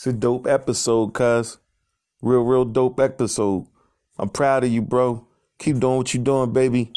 It's 0.00 0.06
a 0.06 0.14
dope 0.14 0.46
episode, 0.46 1.12
cuz. 1.12 1.58
Real, 2.22 2.40
real 2.40 2.64
dope 2.64 2.98
episode. 3.00 3.66
I'm 4.18 4.30
proud 4.30 4.64
of 4.64 4.70
you, 4.70 4.80
bro. 4.80 5.26
Keep 5.58 5.78
doing 5.80 5.98
what 5.98 6.14
you're 6.14 6.24
doing, 6.24 6.54
baby. 6.54 6.90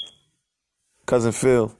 Cousin 1.06 1.34
Phil. 1.34 1.76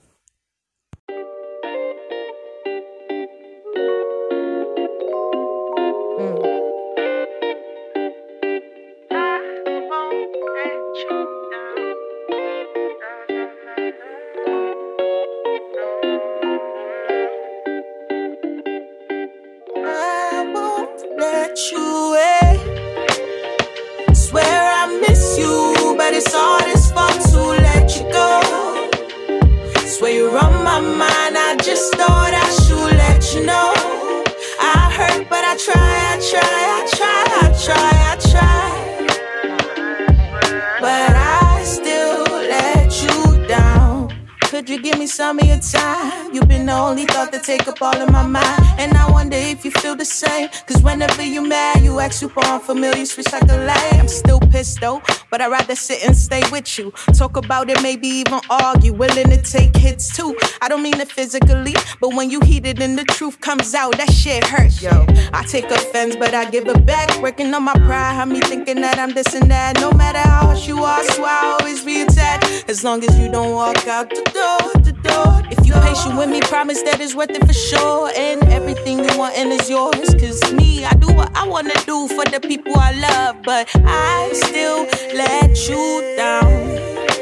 With 56.54 56.78
you. 56.78 56.92
Talk 57.18 57.36
about 57.36 57.68
it, 57.68 57.82
maybe 57.82 58.06
even 58.06 58.40
argue. 58.48 58.92
Willing 58.92 59.30
to 59.30 59.42
take 59.42 59.76
hits 59.76 60.16
too. 60.16 60.36
I 60.64 60.68
don't 60.68 60.82
mean 60.82 60.98
it 60.98 61.12
physically, 61.12 61.74
but 62.00 62.14
when 62.14 62.30
you 62.30 62.40
heat 62.40 62.64
it 62.64 62.80
and 62.80 62.98
the 62.98 63.04
truth 63.04 63.38
comes 63.42 63.74
out, 63.74 63.98
that 63.98 64.10
shit 64.10 64.42
hurts. 64.44 64.80
Yo, 64.80 65.04
I 65.34 65.44
take 65.46 65.66
offense, 65.66 66.16
but 66.16 66.32
I 66.32 66.50
give 66.50 66.66
it 66.66 66.86
back. 66.86 67.20
Working 67.20 67.52
on 67.52 67.64
my 67.64 67.74
pride, 67.74 68.14
have 68.14 68.28
me 68.28 68.40
thinking 68.40 68.80
that 68.80 68.98
I'm 68.98 69.12
this 69.12 69.34
and 69.34 69.50
that. 69.50 69.78
No 69.78 69.92
matter 69.92 70.20
how 70.20 70.46
harsh 70.46 70.66
you 70.66 70.78
are, 70.78 71.00
I 71.00 71.04
swear 71.08 71.28
I'll 71.28 71.58
always 71.60 71.84
be 71.84 72.00
attached. 72.00 72.70
As 72.70 72.82
long 72.82 73.04
as 73.04 73.18
you 73.18 73.30
don't 73.30 73.52
walk 73.52 73.86
out 73.86 74.08
the 74.08 74.22
door, 74.32 74.82
the 74.82 74.92
door. 75.02 75.42
If 75.50 75.66
you 75.66 75.74
patient 75.74 76.16
with 76.16 76.30
me, 76.30 76.40
promise 76.40 76.80
that 76.84 76.98
it's 76.98 77.14
worth 77.14 77.28
it 77.28 77.46
for 77.46 77.52
sure. 77.52 78.10
And 78.16 78.42
everything 78.44 79.00
you 79.04 79.18
want 79.18 79.36
and 79.36 79.52
is 79.52 79.68
yours. 79.68 80.14
Cause 80.14 80.50
me, 80.54 80.82
I 80.82 80.94
do 80.94 81.12
what 81.12 81.30
I 81.36 81.46
wanna 81.46 81.74
do 81.84 82.08
for 82.08 82.24
the 82.24 82.40
people 82.40 82.72
I 82.74 82.92
love, 82.92 83.42
but 83.42 83.68
I 83.84 84.30
still 84.32 84.86
let 85.12 85.68
you 85.68 86.14
down. 86.16 87.13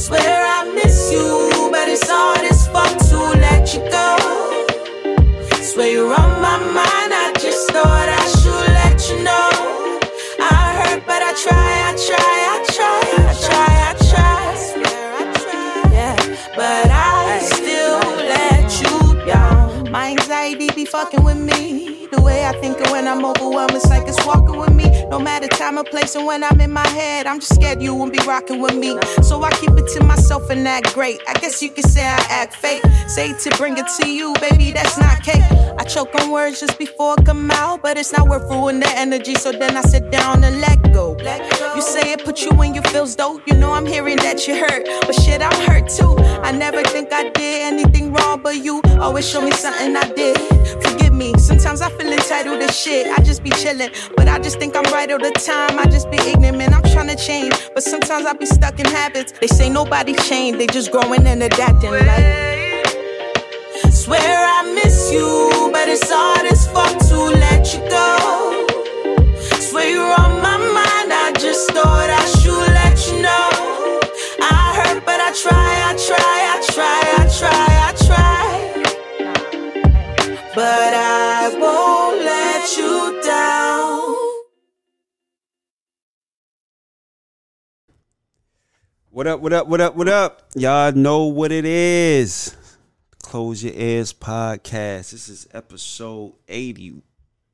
Swear 0.00 0.46
I 0.46 0.64
miss 0.72 1.12
you, 1.12 1.68
but 1.70 1.86
it's 1.86 2.08
hard 2.08 2.40
as 2.50 2.66
fuck 2.68 2.88
to 3.10 3.18
let 3.38 3.74
you 3.74 3.80
go. 3.92 4.16
Swear 5.60 5.92
you're 5.92 6.14
on 6.14 6.40
my 6.40 6.56
mind, 6.56 7.12
I 7.12 7.34
just 7.38 7.70
thought 7.70 8.08
I 8.08 8.24
should 8.40 8.72
let 8.80 8.98
you 9.10 9.22
know. 9.22 10.00
I 10.40 10.72
hurt, 10.80 11.02
but 11.06 11.20
I 11.22 11.34
try, 11.44 11.72
I 11.84 11.92
try, 12.08 12.39
fucking 20.90 21.22
with 21.22 21.38
me. 21.38 22.06
The 22.10 22.20
way 22.20 22.44
I 22.44 22.52
think 22.60 22.80
of 22.80 22.90
when 22.90 23.06
I'm 23.06 23.24
overwhelmed, 23.24 23.72
it's 23.72 23.88
like 23.88 24.08
it's 24.08 24.24
walking 24.26 24.56
with 24.58 24.74
me. 24.74 24.88
No 25.08 25.20
matter 25.20 25.46
time 25.46 25.78
or 25.78 25.84
place, 25.84 26.16
and 26.16 26.26
when 26.26 26.42
I'm 26.42 26.60
in 26.60 26.72
my 26.72 26.86
head, 26.88 27.26
I'm 27.26 27.38
just 27.38 27.54
scared 27.54 27.80
you 27.80 27.94
won't 27.94 28.12
be 28.12 28.18
rocking 28.26 28.60
with 28.60 28.74
me. 28.74 28.98
So 29.22 29.42
I 29.42 29.50
keep 29.52 29.70
it 29.70 29.86
to 29.94 30.04
myself 30.04 30.50
and 30.50 30.66
act 30.66 30.92
great. 30.92 31.20
I 31.28 31.34
guess 31.34 31.62
you 31.62 31.70
could 31.70 31.88
say 31.88 32.04
I 32.04 32.18
act 32.28 32.56
fake. 32.56 32.82
Say 33.06 33.32
to 33.32 33.56
bring 33.56 33.78
it 33.78 33.86
to 34.00 34.10
you, 34.10 34.34
baby, 34.40 34.72
that's 34.72 34.98
not 34.98 35.22
cake. 35.22 35.44
I 35.78 35.84
choke 35.84 36.14
on 36.20 36.30
words 36.30 36.58
just 36.58 36.76
before 36.78 37.14
it 37.18 37.24
come 37.24 37.50
out, 37.52 37.82
but 37.82 37.96
it's 37.96 38.12
not 38.12 38.28
worth 38.28 38.50
ruining 38.50 38.80
the 38.80 38.92
energy. 38.98 39.36
So 39.36 39.52
then 39.52 39.76
I 39.76 39.82
sit 39.82 40.10
down 40.10 40.42
and 40.42 40.60
let 40.60 40.92
go. 40.92 41.14
You 41.80 41.86
say 41.86 42.12
it 42.12 42.22
put 42.26 42.42
you 42.42 42.50
in 42.60 42.74
your 42.74 42.82
feels 42.82 43.16
dope. 43.16 43.40
You 43.46 43.54
know 43.54 43.72
I'm 43.72 43.86
hearing 43.86 44.18
that 44.18 44.46
you 44.46 44.54
hurt, 44.54 44.84
but 45.06 45.14
shit, 45.14 45.40
I'm 45.40 45.60
hurt 45.66 45.88
too. 45.88 46.14
I 46.42 46.52
never 46.52 46.82
think 46.82 47.10
I 47.10 47.30
did 47.30 47.72
anything 47.72 48.12
wrong, 48.12 48.42
but 48.42 48.56
you 48.62 48.82
always 49.00 49.26
show 49.26 49.40
me 49.40 49.50
something 49.52 49.96
I 49.96 50.12
did. 50.12 50.36
Forgive 50.82 51.14
me, 51.14 51.32
sometimes 51.38 51.80
I 51.80 51.88
feel 51.92 52.12
entitled 52.12 52.60
to 52.60 52.70
shit. 52.70 53.06
I 53.06 53.22
just 53.22 53.42
be 53.42 53.48
chillin', 53.48 53.90
but 54.14 54.28
I 54.28 54.38
just 54.38 54.58
think 54.58 54.76
I'm 54.76 54.84
right 54.92 55.10
all 55.10 55.18
the 55.18 55.30
time. 55.30 55.78
I 55.78 55.86
just 55.86 56.10
be 56.10 56.18
ignorant. 56.18 56.74
I'm 56.74 56.82
trying 56.82 57.08
to 57.08 57.16
change, 57.16 57.54
but 57.72 57.82
sometimes 57.82 58.26
I 58.26 58.34
be 58.34 58.44
stuck 58.44 58.78
in 58.78 58.84
habits. 58.84 59.32
They 59.40 59.46
say 59.46 59.70
nobody 59.70 60.12
changed, 60.12 60.60
they 60.60 60.66
just 60.66 60.92
growing 60.92 61.26
and 61.26 61.42
adapting. 61.42 61.92
Like, 61.92 62.84
swear 63.90 64.20
I 64.20 64.70
miss 64.84 65.10
you, 65.10 65.70
but 65.72 65.88
it's 65.88 66.10
hard 66.12 66.44
as 66.44 66.66
fuck 66.66 66.98
to 67.08 67.16
let 67.40 67.72
you 67.72 67.80
go. 67.88 68.66
Swear 69.58 69.88
you're 69.88 70.20
on 70.20 70.42
my 70.42 70.59
just 71.60 71.72
thought 71.72 72.08
I 72.08 72.24
should 72.40 72.72
let 72.72 72.96
you 73.08 73.20
know. 73.20 73.50
I 74.40 74.72
hurt, 74.78 75.04
but 75.04 75.20
I 75.20 75.30
try, 75.42 75.74
I 75.84 75.94
try, 76.06 76.16
I 76.54 76.58
try, 76.72 77.02
I 77.18 77.26
try, 77.38 77.68
I 77.86 77.92
try. 78.06 78.48
But 80.54 80.94
I 80.94 81.54
won't 81.60 82.24
let 82.24 82.76
you 82.78 83.20
down. 83.22 84.00
What 89.10 89.26
up, 89.26 89.40
what 89.40 89.52
up, 89.52 89.66
what 89.66 89.80
up, 89.82 89.96
what 89.96 90.08
up? 90.08 90.48
Y'all 90.54 90.92
know 90.92 91.24
what 91.24 91.52
it 91.52 91.66
is. 91.66 92.56
Close 93.22 93.62
Your 93.62 93.74
Ears 93.74 94.14
podcast. 94.14 95.10
This 95.10 95.28
is 95.28 95.46
episode 95.52 96.32
80. 96.48 97.02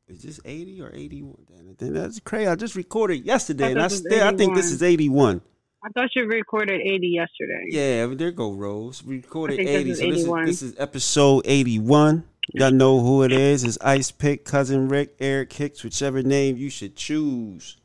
Is 0.08 0.22
this 0.22 0.40
80 0.44 0.82
or 0.82 0.94
81? 0.94 1.36
Damn 1.48 1.68
it, 1.68 1.78
That's 1.94 2.20
crazy. 2.20 2.46
I 2.46 2.54
just 2.54 2.76
recorded 2.76 3.24
yesterday 3.24 3.72
and 3.72 3.82
I 3.82 3.88
still 3.88 4.22
I 4.22 4.36
think 4.36 4.54
this 4.54 4.70
is 4.70 4.82
81. 4.82 5.40
I 5.84 5.88
thought 5.90 6.10
you 6.14 6.24
recorded 6.26 6.80
80 6.80 7.06
yesterday. 7.08 7.64
Yeah, 7.68 8.06
there 8.14 8.30
go 8.30 8.52
Rose. 8.52 9.04
We 9.04 9.16
recorded 9.16 9.60
I 9.60 9.64
think 9.64 9.88
this 9.88 10.00
80. 10.00 10.10
is 10.10 10.24
so 10.24 10.36
this 10.36 10.48
is, 10.48 10.60
this 10.60 10.62
is 10.62 10.80
episode 10.80 11.42
81. 11.44 12.24
Y'all 12.54 12.70
know 12.70 13.00
who 13.00 13.24
it 13.24 13.32
is. 13.32 13.64
It's 13.64 13.78
Ice 13.80 14.12
Pick, 14.12 14.44
Cousin 14.44 14.88
Rick, 14.88 15.16
Eric 15.18 15.52
Hicks, 15.52 15.82
whichever 15.82 16.22
name 16.22 16.56
you 16.56 16.70
should 16.70 16.94
choose. 16.94 17.76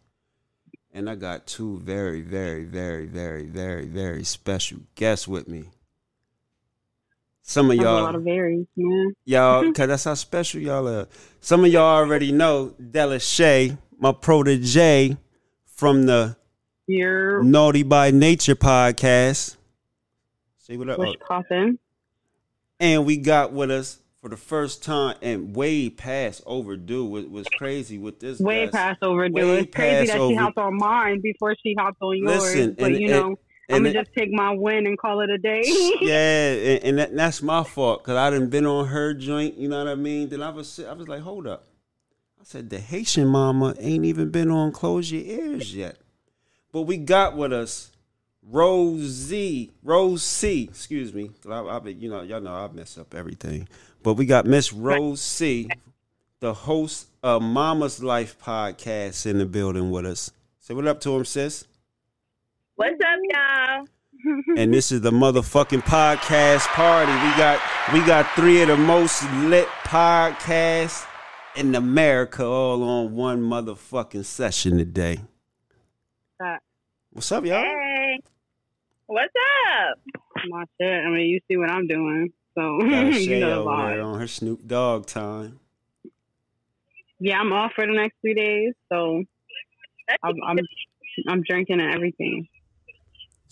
And 0.94 1.10
I 1.10 1.16
got 1.16 1.48
two 1.48 1.80
very, 1.80 2.22
very, 2.22 2.66
very, 2.66 3.08
very, 3.08 3.46
very, 3.46 3.86
very 3.86 4.24
special 4.24 4.80
guests 4.94 5.28
with 5.28 5.48
me. 5.48 5.66
Some 7.52 7.70
of 7.70 7.76
y'all, 7.76 8.00
A 8.00 8.04
lot 8.04 8.16
of 8.16 8.24
varies, 8.24 8.66
man. 8.78 9.14
y'all, 9.26 9.62
because 9.68 9.90
that's 9.90 10.06
how 10.06 10.14
special 10.14 10.62
y'all 10.62 10.88
are. 10.88 11.08
Some 11.42 11.66
of 11.66 11.72
y'all 11.72 11.84
already 11.98 12.32
know 12.32 12.74
Delisha, 12.82 13.78
my 14.00 14.14
protege 14.14 15.18
from 15.66 16.06
the 16.06 16.38
Nawty 16.90 17.88
by 17.88 18.10
Nature 18.12 18.56
podcast. 18.56 19.58
See 20.60 20.78
what 20.78 20.90
up? 20.92 20.98
Bush 20.98 21.16
Coffin. 21.28 21.78
And 22.80 23.06
we 23.06 23.18
got 23.18 23.52
with 23.52 23.70
us 23.70 24.00
for 24.22 24.30
the 24.30 24.38
first 24.38 24.82
time 24.82 25.18
and 25.22 25.54
way 25.54 25.90
past 25.90 26.44
overdue. 26.46 27.04
Was 27.06 27.26
was 27.26 27.48
crazy 27.58 27.98
with 27.98 28.22
this. 28.22 28.40
Way 28.40 28.62
guest. 28.62 28.74
past 28.74 29.04
overdue. 29.04 29.34
Way 29.36 29.60
it's 29.60 29.76
crazy 29.76 30.08
that 30.08 30.18
over- 30.18 30.32
she 30.32 30.36
hopped 30.38 30.58
on 30.58 30.78
mine 30.78 31.20
before 31.22 31.54
she 31.62 31.76
hopped 31.78 32.02
on 32.02 32.18
yours. 32.18 32.42
Listen, 32.44 32.76
but 32.80 32.92
and- 32.94 33.02
you 33.02 33.12
and- 33.14 33.38
know, 33.72 33.78
I'm 33.78 33.84
gonna 33.84 33.94
just 33.94 34.14
take 34.14 34.32
my 34.32 34.54
win 34.54 34.86
and 34.86 34.98
call 34.98 35.22
it 35.22 35.30
a 35.30 35.38
day. 35.38 35.64
yeah, 36.02 36.74
and, 36.74 36.84
and 36.84 37.00
that, 37.00 37.16
that's 37.16 37.42
my 37.42 37.64
fault 37.64 38.04
because 38.04 38.18
I 38.18 38.30
didn't 38.30 38.50
been 38.50 38.66
on 38.66 38.88
her 38.88 39.14
joint. 39.14 39.58
You 39.58 39.70
know 39.70 39.84
what 39.84 39.92
I 39.92 39.96
mean? 39.96 40.30
Then 40.30 40.42
I 40.42 40.50
was 40.50 40.80
I 40.80 40.94
was 40.94 41.08
like, 41.08 41.22
hold 41.22 41.48
up. 41.48 41.68
I 42.40 42.44
said 42.44 42.70
the 42.70 42.80
Haitian 42.80 43.28
mama 43.28 43.76
ain't 43.80 44.06
even 44.06 44.30
been 44.30 44.50
on 44.50 44.72
Close 44.72 45.12
Your 45.12 45.24
Ears 45.24 45.76
yet. 45.76 45.98
But 46.72 46.84
we 46.84 46.98
got 46.98 47.36
with 47.36 47.54
us 47.54 47.92
Rosie, 48.44 49.72
Rose 49.84 50.24
Cee. 50.24 50.64
Excuse 50.64 51.14
me. 51.14 51.32
I, 51.48 51.60
I, 51.60 51.88
you 51.88 52.10
know, 52.10 52.22
y'all 52.22 52.42
know 52.42 52.54
I 52.54 52.68
mess 52.74 52.98
up 52.98 53.14
everything. 53.14 53.68
But 54.04 54.16
we 54.16 54.26
got 54.26 54.46
Miss 54.46 54.74
Rose 54.74 55.22
Cee, 55.22 55.70
the 56.40 56.54
host 56.54 57.08
of 57.22 57.44
Mama's 57.44 58.00
Lyfe 58.00 58.36
podcast, 58.38 59.28
in 59.28 59.38
the 59.38 59.46
building 59.46 59.92
with 59.92 60.06
us. 60.06 60.32
Say 60.60 60.74
what 60.74 60.88
up 60.88 61.00
to 61.02 61.16
him, 61.16 61.26
sis. 61.26 61.66
What's 62.82 63.00
up, 63.00 63.20
y'all? 63.30 64.34
and 64.58 64.74
this 64.74 64.92
is 64.92 65.02
the 65.02 65.12
motherfucking 65.12 65.84
podcast 65.84 66.66
party. 66.70 67.12
We 67.12 67.38
got 67.38 67.62
we 67.94 68.00
got 68.08 68.28
three 68.36 68.60
of 68.64 68.70
the 68.70 68.76
most 68.76 69.24
lit 69.44 69.68
podcasts 69.84 71.06
in 71.56 71.76
America 71.76 72.44
all 72.44 72.82
on 72.82 73.14
one 73.14 73.44
motherfucking 73.44 74.26
session 74.26 74.80
today. 74.80 75.20
That- 76.40 76.64
What's 77.12 77.32
up, 77.32 77.46
y'all? 77.46 77.62
Hey, 77.62 78.20
what's 79.06 79.32
up? 79.78 80.00
my 80.50 80.64
shit. 80.82 81.06
I 81.06 81.10
mean, 81.12 81.28
you 81.28 81.40
see 81.48 81.58
what 81.58 81.70
I'm 81.70 81.86
doing, 81.86 82.34
so 82.56 82.80
Got 82.90 83.14
you 83.14 83.42
know 83.42 83.64
the 83.64 83.70
over 83.70 83.90
there 83.90 84.02
on 84.02 84.20
her 84.20 84.28
Snoop 84.28 84.66
Dogg 84.66 85.06
time. 85.06 85.60
Yeah, 87.20 87.38
I'm 87.38 87.54
off 87.54 87.74
for 87.76 87.86
the 87.86 87.94
next 87.94 88.16
three 88.22 88.34
days, 88.34 88.74
so 88.92 89.24
I'm 90.24 90.36
I'm, 90.48 90.58
I'm 91.28 91.44
drinking 91.48 91.80
and 91.80 91.94
everything. 91.94 92.48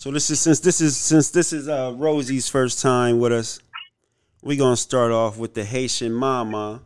So 0.00 0.10
this 0.10 0.30
is 0.30 0.40
since 0.40 0.60
this 0.60 0.80
is 0.80 0.96
since 0.96 1.28
this 1.28 1.52
is 1.52 1.68
uh, 1.68 1.92
Rosie's 1.94 2.48
first 2.48 2.80
time 2.80 3.18
with 3.18 3.32
us. 3.32 3.60
we're 4.42 4.56
gonna 4.56 4.74
start 4.74 5.12
off 5.12 5.36
with 5.36 5.52
the 5.52 5.62
Haitian 5.62 6.14
Mama. 6.14 6.80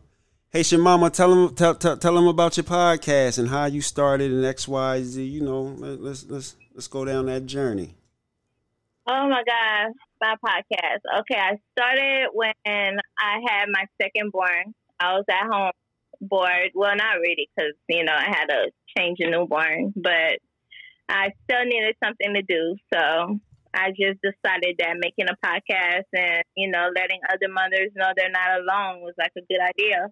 Haitian 0.51 0.81
Mama, 0.81 1.09
tell 1.09 1.29
them 1.29 1.55
tell, 1.55 1.75
tell, 1.75 1.95
tell 1.95 2.13
them 2.13 2.27
about 2.27 2.57
your 2.57 2.65
podcast 2.65 3.39
and 3.39 3.47
how 3.47 3.67
you 3.67 3.79
started 3.79 4.33
in 4.33 4.43
X 4.43 4.67
Y 4.67 5.01
Z. 5.03 5.23
You 5.23 5.43
know, 5.43 5.61
let- 5.61 6.01
let's 6.01 6.25
let's 6.25 6.57
let's 6.73 6.89
go 6.89 7.05
down 7.05 7.27
that 7.27 7.45
journey. 7.45 7.95
Oh 9.07 9.29
my 9.29 9.43
God, 9.47 9.93
my 10.19 10.35
podcast. 10.45 11.19
Okay, 11.21 11.39
I 11.39 11.57
started 11.71 12.31
when 12.33 12.51
I 12.65 13.39
had 13.47 13.67
my 13.71 13.85
second 14.01 14.33
born. 14.33 14.75
I 14.99 15.13
was 15.13 15.23
at 15.29 15.47
home 15.49 15.71
bored. 16.19 16.71
Well, 16.75 16.93
not 16.97 17.21
really, 17.21 17.47
because 17.55 17.75
you 17.87 18.03
know 18.03 18.11
I 18.13 18.25
had 18.25 18.47
to 18.47 18.71
change 18.97 19.19
a 19.21 19.29
newborn, 19.29 19.93
but 19.95 20.39
I 21.09 21.31
still 21.43 21.65
needed 21.65 21.95
something 22.03 22.33
to 22.33 22.41
do. 22.41 22.75
So 22.93 23.39
I 23.73 23.89
just 23.89 24.19
decided 24.21 24.75
that 24.79 24.95
making 24.99 25.27
a 25.29 25.45
podcast 25.45 26.05
and 26.13 26.43
you 26.55 26.71
know 26.71 26.89
letting 26.95 27.19
other 27.29 27.51
mothers 27.51 27.91
know 27.95 28.11
they're 28.15 28.29
not 28.29 28.59
alone 28.59 29.01
was 29.01 29.13
like 29.17 29.31
a 29.37 29.41
good 29.41 29.61
idea. 29.61 30.07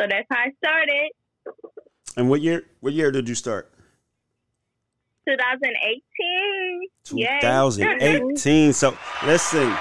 So 0.00 0.06
that's 0.10 0.26
how 0.30 0.38
I 0.38 0.52
started. 0.64 1.10
And 2.16 2.28
what 2.28 2.40
year 2.40 2.64
what 2.80 2.92
year 2.92 3.10
did 3.10 3.28
you 3.28 3.34
start? 3.34 3.70
2018. 5.26 6.88
2018. 7.04 8.72
So 8.72 8.96
listen, 9.24 9.74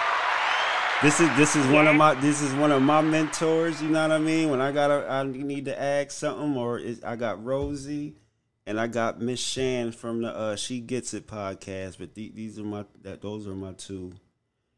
this 1.02 1.20
is 1.20 1.30
this 1.36 1.56
is 1.56 1.66
one 1.68 1.88
of 1.88 1.96
my 1.96 2.14
this 2.16 2.42
is 2.42 2.54
one 2.54 2.72
of 2.72 2.81
my 2.81 3.02
mentors. 3.02 3.81
You 3.81 3.90
know 3.90 4.02
what 4.04 4.12
I 4.12 4.20
mean? 4.20 4.50
When 4.50 4.62
I 4.62 4.72
got 4.72 4.88
to 4.88 5.06
I 5.10 5.24
need 5.24 5.66
to 5.66 5.81
ask 5.81 6.12
something, 6.12 6.56
or 6.56 6.80
is, 6.80 7.04
I 7.04 7.16
got 7.16 7.44
Rosie, 7.44 8.16
and 8.65 8.80
I 8.80 8.88
got 8.88 9.19
Miss 9.21 9.39
Shan 9.39 9.92
from 9.92 10.21
the 10.21 10.36
uh, 10.36 10.56
She 10.56 10.80
Gets 10.80 11.13
It 11.13 11.27
podcast. 11.27 11.98
But 12.00 12.13
the, 12.15 12.31
these 12.33 12.57
are 12.60 12.63
my 12.63 12.86
that 13.01 13.21
those 13.21 13.48
are 13.48 13.56
my 13.56 13.74
two. 13.74 14.13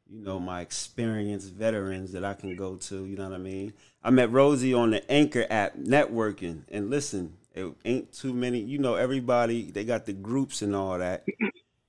You 0.07 0.21
know, 0.21 0.39
my 0.39 0.61
experienced 0.61 1.51
veterans 1.53 2.11
that 2.11 2.23
I 2.23 2.35
can 2.35 2.55
go 2.55 2.75
to. 2.75 3.05
You 3.05 3.15
know 3.17 3.23
what 3.29 3.33
I 3.35 3.39
mean? 3.39 3.73
I 4.03 4.11
met 4.11 4.31
Rosie 4.31 4.73
on 4.73 4.91
the 4.91 5.11
Anchor 5.11 5.47
app 5.49 5.75
networking, 5.77 6.61
and 6.69 6.91
listen, 6.91 7.33
it 7.55 7.73
ain't 7.85 8.13
too 8.13 8.31
many. 8.33 8.59
You 8.59 8.77
know, 8.77 8.95
everybody 8.95 9.71
they 9.71 9.83
got 9.83 10.05
the 10.05 10.13
groups 10.13 10.61
and 10.61 10.75
all 10.75 10.99
that, 10.99 11.25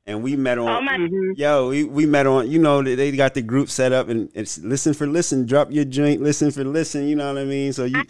and 0.07 0.23
we 0.23 0.35
met 0.35 0.57
on. 0.59 0.69
Oh 0.69 0.81
my 0.81 0.97
hmm 0.97 1.33
Yo, 1.37 1.69
we, 1.69 1.85
we 1.85 2.07
met 2.07 2.27
on, 2.27 2.51
you 2.51 2.59
know, 2.59 2.83
they- 2.83 2.95
they 2.95 3.13
got 3.13 3.35
the 3.35 3.43
group 3.43 3.69
set 3.69 3.93
up 3.93 4.09
and 4.09 4.31
it's 4.33 4.57
listen 4.61 4.95
for 4.95 5.07
listen, 5.07 5.45
drop 5.45 5.71
your 5.71 5.85
joint, 5.85 6.23
listen 6.23 6.51
for 6.51 6.65
listen, 6.65 7.07
you 7.07 7.15
know 7.15 7.31
what 7.31 7.43
I 7.43 7.45
mean? 7.45 7.75
So 7.75 7.85
you, 7.85 8.03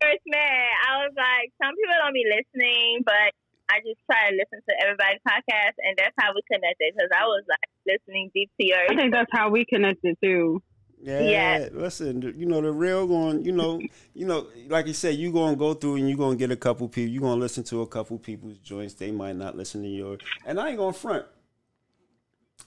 first 0.00 0.22
met, 0.26 0.68
I 0.88 1.04
was 1.04 1.12
like, 1.16 1.52
some 1.62 1.74
people 1.76 1.94
don't 2.02 2.14
be 2.14 2.24
listening, 2.28 3.02
but 3.04 3.30
I 3.70 3.78
just 3.86 4.00
try 4.10 4.30
to 4.30 4.36
listen 4.36 4.58
to 4.68 4.74
everybody's 4.82 5.20
podcast, 5.26 5.78
and 5.78 5.96
that's 5.96 6.14
how 6.18 6.32
we 6.34 6.42
connected. 6.50 6.92
Because 6.94 7.10
I 7.16 7.24
was 7.24 7.44
like 7.48 7.68
listening 7.86 8.30
deep 8.34 8.50
to 8.60 8.66
yours. 8.66 8.88
I 8.90 8.96
think 8.96 9.12
that's 9.12 9.30
how 9.32 9.50
we 9.50 9.64
connected 9.64 10.16
too. 10.22 10.62
yeah, 11.00 11.20
Yeah. 11.20 11.68
listen, 11.72 12.20
you 12.36 12.46
know, 12.46 12.60
the 12.60 12.72
real 12.72 13.06
going, 13.06 13.44
you 13.44 13.52
know, 13.52 13.80
you 14.14 14.26
know, 14.26 14.48
like 14.68 14.86
you 14.86 14.92
said, 14.92 15.14
you 15.16 15.32
going 15.32 15.54
to 15.54 15.58
go 15.58 15.74
through 15.74 15.96
and 15.96 16.08
you 16.10 16.16
going 16.16 16.36
to 16.36 16.38
get 16.38 16.50
a 16.50 16.56
couple 16.56 16.88
people, 16.88 17.12
you 17.12 17.20
going 17.20 17.36
to 17.38 17.40
listen 17.40 17.62
to 17.64 17.82
a 17.82 17.86
couple 17.86 18.18
people's 18.18 18.58
joints. 18.58 18.94
They 18.94 19.10
might 19.10 19.36
not 19.36 19.56
listen 19.56 19.82
to 19.82 19.88
yours. 19.88 20.20
And 20.44 20.58
I 20.60 20.68
ain't 20.70 20.78
going 20.78 20.92
to 20.92 20.98
front. 20.98 21.26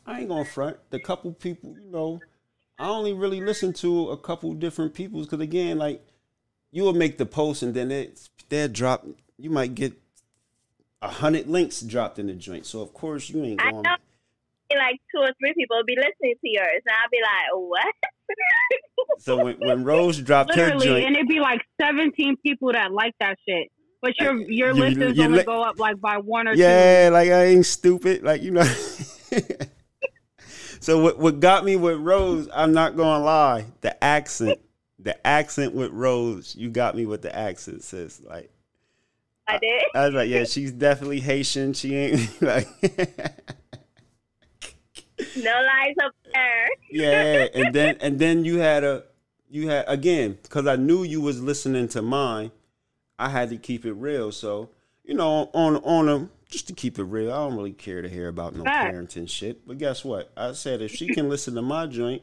I 0.06 0.20
ain't 0.20 0.30
going 0.30 0.46
to 0.46 0.50
front. 0.52 0.78
The 0.90 1.00
couple 1.00 1.32
people, 1.34 1.76
you 1.80 1.92
know, 1.92 2.20
I 2.80 2.88
only 2.90 3.14
really 3.14 3.40
listen 3.42 3.74
to 3.74 4.10
a 4.10 4.18
couple 4.18 4.54
different 4.54 4.94
people's 4.94 5.28
because 5.28 5.42
again, 5.42 5.78
like 5.78 6.04
you 6.74 6.84
will 6.84 6.94
make 6.94 7.18
the 7.18 7.26
post 7.26 7.64
and 7.64 7.74
then 7.74 7.92
it 7.92 8.30
they'll 8.50 8.68
drop. 8.68 9.06
You 9.38 9.50
might 9.50 9.76
get 9.76 9.94
a 11.02 11.08
hundred 11.08 11.48
links 11.48 11.82
dropped 11.82 12.20
in 12.20 12.28
the 12.28 12.34
joint. 12.34 12.66
So 12.66 12.82
of 12.82 12.94
course 12.94 13.30
you 13.30 13.42
ain't 13.44 13.62
I 13.62 13.72
going. 13.72 13.84
know 13.84 13.96
like 14.76 15.00
two 15.14 15.22
or 15.22 15.30
three 15.40 15.54
people 15.56 15.78
will 15.78 15.84
be 15.86 15.96
listening 15.96 16.34
to 16.42 16.50
yours, 16.50 16.82
and 16.84 16.96
I'll 17.00 17.10
be 17.12 17.20
like, 17.22 17.70
what? 17.70 17.94
So 19.20 19.44
when, 19.44 19.56
when 19.60 19.84
Rose 19.84 20.20
dropped 20.20 20.56
her 20.56 20.64
Literally, 20.66 20.86
joint, 20.88 21.06
and 21.06 21.16
it'd 21.16 21.28
be 21.28 21.40
like 21.40 21.62
17 21.80 22.38
people 22.38 22.72
that 22.74 22.92
like 22.92 23.14
that 23.20 23.38
shit. 23.48 23.70
But 24.02 24.20
your 24.20 24.36
your 24.50 24.70
You- 24.70 24.74
listens 24.74 25.18
you 25.18 25.24
only 25.26 25.40
li- 25.40 25.44
go 25.44 25.62
up 25.62 25.78
like 25.78 26.00
by 26.02 26.18
one 26.18 26.48
or 26.48 26.56
two. 26.56 26.62
yeah, 26.62 27.10
like 27.12 27.30
I 27.30 27.44
ain't 27.46 27.66
stupid, 27.66 28.24
like 28.24 28.42
you 28.42 28.52
know. 28.52 28.64
so 30.80 31.00
what 31.02 31.20
what 31.20 31.40
got 31.40 31.64
me 31.64 31.76
with 31.76 31.98
Rose? 32.00 32.50
I'm 32.54 32.74
not 32.74 32.98
gonna 32.98 33.24
lie, 33.24 33.66
the 33.82 34.02
accent, 34.04 34.60
the 35.04 35.28
accent 35.28 35.74
with 35.74 35.92
Rose, 35.92 36.56
you 36.56 36.70
got 36.70 36.96
me 36.96 37.06
with 37.06 37.22
the 37.22 37.36
accent, 37.36 37.84
sis. 37.84 38.22
Like 38.22 38.52
I 39.48 39.58
did. 39.58 39.84
I 39.94 40.06
was 40.06 40.16
like, 40.16 40.30
yeah, 40.30 40.46
she's 40.46 40.72
definitely 40.72 41.20
Haitian. 41.20 41.74
She 41.74 41.96
ain't 41.96 42.42
like. 42.42 42.68
No 45.38 45.52
lies 45.52 45.96
up 46.04 46.14
there. 46.34 46.68
yeah, 46.90 47.48
and 47.54 47.74
then 47.74 47.98
and 48.02 48.20
then 48.20 48.46
you 48.46 48.60
had 48.60 48.84
a 48.84 49.04
you 49.50 49.70
had 49.70 49.86
again 49.88 50.38
because 50.42 50.68
I 50.68 50.76
knew 50.76 51.04
you 51.04 51.22
was 51.22 51.42
listening 51.42 51.88
to 51.90 52.02
mine. 52.02 52.52
I 53.20 53.30
had 53.30 53.50
to 53.50 53.58
keep 53.58 53.86
it 53.86 53.94
real, 53.94 54.32
so 54.32 54.70
you 55.04 55.14
know 55.14 55.50
on 55.54 55.78
on 55.78 56.10
a 56.10 56.30
just 56.50 56.68
to 56.68 56.74
keep 56.74 57.00
it 57.00 57.04
real. 57.04 57.32
I 57.32 57.38
don't 57.38 57.56
really 57.56 57.74
care 57.74 58.02
to 58.02 58.10
hear 58.10 58.28
about 58.28 58.56
no 58.56 58.64
parenting 58.64 59.30
shit. 59.30 59.68
But 59.68 59.78
guess 59.78 60.04
what? 60.04 60.32
I 60.38 60.54
said 60.54 60.82
if 60.82 60.92
she 60.92 61.08
can 61.08 61.30
listen 61.30 61.56
to 61.56 61.62
my 61.62 61.86
joint, 61.88 62.22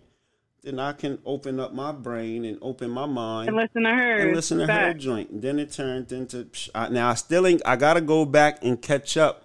then 0.62 0.78
I 0.78 0.92
can 0.92 1.18
open 1.24 1.58
up 1.58 1.72
my 1.72 1.90
brain 1.92 2.44
and 2.44 2.58
open 2.60 2.90
my 2.90 3.06
mind 3.06 3.48
and 3.48 3.56
listen 3.56 3.82
to 3.84 3.90
her. 3.90 4.16
and 4.16 4.36
listen 4.36 4.58
to 4.58 4.66
her 4.66 4.94
joint. 4.94 5.30
And 5.30 5.42
then 5.42 5.58
it 5.58 5.72
turned 5.72 6.12
into 6.12 6.44
psh, 6.44 6.68
I, 6.74 6.88
now 6.88 7.08
I 7.10 7.14
still 7.14 7.46
ain't. 7.46 7.62
I 7.64 7.76
gotta 7.76 8.00
go 8.00 8.24
back 8.24 8.62
and 8.62 8.80
catch 8.80 9.16
up 9.16 9.44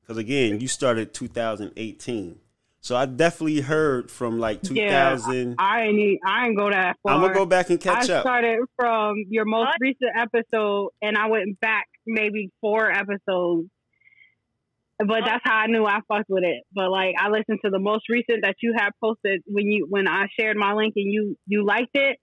because 0.00 0.16
again, 0.16 0.60
you 0.60 0.68
started 0.68 1.12
2018, 1.14 2.38
so 2.80 2.96
I 2.96 3.06
definitely 3.06 3.60
heard 3.60 4.10
from 4.10 4.38
like 4.38 4.62
2000. 4.62 5.56
I 5.58 5.82
ain't 5.82 5.94
need, 5.96 6.18
I 6.24 6.46
ain't 6.46 6.56
go 6.56 6.70
that 6.70 6.96
far. 7.02 7.14
I'm 7.14 7.20
gonna 7.20 7.34
go 7.34 7.46
back 7.46 7.70
and 7.70 7.80
catch 7.80 8.08
I 8.10 8.14
up. 8.14 8.22
started 8.22 8.58
from 8.76 9.24
your 9.28 9.44
most 9.44 9.66
What? 9.66 9.76
recent 9.80 10.10
episode, 10.16 10.90
and 11.02 11.16
I 11.16 11.26
went 11.28 11.58
back 11.60 11.86
maybe 12.06 12.50
four 12.60 12.90
episodes. 12.90 13.68
But 14.98 15.22
that's 15.26 15.42
how 15.44 15.56
I 15.56 15.66
knew 15.66 15.84
I 15.84 16.00
fucked 16.08 16.30
with 16.30 16.44
it. 16.44 16.62
But 16.74 16.90
like, 16.90 17.14
I 17.18 17.28
listened 17.28 17.58
to 17.64 17.70
the 17.70 17.78
most 17.78 18.08
recent 18.08 18.44
that 18.44 18.56
you 18.62 18.74
had 18.76 18.90
posted 19.02 19.42
when 19.46 19.66
you 19.66 19.86
when 19.90 20.08
I 20.08 20.26
shared 20.38 20.56
my 20.56 20.72
link 20.72 20.94
and 20.96 21.12
you 21.12 21.36
you 21.46 21.64
liked 21.66 21.94
it. 21.94 22.16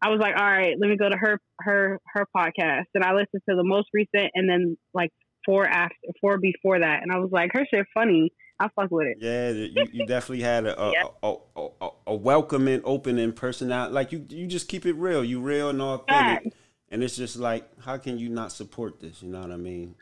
I 0.00 0.10
was 0.10 0.20
like, 0.20 0.34
all 0.36 0.44
right, 0.46 0.74
let 0.78 0.90
me 0.90 0.96
go 0.96 1.08
to 1.08 1.16
her 1.16 1.38
her 1.60 1.98
her 2.14 2.26
podcast, 2.36 2.84
and 2.94 3.02
I 3.02 3.12
listened 3.12 3.42
to 3.48 3.56
the 3.56 3.64
most 3.64 3.88
recent, 3.92 4.30
and 4.34 4.48
then 4.48 4.76
like 4.92 5.10
four 5.46 5.66
after 5.66 5.94
four 6.20 6.38
before 6.38 6.78
that, 6.80 7.02
and 7.02 7.10
I 7.10 7.18
was 7.18 7.30
like, 7.32 7.50
her 7.54 7.66
shit 7.72 7.86
funny. 7.94 8.30
I 8.60 8.68
fuck 8.76 8.88
with 8.92 9.08
it. 9.08 9.16
Yeah, 9.20 9.50
you, 9.50 9.88
you 9.92 10.06
definitely 10.06 10.42
had 10.44 10.66
a 10.66 10.80
a, 10.80 10.92
Yeah. 10.92 11.02
a, 11.24 11.34
a, 11.56 11.68
a, 11.80 11.88
a 12.08 12.14
welcoming, 12.14 12.82
opening 12.84 13.32
personality. 13.32 13.92
Like 13.92 14.12
you, 14.12 14.24
you 14.28 14.46
just 14.46 14.68
keep 14.68 14.86
it 14.86 14.92
real. 14.92 15.24
You 15.24 15.40
real 15.40 15.70
and 15.70 15.82
authentic. 15.82 16.52
And 16.88 17.02
it's 17.02 17.16
just 17.16 17.36
like, 17.36 17.68
how 17.80 17.96
can 17.96 18.16
you 18.18 18.28
not 18.28 18.52
support 18.52 19.00
this? 19.00 19.22
You 19.24 19.30
know 19.30 19.40
what 19.40 19.50
I 19.50 19.56
mean? 19.56 19.96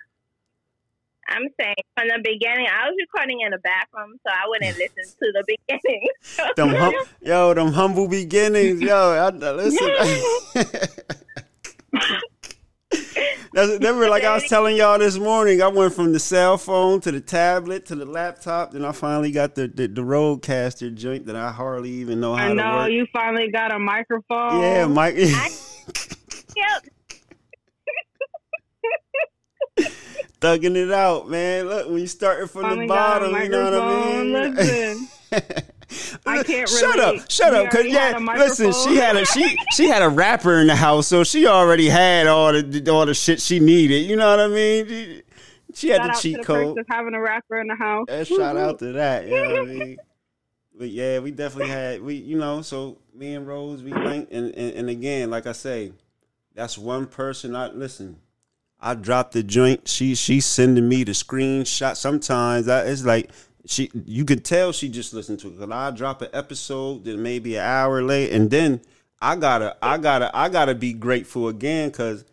I'm 1.29 1.49
saying 1.61 1.75
from 1.97 2.09
the 2.09 2.21
beginning, 2.23 2.67
I 2.67 2.89
was 2.89 2.97
recording 3.01 3.41
in 3.41 3.51
the 3.51 3.59
bathroom, 3.59 4.19
so 4.27 4.33
I 4.33 4.49
wouldn't 4.49 4.77
listen 4.97 5.15
to 5.23 5.33
the 5.33 5.45
beginning. 5.47 6.09
Them 6.57 6.71
hum, 6.71 6.95
yo, 7.21 7.55
them 7.55 7.73
humble 7.73 8.09
beginnings, 8.09 8.81
yo. 8.81 8.95
I, 8.97 9.31
listen. 9.31 9.89
That's, 13.55 13.71
remember, 13.73 14.09
like 14.09 14.25
I 14.25 14.35
was 14.35 14.45
telling 14.45 14.77
y'all 14.77 14.99
this 14.99 15.19
morning, 15.19 15.61
I 15.61 15.69
went 15.69 15.93
from 15.93 16.13
the 16.13 16.19
cell 16.19 16.57
phone 16.57 17.01
to 17.03 17.13
the 17.13 17.21
tablet 17.21 17.85
to 17.87 17.95
the 17.95 18.07
laptop, 18.07 18.73
then 18.73 18.85
I 18.85 18.93
finally 18.93 19.31
got 19.31 19.55
the 19.55 19.69
the, 19.69 19.89
the 19.89 20.01
RodeCaster 20.01 20.95
joint 20.95 21.27
that 21.27 21.37
I 21.37 21.53
hardly 21.53 21.91
even 21.91 22.19
know 22.21 22.35
how 22.35 22.47
I 22.47 22.49
to 22.49 22.55
know 22.55 22.77
work. 22.77 22.91
you 22.91 23.07
finally 23.13 23.51
got 23.51 23.75
a 23.75 23.79
microphone. 23.79 24.61
yeah, 24.63 24.87
Mike. 24.87 25.17
yep. 25.17 25.37
Thugging 30.43 30.77
it 30.77 30.93
out, 30.93 31.29
man. 31.29 31.69
Look, 31.69 31.89
when 31.89 31.99
you 31.99 32.07
starting 32.07 32.49
from 32.49 32.79
the 32.81 32.87
bottom, 32.87 33.35
you 33.35 33.49
know 33.49 33.65
what 33.65 33.75
I 33.75 34.23
mean. 34.23 34.33
Listen. 34.33 35.09
I 36.27 36.43
can't 36.43 36.69
shut 36.69 36.97
relate. 36.97 37.21
up, 37.21 37.31
shut 37.31 37.53
We 37.53 37.59
up, 37.59 37.71
cause 37.71 37.85
yeah, 37.87 38.19
listen, 38.19 38.73
she 38.73 38.97
had 38.97 39.17
a 39.17 39.25
she 39.27 39.57
she 39.75 39.89
had 39.89 40.03
a 40.03 40.09
rapper 40.09 40.61
in 40.61 40.67
the 40.67 40.77
house, 40.77 41.07
so 41.07 41.23
she 41.23 41.47
already 41.47 41.89
had 41.89 42.27
all 42.27 42.53
the 42.53 42.89
all 42.91 43.05
the 43.07 43.15
shit 43.15 43.41
she 43.41 43.61
needed. 43.61 44.09
You 44.09 44.17
know 44.17 44.31
what 44.31 44.41
I 44.41 44.49
mean? 44.49 44.87
She, 44.89 45.23
she 45.75 45.89
had 45.89 46.05
the 46.05 46.17
cheat 46.19 46.43
code. 46.45 46.79
of 46.79 46.87
having 46.89 47.15
a 47.15 47.21
rapper 47.21 47.61
in 47.61 47.67
the 47.67 47.75
house. 47.75 48.07
Yeah, 48.09 48.25
shout 48.25 48.57
out 48.57 48.79
to 48.81 48.93
that. 48.93 49.27
You 49.27 49.35
know 49.35 49.51
what 49.51 49.61
I 49.61 49.65
mean? 49.65 49.97
But 50.79 50.89
yeah, 50.91 51.19
we 51.19 51.31
definitely 51.31 51.71
had 51.71 52.03
we 52.03 52.15
you 52.15 52.39
know 52.39 52.63
so 52.63 52.99
me 53.15 53.35
and 53.35 53.47
Rose 53.47 53.83
we 53.83 53.93
linked 53.93 54.33
and, 54.33 54.55
and 54.55 54.75
and 54.75 54.89
again 54.91 55.31
like 55.31 55.47
I 55.47 55.53
say, 55.53 55.93
that's 56.55 56.79
one 56.79 57.07
person. 57.07 57.55
I 57.55 57.69
listen. 57.69 58.17
I 58.83 58.95
dropped 58.97 59.33
the 59.33 59.45
joint. 59.45 59.87
She 59.87 60.17
she's 60.17 60.45
sending 60.45 60.89
me 60.89 61.05
the 61.05 61.13
screenshot. 61.13 61.97
Sometimes 61.97 62.67
I, 62.69 62.83
it's 62.83 63.05
like 63.05 63.31
she 63.65 63.91
you 64.05 64.25
could 64.25 64.45
tell 64.45 64.73
she 64.73 64.89
just 64.89 65.15
listened 65.15 65.39
to 65.41 65.49
it. 65.49 65.59
Cause 65.59 65.71
I 65.71 65.91
drop 65.93 66.21
an 66.21 66.29
episode, 66.33 67.05
then 67.05 67.23
maybe 67.23 67.57
an 67.57 67.65
hour 67.65 68.03
late, 68.03 68.33
and 68.33 68.51
then 68.51 68.81
I 69.21 69.37
gotta 69.37 69.77
I 69.81 69.99
gotta 69.99 70.37
I 70.37 70.49
gotta 70.49 70.75
be 70.75 70.93
grateful 70.93 71.47
again 71.47 71.91
because 71.91 72.25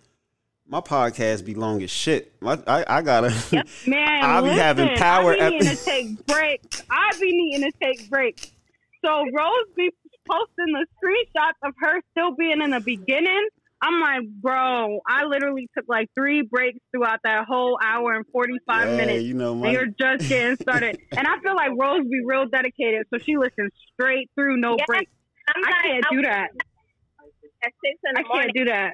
my 0.68 0.82
podcast 0.82 1.46
be 1.46 1.54
long 1.54 1.84
as 1.84 1.92
shit. 1.92 2.34
My, 2.42 2.60
I, 2.66 2.86
I 2.88 3.02
gotta. 3.04 3.30
Man, 3.88 4.24
I'll 4.24 4.42
be 4.42 4.50
listen, 4.50 4.64
having 4.64 4.98
power 4.98 5.34
I 5.34 5.50
be 5.50 5.58
needing 5.58 5.68
ep- 5.68 5.78
to 5.78 5.86
take 5.86 6.26
breaks. 6.26 6.84
I 6.90 7.12
be 7.20 7.32
needing 7.32 7.72
to 7.72 7.78
take 7.80 8.10
breaks. 8.10 8.52
So 9.06 9.24
Rose 9.34 9.66
be 9.76 9.92
posting 10.30 10.74
the 10.74 10.86
screenshots 10.98 11.68
of 11.68 11.74
her 11.80 12.02
still 12.12 12.36
being 12.36 12.62
in 12.62 12.72
the 12.72 12.80
beginning. 12.80 13.50
I'm 13.82 14.02
like, 14.02 14.28
bro, 14.42 15.00
I 15.08 15.24
literally 15.24 15.70
took 15.76 15.86
like 15.88 16.08
three 16.14 16.42
breaks 16.42 16.80
throughout 16.92 17.20
that 17.24 17.46
whole 17.46 17.80
hour 17.82 18.14
and 18.14 18.26
45 18.32 18.60
Yeah, 18.90 18.96
minutes. 18.96 19.24
you 19.24 19.34
know, 19.34 19.54
And 19.64 19.72
you're 19.72 19.88
just 19.88 20.28
getting 20.28 20.58
started. 20.62 21.00
and 21.18 21.26
I 21.28 21.40
feel 21.42 21.56
like 21.56 21.72
Rose 21.80 22.04
be 22.04 22.22
real 22.26 22.46
dedicated, 22.48 23.08
so 23.14 23.20
she 23.24 23.38
listens 23.38 23.72
straight 23.94 24.30
through, 24.36 24.58
no 24.58 24.76
Yeah, 24.78 24.86
breaks. 24.88 25.12
I'm 25.56 25.64
I 25.64 25.72
can't 25.88 26.06
I 26.06 26.16
do 26.16 26.22
that. 26.24 26.50
At 27.64 27.72
six 27.84 28.00
in 28.04 28.18
I 28.18 28.24
morning, 28.28 28.44
can't 28.44 28.56
do 28.56 28.66
that. 28.66 28.94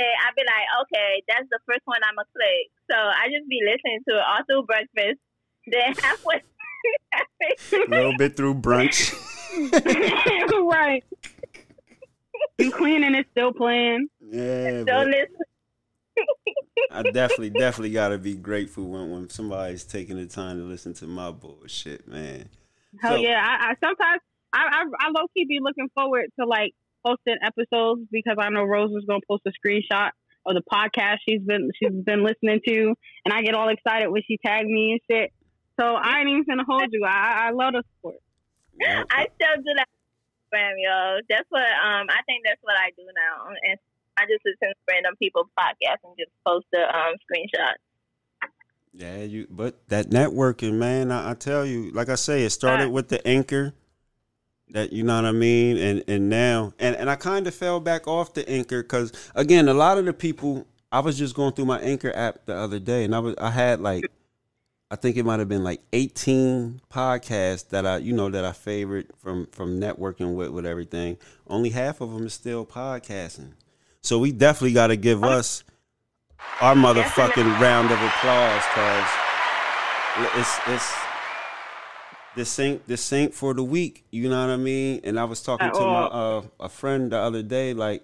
I'd 0.00 0.34
be 0.36 0.42
like, 0.46 0.66
okay, 0.82 1.22
that's 1.28 1.48
the 1.50 1.58
first 1.66 1.82
one 1.84 1.98
I'm 2.02 2.16
gonna 2.16 2.26
click. 2.34 2.70
So 2.90 2.96
I 2.96 3.28
just 3.28 3.48
be 3.48 3.60
listening 3.64 4.00
to 4.08 4.16
it 4.16 4.24
all 4.26 4.42
through 4.48 4.64
breakfast. 4.66 5.20
Then 5.66 5.94
halfway, 6.02 6.42
a 7.72 7.90
little 7.90 8.16
bit 8.16 8.36
through 8.36 8.54
brunch. 8.54 9.12
right. 10.70 11.04
You 12.58 12.70
cleaning 12.70 13.14
is 13.14 13.24
still 13.30 13.52
playing. 13.52 14.08
Yeah, 14.20 14.82
but. 14.84 15.08
I 16.90 17.02
definitely, 17.10 17.50
definitely 17.58 17.90
gotta 17.90 18.18
be 18.18 18.34
grateful 18.34 18.84
when, 18.88 19.10
when 19.10 19.28
somebody's 19.30 19.84
taking 19.84 20.16
the 20.16 20.26
time 20.26 20.58
to 20.58 20.64
listen 20.64 20.92
to 20.94 21.06
my 21.06 21.30
bullshit, 21.30 22.06
man. 22.08 22.48
Hell 23.00 23.12
So- 23.16 23.20
yeah! 23.22 23.40
I, 23.42 23.70
I 23.70 23.74
sometimes 23.82 24.20
I, 24.52 24.58
I 24.70 24.84
I 25.06 25.08
low 25.10 25.26
key 25.34 25.44
be 25.46 25.58
looking 25.62 25.88
forward 25.94 26.26
to 26.38 26.46
like 26.46 26.74
posting 27.06 27.36
episodes 27.42 28.02
because 28.10 28.36
I 28.38 28.50
know 28.50 28.64
Rose 28.64 28.90
was 28.90 29.04
gonna 29.08 29.20
post 29.28 29.44
a 29.46 29.52
screenshot 29.52 30.10
of 30.44 30.54
the 30.54 30.62
podcast 30.70 31.18
she's 31.26 31.40
been 31.42 31.70
she's 31.80 31.92
been 31.92 32.24
listening 32.24 32.60
to, 32.66 32.94
and 33.24 33.32
I 33.32 33.42
get 33.42 33.54
all 33.54 33.68
excited 33.68 34.10
when 34.10 34.22
she 34.26 34.38
tagged 34.44 34.66
me 34.68 34.92
and 34.92 35.00
shit. 35.10 35.32
So 35.80 35.86
I 35.86 36.20
ain't 36.20 36.28
even 36.28 36.44
gonna 36.46 36.64
hold 36.68 36.88
you. 36.90 37.04
I 37.06 37.48
I 37.48 37.50
love 37.52 37.72
the 37.74 37.82
support. 37.96 38.16
I 38.82 39.26
still 39.34 39.56
do 39.62 39.72
that, 39.76 39.88
Instagram, 40.52 40.74
yo. 40.78 41.20
That's 41.28 41.46
what 41.50 41.62
um 41.62 42.06
I 42.10 42.22
think 42.26 42.44
that's 42.44 42.60
what 42.62 42.76
I 42.76 42.90
do 42.96 43.04
now, 43.14 43.48
and 43.48 43.78
I 44.18 44.24
just 44.26 44.44
listen 44.44 44.68
to 44.68 44.74
random 44.90 45.14
people's 45.18 45.48
podcasts 45.58 46.04
and 46.04 46.16
just 46.18 46.30
post 46.46 46.66
the 46.72 46.80
um 46.80 47.14
screenshots. 47.30 47.80
Yeah, 48.92 49.22
you. 49.22 49.46
But 49.50 49.88
that 49.88 50.10
networking, 50.10 50.74
man, 50.74 51.12
I, 51.12 51.30
I 51.30 51.34
tell 51.34 51.64
you, 51.64 51.90
like 51.92 52.08
I 52.08 52.16
say, 52.16 52.44
it 52.44 52.50
started 52.50 52.84
Right. 52.84 52.92
with 52.92 53.08
the 53.08 53.26
anchor. 53.26 53.74
That 54.72 54.92
you 54.92 55.02
know 55.02 55.16
what 55.16 55.24
I 55.24 55.32
mean, 55.32 55.76
and 55.78 56.04
and 56.08 56.28
now, 56.30 56.74
and 56.78 56.94
and 56.96 57.10
I 57.10 57.16
kind 57.16 57.46
of 57.46 57.54
fell 57.54 57.80
back 57.80 58.06
off 58.06 58.34
the 58.34 58.48
anchor 58.48 58.82
because 58.82 59.12
again, 59.34 59.68
a 59.68 59.74
lot 59.74 59.98
of 59.98 60.04
the 60.04 60.12
people. 60.12 60.66
I 60.92 60.98
was 61.00 61.16
just 61.16 61.36
going 61.36 61.52
through 61.52 61.66
my 61.66 61.80
anchor 61.80 62.12
app 62.16 62.46
the 62.46 62.54
other 62.56 62.80
day, 62.80 63.04
and 63.04 63.14
I 63.14 63.20
was 63.20 63.36
I 63.38 63.50
had 63.50 63.80
like, 63.80 64.10
I 64.90 64.96
think 64.96 65.16
it 65.16 65.24
might 65.24 65.38
have 65.38 65.48
been 65.48 65.62
like 65.62 65.80
eighteen 65.92 66.80
podcasts 66.92 67.68
that 67.68 67.86
I 67.86 67.98
you 67.98 68.12
know 68.12 68.28
that 68.28 68.44
I 68.44 68.52
favored 68.52 69.06
from 69.18 69.46
from 69.52 69.80
networking 69.80 70.34
with 70.34 70.50
with 70.50 70.66
everything. 70.66 71.16
Only 71.46 71.70
half 71.70 72.00
of 72.00 72.12
them 72.12 72.26
is 72.26 72.34
still 72.34 72.66
podcasting, 72.66 73.52
so 74.02 74.18
we 74.18 74.32
definitely 74.32 74.72
got 74.72 74.88
to 74.88 74.96
give 74.96 75.22
us 75.22 75.62
our 76.60 76.74
motherfucking 76.74 77.60
round 77.60 77.90
of 77.90 78.02
applause 78.02 78.62
because 78.74 79.08
it's 80.36 80.58
it's 80.66 80.94
this 82.36 82.58
ain't 82.58 82.86
this 82.86 83.12
ain't 83.12 83.34
for 83.34 83.54
the 83.54 83.62
week. 83.62 84.04
You 84.10 84.28
know 84.28 84.40
what 84.40 84.52
I 84.52 84.56
mean? 84.56 85.00
And 85.04 85.18
I 85.18 85.24
was 85.24 85.42
talking 85.42 85.70
to 85.70 85.80
my 85.80 86.04
uh, 86.04 86.42
a 86.58 86.68
friend 86.68 87.12
the 87.12 87.18
other 87.18 87.42
day, 87.42 87.74
like, 87.74 88.02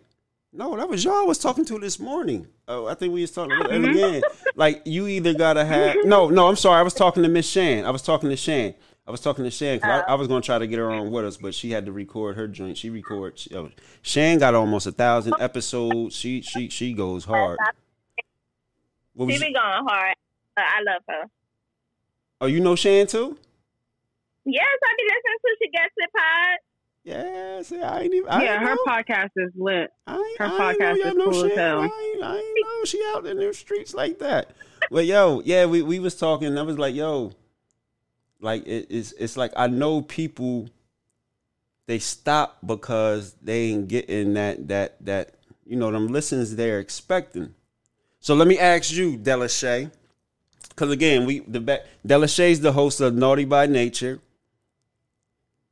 no, 0.57 0.77
that 0.77 0.89
was 0.89 1.05
y'all 1.05 1.15
I 1.15 1.23
was 1.23 1.39
talking 1.39 1.65
to 1.67 1.79
this 1.79 2.01
morning. 2.01 2.47
Oh, 2.67 2.87
I 2.87 2.95
think 2.95 3.13
we 3.13 3.21
was 3.21 3.31
talking 3.31 3.53
and 3.53 3.85
mm-hmm. 3.85 3.91
again. 3.91 4.23
Like 4.55 4.83
you 4.87 5.07
either 5.07 5.35
gotta 5.35 5.65
have 5.65 5.97
no, 6.05 6.31
no. 6.31 6.49
I'm 6.49 6.57
sorry. 6.57 6.81
I 6.81 6.83
was 6.83 6.95
talking 6.95 7.23
to 7.23 7.29
Miss 7.29 7.49
Shan. 7.49 7.85
I 7.85 7.91
was 7.91 8.03
talking 8.03 8.31
to 8.31 8.37
Shan. 8.37 8.75
I 9.07 9.11
was 9.11 9.21
talking 9.21 9.45
to 9.45 9.51
Shan 9.51 9.77
because 9.77 9.91
I, 9.91 10.01
oh. 10.01 10.13
I 10.13 10.15
was 10.15 10.29
gonna 10.29 10.41
try 10.41 10.59
to 10.59 10.67
get 10.67 10.79
her 10.79 10.91
on 10.91 11.11
with 11.11 11.25
us, 11.27 11.37
but 11.37 11.55
she 11.55 11.71
had 11.71 11.87
to 11.87 11.93
record 11.93 12.37
her 12.37 12.49
joint. 12.49 12.79
She 12.79 12.89
records. 12.91 13.47
Oh, 13.55 13.71
Shan 14.03 14.39
got 14.39 14.55
almost 14.55 14.87
a 14.87 14.93
thousand 14.93 15.35
episodes. 15.39 16.17
She 16.17 16.41
she 16.41 16.71
she 16.71 16.95
goes 16.95 17.25
hard. 17.25 17.59
What 19.13 19.31
She 19.31 19.39
be 19.39 19.47
you, 19.49 19.55
going 19.55 19.87
hard. 19.87 20.15
I 20.57 20.83
love 20.87 21.03
her. 21.09 21.31
oh, 22.41 22.47
you 22.47 22.61
know 22.61 22.75
Shan 22.75 23.07
too? 23.07 23.39
Yes, 24.47 24.65
I 24.85 24.95
be 24.97 25.03
listening 25.05 25.39
to 25.43 25.57
She 25.61 25.69
Gets 25.71 25.95
It 25.97 26.11
Pod. 26.13 26.59
Yeah, 27.07 27.63
see, 27.63 27.81
I 27.81 28.01
ain't 28.01 28.15
even. 28.15 28.29
I 28.29 28.43
yeah, 28.43 28.59
her 28.59 28.75
know. 28.75 28.83
podcast 28.85 29.31
is 29.37 29.53
lit. 29.55 29.93
I 30.09 30.17
ain't, 30.17 30.39
her 30.41 30.47
I 30.47 30.75
podcast 30.75 30.97
is 30.97 31.13
cool 31.13 31.45
as 31.45 31.53
hell. 31.57 31.79
I 31.79 31.85
ain't, 31.85 32.25
I 32.25 32.37
ain't 32.37 32.59
know 32.61 32.85
she 32.85 33.01
out 33.15 33.25
in 33.25 33.37
the 33.37 33.55
streets 33.55 33.95
like 33.95 34.19
that. 34.19 34.51
well, 34.91 35.05
yo, 35.05 35.41
yeah, 35.45 35.67
we, 35.67 35.83
we 35.83 36.01
was 36.01 36.17
talking. 36.17 36.59
I 36.59 36.63
was 36.63 36.81
like, 36.81 36.97
yo, 36.97 37.31
like 38.41 38.67
it, 38.67 38.89
it's 38.91 39.13
it's 39.13 39.37
like 39.37 39.53
I 39.57 39.69
know 39.69 40.03
people. 40.03 40.69
They 41.87 42.01
stop 42.01 42.59
because 42.67 43.37
they 43.41 43.67
ain't 43.67 43.87
getting 43.87 44.35
that 44.35 44.67
that 44.67 44.97
that 45.07 45.35
you 45.65 45.77
know 45.77 45.93
them 45.93 46.09
listens 46.09 46.57
they're 46.57 46.81
expecting. 46.81 47.55
So 48.19 48.35
let 48.35 48.49
me 48.49 48.59
ask 48.59 48.93
you, 48.93 49.17
Delisha, 49.17 49.93
because 50.71 50.91
again, 50.91 51.25
we 51.25 51.39
the 51.39 51.85
Delisha's 52.05 52.63
the 52.63 52.73
host 52.73 53.01
of 53.01 53.15
Nawty 53.15 53.49
by 53.49 53.67
Nature. 53.67 54.19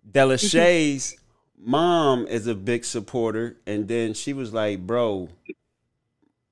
Delisha's 0.09 0.55
mm-hmm. 0.55 1.24
Mom 1.65 2.27
is 2.27 2.47
a 2.47 2.55
big 2.55 2.85
supporter, 2.85 3.57
and 3.67 3.89
then 3.89 4.15
she 4.15 4.33
was 4.33 4.53
like, 4.53 4.87
"Bro, 4.87 5.31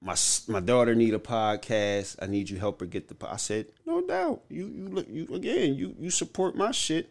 my 0.01 0.17
my 0.49 0.61
daughter 0.61 0.95
need 0.95 1.15
a 1.15 1.19
podcast. 1.19 2.17
I 2.21 2.27
need 2.27 2.51
you 2.51 2.59
help 2.59 2.81
her 2.81 2.87
get 2.87 3.09
the." 3.09 3.15
Po-. 3.15 3.29
I 3.29 3.37
said, 3.37 3.67
"No 3.87 4.01
doubt. 4.07 4.43
You 4.49 4.67
you 4.67 4.89
look 4.89 5.07
you 5.09 5.29
again. 5.33 5.75
You 5.75 5.95
you 5.99 6.11
support 6.11 6.57
my 6.57 6.71
shit. 6.71 7.11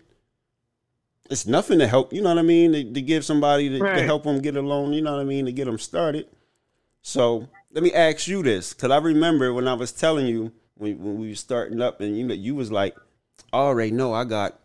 It's 1.30 1.46
nothing 1.46 1.80
to 1.80 1.88
help. 1.88 2.12
You 2.12 2.22
know 2.22 2.30
what 2.30 2.40
I 2.40 2.44
mean? 2.44 2.74
To, 2.74 2.84
to 2.84 3.02
give 3.02 3.24
somebody 3.24 3.70
to, 3.70 3.80
to 3.80 4.04
help 4.04 4.24
them 4.24 4.42
get 4.42 4.58
a 4.58 4.62
loan. 4.62 4.92
You 4.94 5.02
know 5.02 5.14
what 5.14 5.22
I 5.22 5.26
mean? 5.26 5.46
To 5.46 5.52
get 5.52 5.66
them 5.66 5.80
started. 5.80 6.28
So 7.04 7.48
let 7.72 7.84
me 7.84 7.94
ask 7.94 8.28
you 8.28 8.44
this, 8.44 8.74
because 8.74 8.92
I 8.92 8.98
remember 8.98 9.54
when 9.54 9.68
I 9.68 9.74
was 9.74 9.92
telling 9.92 10.26
you 10.28 10.52
when, 10.76 11.00
when 11.00 11.20
we 11.20 11.30
were 11.30 11.36
starting 11.36 11.82
up, 11.82 12.02
and 12.02 12.18
you 12.18 12.26
know 12.26 12.34
you 12.34 12.56
was 12.56 12.72
like, 12.72 12.96
"I 13.54 13.58
already 13.58 13.92
know 13.92 14.14
I 14.14 14.24
got." 14.24 14.58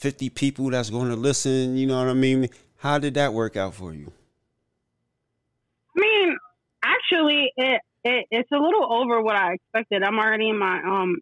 50 0.00 0.30
people 0.30 0.70
that's 0.70 0.88
going 0.88 1.10
to 1.10 1.14
listen, 1.14 1.76
you 1.76 1.86
know 1.86 1.98
what 1.98 2.08
I 2.08 2.14
mean? 2.14 2.48
How 2.80 2.98
did 2.98 3.14
that 3.14 3.34
work 3.34 3.56
out 3.56 3.74
for 3.74 3.92
you? 3.92 4.10
I 5.96 6.00
mean, 6.00 6.36
actually, 6.82 7.52
it, 7.56 7.80
it 8.04 8.26
it's 8.30 8.50
a 8.52 8.56
little 8.56 8.90
over 8.90 9.20
what 9.22 9.36
I 9.36 9.52
expected. 9.54 10.02
I'm 10.02 10.18
already 10.18 10.48
in 10.48 10.58
my 10.58 10.78
um 10.82 11.16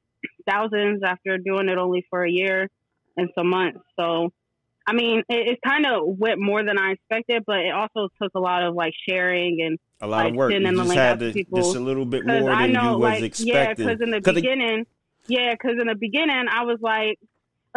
thousands 0.48 1.02
after 1.04 1.36
doing 1.38 1.68
it 1.68 1.76
only 1.76 2.06
for 2.10 2.24
a 2.24 2.30
year 2.30 2.68
and 3.16 3.28
some 3.36 3.50
months. 3.50 3.80
So, 3.98 4.30
I 4.86 4.92
mean, 4.92 5.24
it, 5.28 5.48
it 5.48 5.58
kind 5.66 5.84
of 5.84 6.16
went 6.18 6.40
more 6.40 6.62
than 6.64 6.78
I 6.78 6.92
expected, 6.92 7.42
but 7.44 7.58
it 7.58 7.72
also 7.74 8.08
took 8.22 8.32
a 8.36 8.40
lot 8.40 8.62
of 8.62 8.74
like 8.74 8.92
sharing 9.08 9.60
and 9.60 9.78
A 10.00 10.06
lot 10.06 10.24
Like, 10.24 10.30
of 10.30 10.36
work. 10.36 10.52
You 10.52 10.60
the 10.60 10.70
just 10.72 10.92
had 10.92 11.18
to 11.18 11.32
people. 11.32 11.58
just 11.58 11.74
a 11.74 11.80
little 11.80 12.06
bit 12.06 12.24
more 12.24 12.52
I 12.52 12.66
than 12.66 12.72
know, 12.74 12.92
you 12.92 12.98
was 12.98 13.20
like, 13.20 13.34
yeah, 13.40 13.74
because 13.74 14.00
in 14.00 14.10
the 14.12 14.20
beginning, 14.20 14.86
yeah, 15.26 15.54
because 15.54 15.76
in 15.80 15.88
the 15.88 15.96
beginning, 15.96 16.46
I 16.48 16.62
was 16.64 16.78
like, 16.80 17.18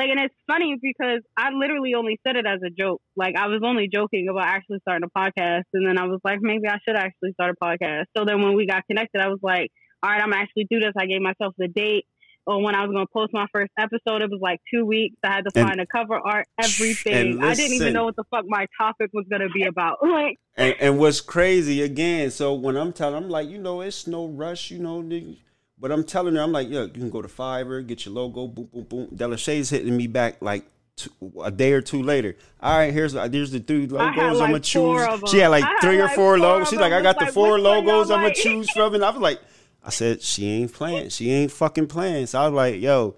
like, 0.01 0.09
and 0.09 0.19
it's 0.19 0.35
funny 0.47 0.75
because 0.81 1.21
I 1.37 1.49
literally 1.51 1.93
only 1.93 2.19
said 2.25 2.35
it 2.35 2.45
as 2.47 2.59
a 2.65 2.69
joke. 2.69 3.01
Like, 3.15 3.35
I 3.35 3.47
was 3.47 3.61
only 3.63 3.87
joking 3.87 4.27
about 4.29 4.45
actually 4.45 4.79
starting 4.81 5.07
a 5.07 5.19
podcast, 5.19 5.63
and 5.73 5.85
then 5.87 5.97
I 5.97 6.05
was 6.05 6.19
like, 6.23 6.39
maybe 6.41 6.67
I 6.67 6.77
should 6.85 6.95
actually 6.95 7.33
start 7.33 7.55
a 7.59 7.63
podcast. 7.63 8.05
So 8.17 8.25
then 8.25 8.41
when 8.41 8.55
we 8.55 8.65
got 8.65 8.83
connected, 8.87 9.21
I 9.21 9.27
was 9.27 9.39
like, 9.43 9.69
all 10.03 10.09
right, 10.09 10.21
I'm 10.21 10.33
actually 10.33 10.65
do 10.69 10.79
this. 10.79 10.93
I 10.97 11.05
gave 11.05 11.21
myself 11.21 11.53
the 11.57 11.67
date. 11.67 12.05
Or 12.47 12.59
when 12.63 12.73
I 12.73 12.81
was 12.83 12.91
gonna 12.91 13.05
post 13.13 13.31
my 13.33 13.45
first 13.53 13.71
episode, 13.77 14.23
it 14.23 14.31
was 14.31 14.39
like 14.41 14.59
two 14.73 14.83
weeks. 14.83 15.15
I 15.23 15.27
had 15.27 15.45
to 15.45 15.51
And- 15.59 15.67
find 15.67 15.79
a 15.79 15.85
cover 15.85 16.15
art, 16.17 16.47
everything. 16.59 17.13
and 17.33 17.45
I 17.45 17.53
didn't 17.53 17.73
even 17.73 17.93
know 17.93 18.05
what 18.05 18.15
the 18.15 18.23
fuck 18.31 18.45
my 18.47 18.65
topic 18.79 19.11
was 19.13 19.25
gonna 19.29 19.49
be 19.49 19.63
about. 19.63 19.99
Like, 20.17 20.37
and, 20.57 20.75
and 20.79 20.97
what's 20.97 21.21
crazy 21.21 21.83
again, 21.83 22.31
so 22.31 22.55
when 22.55 22.75
I'm 22.77 22.93
telling 22.93 23.15
I'm 23.23 23.29
like, 23.29 23.47
you 23.47 23.59
know, 23.59 23.81
it's 23.81 24.07
no 24.07 24.27
rush, 24.27 24.71
you 24.71 24.79
know, 24.79 25.03
nigga. 25.03 25.37
But 25.81 25.91
I'm 25.91 26.03
telling 26.03 26.35
her, 26.35 26.41
I'm 26.41 26.51
like, 26.51 26.69
yeah, 26.69 26.83
you 26.83 26.89
can 26.89 27.09
go 27.09 27.23
to 27.23 27.27
Fiverr, 27.27 27.85
get 27.85 28.05
your 28.05 28.13
logo, 28.13 28.45
boom, 28.45 28.69
boom, 28.71 28.83
boom. 28.83 29.07
Delisha's 29.07 29.71
hitting 29.71 29.97
me 29.97 30.05
back 30.05 30.39
like 30.39 30.63
two, 30.95 31.09
a 31.43 31.49
day 31.49 31.73
or 31.73 31.81
two 31.81 32.03
later. 32.03 32.37
All 32.61 32.77
right, 32.77 32.93
here's 32.93 33.15
uh, 33.15 33.27
here's 33.27 33.49
the 33.49 33.59
three 33.59 33.87
logos 33.87 34.15
had, 34.15 34.27
I'm 34.27 34.37
gonna 34.37 34.59
choose. 34.59 35.01
She 35.31 35.39
had 35.39 35.47
like 35.47 35.63
had, 35.63 35.79
three 35.81 35.97
or 35.97 36.03
like, 36.03 36.15
four 36.15 36.37
four 36.37 36.39
logos. 36.39 36.69
She's 36.69 36.79
like, 36.79 36.93
I 36.93 37.01
got 37.01 37.15
It's 37.15 37.19
the 37.19 37.25
like, 37.25 37.33
four 37.33 37.53
which 37.53 37.63
one 37.63 37.83
y'all 37.83 37.97
logos 37.97 38.11
I'm 38.11 38.21
gonna 38.21 38.35
choose 38.35 38.69
from, 38.69 38.93
and 38.93 39.03
I 39.03 39.09
was 39.09 39.19
like, 39.19 39.41
I 39.83 39.89
said 39.89 40.21
she 40.21 40.47
ain't 40.47 40.71
playing, 40.71 41.09
she 41.09 41.31
ain't 41.31 41.51
fucking 41.51 41.87
playing. 41.87 42.27
So 42.27 42.39
I 42.39 42.47
was 42.47 42.53
like, 42.53 42.79
yo. 42.79 43.15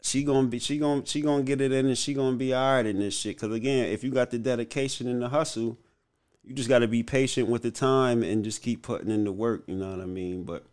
She 0.00 0.22
gonna 0.22 0.46
be, 0.46 0.60
she 0.60 0.78
gonna, 0.78 1.04
she 1.04 1.22
gonna 1.22 1.42
get 1.42 1.60
it 1.60 1.72
in, 1.72 1.86
and 1.86 1.98
she 1.98 2.14
gonna 2.14 2.36
be 2.36 2.54
all 2.54 2.74
right 2.76 2.86
in 2.86 3.00
this 3.00 3.18
shit. 3.18 3.36
Cause 3.36 3.50
again, 3.50 3.86
if 3.86 4.04
you 4.04 4.12
got 4.12 4.30
the 4.30 4.38
dedication 4.38 5.08
and 5.08 5.20
the 5.20 5.28
hustle, 5.28 5.76
you 6.44 6.54
just 6.54 6.68
got 6.68 6.78
to 6.78 6.88
be 6.88 7.02
patient 7.02 7.48
with 7.48 7.62
the 7.62 7.72
time 7.72 8.22
and 8.22 8.44
just 8.44 8.62
keep 8.62 8.82
putting 8.82 9.10
in 9.10 9.24
the 9.24 9.32
work. 9.32 9.64
You 9.66 9.74
know 9.74 9.90
what 9.90 10.00
I 10.00 10.06
mean? 10.06 10.44
But 10.44 10.64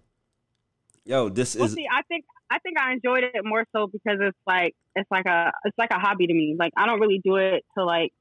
yo, 1.05 1.29
this 1.29 1.55
Well, 1.55 1.65
is 1.65 1.73
see, 1.73 1.87
I 1.91 2.01
think 2.03 2.25
I 2.49 2.59
think 2.59 2.79
I 2.79 2.93
enjoyed 2.93 3.23
it 3.23 3.33
more 3.43 3.65
so 3.75 3.87
because 3.87 4.17
it's 4.21 4.37
like 4.45 4.75
it's 4.95 5.09
like 5.09 5.25
a 5.25 5.51
it's 5.63 5.77
like 5.77 5.91
a 5.91 5.99
hobby 5.99 6.27
to 6.27 6.33
me. 6.33 6.55
Like 6.57 6.73
I 6.75 6.85
don't 6.85 6.99
really 6.99 7.21
do 7.23 7.37
it 7.37 7.63
to 7.77 7.85
like 7.85 8.11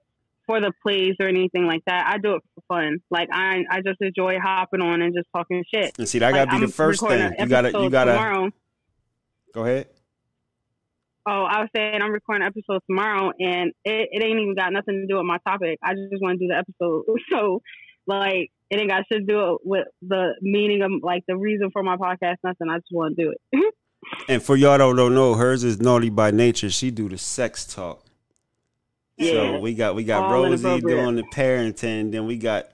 for 0.47 0.61
the 0.61 0.73
plays 0.83 1.15
or 1.21 1.27
anything 1.27 1.67
like 1.67 1.83
that. 1.87 2.07
I 2.07 2.19
do 2.19 2.37
it 2.37 2.43
for 2.55 2.77
fun. 2.77 2.99
Like 3.11 3.29
I 3.33 3.65
I 3.71 3.81
just 3.81 4.01
enjoy 4.01 4.39
hopping 4.39 4.81
on 4.81 5.03
and 5.03 5.15
just 5.15 5.29
talking 5.35 5.65
shit. 5.73 5.99
And 5.99 6.09
see, 6.09 6.19
that 6.19 6.33
gotta 6.33 6.51
be 6.51 6.57
I'm 6.57 6.61
the 6.63 6.69
first 6.69 7.01
thing. 7.01 7.33
You 7.39 7.47
gotta, 7.47 7.71
you 7.71 7.91
gotta. 7.91 8.13
Tomorrow. 8.13 8.51
Go 9.55 9.65
ahead. 9.65 9.89
Oh, 11.27 11.45
I 11.45 11.61
was 11.61 11.71
saying 11.75 12.03
I'm 12.03 12.13
recording 12.13 12.45
an 12.45 12.53
episode 12.55 12.83
tomorrow, 12.87 13.33
and 13.39 13.73
it, 13.83 14.09
it 14.13 14.23
ain't 14.23 14.41
even 14.41 14.55
got 14.55 14.73
nothing 14.75 15.01
to 15.01 15.07
do 15.07 15.17
with 15.17 15.25
my 15.25 15.39
topic. 15.47 15.79
I 15.83 15.95
just 15.95 16.21
want 16.21 16.39
to 16.39 16.45
do 16.45 16.49
the 16.49 16.59
episode. 16.59 17.05
So, 17.33 17.63
like, 18.07 18.51
it 18.75 18.81
ain't 18.81 18.91
got 18.91 19.05
shit 19.11 19.21
to 19.21 19.25
do 19.25 19.55
it 19.55 19.61
with 19.65 19.87
the 20.03 20.35
meaning 20.43 20.83
of 20.83 20.91
like 21.03 21.25
the 21.29 21.37
reason 21.37 21.71
for 21.71 21.83
my 21.83 21.97
podcast. 21.97 22.37
Nothing. 22.43 22.69
I 22.71 22.79
just 22.79 22.89
want 22.91 23.17
to 23.17 23.25
do 23.25 23.33
it. 23.33 23.75
And 24.29 24.43
for 24.43 24.55
y'all 24.55 24.77
that 24.77 24.97
don't 24.97 25.15
know, 25.15 25.33
hers 25.33 25.65
is 25.65 25.79
Nawty 25.79 26.15
by 26.15 26.31
Nature. 26.31 26.69
She 26.69 26.91
do 26.91 27.09
the 27.09 27.17
sex 27.17 27.65
talk. 27.65 28.05
Yeah. 29.17 29.33
So 29.33 29.61
we 29.61 29.75
got 29.75 29.95
we 29.95 30.05
got 30.05 30.25
All 30.25 30.43
Rosie 30.43 30.81
doing 30.81 31.17
the 31.17 31.23
parenting, 31.23 32.13
then 32.13 32.27
we 32.27 32.37
got 32.37 32.67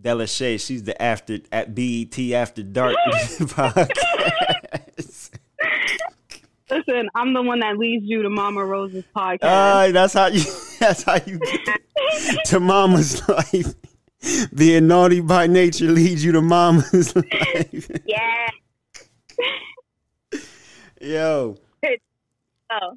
Delisha. 0.00 0.64
She's 0.64 0.84
the 0.84 1.00
after 1.02 1.40
at 1.50 1.74
BET 1.74 2.16
After 2.32 2.62
Dark 2.62 2.94
podcast. 3.08 5.30
Listen, 6.70 7.08
I'm 7.16 7.34
the 7.34 7.42
one 7.42 7.58
that 7.60 7.78
leads 7.78 8.04
you 8.06 8.22
to 8.22 8.30
Mama 8.30 8.64
Rose's 8.64 9.04
podcast. 9.14 9.38
Uh, 9.42 9.90
that's 9.90 10.12
how 10.12 10.26
you. 10.26 10.44
That's 10.78 11.02
how 11.02 11.18
you 11.26 11.40
get 11.40 11.80
to 12.46 12.60
mama's 12.60 13.28
life. 13.28 13.74
Being 14.54 14.84
Nawty 14.84 15.26
by 15.26 15.46
Nature 15.46 15.86
leads 15.86 16.24
you 16.24 16.32
to 16.32 16.42
mama's 16.42 17.14
life. 17.16 17.90
Yeah. 18.06 18.48
Yo. 21.00 21.56
Oh, 22.70 22.96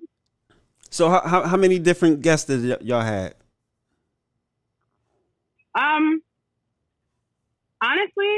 So 0.89 1.09
how 1.09 1.21
how, 1.27 1.43
how 1.45 1.57
many 1.57 1.77
different 1.79 2.21
guests 2.21 2.47
did 2.47 2.67
y- 2.67 2.77
y'all 2.81 3.01
had? 3.01 3.35
Um, 5.75 6.21
honestly, 7.83 8.35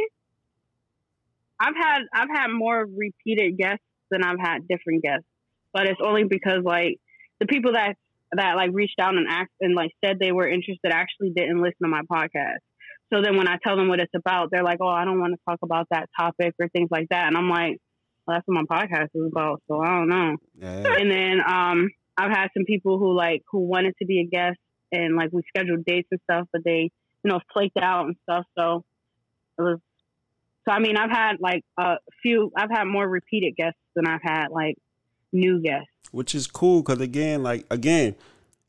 I've 1.60 1.76
had 1.76 2.00
I've 2.14 2.30
had 2.30 2.48
more 2.50 2.86
repeated 2.86 3.58
guests 3.58 3.86
than 4.10 4.24
I've 4.24 4.40
had 4.40 4.68
different 4.68 5.04
guests, 5.04 5.26
but 5.74 5.86
it's 5.88 6.02
only 6.04 6.24
because 6.26 6.64
like 6.66 6.98
the 7.40 7.46
people 7.46 7.74
that 7.74 7.96
that 8.34 8.56
like 8.56 8.72
reached 8.74 9.00
out 9.00 9.16
and 9.16 9.28
asked 9.30 9.52
and 9.62 9.76
like 9.76 9.92
said 10.04 10.18
they 10.20 10.32
were 10.32 10.48
interested 10.50 10.92
actually 10.92 11.32
didn't 11.36 11.62
listen 11.62 11.78
to 11.84 11.88
my 11.88 12.02
podcast. 12.12 12.60
So 13.12 13.22
then 13.22 13.36
when 13.38 13.48
I 13.48 13.58
tell 13.64 13.76
them 13.76 13.88
what 13.90 14.00
it's 14.00 14.14
about, 14.16 14.50
they're 14.52 14.64
like, 14.64 14.80
"Oh, 14.82 14.88
I 14.88 15.06
don't 15.06 15.20
want 15.20 15.34
to 15.34 15.40
talk 15.48 15.60
about 15.64 15.88
that 15.92 16.10
topic 16.18 16.56
or 16.60 16.68
things 16.70 16.90
like 16.92 17.10
that," 17.10 17.28
and 17.28 17.38
I'm 17.38 17.50
like, 17.50 17.78
well, 18.26 18.38
"That's 18.38 18.48
what 18.48 18.56
my 18.56 18.64
podcast 18.64 19.10
is 19.14 19.30
about." 19.32 19.62
So 19.68 19.82
I 19.82 19.88
don't 19.88 20.10
know. 20.10 20.38
Yeah. 20.58 20.96
And 20.98 21.12
then 21.12 21.42
um, 21.46 21.90
I've 22.18 22.32
had 22.32 22.50
some 22.54 22.66
people 22.66 23.00
who 23.00 23.14
like 23.14 23.44
who 23.52 23.60
wanted 23.60 23.96
to 24.00 24.06
be 24.06 24.20
a 24.20 24.26
guest, 24.26 24.58
and 24.92 25.16
like 25.16 25.32
we 25.32 25.42
scheduled 25.50 25.86
dates 25.86 26.08
and 26.12 26.22
stuff, 26.24 26.48
but 26.54 26.64
they 26.64 26.90
you 27.24 27.32
know 27.32 27.40
flaked 27.54 27.78
out 27.78 28.06
and 28.08 28.16
stuff. 28.24 28.46
So 28.58 28.84
it 29.58 29.62
was. 29.62 29.80
So 30.68 30.72
I 30.72 30.80
mean, 30.80 30.96
I've 30.96 31.10
had 31.10 31.38
like 31.40 31.64
a 31.78 31.98
few. 32.22 32.52
I've 32.56 32.70
had 32.70 32.86
more 32.86 33.08
repeated 33.08 33.56
guests 33.56 33.80
than 33.96 34.06
I've 34.08 34.22
had 34.22 34.48
like 34.52 34.76
new 35.34 35.62
guests. 35.62 35.88
which 36.12 36.36
is 36.36 36.48
cool 36.48 36.82
because 36.82 37.00
again, 37.02 37.44
like 37.44 37.66
again, 37.72 38.16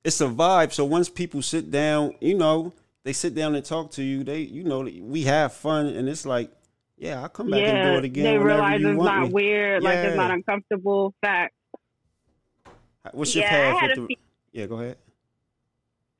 it's 0.04 0.20
a 0.20 0.26
vibe. 0.26 0.72
So 0.72 0.84
once 0.84 1.08
people 1.08 1.42
sit 1.42 1.70
down, 1.70 2.14
you 2.20 2.34
know, 2.34 2.72
they 3.04 3.12
sit 3.12 3.34
down 3.34 3.54
and 3.54 3.64
talk 3.64 3.90
to 3.92 4.02
you. 4.02 4.24
They, 4.24 4.40
you 4.40 4.64
know, 4.64 4.80
we 4.80 5.22
have 5.24 5.52
fun, 5.52 5.86
and 5.86 6.08
it's 6.08 6.24
like, 6.26 6.50
yeah, 6.96 7.20
I'll 7.22 7.28
come 7.28 7.50
back 7.50 7.60
and 7.60 7.92
do 7.92 7.98
it 7.98 8.04
again. 8.04 8.24
they 8.24 8.38
realize 8.38 8.80
you 8.80 8.90
it's 8.92 9.02
not 9.02 9.22
me. 9.28 9.28
weird, 9.30 9.82
like 9.82 9.96
it's 9.98 10.16
not 10.16 10.30
uncomfortable. 10.30 11.14
Fact. 11.20 11.54
What's 13.12 13.34
your 13.34 13.44
Yeah, 13.44 13.50
path 13.72 13.82
with 13.88 13.96
the? 13.98 14.06
few- 14.06 14.16
Yeah, 14.52 14.66
go 14.66 14.76
ahead. 14.78 14.96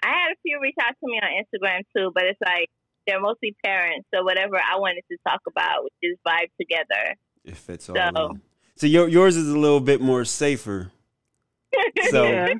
I 0.03 0.09
had 0.09 0.33
a 0.33 0.37
few 0.43 0.59
reach 0.61 0.75
out 0.83 0.95
to 0.99 1.07
me 1.07 1.21
on 1.23 1.31
Instagram 1.45 1.83
too, 1.97 2.11
but 2.13 2.25
it's 2.25 2.41
like 2.45 2.69
they're 3.07 3.21
mostly 3.21 3.55
parents, 3.65 4.09
so 4.13 4.25
whatever 4.25 4.57
I 4.57 4.77
wanted 4.79 5.05
to 5.11 5.17
talk 5.27 5.41
about, 5.49 5.85
which 5.85 5.93
is 6.03 6.19
vibe 6.27 6.51
together. 6.61 7.17
It 7.45 7.57
fits 7.57 7.89
all. 7.89 7.95
So- 7.97 8.31
in. 8.33 8.41
So 8.75 8.87
your, 8.89 9.07
yours 9.07 9.37
is 9.37 9.49
a 9.49 9.59
little 9.59 9.81
bit 9.81 10.01
more 10.01 10.25
safer. 10.25 10.91
So 12.11 12.25
yeah. 12.25 12.55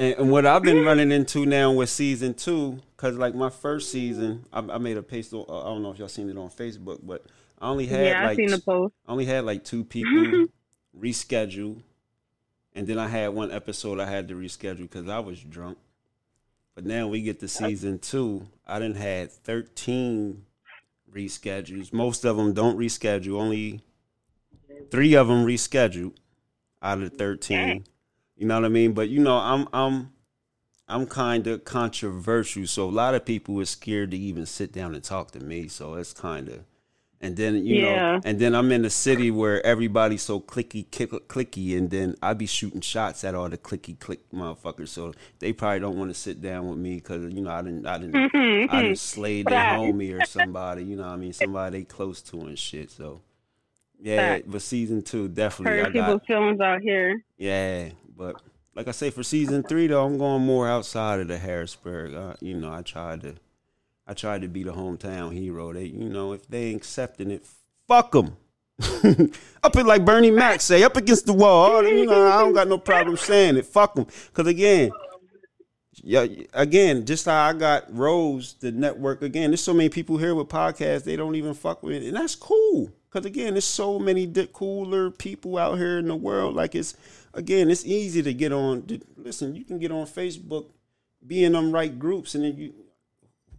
And, 0.00 0.14
and 0.18 0.30
what 0.30 0.46
I've 0.46 0.62
been 0.62 0.82
running 0.84 1.12
into 1.12 1.44
now 1.44 1.72
with 1.72 1.90
season 1.90 2.32
two, 2.32 2.80
because 2.96 3.16
like 3.16 3.34
my 3.34 3.50
first 3.50 3.92
season, 3.92 4.46
I, 4.50 4.60
I 4.60 4.78
made 4.78 4.96
a 4.96 5.02
post. 5.02 5.34
on- 5.34 5.44
I 5.48 5.68
don't 5.68 5.82
know 5.82 5.90
if 5.90 5.98
y'all 5.98 6.08
seen 6.08 6.30
it 6.30 6.38
on 6.38 6.48
Facebook, 6.48 7.00
but 7.02 7.26
I 7.58 7.68
only 7.68 7.86
had 7.86 8.06
Yeah, 8.06 8.24
like 8.24 8.36
seen 8.36 8.50
the 8.50 8.58
post. 8.60 8.94
I 9.06 9.12
only 9.12 9.26
had 9.26 9.44
like 9.44 9.62
two 9.62 9.84
people 9.84 10.46
reschedule, 10.98 11.82
and 12.74 12.86
then 12.86 12.98
I 12.98 13.08
had 13.08 13.28
one 13.28 13.52
episode 13.52 14.00
I 14.00 14.06
had 14.06 14.26
to 14.28 14.34
reschedule 14.34 14.82
because 14.90 15.06
I 15.06 15.18
was 15.18 15.38
drunk. 15.42 15.76
But 16.74 16.86
now 16.86 17.08
we 17.08 17.20
get 17.20 17.40
to 17.40 17.48
season 17.48 17.98
two. 17.98 18.46
I 18.66 18.78
didn't 18.78 18.96
had 18.96 19.30
thirteen 19.30 20.46
reschedules. 21.12 21.92
Most 21.92 22.24
of 22.24 22.38
them 22.38 22.54
don't 22.54 22.78
reschedule. 22.78 23.38
Only 23.38 23.82
three 24.90 25.14
of 25.14 25.28
them 25.28 25.44
rescheduled 25.44 26.14
out 26.80 27.02
of 27.02 27.10
the 27.10 27.16
thirteen. 27.18 27.84
You 28.40 28.46
know 28.46 28.54
what 28.54 28.64
I 28.64 28.68
mean? 28.70 28.94
But 28.94 29.10
you 29.10 29.20
know, 29.20 29.36
I'm 29.36 29.68
I'm 29.70 30.12
I'm 30.88 31.04
kind 31.04 31.46
of 31.46 31.66
controversial, 31.66 32.66
so 32.66 32.88
a 32.88 32.90
lot 32.90 33.14
of 33.14 33.26
people 33.26 33.60
are 33.60 33.66
scared 33.66 34.12
to 34.12 34.16
even 34.16 34.46
sit 34.46 34.72
down 34.72 34.94
and 34.94 35.04
talk 35.04 35.32
to 35.32 35.40
me. 35.40 35.68
So 35.68 35.92
it's 35.96 36.14
kind 36.14 36.48
of, 36.48 36.64
and 37.20 37.36
then 37.36 37.66
you 37.66 37.82
Yeah. 37.82 38.12
know, 38.14 38.20
and 38.24 38.38
then 38.38 38.54
I'm 38.54 38.72
in 38.72 38.86
a 38.86 38.88
city 38.88 39.30
where 39.30 39.64
everybody's 39.66 40.22
so 40.22 40.40
clicky 40.40 40.90
click, 40.90 41.28
clicky, 41.28 41.76
and 41.76 41.90
then 41.90 42.16
I 42.22 42.32
be 42.32 42.46
shooting 42.46 42.80
shots 42.80 43.24
at 43.24 43.34
all 43.34 43.50
the 43.50 43.58
clicky 43.58 43.98
click 43.98 44.20
motherfuckers. 44.32 44.88
So 44.88 45.12
they 45.38 45.52
probably 45.52 45.80
don't 45.80 45.98
want 45.98 46.10
to 46.10 46.18
sit 46.18 46.40
down 46.40 46.66
with 46.66 46.78
me 46.78 46.94
because 46.94 47.30
you 47.34 47.42
know 47.42 47.50
I 47.50 47.60
didn't 47.60 47.86
I 47.86 47.98
didn't 47.98 48.14
mm-hmm, 48.14 48.74
I 48.74 48.80
didn't 48.80 48.92
mm-hmm. 48.92 48.94
slayed 48.94 49.48
their 49.48 49.66
homie 49.76 50.18
or 50.18 50.24
somebody. 50.24 50.84
You 50.84 50.96
know 50.96 51.02
what 51.02 51.12
I 51.12 51.16
mean? 51.16 51.34
Somebody 51.34 51.80
they 51.80 51.84
close 51.84 52.22
to 52.22 52.40
and 52.40 52.58
shit. 52.58 52.90
So 52.90 53.20
yeah, 54.00 54.16
Facts. 54.16 54.46
but 54.48 54.62
season 54.62 55.02
two 55.02 55.28
definitely 55.28 55.80
I 55.80 55.84
Hurt 55.84 55.92
got 55.94 56.04
people's 56.06 56.26
feelings 56.26 56.60
out 56.60 56.80
here. 56.80 57.22
yeah, 57.36 57.90
but 58.16 58.40
like 58.74 58.88
I 58.88 58.92
say, 58.92 59.10
for 59.10 59.22
season 59.22 59.62
three 59.62 59.86
though, 59.86 60.04
I'm 60.04 60.18
going 60.18 60.42
more 60.42 60.68
outside 60.68 61.20
of 61.20 61.28
the 61.28 61.38
Harrisburg. 61.38 62.14
Uh, 62.14 62.34
you 62.40 62.54
know, 62.54 62.72
I 62.72 62.82
tried 62.82 63.22
to, 63.22 63.34
I 64.06 64.14
tried 64.14 64.42
to 64.42 64.48
be 64.48 64.62
the 64.62 64.72
hometown 64.72 65.32
hero. 65.32 65.72
They, 65.72 65.84
you 65.86 66.08
know, 66.08 66.32
if 66.32 66.46
they 66.48 66.66
ain't 66.66 66.78
accepting 66.78 67.30
it, 67.30 67.46
fuck 67.86 68.12
them. 68.12 68.36
up 69.62 69.76
it 69.76 69.84
like 69.84 70.04
Bernie 70.06 70.30
Mac 70.30 70.60
say, 70.62 70.82
up 70.82 70.96
against 70.96 71.26
the 71.26 71.34
wall. 71.34 71.86
You 71.86 72.06
know, 72.06 72.26
I 72.26 72.40
don't 72.40 72.54
got 72.54 72.68
no 72.68 72.78
problem 72.78 73.16
saying 73.18 73.56
it. 73.56 73.66
Fuck 73.66 73.94
them, 73.94 74.06
because 74.28 74.46
again, 74.46 74.90
yeah, 76.02 76.26
again, 76.54 77.04
just 77.04 77.26
how 77.26 77.48
I 77.48 77.52
got 77.52 77.94
Rose, 77.94 78.54
the 78.60 78.72
network. 78.72 79.20
Again, 79.22 79.50
there's 79.50 79.60
so 79.60 79.74
many 79.74 79.90
people 79.90 80.16
here 80.16 80.34
with 80.34 80.48
podcasts 80.48 81.04
they 81.04 81.16
don't 81.16 81.34
even 81.34 81.52
fuck 81.52 81.82
with 81.82 82.02
it, 82.02 82.06
and 82.06 82.16
that's 82.16 82.34
cool. 82.34 82.90
Because 83.10 83.26
again, 83.26 83.54
there's 83.54 83.64
so 83.64 83.98
many 83.98 84.32
cooler 84.52 85.10
people 85.10 85.58
out 85.58 85.78
here 85.78 85.98
in 85.98 86.06
the 86.06 86.14
world. 86.16 86.54
Like 86.54 86.74
it's 86.74 86.96
again, 87.34 87.70
it's 87.70 87.84
easy 87.84 88.22
to 88.22 88.32
get 88.32 88.52
on. 88.52 88.82
to- 88.86 89.00
Listen, 89.16 89.54
you 89.56 89.64
can 89.64 89.78
get 89.78 89.90
on 89.90 90.06
Facebook, 90.06 90.66
be 91.26 91.42
in 91.44 91.52
them 91.52 91.72
right 91.72 91.98
groups, 91.98 92.34
and 92.34 92.44
then 92.44 92.56
you. 92.56 92.72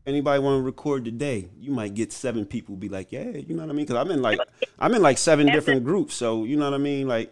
Anybody 0.03 0.41
want 0.41 0.57
to 0.59 0.63
record 0.63 1.05
today? 1.05 1.47
You 1.59 1.71
might 1.71 1.93
get 1.93 2.11
seven 2.11 2.43
people 2.45 2.75
be 2.75 2.89
like, 2.89 3.11
yeah, 3.11 3.29
you 3.37 3.53
know 3.53 3.61
what 3.61 3.69
I 3.69 3.73
mean? 3.73 3.85
Because 3.85 4.03
I'm 4.03 4.09
in 4.11 4.21
like 4.23 4.39
I'm 4.79 4.95
in 4.95 5.01
like 5.03 5.19
seven 5.19 5.45
different 5.47 5.83
groups, 5.83 6.15
so 6.15 6.43
you 6.43 6.55
know 6.57 6.65
what 6.65 6.73
I 6.73 6.79
mean. 6.79 7.07
Like 7.07 7.31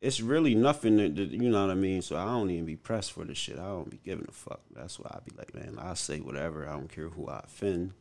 it's 0.00 0.20
really 0.20 0.54
nothing 0.54 0.98
that, 0.98 1.16
that- 1.16 1.30
you 1.30 1.48
know 1.50 1.62
what 1.66 1.72
I 1.72 1.74
mean. 1.74 2.00
So 2.02 2.16
I 2.16 2.26
don't 2.26 2.50
even 2.50 2.64
be 2.66 2.76
pressed 2.76 3.10
for 3.12 3.24
this 3.24 3.38
shit. 3.38 3.58
I 3.58 3.64
don't 3.64 3.90
be 3.90 3.98
giving 4.04 4.26
a 4.28 4.32
fuck. 4.32 4.60
That's 4.72 5.00
why 5.00 5.10
I 5.14 5.18
be 5.28 5.34
like, 5.36 5.52
man, 5.54 5.78
I 5.80 5.94
say 5.94 6.20
whatever. 6.20 6.68
I 6.68 6.74
don't 6.74 6.88
care 6.92 7.08
who 7.08 7.28
I 7.28 7.40
offend. 7.44 7.92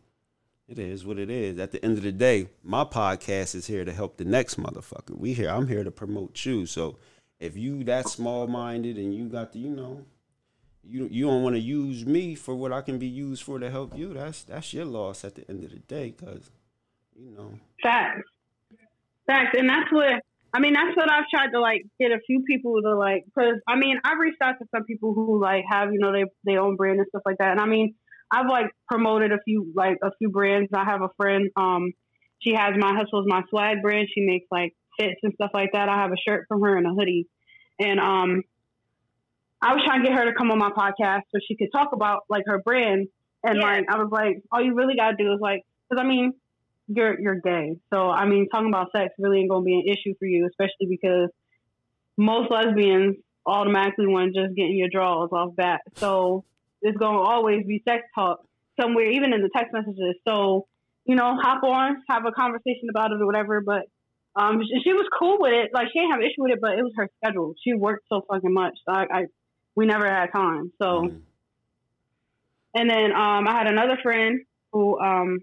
It 0.67 0.79
is 0.79 1.05
what 1.05 1.19
it 1.19 1.29
is. 1.29 1.59
At 1.59 1.71
the 1.71 1.83
end 1.85 1.97
of 1.97 2.03
the 2.03 2.11
day, 2.11 2.49
my 2.63 2.83
podcast 2.83 3.53
is 3.53 3.67
here 3.67 3.85
to 3.85 3.93
help 3.93 4.17
the 4.17 4.25
next 4.25 4.59
motherfucker. 4.59 5.15
We 5.15 5.33
here. 5.33 5.49
I'm 5.49 5.67
here 5.67 5.83
to 5.83 5.91
promote 5.91 6.43
you. 6.43 6.65
So 6.65 6.97
if 7.39 7.55
you 7.55 7.83
that 7.83 8.09
small 8.09 8.47
minded 8.47 8.97
and 8.97 9.13
you 9.13 9.27
got 9.27 9.53
the, 9.53 9.59
you 9.59 9.69
know, 9.69 10.03
you 10.83 11.07
you 11.11 11.25
don't 11.27 11.43
want 11.43 11.55
to 11.55 11.59
use 11.59 12.05
me 12.05 12.35
for 12.35 12.55
what 12.55 12.71
I 12.71 12.81
can 12.81 12.97
be 12.97 13.07
used 13.07 13.43
for 13.43 13.59
to 13.59 13.69
help 13.69 13.95
you. 13.97 14.13
That's 14.13 14.43
that's 14.43 14.73
your 14.73 14.85
loss 14.85 15.23
at 15.23 15.35
the 15.35 15.47
end 15.49 15.63
of 15.63 15.71
the 15.71 15.79
day, 15.79 16.11
cause 16.11 16.49
you 17.15 17.29
know. 17.29 17.59
Facts. 17.83 18.27
Facts. 19.27 19.55
And 19.57 19.69
that's 19.69 19.91
what, 19.91 20.21
I 20.53 20.59
mean, 20.59 20.73
that's 20.73 20.95
what 20.95 21.11
I've 21.11 21.27
tried 21.29 21.51
to 21.51 21.59
like 21.59 21.85
get 21.99 22.11
a 22.11 22.19
few 22.25 22.43
people 22.43 22.81
to 22.81 22.95
like, 22.95 23.25
cause 23.37 23.55
I 23.67 23.75
mean, 23.75 23.99
I've 24.03 24.19
reached 24.19 24.41
out 24.41 24.55
to 24.59 24.65
some 24.73 24.83
people 24.83 25.13
who 25.13 25.39
like 25.41 25.63
have, 25.69 25.93
you 25.93 25.99
know, 25.99 26.11
they, 26.11 26.25
they 26.43 26.57
own 26.57 26.75
brand 26.75 26.99
and 26.99 27.07
stuff 27.09 27.23
like 27.25 27.37
that. 27.37 27.51
And 27.51 27.59
I 27.59 27.65
mean, 27.65 27.95
I've 28.31 28.47
like 28.49 28.67
promoted 28.89 29.31
a 29.31 29.39
few, 29.43 29.71
like 29.75 29.97
a 30.03 30.11
few 30.17 30.29
brands. 30.29 30.69
I 30.73 30.83
have 30.85 31.01
a 31.01 31.09
friend, 31.17 31.49
um, 31.55 31.91
she 32.39 32.53
has 32.53 32.73
my 32.77 32.93
hustle's 32.95 33.25
my 33.27 33.43
swag 33.49 33.81
brand. 33.81 34.07
She 34.13 34.21
makes 34.21 34.45
like 34.51 34.73
fits 34.99 35.19
and 35.23 35.33
stuff 35.33 35.51
like 35.53 35.71
that. 35.73 35.89
I 35.89 35.95
have 36.01 36.11
a 36.11 36.17
shirt 36.17 36.45
from 36.47 36.61
her 36.61 36.77
and 36.77 36.85
a 36.85 36.93
hoodie. 36.93 37.27
And, 37.79 37.99
um, 37.99 38.43
I 39.61 39.73
was 39.73 39.83
trying 39.85 40.03
to 40.03 40.09
get 40.09 40.17
her 40.17 40.25
to 40.25 40.33
come 40.33 40.51
on 40.51 40.59
my 40.59 40.69
podcast 40.69 41.21
so 41.31 41.39
she 41.47 41.55
could 41.55 41.69
talk 41.71 41.89
about 41.93 42.21
like 42.29 42.43
her 42.45 42.61
brand. 42.61 43.07
And 43.43 43.57
Yeah. 43.59 43.63
like, 43.63 43.85
I 43.89 43.97
was 43.97 44.09
like, 44.11 44.41
all 44.51 44.61
you 44.61 44.75
really 44.75 44.95
got 44.95 45.11
to 45.11 45.17
do 45.17 45.31
is 45.33 45.39
like, 45.39 45.63
cause 45.89 45.99
I 45.99 46.05
mean, 46.05 46.33
you're 46.87 47.19
you're 47.19 47.39
gay. 47.39 47.77
So 47.91 48.09
I 48.09 48.25
mean, 48.27 48.47
talking 48.49 48.67
about 48.69 48.91
sex 48.91 49.13
really 49.17 49.39
ain't 49.39 49.49
gonna 49.49 49.63
be 49.63 49.73
an 49.73 49.91
issue 49.91 50.13
for 50.19 50.25
you, 50.25 50.47
especially 50.47 50.87
because 50.87 51.29
most 52.17 52.51
lesbians 52.51 53.15
automatically 53.45 54.07
want 54.07 54.33
to 54.33 54.43
just 54.43 54.55
getting 54.55 54.77
your 54.77 54.89
draws 54.91 55.29
off 55.31 55.55
bat. 55.55 55.81
So 55.99 56.43
it's 56.81 56.97
gonna 56.97 57.19
always 57.19 57.65
be 57.65 57.81
sex 57.87 58.03
talk. 58.15 58.39
somewhere, 58.79 59.09
even 59.09 59.33
in 59.33 59.41
the 59.41 59.49
text 59.55 59.73
messages. 59.73 60.15
So, 60.27 60.67
you 61.05 61.15
know, 61.15 61.37
hop 61.41 61.63
on, 61.63 62.03
have 62.09 62.25
a 62.25 62.31
conversation 62.31 62.89
about 62.89 63.11
it 63.11 63.21
or 63.21 63.25
whatever. 63.25 63.61
But 63.61 63.83
um, 64.35 64.61
she, 64.61 64.81
she 64.83 64.93
was 64.93 65.07
cool 65.17 65.37
with 65.39 65.53
it. 65.53 65.71
Like 65.73 65.87
she 65.93 65.99
didn't 65.99 66.11
have 66.11 66.19
an 66.19 66.25
issue 66.25 66.43
with 66.43 66.51
it, 66.53 66.59
but 66.61 66.73
it 66.77 66.83
was 66.83 66.93
her 66.97 67.09
schedule. 67.23 67.53
She 67.63 67.73
worked 67.73 68.05
so 68.09 68.21
fucking 68.29 68.53
much. 68.53 68.73
So 68.87 68.93
I, 68.93 69.05
I 69.11 69.25
we 69.75 69.85
never 69.85 70.05
had 70.07 70.27
time. 70.33 70.71
So, 70.81 71.09
Mm. 71.09 71.21
and 72.73 72.89
then 72.89 73.11
um, 73.13 73.47
I 73.47 73.53
had 73.53 73.67
another 73.67 73.97
friend 74.03 74.41
who 74.71 74.99
um, 74.99 75.39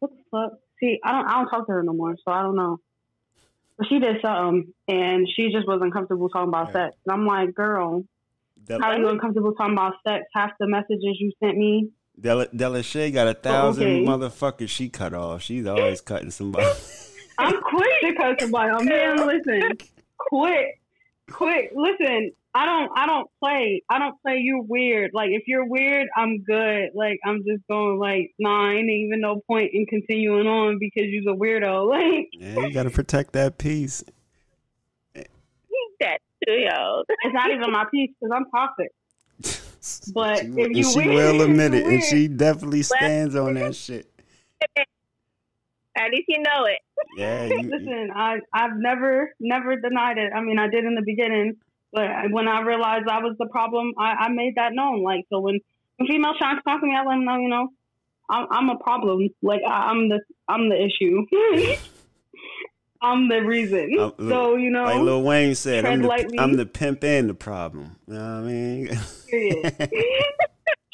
what 0.00 0.10
the 0.12 0.22
fuck? 0.30 0.58
See, 0.80 0.98
I 1.04 1.12
don't 1.12 1.26
I 1.28 1.34
don't 1.34 1.48
talk 1.48 1.66
to 1.66 1.72
her 1.72 1.82
no 1.82 1.92
more, 1.94 2.14
so 2.16 2.32
I 2.32 2.42
don't 2.42 2.56
know. 2.56 2.78
But 3.78 3.88
she 3.88 3.98
did 3.98 4.16
something, 4.22 4.72
and 4.88 5.28
she 5.34 5.50
just 5.52 5.66
wasn't 5.66 5.92
comfortable 5.92 6.28
talking 6.28 6.48
about 6.48 6.70
Yeah. 6.74 6.86
sex. 6.86 6.96
And 7.06 7.14
I'm 7.14 7.26
like, 7.26 7.54
girl, 7.54 8.04
Del- 8.64 8.80
how 8.80 8.90
are 8.90 8.98
you 8.98 9.08
uncomfortable 9.08 9.52
talking 9.54 9.74
about 9.74 9.94
sex? 10.06 10.24
Half 10.34 10.52
the 10.60 10.68
messages 10.68 11.16
you 11.18 11.32
sent 11.42 11.56
me. 11.56 11.90
Del- 12.20 12.46
Delisha 12.46 13.12
got 13.12 13.26
a 13.26 13.30
oh, 13.30 13.42
thousand 13.42 13.84
okay. 13.84 14.04
motherfuckers 14.04 14.68
she 14.68 14.88
cut 14.88 15.14
off. 15.14 15.42
She's 15.42 15.66
always 15.66 16.00
cutting 16.00 16.30
somebody. 16.30 16.66
I'm 17.38 17.60
quick 17.60 18.00
to 18.02 18.14
cut 18.14 18.40
somebody 18.40 18.70
off. 18.70 18.84
Man, 18.84 19.26
listen, 19.26 19.78
quick, 20.18 20.80
quick. 21.30 21.72
Listen, 21.74 22.32
I 22.54 22.66
don't, 22.66 22.90
I 22.94 23.06
don't 23.06 23.28
play. 23.40 23.82
I 23.88 23.98
don't 23.98 24.20
play. 24.20 24.36
You 24.36 24.64
weird. 24.68 25.12
Like 25.14 25.30
if 25.30 25.44
you're 25.46 25.64
weird, 25.66 26.08
I'm 26.16 26.42
good. 26.42 26.90
Like 26.94 27.18
I'm 27.24 27.42
just 27.46 27.66
going 27.68 27.98
like, 27.98 28.34
nah, 28.38 28.70
ain't 28.70 28.90
even 28.90 29.20
no 29.20 29.40
point 29.46 29.70
in 29.72 29.86
continuing 29.86 30.46
on 30.46 30.78
because 30.78 31.04
you're 31.06 31.32
a 31.32 31.36
weirdo. 31.36 31.88
Like 31.92 32.28
yeah, 32.32 32.66
you 32.66 32.72
gotta 32.72 32.90
protect 32.90 33.32
that 33.32 33.58
peace. 33.58 34.04
That 36.46 36.52
too, 36.52 36.58
yo. 36.58 37.02
it's 37.08 37.34
not 37.34 37.50
even 37.50 37.70
my 37.72 37.84
piece 37.90 38.10
because 38.20 38.34
I'm 38.34 38.46
toxic. 38.50 38.90
But 40.14 40.38
she, 40.38 40.46
if 40.46 40.76
you 40.76 40.84
she 40.84 40.96
weird, 40.96 41.08
will 41.08 41.34
you 41.34 41.42
admit 41.42 41.74
it, 41.74 41.84
and 41.84 42.00
she 42.04 42.28
definitely 42.28 42.82
stands 42.82 43.34
on 43.34 43.54
that 43.54 43.74
shit. 43.86 44.08
At 45.96 46.10
least 46.12 46.26
you 46.28 46.38
know 46.38 46.66
it. 46.66 46.78
Yeah, 47.16 47.44
you, 47.46 47.68
Listen, 47.68 48.10
I 48.14 48.36
I've 48.54 48.76
never 48.76 49.34
never 49.40 49.74
denied 49.74 50.18
it. 50.18 50.32
I 50.32 50.40
mean, 50.40 50.60
I 50.60 50.68
did 50.68 50.84
in 50.84 50.94
the 50.94 51.02
beginning, 51.04 51.56
but 51.92 52.30
when 52.30 52.46
I 52.46 52.60
realized 52.60 53.08
I 53.10 53.18
was 53.18 53.34
the 53.40 53.46
problem, 53.46 53.92
I, 53.98 54.12
I 54.12 54.28
made 54.28 54.54
that 54.54 54.72
known. 54.72 55.02
Like 55.02 55.24
so, 55.30 55.40
when 55.40 55.58
when 55.96 56.06
female 56.06 56.34
trying 56.38 56.58
to 56.58 56.62
talk 56.62 56.80
to 56.80 56.86
me, 56.86 56.94
I 56.94 57.04
let 57.04 57.16
them 57.16 57.24
know, 57.24 57.38
you 57.38 57.48
know, 57.48 57.68
I'm 58.30 58.46
I'm 58.50 58.68
a 58.70 58.78
problem. 58.78 59.28
Like 59.42 59.62
I, 59.68 59.90
I'm 59.90 60.08
the 60.08 60.20
I'm 60.46 60.68
the 60.68 60.76
issue. 60.76 61.26
I'm 63.02 63.28
the 63.28 63.40
reason. 63.40 63.90
Look, 63.96 64.20
so 64.20 64.56
you 64.56 64.70
know, 64.70 64.84
like 64.84 65.00
Lil 65.00 65.22
Wayne 65.22 65.56
said, 65.56 65.84
I'm 65.84 66.02
the. 66.02 66.36
I'm 66.38 66.56
the 66.56 66.66
pimp 66.66 67.02
and 67.02 67.28
the 67.28 67.34
problem. 67.34 67.96
You 68.06 68.14
know 68.14 68.20
what 68.20 68.26
I 68.26 68.40
mean? 68.42 68.98
period. 69.32 69.90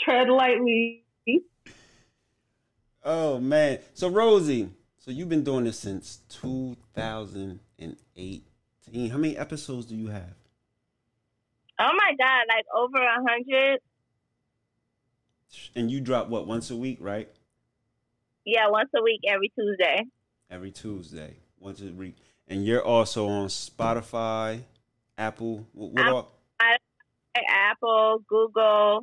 tread 0.01 0.29
lightly. 0.29 1.05
oh 3.05 3.38
man. 3.38 3.79
So 3.94 4.09
Rosie, 4.09 4.71
so 4.99 5.11
you've 5.11 5.29
been 5.29 5.44
doing 5.44 5.64
this 5.64 5.79
since 5.79 6.21
2018. 6.31 9.11
How 9.11 9.18
many 9.18 9.37
episodes 9.37 9.85
do 9.87 9.94
you 9.94 10.09
have? 10.09 10.35
Oh 11.79 11.92
my 11.97 12.14
god, 12.18 12.47
like 12.49 12.64
over 12.75 12.97
a 12.97 13.23
hundred. 13.29 13.81
And 15.75 15.90
you 15.90 16.01
drop 16.01 16.29
what 16.29 16.47
once 16.47 16.71
a 16.71 16.77
week, 16.77 16.99
right? 17.01 17.29
Yeah, 18.44 18.68
once 18.68 18.90
a 18.97 19.03
week, 19.03 19.21
every 19.29 19.51
Tuesday. 19.59 20.05
Every 20.51 20.71
Tuesday, 20.71 21.37
once 21.61 21.81
a 21.81 21.87
week. 21.87 22.16
And 22.47 22.64
you're 22.64 22.85
also 22.85 23.29
on 23.29 23.49
Spotify, 23.49 24.62
Apple. 25.16 25.66
What, 25.73 25.92
what 25.92 26.07
App- 26.07 26.12
all? 26.12 26.33
Apple, 27.49 28.25
Google. 28.29 29.03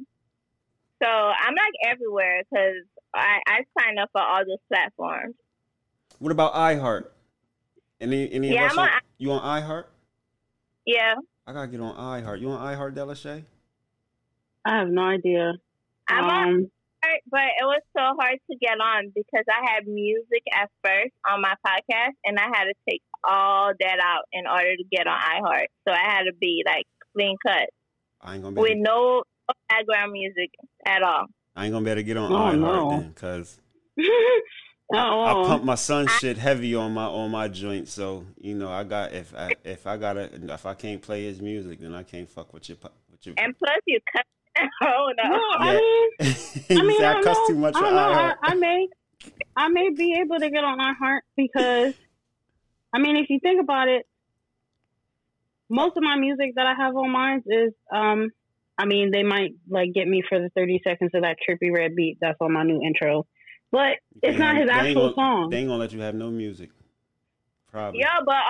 So 1.01 1.07
I'm 1.09 1.53
like 1.55 1.73
everywhere 1.91 2.41
because 2.49 2.83
I, 3.13 3.39
I 3.47 3.59
signed 3.79 3.99
up 3.99 4.09
for 4.11 4.21
all 4.21 4.39
those 4.39 4.57
platforms. 4.67 5.35
What 6.19 6.31
about 6.31 6.53
iHeart? 6.53 7.07
Any 8.01 8.31
any 8.31 8.53
Yeah, 8.53 8.65
of 8.65 8.71
us 8.71 8.77
I'm 8.77 8.79
on, 8.83 8.89
on- 8.89 8.99
you 9.17 9.31
on 9.31 9.61
iHeart? 9.61 9.85
Yeah, 10.85 11.15
I 11.47 11.53
gotta 11.53 11.67
get 11.67 11.79
on 11.79 11.95
iHeart. 11.95 12.41
You 12.41 12.49
on 12.49 12.75
iHeart, 12.75 12.93
Delisha? 12.95 13.43
I 14.65 14.77
have 14.79 14.89
no 14.89 15.03
idea. 15.03 15.53
I'm 16.07 16.25
on 16.25 16.47
um, 16.53 16.71
it, 17.15 17.21
but 17.29 17.41
it 17.59 17.63
was 17.65 17.81
so 17.97 18.15
hard 18.19 18.39
to 18.49 18.57
get 18.61 18.79
on 18.79 19.11
because 19.15 19.43
I 19.49 19.71
had 19.71 19.87
music 19.87 20.43
at 20.53 20.69
first 20.83 21.13
on 21.29 21.41
my 21.41 21.53
podcast, 21.65 22.13
and 22.25 22.37
I 22.39 22.45
had 22.53 22.65
to 22.65 22.73
take 22.89 23.01
all 23.23 23.71
that 23.79 23.99
out 24.03 24.23
in 24.31 24.45
order 24.47 24.75
to 24.75 24.83
get 24.91 25.07
on 25.07 25.17
iHeart. 25.19 25.67
So 25.87 25.93
I 25.93 25.99
had 26.03 26.23
to 26.23 26.33
be 26.39 26.63
like 26.65 26.85
clean 27.15 27.37
cut 27.45 27.69
I 28.21 28.33
ain't 28.35 28.43
gonna 28.43 28.55
be 28.55 28.61
with 28.61 28.71
able, 28.71 28.83
no 28.83 29.23
background 29.69 30.11
music 30.11 30.49
at 30.85 31.01
all. 31.03 31.25
I 31.55 31.65
ain't 31.65 31.73
gonna 31.73 31.85
be 31.85 31.91
able 31.91 31.99
to 31.99 32.03
get 32.03 32.17
on 32.17 32.31
Oh, 32.31 32.35
iHeart 32.35 32.59
no. 32.59 32.89
then, 32.99 33.13
cause 33.13 33.59
oh, 34.93 35.23
I 35.23 35.47
pump 35.47 35.63
my 35.63 35.75
son 35.75 36.07
shit 36.07 36.37
heavy 36.37 36.75
on 36.75 36.93
my 36.93 37.05
on 37.05 37.31
my 37.31 37.47
joint. 37.47 37.87
So 37.87 38.25
you 38.37 38.55
know, 38.55 38.69
I 38.69 38.83
got 38.83 39.13
if 39.13 39.33
I 39.35 39.53
if 39.63 39.87
I 39.87 39.97
gotta 39.97 40.29
if 40.53 40.65
I 40.65 40.73
can't 40.73 41.01
play 41.01 41.23
his 41.25 41.41
music, 41.41 41.79
then 41.79 41.93
I 41.93 42.03
can't 42.03 42.29
fuck 42.29 42.53
with 42.53 42.69
your 42.69 42.77
po- 42.77 42.91
with 43.11 43.25
your. 43.25 43.35
And 43.37 43.57
plus, 43.57 43.77
you 43.85 43.99
cut. 44.15 44.25
oh 44.83 45.11
no. 45.23 45.29
no, 45.29 45.39
I 45.59 45.73
Yeah. 45.73 45.79
mean. 45.79 46.79
I 46.79 46.83
mean, 46.83 47.03
I 47.03 47.19
I 47.19 47.21
cuss 47.23 47.37
know. 47.37 47.47
too 47.47 47.55
much 47.55 47.73
I 47.75 47.81
know. 47.81 47.97
I. 47.97 48.33
I 48.41 48.55
may, 48.55 48.87
I 49.55 49.67
may 49.69 49.89
be 49.89 50.17
able 50.21 50.39
to 50.39 50.49
get 50.49 50.63
on 50.63 50.77
iHeart 50.79 51.19
because, 51.35 51.93
I 52.93 52.99
mean, 52.99 53.17
if 53.17 53.29
you 53.29 53.39
think 53.41 53.61
about 53.61 53.87
it, 53.89 54.07
most 55.69 55.97
of 55.97 56.03
my 56.03 56.15
music 56.17 56.53
that 56.55 56.65
I 56.67 56.73
have 56.75 56.95
on 56.95 57.11
mine 57.11 57.43
is, 57.47 57.73
um, 57.91 58.29
I 58.77 58.85
mean, 58.85 59.11
they 59.11 59.23
might 59.23 59.51
like 59.69 59.93
get 59.93 60.07
me 60.07 60.21
for 60.27 60.39
the 60.39 60.49
thirty 60.49 60.79
seconds 60.83 61.11
of 61.13 61.23
that 61.23 61.37
Trippie 61.47 61.73
Redd 61.75 61.95
beat 61.95 62.17
that's 62.21 62.37
on 62.41 62.51
my 62.53 62.63
new 62.63 62.81
intro, 62.81 63.25
but 63.71 63.97
it's 64.21 64.37
They 64.37 64.37
not 64.37 64.55
his 64.57 64.67
they 64.67 64.73
ain't 64.73 64.87
actual 64.87 65.01
gonna- 65.01 65.15
song. 65.15 65.49
They 65.49 65.57
ain't 65.59 65.67
gonna 65.69 65.79
let 65.79 65.91
you 65.93 66.01
have 66.01 66.13
no 66.15 66.29
music. 66.29 66.69
Probably. 67.71 68.01
Yo, 68.01 68.07
but 68.25 68.35
all 68.35 68.41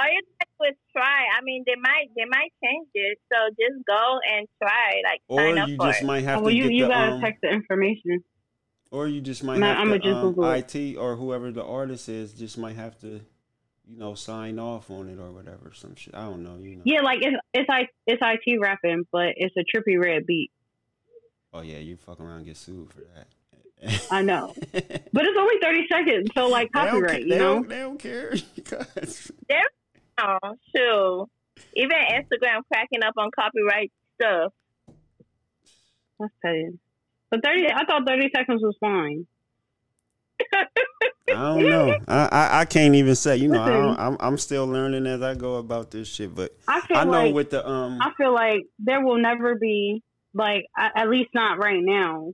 you 0.59 0.65
have 0.67 0.73
to 0.73 0.73
do 0.73 0.73
is 0.73 0.77
try. 0.95 1.25
I 1.37 1.41
mean, 1.43 1.63
they 1.65 1.75
might 1.79 2.07
they 2.15 2.25
might 2.25 2.51
change 2.63 2.87
it, 2.93 3.17
so 3.31 3.49
just 3.49 3.85
go 3.85 4.19
and 4.35 4.47
try. 4.61 5.01
Like 5.03 5.21
Or 5.27 5.39
sign 5.39 5.57
up 5.57 5.69
you 5.69 5.77
for 5.77 5.87
just 5.87 6.01
it. 6.01 6.05
might 6.05 6.23
have 6.23 6.41
well, 6.41 6.49
to 6.49 6.55
you 6.55 6.63
get 6.63 6.71
you 6.73 6.83
the 6.85 6.89
gotta 6.89 7.11
um, 7.13 7.21
text 7.21 7.39
the 7.41 7.49
information. 7.49 8.23
or 8.91 9.07
you 9.07 9.21
just 9.21 9.43
might 9.43 9.59
Nah, 9.59 9.67
have 9.75 9.77
I'ma 9.79 9.97
just 9.97 10.07
um, 10.07 10.43
it. 10.43 10.75
IT 10.75 10.97
or 10.97 11.15
whoever 11.15 11.51
the 11.51 11.63
artist 11.63 12.07
is 12.09 12.33
just 12.33 12.57
might 12.57 12.75
have 12.75 12.99
to, 13.01 13.21
you 13.87 13.97
know, 13.97 14.15
sign 14.15 14.57
off 14.59 14.89
on 14.89 15.09
it 15.09 15.19
or 15.19 15.31
whatever. 15.31 15.71
Some 15.73 15.95
shit. 15.95 16.15
I 16.15 16.21
don't 16.21 16.43
know. 16.43 16.57
You 16.61 16.77
know. 16.77 16.81
Yeah, 16.85 17.01
like 17.01 17.19
it's 17.21 17.35
it's 17.53 17.69
like 17.69 17.89
it's 18.07 18.21
IT 18.23 18.59
rapping, 18.59 19.05
but 19.11 19.33
it's 19.37 19.55
a 19.57 19.63
Trippie 19.63 20.01
Redd 20.01 20.25
beat. 20.25 20.51
Oh 21.53 21.61
yeah, 21.61 21.77
you 21.77 21.95
fuck 21.97 22.19
around 22.19 22.37
and 22.37 22.45
get 22.45 22.57
sued 22.57 22.89
for 22.91 23.01
that. 23.15 23.27
I 24.11 24.21
know, 24.21 24.53
but 24.71 25.25
it's 25.25 25.37
only 25.37 25.55
thirty 25.61 25.85
seconds, 25.91 26.29
so 26.33 26.47
like 26.47 26.71
They 26.73 26.79
don't 26.79 26.89
copyright, 26.91 27.11
ca- 27.11 27.17
you 27.19 27.29
they 27.29 27.37
know. 27.37 27.53
Don't, 27.55 27.69
they 27.69 27.79
don't 27.79 27.99
care 27.99 28.33
because 28.55 29.31
Oh, 30.17 30.55
shoot. 30.75 31.29
Even 31.75 31.97
Instagram 32.11 32.61
cracking 32.71 33.03
up 33.03 33.13
on 33.17 33.29
copyright 33.37 33.91
stuff. 34.19 34.53
That's 36.19 36.33
petty. 36.43 36.79
But 37.31 37.43
thirty, 37.43 37.67
I 37.67 37.85
thought 37.85 38.07
thirty 38.07 38.29
seconds 38.33 38.61
was 38.61 38.75
fine. 38.79 39.27
I 40.53 40.65
don't 41.27 41.63
know. 41.63 41.97
I, 42.07 42.29
I 42.31 42.59
I 42.61 42.65
can't 42.65 42.95
even 42.95 43.15
say. 43.15 43.37
You 43.37 43.47
know, 43.49 43.61
I 43.61 43.65
Listen. 43.65 43.81
don't, 43.81 43.99
I'm 43.99 44.17
I'm 44.19 44.37
still 44.37 44.67
learning 44.67 45.07
as 45.07 45.21
I 45.21 45.33
go 45.33 45.55
about 45.55 45.91
this 45.91 46.07
shit. 46.07 46.35
But 46.35 46.55
I 46.67 46.81
feel 46.81 46.97
I 46.97 47.03
know 47.03 47.11
like 47.11 47.33
with 47.33 47.49
the 47.49 47.67
um. 47.67 47.99
I 48.01 48.11
feel 48.17 48.33
like 48.33 48.61
there 48.79 49.03
will 49.03 49.17
never 49.17 49.55
be 49.55 50.03
like 50.33 50.65
at 50.77 51.09
least 51.09 51.29
not 51.33 51.57
right 51.57 51.81
now. 51.81 52.33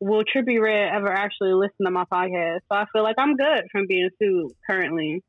Will 0.00 0.24
Trippie 0.24 0.60
Redd 0.60 0.94
ever 0.94 1.12
actually 1.12 1.54
listen 1.54 1.84
to 1.84 1.90
my 1.90 2.04
podcast? 2.04 2.60
So 2.70 2.76
I 2.76 2.86
feel 2.92 3.02
like 3.02 3.16
I'm 3.18 3.36
good 3.36 3.64
from 3.70 3.86
being 3.86 4.10
sued 4.18 4.52
currently. 4.68 5.22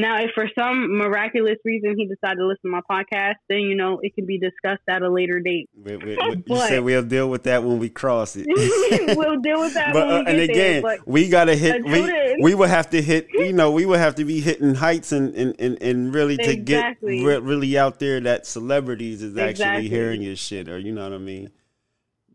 Now, 0.00 0.22
if 0.22 0.30
for 0.34 0.48
some 0.58 0.96
miraculous 0.96 1.56
reason 1.64 1.94
he 1.96 2.06
decided 2.06 2.36
to 2.38 2.46
listen 2.46 2.62
to 2.64 2.68
my 2.70 2.80
podcast, 2.90 3.34
then 3.48 3.58
you 3.60 3.74
know 3.74 4.00
it 4.02 4.14
can 4.14 4.24
be 4.26 4.38
discussed 4.38 4.82
at 4.88 5.02
a 5.02 5.10
later 5.10 5.40
date. 5.40 5.68
we, 5.76 5.96
we, 5.96 6.04
we- 6.04 6.12
you 6.14 6.42
But- 6.46 6.68
said 6.68 6.82
we'll 6.82 7.02
deal 7.02 7.28
with 7.28 7.42
that 7.44 7.62
when 7.62 7.78
we 7.78 7.88
cross 7.90 8.34
it. 8.36 8.46
we'll 9.16 9.40
deal 9.40 9.60
with 9.60 9.74
that 9.74 9.92
but 9.92 10.06
when 10.08 10.16
we 10.20 10.26
uh, 10.26 10.30
and 10.30 10.40
again, 10.40 10.56
there. 10.56 10.82
But 10.82 11.06
we 11.06 11.28
gotta 11.28 11.54
hit. 11.54 11.84
We 11.84 12.36
we 12.42 12.54
would 12.54 12.70
have 12.70 12.88
to 12.90 13.02
hit. 13.02 13.28
You 13.32 13.52
know, 13.58 13.70
we 13.72 13.84
would 13.86 13.98
have 14.00 14.14
to 14.16 14.24
be 14.24 14.40
hitting 14.40 14.74
heights 14.74 15.12
and 15.12 15.34
and, 15.34 15.54
and, 15.60 15.82
and 15.82 16.14
really 16.14 16.36
to 16.38 16.50
Exactly. 16.50 17.18
get 17.18 17.24
re- 17.26 17.38
really 17.38 17.76
out 17.78 17.98
there 17.98 18.20
that 18.20 18.46
celebrities 18.46 19.22
is 19.22 19.36
actually 19.36 19.50
Exactly. 19.50 19.88
hearing 19.88 20.22
your 20.22 20.36
shit, 20.36 20.68
or 20.68 20.78
you 20.78 20.92
know 20.92 21.02
what 21.04 21.12
I 21.12 21.18
mean. 21.18 21.50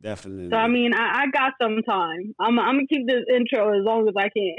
Definitely. 0.02 0.50
So 0.52 0.58
I 0.58 0.68
mean, 0.68 0.94
I, 0.94 1.24
I 1.24 1.26
got 1.32 1.54
some 1.60 1.82
time. 1.82 2.36
I'm, 2.40 2.60
I'm 2.60 2.76
gonna 2.76 2.88
keep 2.88 3.08
this 3.08 3.24
intro 3.34 3.70
as 3.80 3.84
long 3.84 4.08
as 4.08 4.14
I 4.16 4.30
can. 4.30 4.56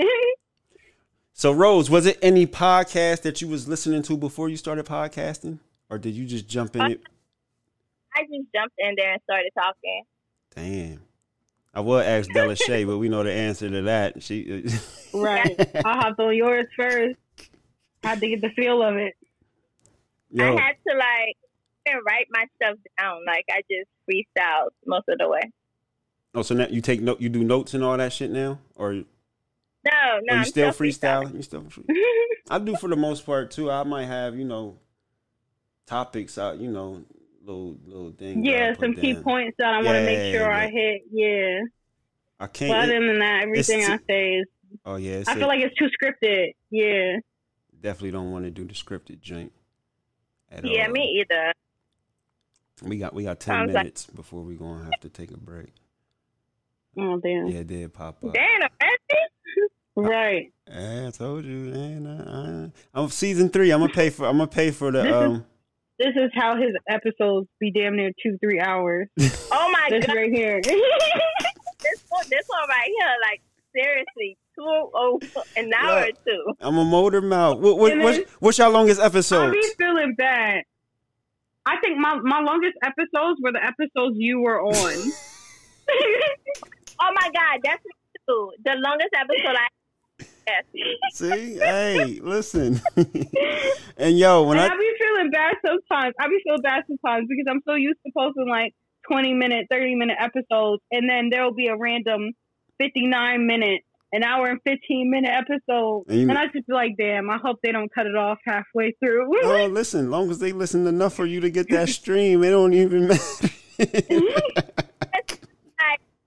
So 1.38 1.53
Rose, 1.53 1.90
was 1.90 2.07
it 2.07 2.18
any 2.22 2.46
podcast 2.46 3.20
that 3.20 3.42
you 3.42 3.49
was 3.49 3.68
listening 3.68 4.01
to 4.05 4.16
before 4.16 4.49
you 4.49 4.57
started 4.57 4.87
podcasting, 4.87 5.59
or 5.90 5.99
did 5.99 6.14
you 6.14 6.25
just 6.25 6.49
jump 6.49 6.75
in 6.75 6.92
it? 6.92 7.03
I 8.16 8.22
just 8.22 8.49
jumped 8.55 8.75
in 8.79 8.94
there 8.96 9.12
and 9.12 9.22
started 9.25 9.51
talking. 9.55 10.03
Damn. 10.55 11.03
I 11.75 11.81
will 11.81 12.01
ask 12.01 12.31
Della 12.33 12.57
Shay, 12.57 12.85
but 12.85 12.96
we 12.96 13.11
know 13.11 13.22
the 13.22 13.35
answer 13.35 13.68
to 13.68 13.83
that. 13.83 14.22
She 14.22 14.64
uh, 14.64 14.70
right. 15.18 15.77
I 15.85 15.99
hopped 15.99 16.18
on 16.18 16.35
yours 16.35 16.68
first. 16.75 17.18
had 18.03 18.18
to 18.20 18.29
get 18.29 18.40
the 18.40 18.49
feel 18.57 18.83
of 18.83 18.96
it. 18.96 19.12
Yo, 20.31 20.42
I 20.42 20.59
had 20.59 20.77
to 20.88 20.96
like 20.96 21.37
even 21.87 22.01
write 22.07 22.29
my 22.31 22.46
stuff 22.57 22.79
down. 22.99 23.20
Like 23.27 23.44
I 23.51 23.61
just 23.70 23.90
freestyled 24.09 24.70
most 24.87 25.05
of 25.11 25.18
the 25.18 25.29
way. 25.29 25.42
Oh, 26.35 26.40
so 26.40 26.55
now 26.55 26.66
you 26.68 26.81
take 26.81 27.03
note, 27.03 27.20
you 27.20 27.29
do 27.29 27.44
notes 27.44 27.75
and 27.75 27.85
all 27.85 27.99
that 27.99 28.14
shit 28.14 28.31
now, 28.31 28.59
or 28.75 29.05
No, 29.87 30.18
no. 30.22 30.33
are 30.33 30.37
you 30.37 30.40
I'm 30.40 30.44
still 30.44 30.70
freestyling. 30.70 31.31
freestyling? 31.31 31.35
You 31.37 31.42
still 31.42 31.64
free- 31.70 31.85
I 32.51 32.59
do 32.59 32.77
for 32.77 32.88
the 32.88 32.96
most 32.96 33.25
part 33.27 33.51
too. 33.51 33.70
I 33.70 33.83
might 33.85 34.05
have 34.07 34.37
you 34.37 34.44
know 34.44 34.79
topics 35.87 36.38
out, 36.38 36.59
you 36.59 36.70
know, 36.70 37.05
little 37.44 37.77
little 37.87 38.12
things. 38.12 38.44
yeah, 38.46 38.75
some 38.79 38.94
key 38.94 39.12
down. 39.14 39.22
points 39.22 39.57
that 39.59 39.68
I 39.68 39.77
want 39.83 39.96
to 39.99 40.05
make 40.05 40.33
Yeah, 40.33 40.38
sure 40.38 40.53
I 40.53 40.68
hit. 40.68 41.03
Yeah. 41.12 41.61
I 42.38 42.46
can't. 42.49 42.72
other 42.72 43.01
than 43.07 43.18
that, 43.20 43.42
everything 43.44 43.81
it's- 43.81 44.01
I 44.01 44.12
say 44.12 44.33
is. 44.35 44.46
oh 44.85 44.96
yeah, 44.96 45.22
I 45.27 45.35
feel 45.35 45.49
like 45.49 45.61
it's 45.61 45.77
too 45.77 45.88
scripted. 46.03 46.53
Yeah. 46.70 47.18
definitely 47.81 48.11
don't 48.11 48.31
want 48.33 48.44
to 48.44 48.51
do 48.51 48.64
the 48.64 48.75
scripted 48.75 49.20
joint. 49.20 49.53
Yeah, 50.64 50.87
all. 50.87 50.92
me 50.92 51.25
either. 51.31 51.53
We 52.83 52.99
got 52.99 53.14
we 53.14 53.25
got 53.25 53.40
ten 53.40 53.55
Sounds 53.55 53.72
like- 53.75 53.85
minutes 53.85 54.07
before 54.07 54.42
we 54.42 54.55
gonna 54.57 54.85
have 54.85 55.01
to 55.01 55.09
take 55.09 55.31
a 55.31 55.37
break. 55.37 55.72
Oh 56.99 57.18
damn. 57.20 57.46
Yeah, 57.49 57.61
it 57.61 57.66
did 57.66 57.92
pop 57.94 58.22
up. 58.25 58.33
Damn? 58.35 58.62
Right. 59.97 60.53
Yeah, 60.69 61.07
I 61.09 61.11
told 61.11 61.45
you, 61.45 61.57
man. 61.57 62.07
I, 62.07 62.99
I, 62.99 63.03
I'm 63.03 63.09
season 63.09 63.49
three. 63.49 63.71
I'm 63.71 63.81
gonna 63.81 63.93
pay 63.93 64.11
for. 64.11 64.27
I'm 64.27 64.37
gonna 64.37 64.47
pay 64.49 64.71
for 64.71 64.93
the. 64.93 65.03
This 65.03 65.09
is- 65.11 65.15
Um, 65.15 65.47
This 65.99 66.15
is 66.17 66.31
how 66.35 66.57
his 66.57 66.75
episodes 66.89 67.49
be 67.59 67.71
damn 67.71 67.97
near 67.97 68.11
two, 68.23 68.37
three 68.39 68.61
hours. 68.61 69.09
Oh 69.51 69.71
my 69.73 69.87
This 69.89 70.05
god, 70.05 70.17
right 70.17 70.31
here. 70.31 70.61
this 70.63 70.75
one, 72.11 72.25
this 72.29 72.45
one 72.47 72.69
right 72.69 72.91
here, 72.99 73.15
like 73.23 73.41
seriously, 73.75 74.37
two 74.55 74.65
oh, 74.67 75.19
an 75.57 75.73
hour 75.73 76.01
or 76.03 76.11
two. 76.27 76.45
I'm 76.61 76.77
a 76.77 76.85
motor 76.85 77.23
mouth. 77.23 77.59
What, 77.59 77.79
what, 77.79 77.97
what's, 77.99 78.31
what's 78.41 78.59
your 78.59 78.69
longest 78.69 79.01
I 79.01 79.07
episode? 79.07 79.53
be 79.53 79.63
feeling 79.79 80.15
bad. 80.19 80.65
I 81.65 81.79
think 81.83 81.99
my, 81.99 82.17
my 82.23 82.41
longest 82.41 82.77
episodes 82.85 83.41
were 83.43 83.53
the 83.53 83.65
episodes 83.65 84.17
you 84.19 84.41
were 84.41 84.61
on. 84.61 85.13
Oh 86.99 87.13
my 87.15 87.29
god, 87.35 87.61
that's 87.63 87.85
me 87.85 87.93
too. 88.27 88.53
The 88.65 88.73
longest 88.79 89.11
episode 89.15 89.55
I. 89.57 89.69
See, 91.13 91.57
hey, 91.59 92.21
listen. 92.23 92.81
and 93.97 94.19
yo, 94.19 94.45
when 94.45 94.59
and 94.59 94.71
I, 94.71 94.75
I 94.75 94.79
be 94.79 94.91
feeling 95.01 95.31
bad 95.33 95.55
sometimes. 95.65 96.15
I 96.21 96.29
be 96.29 96.41
feeling 96.45 96.63
bad 96.63 96.85
sometimes 96.87 97.27
because 97.29 97.47
I'm 97.51 97.61
so 97.67 97.75
used 97.75 97.99
to 98.07 98.13
posting 98.17 98.49
like 98.49 98.75
20 99.11 99.35
minute, 99.35 99.67
30 99.71 99.95
minute 99.97 100.17
episodes, 100.21 100.83
and 100.91 101.09
then 101.09 101.31
there 101.31 101.45
will 101.45 101.55
be 101.55 101.69
a 101.69 101.77
random 101.77 102.33
59 102.79 103.47
minute, 103.47 103.83
an 104.13 104.23
hour 104.23 104.47
and 104.47 104.61
15 104.67 105.11
minute 105.11 105.31
episode, 105.31 106.05
And 106.09 106.21
you- 106.21 106.29
and 106.29 106.39
I 106.39 106.45
just 106.47 106.67
be 106.67 106.73
like, 106.73 106.93
damn, 106.99 107.29
I 107.31 107.39
hope 107.43 107.59
they 107.63 107.73
don't 107.73 107.93
cut 107.93 108.07
it 108.07 108.15
off 108.17 108.39
halfway 108.45 108.95
through. 109.03 109.29
oh, 109.45 109.67
listen, 109.67 110.11
long 110.11 110.31
as 110.31 110.39
they 110.39 110.53
listen 110.53 110.87
enough 110.87 111.15
for 111.15 111.27
you 111.27 111.41
to 111.41 111.51
get 111.51 111.69
that 111.71 111.89
stream, 111.89 112.45
it 112.45 112.51
don't 112.51 112.75
even 112.75 113.09
matter. 113.09 113.49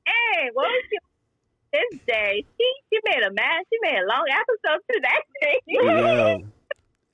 Hey, 0.06 0.50
what 0.54 0.64
was 0.68 0.84
your 0.92 1.02
this 1.72 2.00
day? 2.08 2.46
She 2.58 2.74
she 2.92 3.00
made 3.06 3.24
a 3.24 3.32
mad. 3.32 3.64
She 3.72 3.78
made 3.82 3.98
a 3.98 4.08
long 4.08 4.26
episode 4.30 4.82
to 4.92 5.00
that 5.02 5.22
day. 5.42 5.60
Yo. 5.68 6.44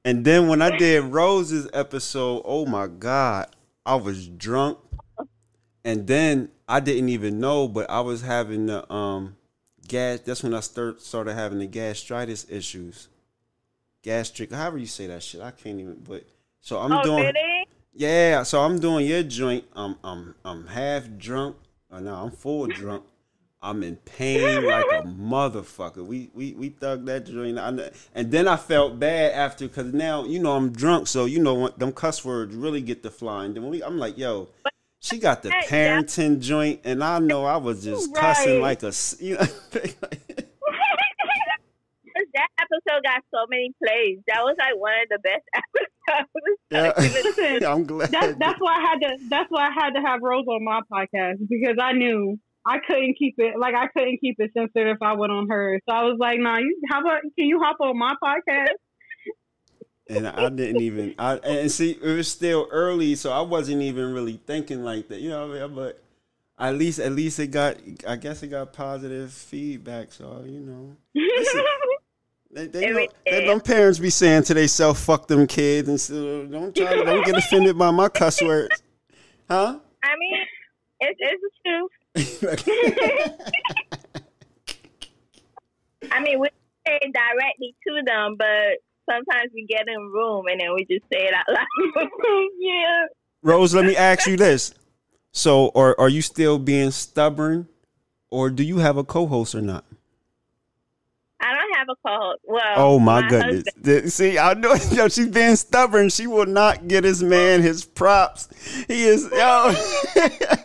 And 0.05 0.23
then 0.23 0.47
when 0.47 0.61
I 0.61 0.77
did 0.77 1.03
Rose's 1.05 1.67
episode, 1.73 2.43
oh 2.45 2.67
my 2.67 2.85
God, 2.85 3.47
I 3.87 3.95
was 3.95 4.27
drunk. 4.27 4.77
And 5.83 6.05
then 6.05 6.49
I 6.67 6.79
didn't 6.79 7.09
even 7.09 7.39
know, 7.39 7.67
but 7.67 7.89
I 7.89 8.01
was 8.01 8.21
having 8.21 8.67
the 8.67 8.91
um 8.93 9.35
gas. 9.87 10.19
That's 10.19 10.43
when 10.43 10.53
I 10.53 10.59
start 10.59 11.01
started 11.01 11.33
having 11.33 11.57
the 11.57 11.65
gastritis 11.65 12.45
issues. 12.49 13.07
Gastric, 14.03 14.51
however 14.51 14.77
you 14.77 14.85
say 14.85 15.07
that 15.07 15.23
shit, 15.23 15.41
I 15.41 15.49
can't 15.49 15.79
even. 15.79 16.03
But 16.07 16.23
so 16.61 16.79
I'm 16.79 16.91
oh, 16.91 17.03
doing, 17.03 17.23
really? 17.23 17.67
yeah. 17.93 18.43
So 18.43 18.61
I'm 18.61 18.79
doing 18.79 19.07
your 19.07 19.23
joint. 19.23 19.65
I'm 19.75 19.95
I'm 20.03 20.35
I'm 20.45 20.67
half 20.67 21.05
drunk. 21.17 21.55
Oh 21.91 21.99
no, 21.99 22.13
I'm 22.13 22.31
full 22.31 22.67
drunk. 22.67 23.03
I'm 23.65 23.81
in 23.83 23.95
pain 23.97 24.63
like 24.63 24.85
a 24.91 25.01
motherfucker. 25.03 26.05
We 26.05 26.29
we 26.33 26.53
we 26.53 26.69
thugged 26.69 27.05
that 27.07 27.25
joint, 27.25 27.57
and 27.57 28.31
then 28.31 28.47
I 28.47 28.57
felt 28.57 28.99
bad 28.99 29.33
after 29.33 29.67
because 29.67 29.91
now 29.93 30.23
you 30.23 30.39
know 30.39 30.51
I'm 30.55 30.71
drunk, 30.71 31.07
so 31.07 31.25
you 31.25 31.39
know 31.41 31.69
them 31.69 31.91
cuss 31.91 32.23
words 32.23 32.55
really 32.55 32.81
get 32.81 33.01
to 33.03 33.09
flying. 33.09 33.55
Then 33.55 33.67
we, 33.67 33.81
I'm 33.83 33.97
like, 33.97 34.17
yo, 34.17 34.49
she 34.99 35.17
got 35.17 35.41
the 35.41 35.49
parenting 35.49 36.39
joint, 36.39 36.81
and 36.83 37.03
I 37.03 37.19
know 37.19 37.43
I 37.45 37.57
was 37.57 37.83
just 37.83 38.13
cussing 38.13 38.61
Right. 38.61 38.81
like 38.81 38.83
a. 38.83 38.93
you 39.19 39.35
know. 39.35 39.45
that 42.33 42.47
episode 42.59 43.03
got 43.03 43.23
so 43.33 43.45
many 43.49 43.73
plays. 43.83 44.19
That 44.27 44.41
was 44.43 44.55
like 44.57 44.75
one 44.77 44.93
of 45.03 45.09
the 45.09 45.19
best 45.19 45.43
episodes. 46.71 47.61
yeah, 47.61 47.71
I'm 47.73 47.85
glad. 47.85 48.11
That's 48.11 48.37
that's 48.37 48.59
why 48.59 48.77
I 48.77 48.81
had 48.81 48.99
to. 49.01 49.17
That's 49.29 49.49
why 49.49 49.67
I 49.67 49.71
had 49.73 49.91
to 49.91 50.01
have 50.01 50.21
Rose 50.21 50.45
on 50.47 50.63
my 50.63 50.81
podcast 50.91 51.47
because 51.49 51.77
I 51.81 51.93
knew 51.93 52.39
I 52.67 52.77
couldn't 52.87 53.15
keep 53.17 53.35
it. 53.37 53.59
Like 53.59 53.75
I 53.75 53.87
couldn't 53.87 54.17
keep 54.19 54.35
it 54.39 54.51
censored 54.57 54.87
if 54.87 54.97
I 55.01 55.13
went 55.13 55.31
on 55.31 55.47
hers. 55.49 55.81
So 55.87 55.95
I 55.95 56.03
was 56.03 56.17
like, 56.19 56.39
"Nah, 56.39 56.57
you. 56.57 56.81
How 56.89 57.01
about 57.01 57.21
can 57.37 57.45
you 57.47 57.59
hop 57.61 57.77
on 57.79 57.97
my 57.97 58.15
podcast?" 58.23 58.73
and 60.09 60.27
I 60.27 60.49
didn't 60.49 60.81
even. 60.81 61.15
I 61.17 61.37
and 61.37 61.71
see, 61.71 61.91
it 61.91 62.01
was 62.15 62.27
still 62.27 62.67
early, 62.71 63.15
so 63.15 63.31
I 63.31 63.41
wasn't 63.41 63.81
even 63.81 64.13
really 64.13 64.39
thinking 64.45 64.83
like 64.83 65.07
that. 65.09 65.19
You 65.19 65.29
know, 65.29 65.47
what 65.47 65.57
I 65.57 65.67
mean? 65.67 65.75
but 65.75 66.03
at 66.59 66.75
least, 66.75 66.99
at 66.99 67.11
least 67.11 67.39
it 67.39 67.47
got. 67.47 67.77
I 68.07 68.15
guess 68.15 68.43
it 68.43 68.47
got 68.47 68.73
positive 68.73 69.31
feedback. 69.31 70.11
So 70.11 70.43
you 70.45 70.59
know, 70.59 70.95
Listen, 71.15 71.63
they, 72.51 72.67
they, 72.67 72.85
Every 72.89 73.05
know, 73.07 73.13
they 73.25 73.31
day. 73.31 73.47
them 73.47 73.61
parents 73.61 73.99
be 73.99 74.09
saying 74.09 74.43
to 74.43 74.53
they 74.53 74.67
self, 74.67 74.99
"Fuck 74.99 75.27
them 75.27 75.47
kids," 75.47 75.89
and 75.89 75.99
so 75.99 76.45
don't 76.45 76.75
try, 76.75 76.95
to- 76.95 77.03
don't 77.03 77.25
get 77.25 77.37
offended 77.43 77.77
by 77.77 77.91
my 77.91 78.09
cuss 78.09 78.41
words, 78.41 78.81
huh? 79.49 79.79
I 80.03 80.15
mean, 80.17 80.41
it's 80.99 81.19
it's 81.19 81.41
the 81.41 81.49
truth. 81.69 81.91
I 86.11 86.19
mean, 86.21 86.39
we 86.39 86.47
say 86.87 86.99
it 87.01 87.13
directly 87.13 87.75
to 87.87 88.01
them, 88.05 88.35
but 88.37 88.79
sometimes 89.09 89.51
we 89.53 89.65
get 89.67 89.87
in 89.87 89.97
room 90.13 90.45
and 90.49 90.59
then 90.59 90.73
we 90.75 90.85
just 90.85 91.03
say 91.11 91.25
it 91.27 91.33
out 91.33 91.45
loud. 91.49 92.07
yeah. 92.59 93.05
Rose, 93.41 93.73
let 93.75 93.85
me 93.85 93.95
ask 93.95 94.27
you 94.27 94.37
this: 94.37 94.73
so, 95.31 95.71
are 95.75 95.95
are 95.99 96.09
you 96.09 96.21
still 96.21 96.57
being 96.59 96.91
stubborn, 96.91 97.67
or 98.29 98.49
do 98.49 98.63
you 98.63 98.77
have 98.77 98.97
a 98.97 99.03
co-host 99.03 99.53
or 99.55 99.61
not? 99.61 99.85
I 101.41 101.53
don't 101.53 101.75
have 101.77 101.87
a 101.89 101.95
co-host. 102.07 102.39
Well, 102.45 102.61
Oh 102.75 102.97
my, 102.99 103.27
goodness! 103.27 103.65
husband- 103.75 104.11
See, 104.11 104.39
I 104.39 104.53
know 104.55 104.73
yo, 104.91 105.09
she's 105.09 105.27
being 105.27 105.55
stubborn. 105.57 106.09
She 106.09 106.25
will 106.27 106.45
not 106.47 106.87
get 106.87 107.03
his 107.03 107.21
man 107.21 107.61
his 107.61 107.85
props. 107.85 108.47
He 108.87 109.03
is 109.03 109.29
yo. 109.31 109.73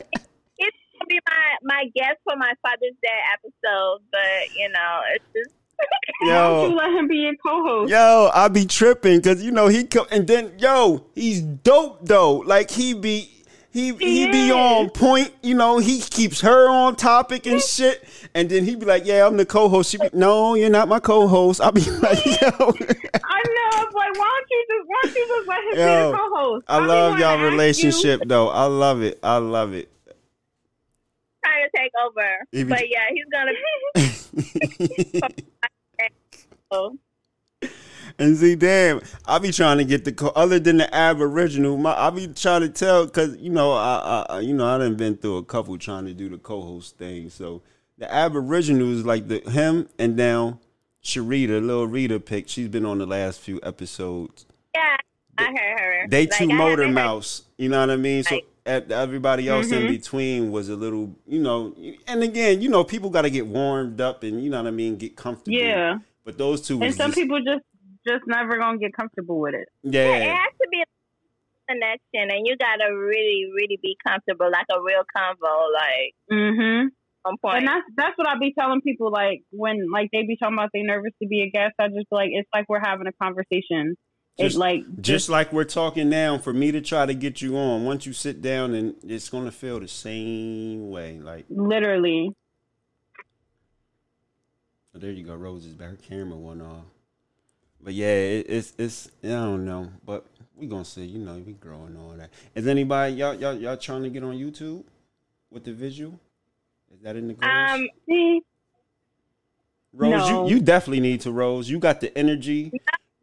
Be 1.10 1.18
my 1.28 1.74
my 1.74 1.84
guest 1.96 2.18
for 2.22 2.36
my 2.36 2.52
Father's 2.62 2.94
Day 3.02 3.18
episode, 3.34 3.98
but 4.12 4.56
you 4.56 4.68
know, 4.68 5.00
it's 5.14 5.24
just 5.34 5.54
Why 6.22 6.28
don't 6.28 6.62
you 6.62 6.68
yo, 6.70 6.74
let 6.76 6.90
him 6.98 7.08
be 7.08 7.26
a 7.26 7.32
co-host? 7.44 7.90
yo, 7.90 8.30
I 8.32 8.46
be 8.48 8.64
tripping 8.64 9.16
because 9.18 9.42
you 9.42 9.50
know 9.50 9.66
he 9.66 9.84
come 9.84 10.06
and 10.12 10.26
then 10.28 10.52
yo, 10.58 11.04
he's 11.16 11.40
dope 11.42 12.06
though. 12.06 12.36
Like 12.38 12.70
he 12.70 12.94
be. 12.94 13.32
He, 13.72 13.92
he 13.94 14.26
be 14.32 14.50
on 14.50 14.90
point, 14.90 15.32
you 15.44 15.54
know. 15.54 15.78
He 15.78 16.00
keeps 16.00 16.40
her 16.40 16.68
on 16.68 16.96
topic 16.96 17.46
and 17.46 17.60
shit, 17.76 18.02
and 18.34 18.48
then 18.48 18.64
he 18.64 18.74
be 18.74 18.84
like, 18.84 19.06
"Yeah, 19.06 19.24
I'm 19.24 19.36
the 19.36 19.46
co-host." 19.46 19.92
She 19.92 19.96
be, 19.98 20.08
"No, 20.12 20.56
you're 20.56 20.70
not 20.70 20.88
my 20.88 20.98
co-host." 20.98 21.60
I 21.60 21.70
be 21.70 21.80
like, 21.88 22.26
"Yo, 22.26 22.32
I 22.34 22.50
know. 22.50 22.72
It's 22.72 23.94
like, 23.94 24.18
why 24.18 24.28
don't 24.28 24.46
you 24.50 24.66
just 24.68 24.88
why 24.88 25.00
don't 25.04 25.14
you 25.14 25.26
just 25.28 25.48
let 25.48 25.58
him 25.62 25.78
Yo, 25.78 26.10
be 26.10 26.16
a 26.16 26.18
co-host? 26.18 26.64
I 26.66 26.80
be 26.80 26.86
love 26.86 27.18
y'all 27.20 27.28
ask 27.28 27.38
you- 27.38 27.46
relationship 27.48 28.22
though. 28.26 28.48
I 28.48 28.64
love 28.64 29.02
it. 29.02 29.20
I 29.22 29.36
love 29.36 29.72
it." 29.72 29.88
Trying 31.50 31.64
to 31.64 31.70
take 31.76 31.92
over. 32.04 32.46
He 32.52 32.64
be- 32.64 32.70
But 32.70 32.88
yeah, 32.88 33.08
he's 33.12 33.24
gonna. 33.32 33.52
Oh, 36.70 36.96
And 38.18 38.36
see, 38.36 38.54
damn, 38.56 39.00
I 39.26 39.38
be 39.38 39.50
trying 39.50 39.78
to 39.78 39.84
get 39.84 40.04
the 40.04 40.12
co- 40.12 40.32
other 40.36 40.58
than 40.58 40.76
the 40.78 40.94
Aboriginal. 40.94 41.76
My, 41.78 41.94
I 41.98 42.10
be 42.10 42.26
trying 42.28 42.60
to 42.62 42.68
tell 42.68 43.06
because 43.06 43.36
you 43.38 43.50
know, 43.50 43.72
I, 43.72 44.26
I, 44.28 44.40
you 44.40 44.52
know, 44.52 44.66
I 44.66 44.78
done 44.78 44.94
been 44.96 45.16
through 45.16 45.38
a 45.38 45.44
couple 45.44 45.76
trying 45.78 46.04
to 46.06 46.12
do 46.12 46.28
the 46.28 46.36
co-host 46.38 46.96
thing. 46.98 47.30
So 47.30 47.62
the 47.98 48.12
Aboriginal 48.12 48.92
is 48.92 49.06
like 49.06 49.28
the 49.28 49.38
him 49.50 49.88
and 49.98 50.16
now 50.16 50.58
Sharita, 51.02 51.64
little 51.64 51.86
Rita 51.86 52.20
pick. 52.20 52.48
She's 52.48 52.68
been 52.68 52.84
on 52.84 52.98
the 52.98 53.06
last 53.06 53.40
few 53.40 53.58
episodes. 53.62 54.44
yeah, 54.74 54.96
I 55.38 55.44
heard 55.46 55.80
her. 55.80 56.06
They 56.08 56.26
Like, 56.26 56.38
two 56.38 56.48
motor 56.48 56.88
mouse. 56.88 57.42
You 57.58 57.68
know 57.70 57.80
what 57.80 57.90
I 57.90 57.96
mean? 57.96 58.22
So 58.24 58.34
Right. 58.34 58.44
At, 58.66 58.90
everybody 58.90 59.48
else 59.48 59.70
in 59.70 59.86
between 59.86 60.50
was 60.52 60.68
a 60.68 60.76
little, 60.76 61.14
you 61.26 61.40
know. 61.40 61.74
And 62.06 62.22
again, 62.22 62.60
you 62.60 62.68
know, 62.68 62.84
people 62.84 63.10
got 63.10 63.22
to 63.22 63.30
get 63.30 63.46
warmed 63.46 64.00
up 64.00 64.22
and 64.22 64.42
you 64.42 64.50
know 64.50 64.58
what 64.58 64.68
I 64.68 64.70
mean, 64.70 64.96
get 64.96 65.16
comfortable. 65.16 65.58
Yeah, 65.58 65.98
But 66.24 66.38
those 66.38 66.60
two, 66.62 66.80
and 66.82 66.94
some 66.94 67.08
just, 67.10 67.18
people 67.18 67.38
just 67.38 67.64
just 68.06 68.24
never 68.26 68.58
gonna 68.58 68.78
get 68.78 68.92
comfortable 68.94 69.40
with 69.40 69.54
it. 69.54 69.68
Yeah, 69.82 70.16
it 70.16 70.28
has 70.28 70.52
to 70.60 70.68
be 70.70 70.82
a 70.82 71.72
connection, 71.72 72.36
and 72.36 72.46
you 72.46 72.56
gotta 72.56 72.94
really, 72.94 73.46
really 73.54 73.78
be 73.82 73.96
comfortable, 74.06 74.50
like 74.50 74.66
a 74.72 74.80
real 74.80 75.02
convo, 75.16 75.72
like 75.74 76.14
Mm-hmm. 76.32 76.88
on 77.24 77.36
point. 77.42 77.58
And 77.58 77.68
that's 77.68 77.84
that's 77.96 78.18
what 78.18 78.28
I 78.28 78.38
be 78.38 78.54
telling 78.58 78.80
people. 78.80 79.10
Like 79.10 79.42
when 79.50 79.90
like 79.90 80.10
they 80.12 80.22
be 80.22 80.36
talking 80.36 80.54
about 80.56 80.70
they 80.72 80.82
nervous 80.82 81.12
to 81.22 81.28
be 81.28 81.42
a 81.42 81.50
guest, 81.50 81.74
I 81.78 81.88
just 81.88 82.10
be 82.10 82.16
like 82.16 82.30
it's 82.32 82.48
like 82.54 82.66
we're 82.68 82.80
having 82.80 83.06
a 83.06 83.12
conversation. 83.22 83.96
Just- 84.40 84.56
it 84.56 84.58
like 84.58 85.00
Just 85.00 85.28
like 85.28 85.52
we're 85.52 85.64
talking 85.64 86.08
now, 86.08 86.38
for 86.38 86.52
me 86.52 86.72
to 86.72 86.80
try 86.80 87.06
to 87.06 87.14
get 87.14 87.40
you 87.42 87.56
on, 87.56 87.84
once 87.84 88.06
you 88.06 88.12
sit 88.12 88.40
down, 88.42 88.74
and 88.74 88.94
it's 89.06 89.28
gonna 89.28 89.50
feel 89.52 89.80
the 89.80 89.88
same 89.88 90.90
way. 90.90 91.18
Like, 91.20 91.46
literally. 91.48 92.34
oh, 94.94 94.98
there 94.98 95.10
you 95.12 95.24
go, 95.24 95.34
Rose's 95.34 95.74
back. 95.74 96.02
Camera 96.02 96.36
went 96.36 96.62
off. 96.62 96.84
But 97.82 97.94
yeah, 97.94 98.08
it, 98.08 98.46
it's 98.48 98.74
it's 98.78 99.08
I 99.24 99.28
don't 99.28 99.64
know, 99.64 99.90
but 100.04 100.26
we 100.54 100.66
gonna 100.66 100.84
see. 100.84 101.04
You 101.06 101.18
know, 101.20 101.42
we 101.44 101.54
growing 101.54 101.96
all 101.96 102.14
that. 102.18 102.30
Is 102.54 102.66
anybody 102.66 103.14
y'all 103.14 103.34
y'all 103.34 103.54
y'all 103.54 103.76
trying 103.76 104.02
to 104.02 104.10
get 104.10 104.22
on 104.22 104.34
YouTube 104.34 104.84
with 105.50 105.64
the 105.64 105.72
visual? 105.72 106.18
Is 106.94 107.00
that 107.02 107.16
in 107.16 107.28
the 107.28 107.34
goals? 107.34 107.50
Um, 107.70 107.88
See, 108.06 108.42
Rose, 109.94 110.10
no. 110.28 110.46
you, 110.46 110.56
you 110.56 110.60
definitely 110.60 111.00
need 111.00 111.22
to 111.22 111.32
Rose. 111.32 111.70
You 111.70 111.78
got 111.78 112.00
the 112.00 112.16
energy. 112.18 112.70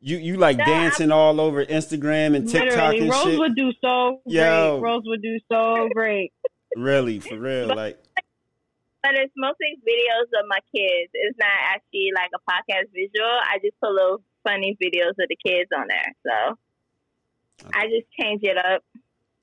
You 0.07 0.17
you 0.17 0.37
like 0.37 0.57
No, 0.57 0.65
dancing 0.65 1.11
all 1.11 1.41
over 1.41 1.65
Instagram 1.65 2.35
and 2.35 2.47
TikTok 2.47 2.93
literally, 2.93 2.99
and 2.99 3.09
Rose 3.09 3.23
shit. 3.23 3.39
would 3.39 3.55
do 3.55 3.71
so 3.83 4.21
Yo. 4.25 4.79
great. 4.79 4.89
Rose 4.89 5.03
would 5.05 5.21
do 5.21 5.37
so 5.51 5.89
great. 5.93 6.31
Really, 6.77 7.19
for 7.19 7.37
real. 7.37 7.75
Like 7.75 7.99
but 9.03 9.15
it's 9.15 9.33
mostly 9.35 9.67
videos 9.87 10.27
of 10.39 10.45
my 10.47 10.59
kids. 10.73 11.11
It's 11.13 11.37
not 11.37 11.49
actually 11.75 12.11
like 12.15 12.29
a 12.33 12.39
podcast 12.49 12.91
visual. 12.93 13.29
I 13.29 13.57
just 13.61 13.79
put 13.81 13.91
little 13.91 14.21
funny 14.43 14.77
videos 14.81 15.11
of 15.11 15.27
the 15.29 15.37
kids 15.45 15.69
on 15.77 15.87
there. 15.87 16.15
So 16.25 17.69
I 17.73 17.87
just 17.87 18.07
change 18.19 18.41
it 18.43 18.57
up. 18.57 18.83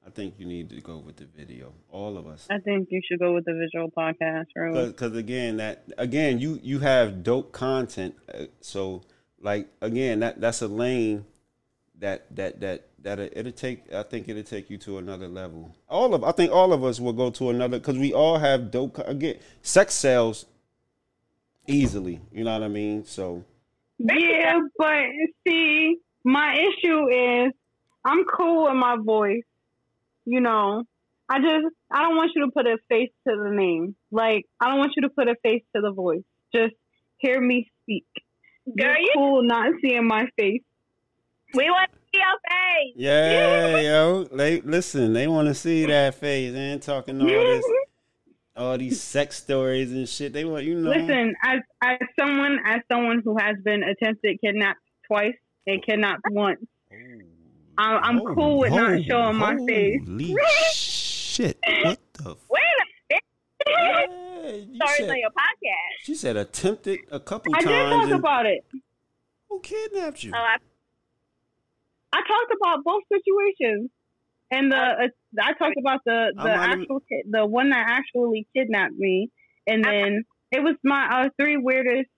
I 0.06 0.10
think 0.10 0.34
you 0.38 0.46
need 0.46 0.70
to 0.70 0.80
go 0.80 0.98
with 0.98 1.16
the 1.16 1.26
video. 1.26 1.72
All 1.90 2.18
of 2.18 2.26
us. 2.26 2.46
I 2.50 2.58
think 2.58 2.88
you 2.90 3.00
should 3.06 3.20
go 3.20 3.32
with 3.34 3.44
the 3.46 3.54
visual 3.54 3.90
podcast, 3.90 4.46
Rose. 4.56 4.88
Because 4.88 5.16
again, 5.16 5.58
that 5.58 5.84
again, 5.98 6.38
you 6.38 6.58
you 6.62 6.78
have 6.80 7.22
dope 7.22 7.52
content. 7.52 8.14
Uh, 8.32 8.44
so 8.60 9.02
like 9.44 9.68
again, 9.80 10.20
that 10.20 10.40
that's 10.40 10.62
a 10.62 10.68
lane 10.68 11.24
that 12.00 12.34
that 12.34 12.60
that 12.60 12.88
that 13.02 13.18
it- 13.20 13.32
it'll 13.36 13.52
take. 13.52 13.92
I 13.92 14.02
think 14.02 14.28
it'll 14.28 14.42
take 14.42 14.70
you 14.70 14.78
to 14.78 14.98
another 14.98 15.28
level. 15.28 15.74
All 15.88 16.14
of 16.14 16.24
I 16.24 16.32
think 16.32 16.50
all 16.50 16.72
of 16.72 16.82
us 16.82 16.98
will 16.98 17.12
go 17.12 17.30
to 17.30 17.50
another 17.50 17.78
because 17.78 17.98
we 17.98 18.12
all 18.12 18.38
have 18.38 18.70
dope. 18.70 18.98
Again, 18.98 19.38
sex 19.62 19.94
sells 19.94 20.46
easily. 21.68 22.20
You 22.32 22.44
know 22.44 22.52
what 22.54 22.62
I 22.64 22.68
mean? 22.68 23.04
So 23.04 23.44
Yeah, 23.98 24.58
but 24.78 25.04
see, 25.46 25.98
my 26.24 26.54
issue 26.56 27.08
is 27.10 27.52
I'm 28.04 28.24
cool 28.24 28.64
with 28.64 28.74
my 28.74 28.96
voice. 28.98 29.44
You 30.24 30.40
know, 30.40 30.84
I 31.28 31.38
just 31.40 31.66
I 31.90 32.00
don't 32.02 32.16
want 32.16 32.32
you 32.34 32.46
to 32.46 32.50
put 32.50 32.66
a 32.66 32.78
face 32.88 33.10
to 33.28 33.36
the 33.36 33.50
name. 33.50 33.94
Like 34.10 34.46
I 34.60 34.68
don't 34.70 34.78
want 34.78 34.92
you 34.96 35.02
to 35.02 35.10
put 35.10 35.28
a 35.28 35.36
face 35.42 35.62
to 35.76 35.82
the 35.82 35.92
voice. 35.92 36.24
Just 36.54 36.74
hear 37.18 37.40
me 37.40 37.70
speak. 37.82 38.06
Girl, 38.66 38.86
You're 38.88 38.98
you- 39.00 39.10
cool 39.14 39.42
not 39.42 39.72
seeing 39.82 40.06
my 40.06 40.26
face. 40.38 40.62
We 41.54 41.70
want 41.70 41.90
to 41.92 41.98
see 42.12 42.18
your 42.20 42.38
face. 42.50 42.94
yeah, 42.96 43.80
yo, 43.80 44.24
they 44.24 44.60
listen. 44.62 45.12
They 45.12 45.28
want 45.28 45.46
to 45.48 45.54
see 45.54 45.86
that 45.86 46.14
face. 46.16 46.52
They 46.52 46.58
ain't 46.58 46.82
talking 46.82 47.20
all 47.20 47.26
this, 47.28 47.64
all 48.56 48.76
these 48.78 49.00
sex 49.00 49.36
stories 49.36 49.92
and 49.92 50.08
shit. 50.08 50.32
They 50.32 50.44
want 50.44 50.64
you 50.64 50.74
know. 50.80 50.90
Listen, 50.90 51.34
as 51.44 51.60
as 51.82 51.98
someone 52.18 52.58
as 52.66 52.80
someone 52.90 53.20
who 53.24 53.36
has 53.38 53.56
been 53.62 53.84
attempted 53.84 54.40
kidnapped 54.40 54.80
twice 55.06 55.34
and 55.66 55.84
kidnapped 55.84 56.22
once, 56.30 56.58
I'm- 57.78 58.00
I'm 58.02 58.20
cool 58.34 58.58
with 58.58 58.72
not 58.72 59.02
showing 59.04 59.36
my 59.36 59.56
face. 59.66 60.00
Holy 60.06 60.36
shit! 60.72 61.58
What 61.84 61.98
the? 62.14 62.30
F- 62.30 62.36
Wait 62.48 62.60
a 62.62 62.63
minute. 62.63 62.63
Yeah, 62.63 62.63
you 63.66 64.74
Stories 64.76 64.96
said- 64.98 65.10
on 65.10 65.18
your 65.18 65.30
podcast. 65.30 65.94
she 66.02 66.14
said 66.14 66.36
attempted 66.36 67.00
a 67.10 67.20
couple 67.20 67.52
times. 67.52 67.66
I 67.66 67.68
did 67.68 67.76
times. 67.78 67.92
talk 67.92 68.04
and 68.04 68.12
about 68.12 68.46
it. 68.46 68.64
who 69.48 69.60
kidnapped 69.60 70.22
you? 70.24 70.32
Oh, 70.34 70.38
I, 70.38 70.56
I 72.12 72.18
talked 72.18 72.52
about 72.60 72.84
both 72.84 73.02
situations, 73.12 73.90
and 74.50 74.70
the 74.70 74.76
uh, 74.76 75.08
I 75.42 75.52
talked 75.54 75.76
about 75.78 76.00
the 76.04 76.32
the 76.36 76.50
actual 76.50 77.00
ki- 77.08 77.24
the 77.28 77.44
one 77.46 77.70
that 77.70 77.84
actually 77.88 78.46
kidnapped 78.56 78.94
me, 78.94 79.30
and 79.66 79.84
then 79.84 80.24
it 80.52 80.60
was 80.62 80.76
my 80.84 81.24
uh, 81.24 81.28
three 81.40 81.56
weirdest 81.56 82.08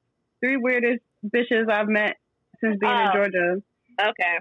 three 0.40 0.56
weirdest 0.56 1.02
bitches 1.24 1.70
I've 1.70 1.88
met 1.88 2.16
since 2.60 2.76
being 2.78 2.92
in 2.92 3.08
Oh. 3.08 3.12
Georgia. 3.12 3.62
okay. 4.00 4.36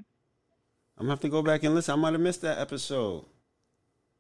I'm 0.98 1.04
gonna 1.06 1.10
have 1.12 1.20
to 1.22 1.30
go 1.30 1.42
back 1.42 1.64
and 1.64 1.74
listen. 1.76 1.94
I 1.94 1.96
might 1.98 2.14
have 2.14 2.22
missed 2.22 2.42
that 2.42 2.58
episode. 2.58 3.26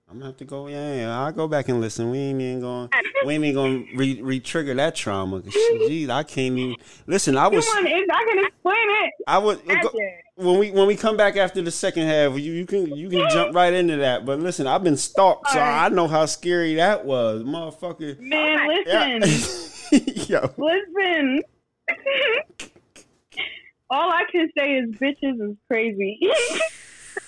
I'm 0.07 0.17
gonna 0.19 0.25
have 0.27 0.37
to 0.37 0.45
go. 0.45 0.67
Yeah, 0.67 0.95
yeah, 0.95 1.19
I'll 1.19 1.31
go 1.31 1.47
back 1.47 1.67
and 1.67 1.81
listen. 1.81 2.11
We 2.11 2.19
ain't 2.19 2.39
even 2.39 2.61
going. 2.61 2.89
We 3.25 3.33
ain't 3.33 3.43
even 3.43 3.55
gonna 3.55 3.83
re 3.95 4.21
re 4.21 4.39
trigger 4.39 4.75
that 4.75 4.95
trauma. 4.95 5.41
Jeez, 5.41 6.09
I 6.09 6.21
can't 6.23 6.57
even 6.57 6.75
listen. 7.07 7.35
I 7.37 7.47
was. 7.47 7.65
I 7.67 7.81
can 8.27 8.45
explain 8.45 8.75
it. 8.77 9.13
I 9.27 9.39
would. 9.39 9.57
Uh, 9.59 9.63
Imagine. 9.73 9.91
when 10.35 10.59
we 10.59 10.69
when 10.71 10.85
we 10.85 10.95
come 10.95 11.17
back 11.17 11.37
after 11.37 11.61
the 11.63 11.71
second 11.71 12.05
half, 12.07 12.33
you, 12.37 12.53
you 12.53 12.65
can 12.67 12.85
you 12.95 13.09
can 13.09 13.27
jump 13.31 13.55
right 13.55 13.73
into 13.73 13.97
that. 13.97 14.27
But 14.27 14.39
listen, 14.39 14.67
I've 14.67 14.83
been 14.83 14.95
stalked, 14.97 15.49
so 15.49 15.59
I 15.59 15.89
know 15.89 16.07
how 16.07 16.27
scary 16.27 16.75
that 16.75 17.03
was, 17.03 17.41
motherfucker. 17.41 18.19
Man, 18.19 18.83
Yeah. 18.85 19.17
listen, 19.21 20.01
Yo, 20.27 20.53
listen. 20.57 21.41
All 23.89 24.11
I 24.11 24.23
can 24.31 24.49
say 24.57 24.75
is 24.77 24.89
bitches 24.95 25.41
is 25.51 25.57
crazy. 25.67 26.19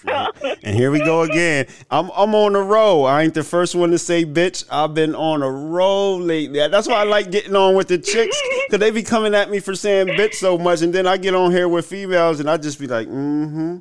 and 0.07 0.75
here 0.75 0.91
we 0.91 0.99
go 0.99 1.21
again. 1.21 1.67
I'm 1.91 2.09
I'm 2.15 2.33
on 2.35 2.55
a 2.55 2.61
roll. 2.61 3.05
I 3.05 3.23
ain't 3.23 3.33
the 3.33 3.43
first 3.43 3.75
one 3.75 3.91
to 3.91 3.99
say 3.99 4.25
bitch. 4.25 4.65
I've 4.71 4.93
been 4.93 5.15
on 5.15 5.43
a 5.43 5.51
roll 5.51 6.19
lately. 6.19 6.67
That's 6.67 6.87
why 6.87 6.95
I 6.95 7.03
like 7.03 7.31
getting 7.31 7.55
on 7.55 7.75
with 7.75 7.87
the 7.87 7.97
chicks 7.97 8.41
because 8.65 8.79
they 8.79 8.91
be 8.91 9.03
coming 9.03 9.35
at 9.35 9.49
me 9.49 9.59
for 9.59 9.75
saying 9.75 10.07
bitch 10.07 10.35
so 10.35 10.57
much, 10.57 10.81
and 10.81 10.93
then 10.93 11.07
I 11.07 11.17
get 11.17 11.35
on 11.35 11.51
here 11.51 11.67
with 11.67 11.85
females, 11.85 12.39
and 12.39 12.49
I 12.49 12.57
just 12.57 12.79
be 12.79 12.87
like, 12.87 13.07
mm-hmm. 13.07 13.77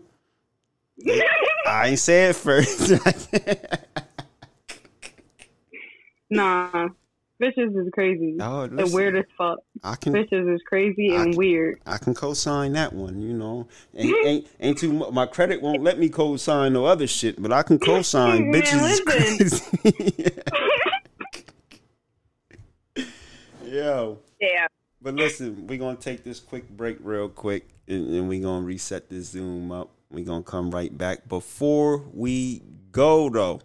I 1.66 1.88
ain't 1.88 1.98
say 1.98 2.26
it 2.26 2.36
first. 2.36 2.90
nah, 6.30 6.88
bitches 7.42 7.76
is 7.80 7.88
crazy. 7.92 8.36
Oh, 8.40 8.66
the 8.66 8.76
listen. 8.76 8.94
weird 8.94 9.16
as 9.16 9.24
fuck. 9.36 9.58
I 9.84 9.94
can 9.96 10.12
Bitches 10.12 10.54
is 10.54 10.60
crazy 10.68 11.14
and 11.14 11.36
weird. 11.36 11.80
I 11.86 11.98
can 11.98 12.14
co-sign 12.14 12.72
that 12.72 12.92
one, 12.92 13.20
you 13.20 13.32
know. 13.32 13.66
Ain't 13.94 14.16
ain't, 14.26 14.46
ain't 14.60 14.78
too 14.78 14.92
mu 14.92 15.10
My 15.10 15.26
credit 15.26 15.60
won't 15.62 15.82
let 15.82 15.98
me 15.98 16.08
co-sign 16.08 16.72
no 16.72 16.86
other 16.86 17.06
shit, 17.06 17.40
but 17.40 17.52
I 17.52 17.62
can 17.62 17.78
co-sign 17.78 18.50
Man, 18.50 18.62
bitches. 18.62 18.90
is 18.90 19.60
crazy. 20.20 20.30
Yo, 23.64 24.18
Yeah. 24.40 24.66
but 25.02 25.14
listen, 25.14 25.66
we're 25.66 25.78
gonna 25.78 25.96
take 25.96 26.22
this 26.24 26.40
quick 26.40 26.68
break 26.70 26.98
real 27.00 27.28
quick, 27.28 27.68
and, 27.88 28.06
and 28.14 28.28
we're 28.28 28.42
gonna 28.42 28.64
reset 28.64 29.08
this 29.10 29.30
Zoom 29.30 29.72
up. 29.72 29.90
We're 30.10 30.24
gonna 30.24 30.44
come 30.44 30.70
right 30.70 30.96
back. 30.96 31.28
Before 31.28 31.98
we 32.14 32.62
go, 32.92 33.28
though, 33.28 33.60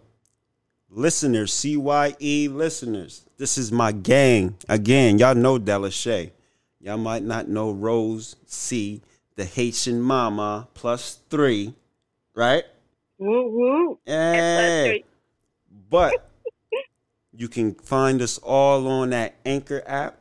listeners, 0.92 1.52
CYE 1.52 2.48
listeners, 2.50 3.24
this 3.38 3.56
is 3.58 3.72
my 3.72 3.92
gang. 3.92 4.56
Again, 4.68 5.18
y'all 5.18 5.34
know 5.34 5.58
Delisha. 5.58 6.30
Y'all 6.80 6.98
might 6.98 7.22
not 7.22 7.48
know 7.48 7.70
Rose 7.70 8.36
Cee, 8.46 9.02
the 9.36 9.44
Haitian 9.44 10.00
mama, 10.00 10.68
plus 10.74 11.20
three, 11.30 11.74
right? 12.34 12.64
Woo 13.18 13.48
woo. 13.48 13.98
Yeah. 14.06 14.84
three. 14.84 15.04
But 15.88 16.28
you 17.32 17.48
can 17.48 17.74
find 17.74 18.20
us 18.20 18.38
all 18.38 18.86
on 18.88 19.10
that 19.10 19.36
Anchor 19.44 19.82
app. 19.86 20.18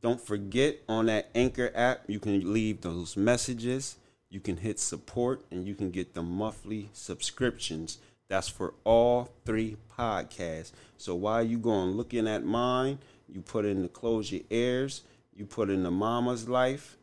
Don't 0.00 0.20
forget 0.20 0.78
on 0.88 1.06
that 1.06 1.28
Anchor 1.34 1.70
app, 1.74 2.02
you 2.06 2.18
can 2.20 2.52
leave 2.52 2.80
those 2.80 3.16
messages. 3.16 3.96
You 4.28 4.40
can 4.40 4.58
hit 4.58 4.78
support 4.78 5.44
and 5.50 5.66
you 5.66 5.74
can 5.74 5.90
get 5.90 6.14
the 6.14 6.22
monthly 6.22 6.88
subscriptions. 6.92 7.98
That's 8.30 8.48
for 8.48 8.74
all 8.84 9.28
three 9.44 9.76
podcasts. 9.98 10.70
So 10.96 11.16
while 11.16 11.42
you 11.42 11.58
going 11.58 11.90
looking 11.90 12.28
at 12.28 12.44
mine, 12.44 13.00
you 13.28 13.40
put 13.40 13.64
in 13.64 13.82
the 13.82 13.88
Close 13.88 14.30
Your 14.30 14.42
Ears, 14.50 15.02
you 15.34 15.44
put 15.44 15.68
in 15.68 15.82
the 15.82 15.90
Mama's 15.90 16.44
Lyfe, 16.44 16.94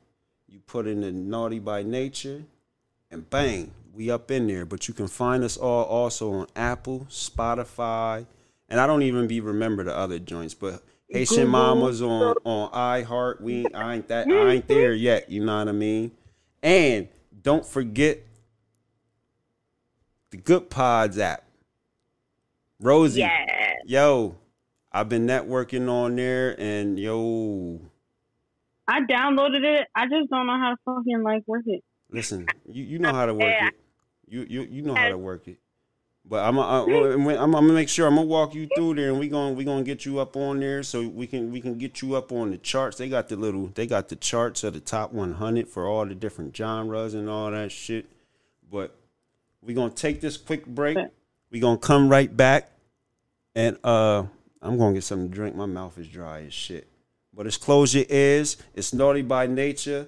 you 0.47 0.59
put 0.59 0.87
in 0.87 1.01
the 1.01 1.11
Nawty 1.11 1.61
by 1.61 1.83
Nature, 1.83 2.43
and 3.11 3.29
bang, 3.29 3.71
we 3.93 4.09
up 4.09 4.31
in 4.31 4.47
there. 4.47 4.63
But 4.63 4.87
you 4.87 4.93
can 4.93 5.07
find 5.07 5.43
us 5.43 5.57
all 5.57 5.83
also 5.83 6.31
on 6.31 6.47
Apple, 6.55 7.07
Spotify, 7.09 8.25
and 8.69 8.79
I 8.79 8.87
don't 8.87 9.01
even 9.01 9.27
be 9.27 9.41
remember 9.41 9.83
the 9.83 9.95
other 9.95 10.19
joints, 10.19 10.53
but 10.53 10.81
Haitian 11.09 11.35
Google. 11.35 11.51
Mamas 11.51 12.01
on 12.01 12.35
on 12.45 12.71
iHeart. 12.71 13.41
We 13.41 13.65
I 13.73 13.95
ain't 13.95 14.07
that 14.07 14.29
I 14.29 14.53
ain't 14.53 14.67
there 14.69 14.93
yet. 14.93 15.29
You 15.29 15.43
know 15.43 15.57
what 15.57 15.67
I 15.67 15.73
mean? 15.73 16.11
And 16.63 17.09
don't 17.41 17.65
forget 17.65 18.26
the 20.31 20.37
Goodpods 20.37 21.17
app. 21.19 21.43
Rosie, 22.79 23.21
Yeah. 23.21 23.73
yo, 23.85 24.35
I've 24.91 25.09
been 25.09 25.25
networking 25.25 25.89
on 25.89 26.15
there, 26.15 26.55
and 26.59 26.99
yo, 26.99 27.79
I 28.87 29.01
downloaded 29.01 29.63
it. 29.63 29.87
I 29.95 30.07
just 30.07 30.29
don't 30.29 30.47
know 30.47 30.57
how 30.57 30.71
to 30.71 30.77
fucking 30.85 31.23
like 31.23 31.43
work 31.47 31.63
it. 31.65 31.83
Listen, 32.09 32.47
you, 32.69 32.83
you 32.83 32.99
know 32.99 33.13
how 33.13 33.25
to 33.25 33.33
work 33.33 33.41
Yeah. 33.59 33.67
it. 33.69 33.73
You 34.29 34.45
you 34.49 34.61
you 34.69 34.81
know 34.81 34.93
how 34.93 35.09
to 35.09 35.17
work 35.17 35.47
it. 35.47 35.57
But 36.29 36.43
I'm 36.45 36.59
I'm, 36.59 37.27
I'm 37.27 37.51
gonna 37.51 37.73
make 37.73 37.87
sure 37.89 38.05
I'm 38.07 38.15
gonna 38.15 38.27
walk 38.27 38.53
you 38.53 38.67
through 38.75 38.95
there, 38.95 39.09
and 39.09 39.19
we 39.19 39.29
gonna 39.29 39.53
we 39.53 39.63
gonna 39.63 39.83
get 39.83 40.05
you 40.05 40.19
up 40.19 40.35
on 40.35 40.59
there, 40.59 40.83
so 40.83 41.07
we 41.07 41.25
can 41.25 41.51
we 41.51 41.61
can 41.61 41.77
get 41.77 42.01
you 42.01 42.15
up 42.15 42.31
on 42.31 42.51
the 42.51 42.57
charts. 42.57 42.97
They 42.97 43.07
got 43.09 43.29
the 43.29 43.37
little 43.37 43.67
they 43.73 43.87
got 43.87 44.09
the 44.09 44.15
charts 44.17 44.63
of 44.63 44.73
the 44.73 44.81
top 44.81 45.13
100 45.13 45.67
for 45.69 45.87
all 45.87 46.05
the 46.05 46.15
different 46.15 46.55
genres 46.55 47.13
and 47.13 47.29
all 47.29 47.49
that 47.51 47.71
shit. 47.71 48.05
But 48.69 48.93
we 49.67 49.73
gonna 49.73 49.91
take 49.91 50.21
this 50.21 50.37
quick 50.37 50.65
break. 50.65 50.97
We're 51.51 51.61
gonna 51.61 51.77
come 51.77 52.07
right 52.07 52.35
back, 52.35 52.71
and 53.53 53.77
uh, 53.83 54.23
I'm 54.61 54.77
gonna 54.77 54.93
get 54.93 55.03
something 55.03 55.29
to 55.29 55.35
drink. 55.35 55.55
My 55.55 55.65
mouth 55.65 55.97
is 55.97 56.07
dry 56.07 56.43
as 56.43 56.53
shit. 56.53 56.87
But 57.33 57.45
it's 57.45 57.57
close 57.57 57.93
your 57.93 58.05
ears. 58.09 58.55
It's 58.73 58.91
Nawty 58.91 59.27
by 59.27 59.45
Nature. 59.45 60.07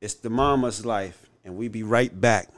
It's 0.00 0.14
the 0.14 0.28
Mama's 0.28 0.82
Lyfe, 0.82 1.14
and 1.42 1.56
we 1.56 1.68
be 1.68 1.82
right 1.82 2.20
back. 2.20 2.50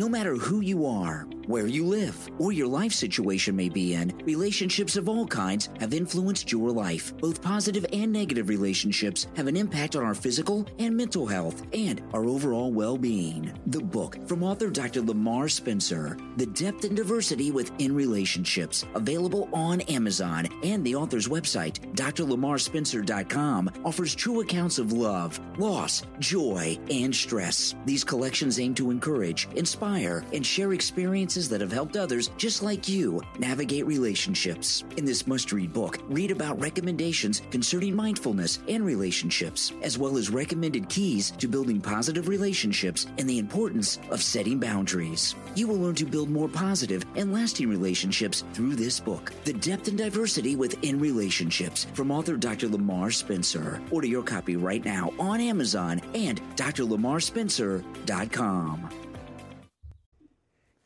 No 0.00 0.08
matter 0.08 0.34
who 0.34 0.62
you 0.62 0.86
are, 0.86 1.26
where 1.46 1.66
you 1.66 1.84
live, 1.84 2.16
or 2.38 2.52
your 2.52 2.68
life 2.68 2.92
situation 2.94 3.54
may 3.54 3.68
be 3.68 3.92
in, 3.92 4.16
relationships 4.24 4.96
of 4.96 5.10
all 5.10 5.26
kinds 5.26 5.68
have 5.78 5.92
influenced 5.92 6.50
your 6.50 6.70
life. 6.70 7.14
Both 7.18 7.42
positive 7.42 7.84
and 7.92 8.10
negative 8.10 8.48
relationships 8.48 9.26
have 9.36 9.46
an 9.46 9.58
impact 9.58 9.96
on 9.96 10.02
our 10.02 10.14
physical 10.14 10.66
and 10.78 10.96
mental 10.96 11.26
health 11.26 11.64
and 11.74 12.00
our 12.14 12.24
overall 12.24 12.72
well 12.72 12.96
being. 12.96 13.52
The 13.66 13.80
book 13.82 14.26
from 14.26 14.42
author 14.42 14.70
Dr. 14.70 15.02
Lamar 15.02 15.50
Spencer, 15.50 16.16
The 16.38 16.46
Depth 16.46 16.84
and 16.84 16.96
Diversity 16.96 17.50
Within 17.50 17.94
Relationships, 17.94 18.86
available 18.94 19.50
on 19.52 19.82
Amazon 19.82 20.48
and 20.62 20.82
the 20.82 20.94
author's 20.94 21.28
website, 21.28 21.78
drlamarspencer.com, 21.94 23.70
offers 23.84 24.14
true 24.14 24.40
accounts 24.40 24.78
of 24.78 24.92
love, 24.92 25.38
loss, 25.58 26.04
joy, 26.20 26.78
and 26.90 27.14
stress. 27.14 27.74
These 27.84 28.04
collections 28.04 28.58
aim 28.58 28.74
to 28.76 28.90
encourage, 28.90 29.46
inspire, 29.56 29.89
and 29.90 30.46
share 30.46 30.72
experiences 30.72 31.48
that 31.48 31.60
have 31.60 31.72
helped 31.72 31.96
others 31.96 32.30
just 32.36 32.62
like 32.62 32.88
you 32.88 33.22
navigate 33.38 33.86
relationships. 33.86 34.84
In 34.96 35.04
this 35.04 35.26
must 35.26 35.52
read 35.52 35.72
book, 35.72 35.98
read 36.08 36.30
about 36.30 36.60
recommendations 36.60 37.42
concerning 37.50 37.94
mindfulness 37.94 38.60
and 38.68 38.84
relationships, 38.84 39.72
as 39.82 39.98
well 39.98 40.16
as 40.16 40.30
recommended 40.30 40.88
keys 40.88 41.30
to 41.32 41.48
building 41.48 41.80
positive 41.80 42.28
relationships 42.28 43.06
and 43.18 43.28
the 43.28 43.38
importance 43.38 43.98
of 44.10 44.22
setting 44.22 44.58
boundaries. 44.58 45.34
You 45.54 45.66
will 45.66 45.78
learn 45.78 45.94
to 45.96 46.06
build 46.06 46.30
more 46.30 46.48
positive 46.48 47.04
and 47.16 47.32
lasting 47.32 47.68
relationships 47.68 48.44
through 48.52 48.76
this 48.76 49.00
book, 49.00 49.32
The 49.44 49.54
Depth 49.54 49.88
and 49.88 49.98
Diversity 49.98 50.56
Within 50.56 51.00
Relationships, 51.00 51.86
from 51.94 52.10
author 52.10 52.36
Dr. 52.36 52.68
Lamar 52.68 53.10
Spencer. 53.10 53.80
Order 53.90 54.06
your 54.06 54.22
copy 54.22 54.56
right 54.56 54.84
now 54.84 55.12
on 55.18 55.40
Amazon 55.40 56.00
and 56.14 56.40
drlamarspencer.com. 56.56 58.99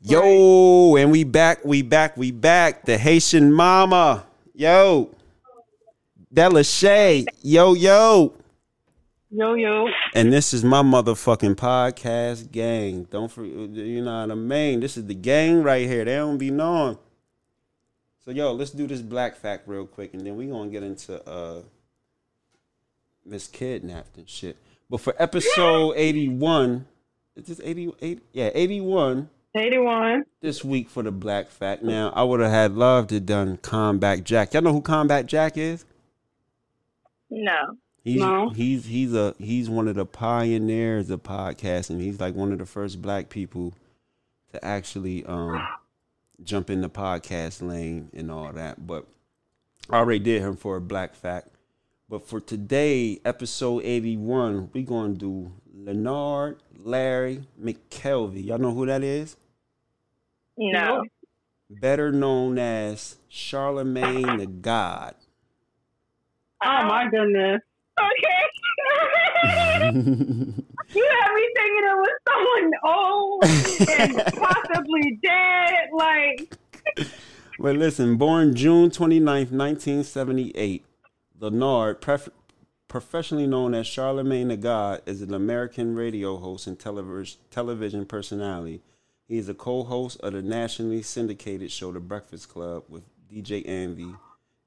Yo, 0.06 0.96
and 0.96 1.10
we 1.10 1.24
back, 1.24 1.64
we 1.64 1.80
back, 1.80 2.14
we 2.18 2.30
back. 2.30 2.84
The 2.84 2.98
Haitian 2.98 3.50
mama. 3.50 4.26
Yo. 4.52 5.10
Delisha. 6.32 7.24
Yo, 7.40 7.72
yo. 7.72 8.34
Yo, 9.30 9.54
yo. 9.54 9.88
And 10.14 10.30
this 10.30 10.52
is 10.52 10.62
my 10.62 10.82
motherfucking 10.82 11.54
podcast 11.54 12.52
gang. 12.52 13.04
Don't 13.04 13.32
forget, 13.32 13.54
you 13.54 14.04
know 14.04 14.20
what 14.20 14.30
I 14.30 14.34
mean? 14.34 14.80
This 14.80 14.98
is 14.98 15.06
the 15.06 15.14
gang 15.14 15.62
right 15.62 15.88
here. 15.88 16.04
They 16.04 16.16
don't 16.16 16.36
be 16.36 16.50
knowing. 16.50 16.98
So, 18.26 18.30
yo, 18.30 18.52
let's 18.52 18.72
do 18.72 18.86
this 18.86 19.00
black 19.00 19.36
fact 19.36 19.66
real 19.66 19.86
quick, 19.86 20.12
and 20.12 20.26
then 20.26 20.36
we 20.36 20.48
going 20.48 20.68
to 20.68 20.72
get 20.72 20.82
into 20.82 21.26
uh 21.26 21.62
Miss 23.24 23.46
Kidnapped 23.46 24.18
and 24.18 24.28
shit. 24.28 24.58
But 24.90 25.00
for 25.00 25.14
episode 25.18 25.94
81, 25.96 26.84
is 27.36 27.46
this 27.46 27.60
88? 27.64 28.20
Yeah, 28.34 28.50
81 28.52 29.30
81. 29.56 30.24
this 30.40 30.64
week 30.64 30.88
for 30.88 31.02
the 31.02 31.12
black 31.12 31.48
fact. 31.48 31.82
Now, 31.82 32.10
I 32.10 32.22
would 32.24 32.40
have 32.40 32.50
had 32.50 32.74
loved 32.74 33.10
to 33.10 33.20
done 33.20 33.56
Combat 33.58 34.24
Jack. 34.24 34.52
Y'all 34.52 34.62
know 34.62 34.72
who 34.72 34.80
Combat 34.82 35.26
Jack 35.26 35.56
is? 35.56 35.84
No. 37.30 37.76
He's 38.02 38.20
No. 38.20 38.50
he's 38.50 38.84
he's 38.84 39.14
a 39.14 39.34
he's 39.38 39.70
one 39.70 39.88
of 39.88 39.94
the 39.94 40.04
pioneers 40.04 41.08
of 41.08 41.22
podcasting. 41.22 42.00
He's 42.00 42.20
like 42.20 42.34
one 42.34 42.52
of 42.52 42.58
the 42.58 42.66
first 42.66 43.00
black 43.00 43.30
people 43.30 43.72
to 44.52 44.62
actually 44.64 45.24
um 45.24 45.66
jump 46.42 46.68
in 46.68 46.82
the 46.82 46.90
podcast 46.90 47.66
lane 47.66 48.10
and 48.12 48.30
all 48.30 48.52
that. 48.52 48.86
But 48.86 49.06
I 49.88 49.96
already 49.96 50.18
did 50.18 50.42
him 50.42 50.56
for 50.56 50.76
a 50.76 50.80
black 50.80 51.14
fact. 51.14 51.48
But 52.08 52.26
for 52.28 52.40
today, 52.40 53.20
episode 53.24 53.82
81, 53.84 54.70
we're 54.74 54.84
gonna 54.84 55.14
do 55.14 55.52
Leonard 55.74 56.58
Larry 56.76 57.44
McKelvey. 57.60 58.44
Y'all 58.44 58.58
know 58.58 58.74
who 58.74 58.84
that 58.84 59.02
is? 59.02 59.36
No. 60.56 61.04
Better 61.70 62.12
known 62.12 62.58
as 62.58 63.16
Charlemagne 63.28 64.38
the 64.38 64.46
God. 64.46 65.14
Oh, 66.64 66.78
oh. 66.80 66.86
my 66.86 67.08
goodness. 67.10 67.60
Okay. 67.98 68.44
you 69.84 71.10
had 71.10 71.34
me 71.34 71.44
thinking 71.54 71.84
it 71.84 71.96
was 71.96 72.16
someone 72.28 72.70
old 72.84 73.44
and 73.98 74.12
possibly 74.36 75.18
dead. 75.22 75.88
Like, 75.92 76.56
Well, 77.56 77.74
listen, 77.74 78.16
born 78.16 78.56
June 78.56 78.90
29th, 78.90 79.52
1978, 79.52 80.84
Leonard, 81.38 82.00
pref- 82.00 82.28
professionally 82.88 83.46
known 83.46 83.74
as 83.74 83.86
Charlemagne 83.86 84.48
the 84.48 84.56
God, 84.56 85.02
is 85.06 85.22
an 85.22 85.32
American 85.32 85.94
radio 85.94 86.36
host 86.36 86.66
and 86.66 86.76
televis- 86.76 87.36
television 87.52 88.06
personality. 88.06 88.82
He 89.26 89.38
is 89.38 89.48
a 89.48 89.54
co-host 89.54 90.20
of 90.20 90.34
the 90.34 90.42
nationally 90.42 91.00
syndicated 91.00 91.70
show 91.70 91.90
The 91.92 92.00
Breakfast 92.00 92.50
Club 92.50 92.84
with 92.90 93.04
DJ 93.26 93.62
Envy 93.64 94.14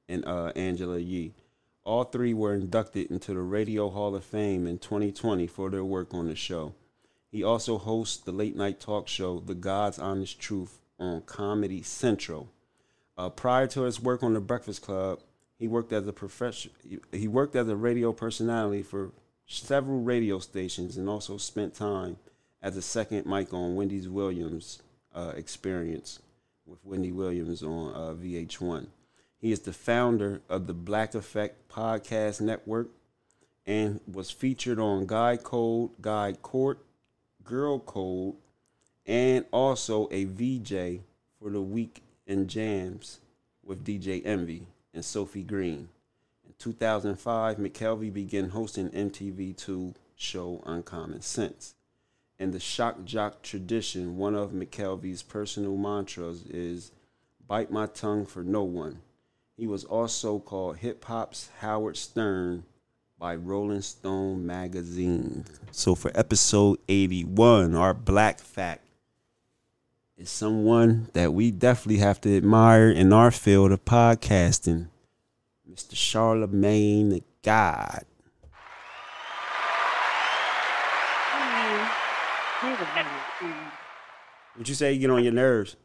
and 0.09 0.25
uh, 0.25 0.51
Angela 0.55 0.97
Yee. 0.97 1.35
All 1.83 2.05
three 2.05 2.33
were 2.33 2.55
inducted 2.55 3.11
into 3.11 3.35
the 3.35 3.41
Radio 3.41 3.89
Hall 3.89 4.15
of 4.15 4.23
Fame 4.23 4.65
in 4.65 4.79
2020 4.79 5.45
for 5.45 5.69
their 5.69 5.85
work 5.85 6.11
on 6.13 6.27
the 6.27 6.35
show. 6.35 6.73
He 7.31 7.43
also 7.43 7.77
hosts 7.77 8.17
the 8.17 8.31
late 8.31 8.55
night 8.55 8.79
talk 8.79 9.07
show 9.07 9.39
The 9.39 9.53
God's 9.53 9.99
Honest 9.99 10.39
Truth 10.39 10.79
on 10.99 11.21
Comedy 11.21 11.83
Central. 11.83 12.49
Uh, 13.15 13.29
prior 13.29 13.67
to 13.67 13.83
his 13.83 14.01
work 14.01 14.23
on 14.23 14.33
the 14.33 14.39
Breakfast 14.39 14.81
Club, 14.81 15.19
he 15.59 15.67
worked 15.67 15.93
as 15.93 16.07
a 16.07 16.13
profession. 16.13 16.71
He 17.11 17.27
worked 17.27 17.55
as 17.55 17.67
a 17.69 17.75
radio 17.75 18.11
personality 18.11 18.81
for 18.81 19.11
several 19.45 20.01
radio 20.01 20.39
stations 20.39 20.97
and 20.97 21.07
also 21.07 21.37
spent 21.37 21.75
time 21.75 22.17
as 22.61 22.77
a 22.77 22.81
second 22.81 23.25
mic 23.25 23.53
on 23.53 23.75
Wendy's 23.75 24.09
Williams 24.09 24.81
uh, 25.13 25.33
Experience 25.35 26.19
with 26.65 26.79
Wendy 26.83 27.11
Williams 27.11 27.63
on 27.63 27.93
uh, 27.93 28.13
VH1. 28.13 28.87
He 29.39 29.51
is 29.51 29.61
the 29.61 29.73
founder 29.73 30.41
of 30.49 30.67
the 30.67 30.73
Black 30.73 31.15
Effect 31.15 31.69
Podcast 31.69 32.41
Network 32.41 32.89
and 33.65 33.99
was 34.11 34.31
featured 34.31 34.79
on 34.79 35.05
Guy 35.05 35.37
Code, 35.37 35.91
Guy 36.01 36.33
Court, 36.41 36.79
Girl 37.43 37.79
Code, 37.79 38.35
and 39.05 39.45
also 39.51 40.09
a 40.11 40.25
VJ 40.25 41.01
for 41.39 41.49
the 41.49 41.61
Week 41.61 42.01
in 42.25 42.47
Jams 42.47 43.19
with 43.63 43.85
DJ 43.85 44.25
Envy 44.25 44.67
and 44.93 45.05
Sophie 45.05 45.43
Green. 45.43 45.89
In 46.45 46.53
2005, 46.57 47.57
McKelvey 47.57 48.11
began 48.11 48.49
hosting 48.49 48.89
MTV2 48.89 49.93
show 50.15 50.63
Uncommon 50.65 51.21
Sense. 51.21 51.75
In 52.39 52.51
the 52.51 52.59
shock 52.59 53.03
jock 53.03 53.41
tradition, 53.41 54.17
one 54.17 54.35
of 54.35 54.51
McKelvey's 54.51 55.23
personal 55.23 55.75
mantras 55.75 56.43
is 56.43 56.91
bite 57.47 57.71
my 57.71 57.87
tongue 57.87 58.27
for 58.27 58.43
no 58.43 58.63
one. 58.63 58.99
He 59.55 59.65
was 59.65 59.83
also 59.83 60.37
called 60.37 60.77
hip 60.77 61.03
hop's 61.05 61.49
Howard 61.61 61.97
Stern 61.97 62.63
by 63.17 63.35
Rolling 63.35 63.81
Stone 63.81 64.45
magazine. 64.45 65.45
So 65.71 65.95
for 65.95 66.11
episode 66.13 66.77
81, 66.87 67.73
our 67.73 67.95
black 67.95 68.39
fact 68.39 68.85
is 70.15 70.29
someone 70.29 71.09
that 71.13 71.33
we 71.33 71.49
definitely 71.49 71.97
have 71.97 72.21
to 72.21 72.37
admire 72.37 72.91
in 72.91 73.11
our 73.11 73.31
field 73.31 73.71
of 73.71 73.83
podcasting, 73.83 74.89
Mr. 75.67 75.95
Charlemagne 75.95 77.09
the 77.09 77.23
God. 77.41 78.05
Would 84.57 84.67
you 84.67 84.75
say 84.75 84.93
you 84.93 84.99
get 84.99 85.09
on 85.09 85.23
your 85.23 85.33
nerves? 85.33 85.75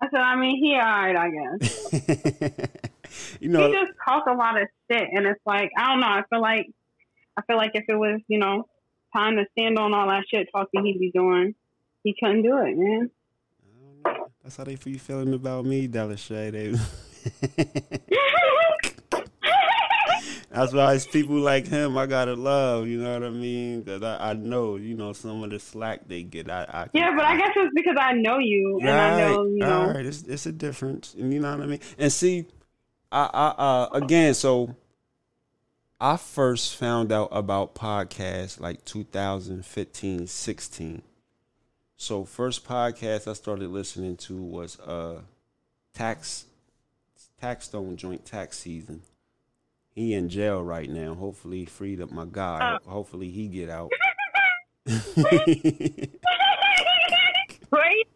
I 0.00 0.08
said, 0.10 0.20
I 0.20 0.36
mean, 0.36 0.56
he 0.56 0.74
alright, 0.74 1.16
I 1.16 1.30
guess. 1.30 1.92
you 3.40 3.48
know, 3.48 3.68
he 3.68 3.72
just 3.72 3.92
talks 4.04 4.28
a 4.28 4.34
lot 4.34 4.60
of 4.60 4.68
shit, 4.90 5.08
and 5.12 5.26
it's 5.26 5.40
like 5.46 5.70
I 5.78 5.88
don't 5.88 6.00
know. 6.00 6.08
I 6.08 6.24
feel 6.28 6.40
like 6.40 6.66
I 7.36 7.42
feel 7.42 7.56
like 7.56 7.70
if 7.74 7.84
it 7.88 7.94
was, 7.94 8.20
you 8.26 8.38
know, 8.38 8.68
time 9.14 9.36
to 9.36 9.46
stand 9.52 9.78
on 9.78 9.94
all 9.94 10.08
that 10.08 10.24
shit 10.28 10.48
talking 10.52 10.84
he'd 10.84 10.98
be 10.98 11.12
doing, 11.12 11.54
he 12.02 12.16
couldn't 12.18 12.42
do 12.42 12.58
it, 12.58 12.76
man. 12.76 13.10
that's 14.42 14.56
how 14.56 14.64
they 14.64 14.74
feel 14.76 14.98
feeling 14.98 15.34
about 15.34 15.64
me, 15.64 15.86
Delisha. 15.86 16.50
They, 16.50 16.72
That's 20.50 20.72
why 20.72 20.94
it's 20.94 21.06
people 21.06 21.36
like 21.36 21.66
him 21.66 21.96
I 21.96 22.06
gotta 22.06 22.34
love. 22.34 22.86
You 22.86 23.00
know 23.00 23.12
what 23.14 23.24
I 23.24 23.30
mean? 23.30 23.82
Because 23.82 24.02
I, 24.02 24.30
I 24.30 24.32
know, 24.34 24.76
you 24.76 24.94
know, 24.94 25.12
some 25.12 25.42
of 25.42 25.50
the 25.50 25.58
slack 25.58 26.08
they 26.08 26.22
get. 26.22 26.50
I, 26.50 26.64
I 26.64 26.88
Yeah, 26.92 27.14
but 27.16 27.24
I 27.24 27.36
guess 27.36 27.50
it's 27.56 27.72
because 27.74 27.96
I 27.98 28.12
know 28.12 28.38
you 28.38 28.78
and 28.80 28.90
I 28.90 29.16
know, 29.16 29.46
you 29.46 29.58
know. 29.58 29.80
All 29.82 29.94
right, 29.94 30.04
it's 30.04 30.22
it's 30.22 30.46
a 30.46 30.52
difference. 30.52 31.14
You 31.16 31.24
know 31.24 31.50
what 31.56 31.62
I 31.62 31.66
mean? 31.66 31.80
And 31.98 32.12
see, 32.12 32.46
I 33.10 33.28
I 33.32 33.48
uh 33.48 33.88
again, 33.92 34.34
so 34.34 34.76
I 36.00 36.16
first 36.16 36.76
found 36.76 37.12
out 37.12 37.28
about 37.30 37.76
podcasts 37.76 38.58
like 38.58 38.84
2015, 38.84 40.26
16. 40.26 41.02
So 41.96 42.24
first 42.24 42.66
podcast 42.66 43.28
I 43.28 43.34
started 43.34 43.70
listening 43.70 44.16
to 44.16 44.36
was 44.36 44.80
uh 44.80 45.20
Tax 45.94 46.46
Taxstone 47.40 47.96
Joint 47.96 48.24
Tax 48.24 48.58
Season. 48.58 49.02
He 49.94 50.14
in 50.14 50.28
jail 50.28 50.62
right 50.62 50.88
now. 50.88 51.14
Hopefully 51.14 51.60
he 51.60 51.64
freed 51.66 52.00
up 52.00 52.10
my 52.10 52.26
guy. 52.30 52.78
Hopefully 52.86 53.30
he 53.30 53.48
get 53.48 53.68
out. 53.68 53.90
Great 57.70 58.06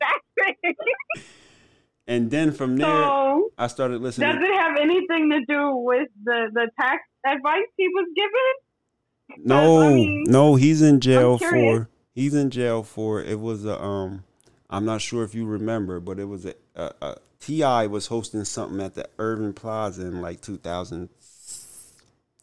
and 2.06 2.30
then 2.30 2.52
from 2.52 2.76
there 2.76 2.86
So 2.86 3.50
I 3.58 3.66
started 3.66 4.00
listening. 4.00 4.30
does 4.30 4.42
it 4.42 4.54
have 4.54 4.76
anything 4.78 5.30
to 5.30 5.44
do 5.46 5.76
with 5.76 6.08
the 6.24 6.50
the 6.52 6.68
tax 6.78 7.02
advice 7.26 7.64
he 7.76 7.88
was 7.88 8.08
given? 8.14 9.46
No, 9.46 9.82
I 9.82 9.94
mean, 9.94 10.24
no, 10.28 10.54
he's 10.54 10.82
in 10.82 11.00
jail 11.00 11.38
for 11.38 11.88
he's 12.14 12.34
in 12.34 12.50
jail 12.50 12.82
for 12.82 13.22
it 13.22 13.40
was 13.40 13.64
a 13.64 13.80
um 13.80 14.24
I'm 14.68 14.84
not 14.84 15.00
sure 15.00 15.22
if 15.24 15.34
you 15.34 15.46
remember, 15.46 16.00
but 16.00 16.18
it 16.18 16.24
was 16.24 16.44
a, 16.44 16.54
a, 16.74 16.92
a 17.00 17.16
T.I. 17.38 17.86
was 17.86 18.08
hosting 18.08 18.44
something 18.44 18.80
at 18.80 18.94
the 18.94 19.08
Irving 19.18 19.52
Plaza 19.52 20.02
in 20.06 20.20
like 20.20 20.40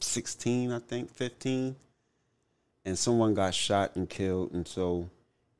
2016, 0.04 0.72
I 0.72 0.80
think, 0.80 1.10
15, 1.10 1.76
and 2.86 2.98
someone 3.00 3.34
got 3.34 3.54
shot 3.54 3.96
and 3.96 4.10
killed, 4.10 4.52
and 4.54 4.68
so 4.68 5.10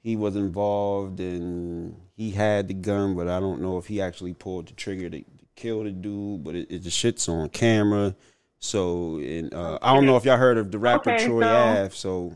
he 0.02 0.16
was 0.18 0.36
involved 0.36 1.20
and 1.22 1.96
he 2.18 2.32
had 2.32 2.68
the 2.68 2.74
gun, 2.74 3.16
but 3.16 3.28
I 3.30 3.40
don't 3.40 3.62
know 3.62 3.78
if 3.78 3.88
he 3.88 4.02
actually 4.02 4.34
pulled 4.34 4.68
the 4.68 4.74
trigger 4.74 5.10
to, 5.10 5.20
to 5.20 5.26
kill 5.56 5.84
the 5.86 5.92
dude. 5.92 6.44
But 6.44 6.56
it, 6.56 6.70
it 6.70 6.84
the 6.84 6.90
shit's 6.90 7.30
on 7.30 7.48
camera. 7.50 8.14
So, 8.60 9.18
and 9.20 9.54
uh, 9.54 9.80
I 9.82 9.94
don't 9.94 10.06
know 10.06 10.18
if 10.18 10.26
y'all 10.26 10.38
heard 10.38 10.58
of 10.58 10.72
the 10.72 10.78
rapper 10.80 11.12
Okay, 11.12 11.26
Troy 11.26 11.42
so- 11.42 11.48
Ave. 11.56 11.90
So, 11.96 12.34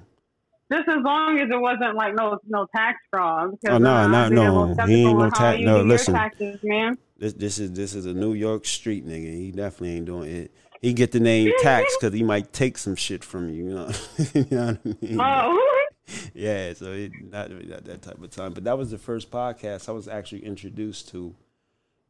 Just 0.71 0.87
as 0.87 1.03
long 1.03 1.39
as 1.39 1.49
it 1.49 1.59
wasn't 1.59 1.95
like 1.95 2.15
no 2.15 2.39
no 2.47 2.65
tax 2.73 2.99
fraud. 3.11 3.51
Because, 3.59 3.75
Oh, 3.75 3.77
no, 3.79 3.93
uh, 3.93 4.07
no, 4.07 4.17
I'd 4.17 4.29
be 4.29 4.35
a 4.35 4.39
little 4.39 4.67
no, 4.75 4.85
he 4.85 5.03
ain't 5.05 5.19
no 5.19 5.29
tax- 5.29 5.61
no, 5.61 5.81
listen. 5.83 6.13
taxes, 6.13 6.59
man. 6.63 6.97
this 7.17 7.33
this 7.33 7.59
is 7.59 7.71
this 7.73 7.93
is 7.95 8.05
a 8.05 8.13
New 8.13 8.31
York 8.33 8.65
street 8.65 9.05
nigga. 9.05 9.33
He 9.33 9.51
definitely 9.51 9.97
ain't 9.97 10.05
doing 10.05 10.29
it. 10.33 10.51
He 10.81 10.93
get 10.93 11.11
the 11.11 11.19
name 11.19 11.51
tax 11.61 11.95
because 11.99 12.13
he 12.13 12.23
might 12.23 12.53
take 12.53 12.77
some 12.77 12.95
shit 12.95 13.23
from 13.23 13.49
you. 13.49 13.65
You 13.65 13.75
know, 13.75 13.91
you 14.33 14.47
know 14.49 14.65
what 14.67 14.79
I 14.85 15.05
mean? 15.05 15.17
Oh, 15.19 15.87
Yeah, 16.33 16.73
so 16.73 16.91
it, 16.93 17.11
not, 17.31 17.51
not 17.51 17.83
that 17.85 18.01
type 18.01 18.21
of 18.21 18.29
time. 18.31 18.53
But 18.53 18.63
that 18.65 18.77
was 18.77 18.91
the 18.91 18.97
first 18.97 19.31
podcast 19.31 19.89
I 19.89 19.91
was 19.91 20.07
actually 20.07 20.45
introduced 20.45 21.09
to. 21.09 21.35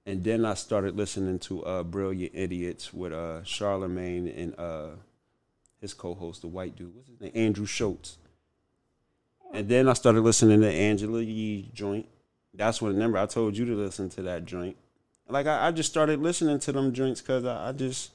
And 0.05 0.23
then 0.23 0.45
I 0.45 0.53
started 0.53 0.95
listening 0.95 1.39
to 1.39 1.63
uh, 1.65 1.83
Brilliant 1.83 2.33
Idiots 2.33 2.93
with 2.93 3.11
uh, 3.11 3.43
Charlemagne 3.43 4.27
and 4.27 4.57
uh, 4.57 4.89
his 5.81 5.93
co 5.93 6.13
host, 6.13 6.41
the 6.41 6.47
white 6.47 6.75
dude. 6.75 6.95
What's 6.95 7.09
his 7.09 7.19
name? 7.19 7.31
Andrew 7.35 7.65
Schulz. 7.65 8.17
And 9.53 9.67
then 9.67 9.87
I 9.87 9.93
started 9.93 10.21
listening 10.21 10.61
to 10.61 10.69
Angela 10.69 11.21
Yee 11.21 11.69
joint. 11.73 12.07
That's 12.53 12.81
when, 12.81 12.93
remember, 12.93 13.17
I 13.17 13.25
told 13.25 13.57
you 13.57 13.65
to 13.65 13.75
listen 13.75 14.09
to 14.11 14.21
that 14.23 14.45
joint. 14.45 14.77
Like, 15.29 15.47
I, 15.47 15.67
I 15.67 15.71
just 15.71 15.89
started 15.89 16.21
listening 16.21 16.59
to 16.59 16.71
them 16.71 16.93
joints 16.93 17.21
because 17.21 17.45
I, 17.45 17.69
I 17.69 17.71
just, 17.71 18.11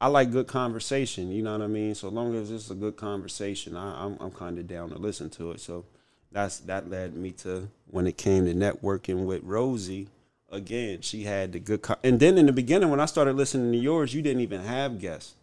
I 0.00 0.06
like 0.08 0.30
good 0.30 0.46
conversation. 0.46 1.30
You 1.32 1.42
know 1.42 1.52
what 1.52 1.62
I 1.62 1.66
mean. 1.66 1.94
So 1.94 2.08
long 2.08 2.34
as 2.34 2.50
it's 2.50 2.70
a 2.70 2.74
good 2.74 2.96
conversation, 2.96 3.76
I, 3.76 4.04
I'm 4.04 4.16
I'm 4.20 4.30
kind 4.30 4.58
of 4.58 4.66
down 4.66 4.90
to 4.90 4.98
listen 4.98 5.28
to 5.30 5.50
it. 5.52 5.60
So 5.60 5.84
that's 6.30 6.58
that 6.60 6.88
led 6.88 7.14
me 7.16 7.32
to 7.32 7.68
when 7.90 8.06
it 8.06 8.16
came 8.16 8.44
to 8.46 8.54
networking 8.54 9.24
with 9.26 9.42
Rosie. 9.42 10.08
Again, 10.50 11.02
she 11.02 11.24
had 11.24 11.52
the 11.52 11.58
good, 11.60 11.82
co- 11.82 11.96
and 12.02 12.18
then 12.18 12.38
in 12.38 12.46
the 12.46 12.52
beginning 12.52 12.88
when 12.88 13.00
I 13.00 13.04
started 13.04 13.36
listening 13.36 13.70
to 13.72 13.76
yours, 13.76 14.14
you 14.14 14.22
didn't 14.22 14.40
even 14.40 14.62
have 14.62 14.98
guests, 14.98 15.34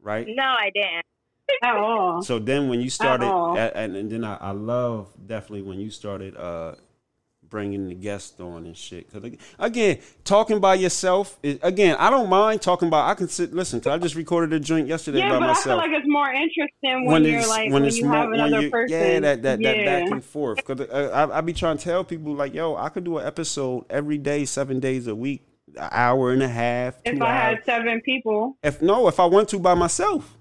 right? 0.00 0.26
No, 0.28 0.42
I 0.42 0.70
didn't. 0.74 1.04
at 1.62 1.76
all. 1.76 2.22
So 2.22 2.40
then 2.40 2.68
when 2.68 2.80
you 2.80 2.90
started, 2.90 3.26
all. 3.26 3.56
a- 3.56 3.76
and, 3.76 3.94
and 3.96 4.10
then 4.10 4.24
I, 4.24 4.36
I 4.36 4.50
love 4.50 5.08
definitely 5.26 5.62
when 5.62 5.78
you 5.78 5.90
started 5.90 6.36
uh, 6.36 6.74
bringing 7.50 7.88
the 7.88 7.94
guests 7.94 8.38
on 8.40 8.66
and 8.66 8.76
shit. 8.76 9.12
Because 9.12 9.38
again, 9.58 9.98
talking 10.24 10.60
by 10.60 10.74
yourself, 10.74 11.38
is, 11.42 11.58
again, 11.62 11.96
I 11.98 12.10
don't 12.10 12.28
mind 12.28 12.62
talking 12.62 12.90
by. 12.90 13.08
I 13.10 13.14
can 13.14 13.28
sit 13.28 13.52
listen. 13.52 13.80
Cause 13.80 13.92
I 13.92 13.98
just 13.98 14.14
recorded 14.14 14.52
a 14.52 14.60
joint 14.60 14.88
yesterday 14.88 15.18
Yeah, 15.18 15.30
by 15.30 15.40
but 15.40 15.50
I 15.50 15.54
feel 15.54 15.76
like 15.76 15.90
it's 15.92 16.08
more 16.08 16.30
interesting 16.30 17.06
when, 17.06 17.24
you're 17.24 17.46
like 17.46 17.72
when, 17.72 17.84
you 17.84 18.04
more- 18.04 18.14
have 18.14 18.30
another 18.32 18.70
person. 18.70 18.98
Yeah, 18.98 19.20
that 19.20 19.42
that, 19.42 19.62
that 19.62 19.84
back 19.84 20.10
and 20.10 20.24
forth. 20.24 20.56
Because 20.56 20.80
uh, 20.88 21.28
I 21.30 21.38
I 21.38 21.40
be 21.40 21.52
trying 21.52 21.78
to 21.78 21.84
tell 21.84 22.04
people 22.04 22.34
like, 22.34 22.54
yo, 22.54 22.76
I 22.76 22.88
could 22.88 23.04
do 23.04 23.18
an 23.18 23.26
episode 23.26 23.84
every 23.90 24.18
day, 24.18 24.44
seven 24.44 24.80
days 24.80 25.06
a 25.06 25.14
week, 25.14 25.42
an 25.76 25.88
hour 25.90 26.32
and 26.32 26.42
a 26.42 26.48
half. 26.48 26.94
If 27.04 27.18
two 27.18 27.24
I 27.24 27.28
hours. 27.30 27.56
had 27.56 27.64
seven 27.64 28.00
people, 28.02 28.56
If 28.62 28.82
no, 28.82 29.08
if 29.08 29.18
I 29.20 29.26
went 29.26 29.48
to 29.50 29.58
by 29.58 29.74
myself, 29.74 30.36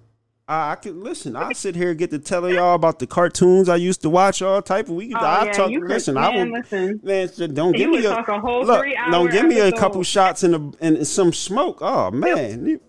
I, 0.48 0.72
I 0.72 0.76
could 0.76 0.96
listen. 0.96 1.36
I 1.36 1.52
sit 1.54 1.76
here 1.76 1.90
and 1.90 2.00
get 2.00 2.10
to 2.12 2.20
tell 2.20 2.50
y'all 2.50 2.74
about 2.76 3.00
the 3.00 3.08
cartoons 3.08 3.68
I 3.68 3.76
used 3.76 4.02
to 4.04 4.10
watch, 4.10 4.42
all 4.42 4.62
type 4.62 4.88
of. 4.88 4.96
We 4.96 5.14
oh 5.14 5.18
I 5.18 5.46
yeah, 5.46 5.52
talk. 5.52 5.70
you 5.72 5.82
could. 5.82 5.90
listen, 5.90 6.16
man, 6.16 6.24
I 6.24 6.30
will. 6.46 6.52
listen. 6.54 7.00
Man, 7.04 7.30
don't 7.54 7.74
give 7.76 7.90
me 7.90 7.98
would 7.98 8.06
a 8.06 8.20
a 8.32 8.40
whole 8.40 8.66
look. 8.66 8.80
three-hour 8.80 9.12
Don't 9.12 9.32
give 9.32 9.46
me 9.46 9.60
a 9.60 9.66
episode. 9.68 9.80
couple 9.80 10.04
shots 10.04 10.44
in 10.44 10.52
the 10.52 10.74
and 10.80 11.06
some 11.06 11.34
smoke. 11.34 11.80
Oh 11.82 12.12
man, 12.12 12.80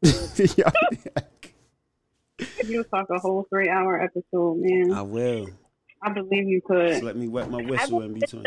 You 2.64 2.78
would 2.78 2.90
talk 2.90 3.06
a 3.10 3.18
whole 3.18 3.46
three 3.50 3.68
hour 3.68 4.00
episode, 4.00 4.58
man. 4.58 4.92
I 4.92 5.02
will. 5.02 5.48
I 6.02 6.12
believe 6.12 6.46
you 6.48 6.60
Just 6.60 7.00
could. 7.00 7.02
let 7.02 7.16
me 7.16 7.26
wet 7.26 7.50
my 7.50 7.60
whistle 7.62 8.02
in 8.02 8.14
between. 8.14 8.44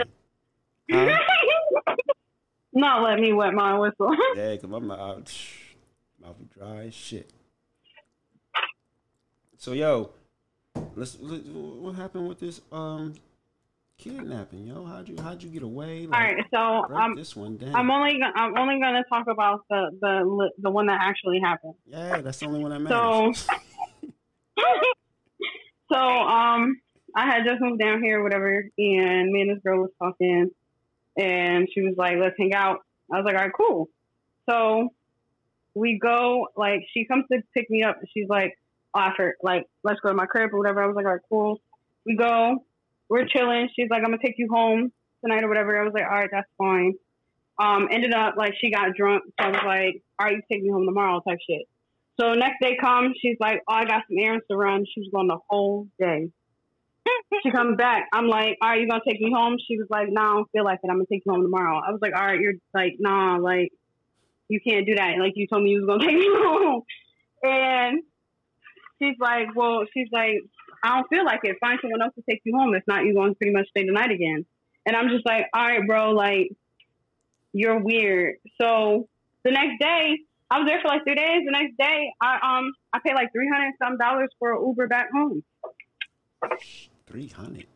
Huh? 0.90 1.18
Not 2.74 3.04
let 3.04 3.20
me 3.20 3.34
wet 3.34 3.54
my 3.54 3.78
whistle. 3.78 4.16
Yeah, 4.38 4.56
cause 4.56 4.70
my 4.70 4.80
mouth, 4.80 5.30
mouth 6.22 6.40
be 6.40 6.46
dry 6.58 6.86
as 6.86 6.94
shit. 6.94 7.30
So 9.62 9.74
yo, 9.74 10.10
let's, 10.96 11.20
let 11.22 11.46
what 11.46 11.94
happened 11.94 12.28
with 12.28 12.40
this 12.40 12.62
um 12.72 13.14
kidnapping, 13.96 14.66
yo? 14.66 14.84
How'd 14.84 15.08
you 15.08 15.22
how'd 15.22 15.44
you 15.44 15.50
get 15.50 15.62
away? 15.62 16.06
All 16.06 16.20
right, 16.20 16.44
so 16.52 16.58
I'm 16.92 17.14
this 17.16 17.36
one 17.36 17.58
down. 17.58 17.76
I'm 17.76 17.92
only 17.92 18.20
I'm 18.36 18.58
only 18.58 18.80
gonna 18.82 19.04
talk 19.08 19.28
about 19.28 19.60
the 19.70 19.92
the 20.02 20.50
the 20.58 20.72
one 20.72 20.88
that 20.88 21.00
actually 21.00 21.40
happened. 21.44 21.76
yeah, 21.86 22.22
that's 22.22 22.40
the 22.40 22.48
only 22.48 22.60
one 22.60 22.72
So, 22.88 23.22
matters. 23.22 23.48
so 25.94 26.00
um, 26.00 26.82
I 27.16 27.28
had 27.28 27.44
just 27.46 27.62
moved 27.62 27.80
down 27.80 28.02
here, 28.02 28.24
whatever, 28.24 28.66
and 28.80 29.32
me 29.32 29.42
and 29.42 29.52
this 29.52 29.62
girl 29.64 29.82
was 29.82 29.92
talking, 30.00 30.50
and 31.16 31.68
she 31.72 31.82
was 31.82 31.94
like, 32.00 32.18
"Let's 32.20 32.36
hang 32.40 32.56
out." 32.56 32.80
I 33.14 33.18
was 33.18 33.26
like, 33.26 33.36
"All 33.36 33.42
right, 33.44 33.54
cool." 33.56 33.90
So 34.50 34.90
we 35.76 36.00
go, 36.02 36.48
like, 36.58 36.82
she 36.96 37.06
comes 37.06 37.26
to 37.32 37.44
pick 37.56 37.70
me 37.70 37.84
up, 37.84 38.00
and 38.00 38.08
she's 38.12 38.28
like, 38.28 38.58
"Offer, 38.94 39.36
like, 39.42 39.68
let's 39.84 40.00
go 40.02 40.10
to 40.10 40.16
my 40.16 40.26
crib 40.26 40.54
or 40.54 40.58
whatever." 40.58 40.84
I 40.84 40.88
was 40.88 40.96
like, 40.96 41.06
"All 41.06 41.14
right, 41.14 41.22
cool." 41.30 41.62
We 42.06 42.16
go, 42.16 42.64
we're 43.10 43.26
chilling. 43.26 43.70
She's 43.76 43.90
like, 43.90 44.00
"I'm 44.00 44.12
gonna 44.12 44.18
take 44.24 44.36
you 44.38 44.48
home 44.50 44.92
tonight 45.24 45.44
or 45.44 45.50
whatever." 45.50 45.80
I 45.80 45.84
was 45.84 45.94
like, 45.94 46.04
"All 46.04 46.18
right, 46.18 46.30
that's 46.32 46.50
fine." 46.58 46.94
Um, 47.60 47.90
ended 47.92 48.14
up 48.14 48.36
like 48.38 48.54
she 48.60 48.72
got 48.72 48.96
drunk, 48.96 49.24
so 49.40 49.48
I 49.48 49.50
was 49.50 49.62
like, 49.66 50.02
"All 50.18 50.26
right, 50.26 50.36
you 50.38 50.42
take 50.52 50.64
me 50.64 50.70
home 50.70 50.86
tomorrow," 50.86 51.22
type 51.28 51.40
shit. 51.48 51.68
So 52.20 52.34
next 52.34 52.62
day 52.62 52.78
comes, 52.80 53.18
she's 53.22 53.38
like, 53.40 53.62
"Oh, 53.68 53.74
I 53.74 53.86
got 53.86 54.04
some 54.08 54.18
errands 54.18 54.46
to 54.50 54.58
run." 54.58 54.86
She 54.86 55.02
was 55.02 55.10
gone 55.14 55.28
the 55.28 55.40
whole 55.50 55.88
day. 56.00 56.30
she 57.44 57.52
comes 57.52 57.78
back. 57.78 58.08
I'm 58.14 58.28
like, 58.28 58.58
"All 58.62 58.70
right, 58.70 58.80
you 58.82 58.88
gonna 58.88 59.02
take 59.08 59.20
me 59.20 59.32
home?" 59.32 59.58
She 59.68 59.78
was 59.78 59.88
like, 59.90 60.08
"No, 60.10 60.22
I 60.22 60.34
don't 60.36 60.52
feel 60.52 60.64
like 60.64 60.80
it. 60.84 60.90
I'm 60.90 60.96
gonna 60.96 61.06
take 61.12 61.24
you 61.26 61.34
home 61.34 61.44
tomorrow." 61.44 61.78
I 61.86 61.92
was 61.92 62.02
like, 62.02 62.16
"All 62.16 62.26
right, 62.26 62.40
you're 62.40 62.54
like, 62.74 62.96
nah, 63.00 63.38
like, 63.38 63.74
you 64.48 64.60
can't 64.62 64.86
do 64.86 64.96
that. 64.96 65.18
Like, 65.20 65.34
you 65.36 65.48
told 65.48 65.64
me 65.64 65.72
you 65.72 65.82
was 65.82 65.88
gonna 65.88 66.06
take 66.08 66.18
me 66.18 66.30
home." 66.30 66.84
And 67.44 68.04
she's 69.02 69.16
like, 69.20 69.48
"Well, 69.56 69.84
she's 69.94 70.08
like, 70.12 70.36
I 70.84 70.96
don't 70.96 71.08
feel 71.10 71.26
like 71.26 71.40
it. 71.44 71.58
Find 71.60 71.80
someone 71.82 72.02
else 72.02 72.14
to 72.16 72.24
take 72.30 72.42
you 72.46 72.56
home. 72.58 72.74
If 72.76 72.84
not, 72.88 73.04
you're 73.06 73.14
going 73.14 73.32
to 73.32 73.36
pretty 73.36 73.54
much 73.54 73.68
stay 73.70 73.86
the 73.86 73.92
night 73.94 74.12
again." 74.12 74.46
And 74.86 74.96
I'm 74.96 75.10
just 75.10 75.26
like, 75.26 75.46
"All 75.54 75.64
right, 75.66 75.86
bro, 75.86 76.12
like, 76.12 76.52
you're 77.54 77.80
weird." 77.80 78.36
So 78.60 79.08
the 79.44 79.52
next 79.52 79.80
day, 79.80 80.18
I 80.50 80.60
was 80.60 80.68
there 80.68 80.80
for 80.82 80.88
like 80.90 81.04
three 81.04 81.16
days. 81.16 81.42
The 81.46 81.52
next 81.52 81.78
day, 81.78 82.14
I 82.22 82.58
um 82.58 82.72
I 82.94 83.00
paid 83.06 83.14
like 83.16 83.32
three 83.34 83.50
hundred 83.52 83.74
some 83.84 83.98
dollars 83.98 84.30
for 84.40 84.54
an 84.54 84.68
Uber 84.68 84.88
back 84.88 85.10
home, 85.14 85.44
Three 87.08 87.28
hundred. 87.30 87.68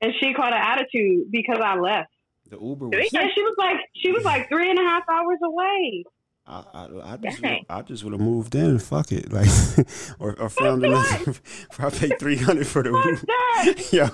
and 0.00 0.12
she 0.20 0.32
caught 0.34 0.52
an 0.52 0.60
attitude 0.62 1.30
because 1.30 1.58
I 1.62 1.76
left. 1.78 2.10
The 2.50 2.58
Uber 2.58 2.88
was. 2.88 3.08
Yeah, 3.12 3.26
she 3.34 3.42
was 3.42 3.54
like 3.58 3.76
she 3.96 4.12
was 4.12 4.24
like 4.24 4.48
three 4.48 4.70
and 4.70 4.78
a 4.78 4.82
half 4.82 5.02
hours 5.08 5.38
away. 5.42 6.04
I, 6.46 6.62
I, 6.74 7.12
I 7.12 7.16
just 7.22 7.40
Dang. 7.42 7.64
I 7.70 7.82
just 7.82 8.04
would 8.04 8.12
have 8.12 8.20
moved 8.20 8.54
in. 8.54 8.78
Fuck 8.78 9.12
it, 9.12 9.32
like 9.32 9.48
or, 10.18 10.38
or 10.38 10.48
found 10.50 10.84
another. 10.84 11.34
I 11.78 11.90
paid 11.90 12.18
three 12.18 12.36
hundred 12.36 12.66
for 12.66 12.82
the 12.82 12.90
Fuck 12.90 13.04
Uber. 13.06 13.20
that. 13.26 13.92
Yo, 13.92 14.06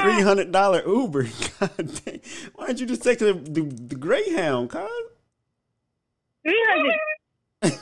three 0.00 0.22
hundred 0.22 0.50
dollar 0.52 0.82
Uber. 0.86 1.24
God 1.60 2.02
dang. 2.04 2.20
Why 2.54 2.66
didn't 2.66 2.80
you 2.80 2.86
just 2.86 3.02
take 3.02 3.18
the 3.20 3.34
the, 3.34 3.62
the 3.62 3.94
Greyhound, 3.94 4.70
cuz? 4.70 4.88
Three 6.44 6.64
hundred. 6.68 7.78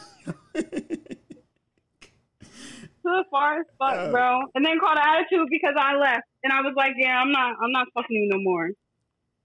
So 3.03 3.23
far 3.31 3.61
as 3.61 3.67
fuck, 3.79 3.95
Oh. 3.97 4.11
bro. 4.11 4.41
And 4.55 4.65
then 4.65 4.79
called 4.81 4.97
an 4.97 5.05
attitude 5.07 5.49
because 5.51 5.75
I 5.79 5.95
left, 5.97 6.23
and 6.43 6.53
I 6.53 6.63
was 6.63 6.73
like, 6.75 6.95
"Yeah, 6.97 7.21
I'm 7.21 7.31
not, 7.33 7.55
I'm 7.63 7.71
not 7.71 7.87
fucking 7.93 8.17
you 8.17 8.29
no 8.33 8.39
more." 8.41 8.71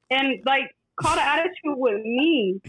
And 0.10 0.40
like, 0.46 0.74
called 1.02 1.18
an 1.20 1.26
attitude 1.26 1.76
with 1.78 2.02
me. 2.04 2.62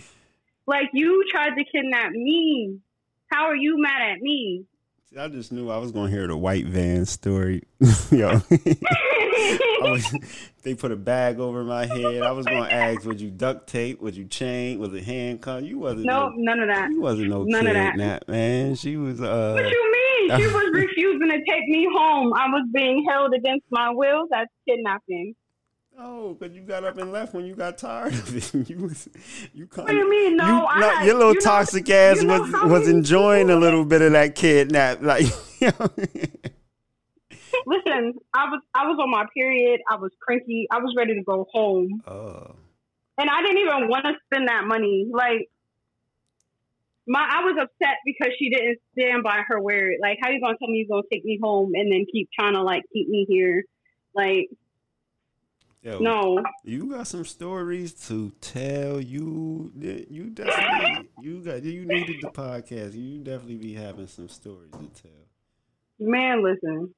Like 0.71 0.91
you 0.93 1.25
tried 1.29 1.57
to 1.57 1.65
kidnap 1.65 2.13
me. 2.13 2.79
How 3.27 3.47
are 3.47 3.57
you 3.57 3.75
mad 3.83 4.13
at 4.13 4.21
me? 4.21 4.67
See, 5.07 5.19
I 5.19 5.27
just 5.27 5.51
knew 5.51 5.69
I 5.69 5.79
was 5.79 5.91
gonna 5.91 6.09
hear 6.09 6.29
the 6.29 6.37
white 6.37 6.67
van 6.67 7.07
story. 7.07 7.65
Yo, 8.13 8.41
was, 9.81 10.17
they 10.63 10.77
put 10.77 10.93
a 10.93 10.97
bag 10.97 11.41
over 11.41 11.65
my 11.65 11.87
head. 11.87 12.23
I 12.23 12.31
was 12.31 12.47
gonna 12.47 12.69
ask, 12.71 13.05
would 13.05 13.21
you 13.21 13.31
duct 13.31 13.69
tape? 13.69 14.01
Would 14.01 14.17
you 14.17 14.27
chain? 14.27 14.79
Was 14.79 14.95
it 14.95 15.03
handcuff? 15.03 15.65
You 15.65 15.81
wasn't. 15.81 16.05
no, 16.05 16.31
none 16.37 16.61
of 16.61 16.69
that. 16.69 16.89
you 16.93 17.01
wasn't 17.01 17.31
no 17.31 17.43
none 17.43 17.67
of 17.67 17.75
that. 17.75 17.95
kidnap, 17.95 18.29
man. 18.29 18.77
She 18.77 18.97
was. 18.97 19.21
uh 19.21 19.55
What 19.57 19.69
you 19.69 19.93
mean? 19.93 20.39
She 20.39 20.47
was 20.47 20.71
refusing 20.73 21.31
to 21.31 21.39
take 21.49 21.67
me 21.67 21.89
home. 21.93 22.33
I 22.35 22.47
was 22.47 22.69
being 22.73 23.05
held 23.11 23.35
against 23.35 23.65
my 23.73 23.91
will. 23.91 24.29
That's 24.31 24.53
kidnapping. 24.69 25.35
Oh, 26.03 26.33
because 26.35 26.55
you 26.57 26.63
got 26.63 26.85
up 26.85 26.97
and 26.97 27.13
left 27.13 27.35
when 27.35 27.45
you 27.45 27.55
got 27.55 27.77
tired 27.77 28.15
of 28.15 28.35
it. 28.35 28.55
You 28.71 28.79
was, 28.79 29.09
you 29.53 29.67
kind 29.67 29.87
What 29.87 29.93
do 29.93 29.99
you 29.99 30.09
mean? 30.11 30.37
No, 30.37 30.67
I 30.67 30.81
not- 30.81 31.05
your 31.05 31.15
little 31.15 31.35
you 31.35 31.41
know- 31.41 31.45
toxic 31.45 31.91
ass 31.91 32.23
you 32.23 32.29
know 32.29 32.41
was 32.41 32.53
was 32.71 32.89
enjoying 32.89 33.51
a 33.51 33.57
little 33.57 33.85
bit 33.85 34.01
of 34.03 34.13
that 34.13 34.35
kidnap. 34.35 35.03
Like. 35.11 35.27
Listen, 37.67 38.15
I 38.33 38.45
was 38.49 38.63
I 38.75 38.87
was 38.87 38.99
on 39.03 39.11
my 39.11 39.27
period. 39.35 39.81
I 39.91 39.97
was 39.97 40.11
cranky. 40.21 40.67
I 40.71 40.79
was 40.79 40.95
ready 40.97 41.15
to 41.15 41.23
go 41.23 41.47
home, 41.53 42.01
oh, 42.07 42.55
and 43.19 43.29
I 43.29 43.43
didn't 43.43 43.59
even 43.59 43.89
want 43.89 44.05
to 44.07 44.15
spend 44.25 44.49
that 44.49 44.65
money. 44.67 45.07
Like 45.13 45.51
my, 47.07 47.21
I 47.21 47.45
was 47.45 47.57
upset 47.61 47.97
because 48.07 48.33
she 48.39 48.49
didn't 48.51 48.79
stand 48.93 49.23
by 49.23 49.43
her 49.49 49.61
word. 49.61 49.97
Like, 50.01 50.19
how 50.23 50.31
you 50.31 50.41
gonna 50.41 50.57
tell 50.59 50.69
me 50.69 50.79
you 50.79 50.89
gonna 50.89 51.03
take 51.13 51.25
me 51.25 51.39
home 51.43 51.73
and 51.75 51.93
then 51.93 52.07
keep 52.11 52.31
trying 52.39 52.55
to 52.55 52.63
like 52.63 52.85
keep 52.93 53.09
me 53.09 53.27
here? 53.29 53.65
Like, 54.15 54.49
yo, 55.83 55.99
no. 55.99 56.43
You 56.65 56.87
got 56.91 57.07
some 57.07 57.25
stories 57.25 57.93
to 58.09 58.33
tell. 58.41 59.01
You 59.01 59.73
you 59.77 60.31
definitely 60.31 61.09
you 61.21 61.41
got 61.41 61.63
you 61.63 61.85
needed 61.85 62.17
the 62.23 62.29
podcast. 62.29 62.95
You 62.95 63.19
definitely 63.19 63.57
be 63.57 63.75
having 63.75 64.07
some 64.07 64.29
stories 64.29 64.73
to 64.73 65.03
tell. 65.03 65.13
Man, 65.99 66.43
listen. 66.43 66.95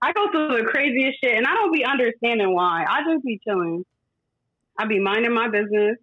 I 0.00 0.12
go 0.12 0.30
through 0.30 0.58
the 0.58 0.64
craziest 0.64 1.20
shit 1.22 1.34
and 1.36 1.46
I 1.46 1.54
don't 1.54 1.72
be 1.72 1.84
understanding 1.84 2.54
why. 2.54 2.84
I 2.88 3.02
just 3.08 3.24
be 3.24 3.40
chilling. 3.46 3.84
I 4.78 4.86
be 4.86 4.98
minding 4.98 5.32
my 5.32 5.48
business. 5.48 5.96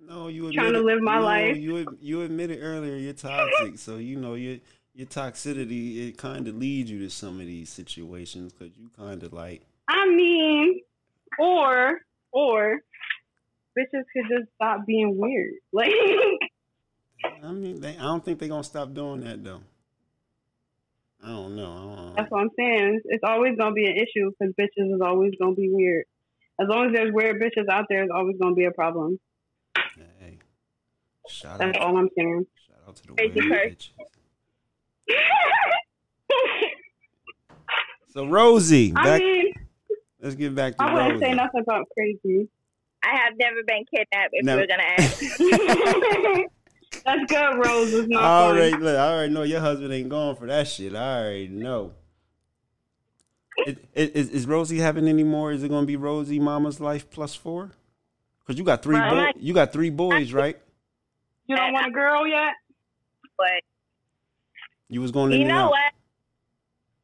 No, 0.00 0.26
you 0.26 0.52
Trying 0.52 0.72
to 0.72 0.80
live 0.80 1.00
my 1.00 1.16
no, 1.18 1.24
life. 1.24 1.56
You 1.56 1.86
you 2.00 2.22
admitted 2.22 2.58
earlier 2.60 2.96
you're 2.96 3.12
toxic, 3.12 3.78
so 3.78 3.98
you 3.98 4.16
know 4.16 4.34
your 4.34 4.58
your 4.94 5.06
toxicity 5.06 6.08
it 6.08 6.18
kind 6.18 6.48
of 6.48 6.56
leads 6.56 6.90
you 6.90 6.98
to 7.00 7.10
some 7.10 7.38
of 7.40 7.46
these 7.46 7.70
situations 7.70 8.52
because 8.52 8.76
you 8.76 8.90
kind 8.96 9.22
of 9.22 9.32
like 9.32 9.62
I 9.86 10.08
mean, 10.08 10.80
or, 11.38 12.00
or, 12.32 12.80
bitches 13.78 14.04
could 14.12 14.24
just 14.28 14.52
stop 14.56 14.86
being 14.86 15.16
weird. 15.18 15.54
Like, 15.72 15.92
I 17.44 17.52
mean 17.52 17.80
they, 17.80 17.96
I 17.98 18.02
don't 18.02 18.24
think 18.24 18.38
they're 18.38 18.48
gonna 18.48 18.64
stop 18.64 18.94
doing 18.94 19.20
that 19.20 19.44
though. 19.44 19.60
I 21.22 21.28
don't 21.28 21.54
know. 21.54 21.70
I 21.70 21.96
don't 21.96 22.16
that's 22.16 22.30
what 22.30 22.40
I'm 22.40 22.50
saying. 22.58 23.00
It's 23.04 23.22
always 23.24 23.58
to 23.58 23.72
be 23.72 23.86
an 23.86 23.96
issue 23.96 24.30
because 24.30 24.54
bitches 24.54 24.94
is 24.94 25.00
always 25.04 25.32
to 25.40 25.54
be 25.54 25.68
weird. 25.70 26.06
As 26.60 26.66
long 26.68 26.86
as 26.86 26.92
there's 26.94 27.12
weird 27.12 27.40
bitches 27.40 27.68
out 27.70 27.86
there, 27.90 28.02
it's 28.02 28.12
always 28.14 28.36
to 28.38 28.54
be 28.54 28.64
a 28.64 28.70
problem. 28.70 29.18
Hey, 30.18 30.38
shout 31.28 31.52
out, 31.52 31.58
That's 31.58 31.78
all 31.78 31.96
I'm 31.96 32.08
saying. 32.16 32.46
shout 32.66 32.78
out 32.88 32.96
to 32.96 33.06
the 33.06 33.14
weird 33.14 33.34
bitches. 33.34 33.90
So 38.12 38.26
Rosie, 38.26 38.92
I 38.96 39.04
back, 39.04 39.20
mean, 39.20 39.52
let's 40.22 40.34
get 40.34 40.54
back 40.54 40.76
to 40.76 40.82
it. 40.84 40.86
I 40.86 40.94
wouldn't 40.94 41.12
Rosie. 41.14 41.24
say 41.26 41.32
nothing 41.34 41.60
about 41.62 41.86
crazy. 41.96 42.48
I 43.02 43.16
have 43.24 43.34
never 43.38 43.62
been 43.66 43.84
kidnapped. 43.94 44.30
If 44.32 44.44
No. 44.44 44.54
you 44.54 44.60
were 44.60 44.66
gonna 44.66 44.82
ask, 44.82 45.20
That's 47.06 47.32
good, 47.32 47.64
Rose. 47.64 47.94
It's 47.94 48.08
I 48.12 48.14
not 48.14 48.40
already, 48.42 48.76
look, 48.76 48.96
I 48.96 49.12
already 49.12 49.32
know 49.32 49.42
your 49.42 49.60
husband 49.60 49.92
ain't 49.92 50.10
going 50.10 50.36
for 50.36 50.46
that 50.46 50.68
shit. 50.68 50.94
I 50.94 51.20
already 51.20 51.48
know. 51.48 51.94
It, 53.66 53.78
it, 53.94 54.16
is, 54.16 54.28
is 54.30 54.46
Rosie 54.46 54.78
having 54.78 55.08
any 55.08 55.22
more? 55.24 55.50
Is 55.52 55.62
it 55.62 55.68
going 55.68 55.82
to 55.82 55.86
be 55.86 55.96
Rosie 55.96 56.38
Mama's 56.38 56.78
Lyfe 56.78 57.04
plus 57.10 57.34
four? 57.34 57.70
Because 58.40 58.58
you 58.58 58.64
got 58.64 58.82
three 58.82 58.98
Right. 58.98 59.34
boys. 59.34 59.42
You 59.42 59.54
got 59.54 59.72
three 59.72 59.90
boys, 59.90 60.32
right? 60.32 60.58
You 61.46 61.56
don't 61.56 61.72
want 61.72 61.86
a 61.86 61.90
girl 61.90 62.26
yet? 62.26 62.52
but 63.38 63.62
You 64.88 65.00
was 65.00 65.10
going 65.10 65.32
in 65.32 65.40
you 65.40 65.46
and 65.46 65.54
know 65.56 65.68
what? 65.70 65.92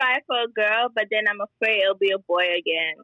Try 0.01 0.21
for 0.27 0.37
a 0.43 0.49
girl, 0.49 0.89
but 0.95 1.07
then 1.11 1.25
I'm 1.29 1.41
afraid 1.41 1.83
it'll 1.83 1.95
be 1.97 2.11
a 2.11 2.19
boy 2.19 2.45
again. 2.59 2.95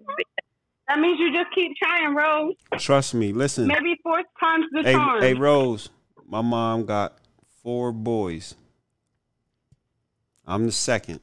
That 0.89 0.99
means 0.99 1.19
you 1.21 1.33
just 1.33 1.55
keep 1.55 1.73
trying, 1.77 2.15
Rose. 2.15 2.55
Trust 2.79 3.15
me. 3.15 3.33
Listen. 3.33 3.67
Maybe 3.67 3.97
fourth 4.03 4.27
time's 4.39 4.67
the 4.73 4.83
Hey, 4.83 4.93
charm. 4.93 5.23
hey, 5.23 5.35
Rose. 5.35 5.89
My 6.27 6.43
mom 6.43 6.85
got 6.85 7.19
four 7.63 7.93
boys. 7.93 8.55
I'm 10.47 10.67
the 10.67 10.73
second. 10.73 11.21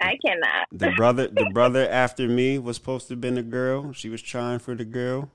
I 0.00 0.16
cannot. 0.24 0.66
The 0.72 0.92
brother, 0.96 1.28
the 1.28 1.50
brother 1.52 1.86
after 1.88 2.26
me 2.26 2.58
was 2.58 2.76
supposed 2.76 3.08
to 3.08 3.14
have 3.14 3.20
been 3.20 3.36
a 3.36 3.42
girl. 3.42 3.92
She 3.92 4.08
was 4.08 4.22
trying 4.22 4.58
for 4.60 4.74
the 4.74 4.84
girl. 4.84 5.30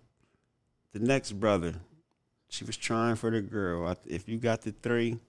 The 0.94 1.00
next 1.00 1.34
brother, 1.34 1.76
she 2.50 2.64
was 2.64 2.78
trying 2.78 3.16
for 3.16 3.30
the 3.30 3.42
girl. 3.42 3.96
If 4.08 4.28
you 4.28 4.38
got 4.38 4.62
the 4.62 4.72
three, 4.72 5.20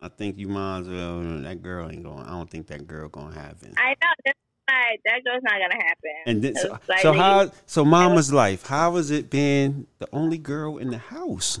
I 0.00 0.08
think 0.08 0.36
you 0.38 0.48
might 0.48 0.80
as 0.80 0.88
well. 0.88 1.20
That 1.20 1.62
girl 1.62 1.90
ain't 1.90 2.02
going. 2.02 2.24
I 2.24 2.30
don't 2.30 2.50
think 2.50 2.66
that 2.68 2.86
girl 2.86 3.08
gonna 3.08 3.34
happen. 3.34 3.74
I 3.76 3.90
know 3.90 4.08
that's 4.24 4.38
not, 4.68 4.84
that 5.04 5.24
girl's 5.24 5.42
not 5.42 5.52
gonna 5.52 5.82
happen. 5.82 6.10
And 6.26 6.42
then, 6.42 6.56
so, 6.56 6.78
like 6.88 7.00
so 7.00 7.12
how? 7.12 7.50
So 7.66 7.84
mama's 7.84 8.32
life. 8.32 8.66
How 8.66 8.96
has 8.96 9.10
it 9.10 9.30
been? 9.30 9.86
The 9.98 10.08
only 10.12 10.38
girl 10.38 10.78
in 10.78 10.90
the 10.90 10.98
house. 10.98 11.60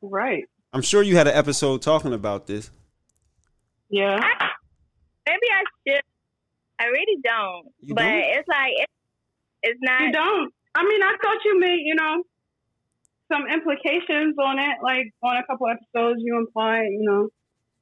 right. 0.00 0.44
I'm 0.72 0.82
sure 0.82 1.02
you 1.02 1.16
had 1.16 1.28
an 1.28 1.34
episode 1.36 1.82
talking 1.82 2.12
about 2.12 2.48
this. 2.48 2.70
Yeah. 3.90 4.18
Maybe 5.26 5.46
I 5.52 5.62
should. 5.86 6.02
I 6.80 6.86
really 6.86 7.20
don't. 7.22 7.68
You 7.80 7.94
but 7.94 8.02
don't? 8.02 8.18
it's 8.18 8.48
like 8.48 8.72
it's, 8.76 8.92
it's 9.62 9.80
not. 9.82 10.00
You 10.02 10.12
don't. 10.12 10.52
I 10.74 10.82
mean, 10.82 11.02
I 11.02 11.14
thought 11.22 11.38
you 11.44 11.60
meant 11.60 11.80
you 11.84 11.94
know, 11.94 12.24
some 13.30 13.46
implications 13.52 14.36
on 14.38 14.58
it. 14.58 14.78
Like 14.82 15.12
on 15.22 15.36
a 15.36 15.46
couple 15.46 15.66
episodes, 15.68 16.20
you 16.22 16.36
implied, 16.38 16.86
you 16.90 17.02
know. 17.02 17.28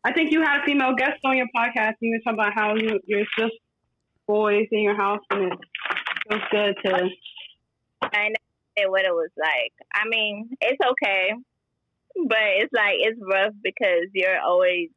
I 0.05 0.13
think 0.13 0.33
you 0.33 0.43
had 0.43 0.63
a 0.63 0.65
female 0.65 0.95
guest 0.97 1.21
on 1.25 1.37
your 1.37 1.47
podcast, 1.55 1.95
and 2.01 2.11
you 2.11 2.19
were 2.19 2.33
talking 2.33 2.41
about 2.41 2.53
how 2.55 2.75
you, 2.75 2.99
you're 3.07 3.25
just 3.39 3.55
boys 4.27 4.67
in 4.73 4.81
your 4.83 4.97
house, 4.97 5.21
and 5.31 5.53
it 5.53 5.59
feels 6.29 6.43
good 6.51 6.77
to. 6.85 7.09
I 8.03 8.29
know 8.31 8.91
what 8.91 9.05
it 9.05 9.13
was 9.13 9.31
like. 9.39 9.73
I 9.95 10.09
mean, 10.09 10.51
it's 10.61 10.81
okay, 10.85 11.31
but 12.27 12.39
it's 12.57 12.73
like 12.73 12.97
it's 12.99 13.19
rough 13.23 13.53
because 13.63 14.09
you're 14.13 14.41
always. 14.41 14.89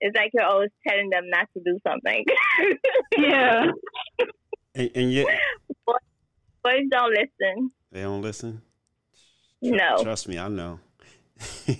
It's 0.00 0.16
like 0.16 0.30
you're 0.34 0.44
always 0.44 0.70
telling 0.86 1.08
them 1.10 1.24
not 1.28 1.48
to 1.54 1.62
do 1.64 1.78
something. 1.86 2.24
Yeah. 3.16 3.66
And, 4.74 4.90
and 4.96 5.12
yet 5.12 5.26
Boys 6.64 6.82
don't 6.90 7.10
listen. 7.12 7.70
they 7.92 8.02
don't 8.02 8.20
listen. 8.22 8.60
No. 9.64 9.96
Trust 10.02 10.28
me, 10.28 10.38
I 10.38 10.48
know. 10.48 10.78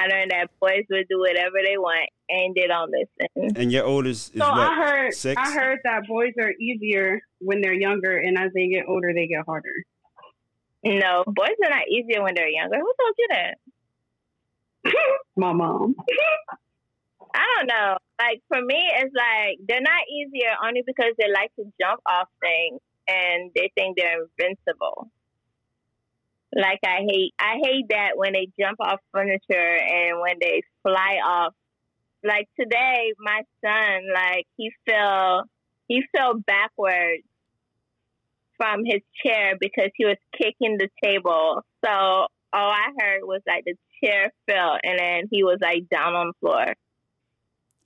I 0.00 0.06
learned 0.06 0.30
that 0.30 0.46
boys 0.60 0.84
would 0.90 1.06
do 1.10 1.18
whatever 1.18 1.56
they 1.64 1.76
want 1.76 2.08
and 2.28 2.54
they 2.54 2.68
don't 2.68 2.90
listen. 2.92 3.56
and 3.60 3.72
your 3.72 3.84
oldest 3.84 4.34
is 4.34 4.40
So 4.40 4.48
what? 4.48 4.58
I 4.58 4.74
heard, 4.74 5.14
six? 5.14 5.40
I 5.44 5.50
heard 5.52 5.78
that 5.82 6.06
boys 6.06 6.34
are 6.40 6.52
easier 6.52 7.20
when 7.40 7.60
they're 7.60 7.72
younger, 7.74 8.16
and 8.16 8.38
as 8.38 8.52
they 8.54 8.68
get 8.68 8.84
older, 8.86 9.12
they 9.12 9.26
get 9.26 9.44
harder. 9.46 9.74
No, 10.84 11.24
boys 11.26 11.56
are 11.64 11.70
not 11.70 11.88
easier 11.88 12.22
when 12.22 12.34
they're 12.36 12.48
younger. 12.48 12.76
Who 12.76 12.92
told 13.00 13.14
you 13.18 13.28
that? 13.30 13.58
My 15.36 15.52
mom. 15.52 15.96
I 17.34 17.44
don't 17.56 17.66
know. 17.66 17.96
Like 18.20 18.40
for 18.48 18.62
me, 18.62 18.80
it's 18.98 19.14
like 19.14 19.58
they're 19.68 19.80
not 19.80 20.02
easier 20.08 20.50
only 20.64 20.82
because 20.86 21.12
they 21.18 21.30
like 21.32 21.52
to 21.56 21.64
jump 21.80 22.00
off 22.06 22.28
things 22.40 22.80
and 23.08 23.50
they 23.54 23.70
think 23.74 23.96
they're 23.98 24.22
invincible. 24.38 25.10
Like 26.54 26.80
I 26.84 27.00
hate, 27.08 27.34
I 27.38 27.56
hate 27.62 27.86
that 27.90 28.12
when 28.16 28.32
they 28.32 28.48
jump 28.58 28.80
off 28.80 29.00
furniture 29.12 29.42
and 29.50 30.20
when 30.20 30.36
they 30.40 30.62
fly 30.82 31.18
off. 31.24 31.54
Like 32.24 32.48
today, 32.58 33.12
my 33.18 33.42
son, 33.64 34.02
like 34.12 34.46
he 34.56 34.72
fell, 34.86 35.44
he 35.86 36.02
fell 36.16 36.34
backwards 36.34 37.22
from 38.56 38.84
his 38.84 39.02
chair 39.24 39.54
because 39.60 39.90
he 39.94 40.04
was 40.04 40.16
kicking 40.36 40.78
the 40.78 40.88
table. 41.02 41.62
So 41.84 41.90
all 41.90 42.28
I 42.52 42.88
heard 42.98 43.20
was 43.22 43.40
like 43.46 43.64
the 43.64 43.74
chair 44.02 44.32
fell 44.46 44.78
and 44.82 44.98
then 44.98 45.28
he 45.30 45.44
was 45.44 45.58
like 45.60 45.88
down 45.90 46.14
on 46.14 46.28
the 46.28 46.32
floor. 46.40 46.74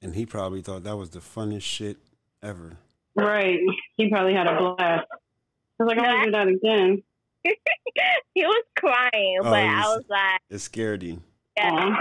and 0.00 0.14
he 0.14 0.24
probably 0.24 0.62
thought 0.62 0.84
that 0.84 0.96
was 0.96 1.10
the 1.10 1.20
funniest 1.20 1.66
shit 1.66 1.96
ever. 2.42 2.76
Right. 3.14 3.58
He 3.96 4.08
probably 4.08 4.34
had 4.34 4.46
a 4.46 4.56
blast. 4.56 5.06
I 5.78 5.84
was 5.84 5.88
like, 5.88 5.98
I 5.98 6.02
want 6.02 6.24
to 6.24 6.26
do 6.26 6.32
that 6.32 6.48
again. 6.48 7.02
he 8.34 8.44
was 8.44 8.64
crying, 8.78 9.38
Oh, 9.40 9.44
but 9.50 9.62
he 9.62 9.68
I 9.68 9.80
was- 9.88 9.96
was 9.98 10.04
like, 10.08 10.40
It 10.50 10.58
scared 10.60 11.02
you. 11.02 11.20
yeah. 11.56 11.70
Aw. 11.72 11.96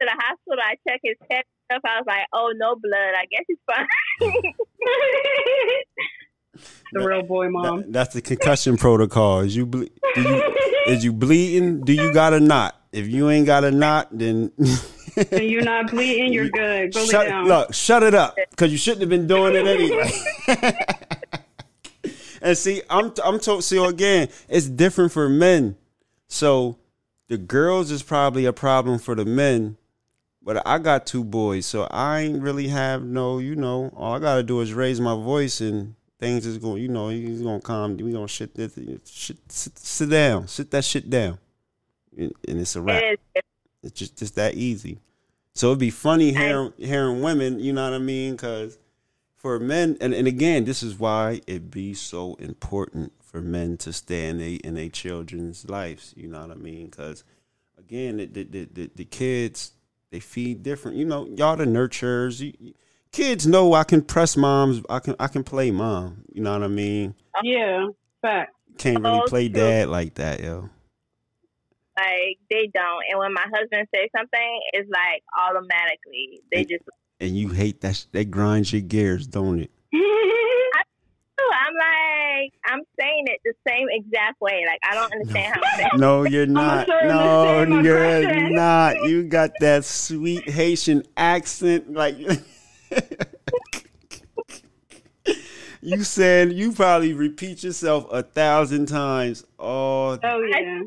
the 0.00 0.10
hospital, 0.10 0.58
I 0.64 0.74
checked 0.88 1.04
his 1.04 1.16
head 1.30 1.44
stuff. 1.66 1.82
I 1.84 1.98
was 1.98 2.06
like, 2.06 2.26
oh, 2.32 2.52
no 2.56 2.74
blood. 2.74 3.14
I 3.16 3.26
guess 3.30 3.44
he's 3.46 3.58
fine. 3.66 3.86
the 6.92 7.00
real 7.06 7.22
boy 7.22 7.48
mom. 7.48 7.82
That- 7.82 7.92
that's 7.92 8.14
the 8.14 8.22
concussion 8.22 8.76
protocol. 8.76 9.40
Is 9.40 9.56
you, 9.56 9.66
ble- 9.66 9.86
do 10.14 10.22
you 10.22 10.42
is 10.88 11.04
you 11.04 11.12
bleeding? 11.12 11.80
Do 11.82 11.92
you 11.92 12.12
got 12.12 12.34
a 12.34 12.40
knot? 12.40 12.76
If 12.92 13.06
you 13.08 13.30
ain't 13.30 13.46
got 13.46 13.64
a 13.64 13.70
knot, 13.70 14.08
then 14.10 14.50
and 15.30 15.44
you're 15.44 15.62
not 15.62 15.90
bleeding, 15.90 16.32
you're 16.32 16.48
good. 16.50 16.92
Go 16.92 17.00
lay 17.00 17.06
shut, 17.06 17.26
down. 17.28 17.46
look, 17.46 17.72
shut 17.72 18.02
it 18.02 18.14
up, 18.14 18.36
because 18.50 18.70
you 18.72 18.78
shouldn't 18.78 19.00
have 19.02 19.08
been 19.08 19.26
doing 19.26 19.54
it 19.54 19.66
anyway. 19.66 20.10
And 22.42 22.58
see, 22.58 22.82
I'm 22.90 23.12
I'm 23.24 23.38
told. 23.38 23.64
See, 23.64 23.82
again, 23.82 24.28
it's 24.48 24.66
different 24.66 25.12
for 25.12 25.28
men. 25.28 25.76
So 26.28 26.78
the 27.28 27.38
girls 27.38 27.90
is 27.90 28.02
probably 28.02 28.44
a 28.44 28.52
problem 28.52 28.98
for 28.98 29.14
the 29.14 29.24
men, 29.24 29.76
but 30.42 30.66
I 30.66 30.78
got 30.78 31.06
two 31.06 31.24
boys, 31.24 31.66
so 31.66 31.84
I 31.90 32.20
ain't 32.20 32.42
really 32.42 32.68
have 32.68 33.02
no. 33.02 33.38
You 33.38 33.56
know, 33.56 33.92
all 33.96 34.14
I 34.14 34.18
gotta 34.18 34.42
do 34.42 34.60
is 34.60 34.74
raise 34.74 35.00
my 35.00 35.14
voice 35.14 35.60
and. 35.60 35.94
Things 36.20 36.46
is 36.46 36.58
going, 36.58 36.80
you 36.80 36.86
know, 36.86 37.08
he's 37.08 37.42
gonna 37.42 37.58
calm. 37.58 37.96
We 37.96 38.12
gonna 38.12 38.28
shit 38.28 38.54
this, 38.54 38.78
shit, 39.06 39.38
sit, 39.48 39.76
sit 39.76 40.08
down, 40.08 40.46
sit 40.46 40.70
that 40.70 40.84
shit 40.84 41.10
down, 41.10 41.36
and, 42.16 42.32
and 42.46 42.60
it's 42.60 42.76
a 42.76 42.80
wrap. 42.80 43.02
It's 43.82 43.92
just 43.92 44.18
just 44.18 44.36
that 44.36 44.54
easy. 44.54 45.00
So 45.54 45.66
it'd 45.66 45.80
be 45.80 45.90
funny 45.90 46.32
hearing 46.32 46.72
hearing 46.78 47.22
women, 47.22 47.58
you 47.58 47.72
know 47.72 47.82
what 47.82 47.94
I 47.94 47.98
mean? 47.98 48.32
Because 48.34 48.78
for 49.42 49.58
men, 49.58 49.96
and, 50.00 50.14
and 50.14 50.26
again, 50.28 50.64
this 50.64 50.82
is 50.82 50.98
why 50.98 51.40
it 51.46 51.70
be 51.70 51.92
so 51.94 52.34
important 52.36 53.12
for 53.20 53.40
men 53.40 53.76
to 53.78 53.92
stay 53.92 54.28
in 54.28 54.38
they 54.38 54.54
in 54.54 54.74
their 54.74 54.88
children's 54.88 55.68
lives. 55.68 56.14
You 56.16 56.28
know 56.28 56.40
what 56.40 56.52
I 56.52 56.54
mean? 56.54 56.86
Because 56.86 57.24
again, 57.78 58.16
the 58.18 58.26
the, 58.26 58.64
the 58.72 58.90
the 58.94 59.04
kids 59.04 59.72
they 60.10 60.20
feed 60.20 60.62
different. 60.62 60.96
You 60.96 61.04
know, 61.04 61.26
y'all 61.26 61.56
the 61.56 61.64
nurturers. 61.64 62.40
You, 62.40 62.52
you- 62.58 62.74
kids 63.10 63.46
know 63.46 63.74
I 63.74 63.84
can 63.84 64.00
press 64.02 64.36
moms. 64.36 64.80
I 64.88 65.00
can 65.00 65.16
I 65.18 65.26
can 65.28 65.44
play 65.44 65.70
mom. 65.70 66.24
You 66.32 66.42
know 66.42 66.52
what 66.52 66.62
I 66.62 66.68
mean? 66.68 67.14
Yeah, 67.42 67.88
fact. 68.22 68.54
Can't 68.78 69.02
really 69.02 69.22
play 69.28 69.48
dad 69.48 69.88
like 69.88 70.14
that, 70.14 70.40
yo. 70.40 70.70
Like, 71.96 72.38
they 72.48 72.70
don't. 72.72 73.04
And 73.10 73.18
when 73.18 73.34
my 73.34 73.44
husband 73.54 73.86
says 73.94 74.08
something, 74.16 74.60
it's 74.72 74.88
like 74.90 75.22
automatically. 75.38 76.40
They 76.50 76.64
just, 76.64 76.84
And 77.22 77.36
you 77.36 77.48
hate 77.50 77.80
that. 77.82 77.94
sh- 77.96 78.04
That 78.12 78.30
grinds 78.32 78.72
your 78.72 78.82
gears, 78.82 79.26
don't 79.28 79.60
it? 79.60 79.70
I'm 81.54 81.74
like, 81.74 82.52
I'm 82.66 82.80
saying 82.98 83.24
it 83.26 83.38
the 83.44 83.52
same 83.68 83.86
exact 83.90 84.40
way. 84.40 84.64
Like, 84.66 84.80
I 84.90 84.94
don't 84.94 85.12
understand 85.12 85.54
how 85.54 85.60
I'm 85.72 85.78
saying 85.78 85.90
No, 86.00 86.24
you're 86.24 86.46
not. 86.46 86.88
No, 86.88 87.62
you're 87.62 88.50
not. 88.50 89.08
You 89.08 89.22
got 89.24 89.50
that 89.60 89.84
sweet 89.84 90.48
Haitian 90.48 91.04
accent. 91.16 91.92
Like 91.92 92.16
you 95.80 96.02
said, 96.04 96.52
you 96.52 96.72
probably 96.72 97.12
repeat 97.12 97.62
yourself 97.62 98.06
a 98.10 98.22
thousand 98.22 98.86
times. 98.86 99.44
Oh, 99.58 100.18
Oh 100.22 100.42
yeah. 100.42 100.80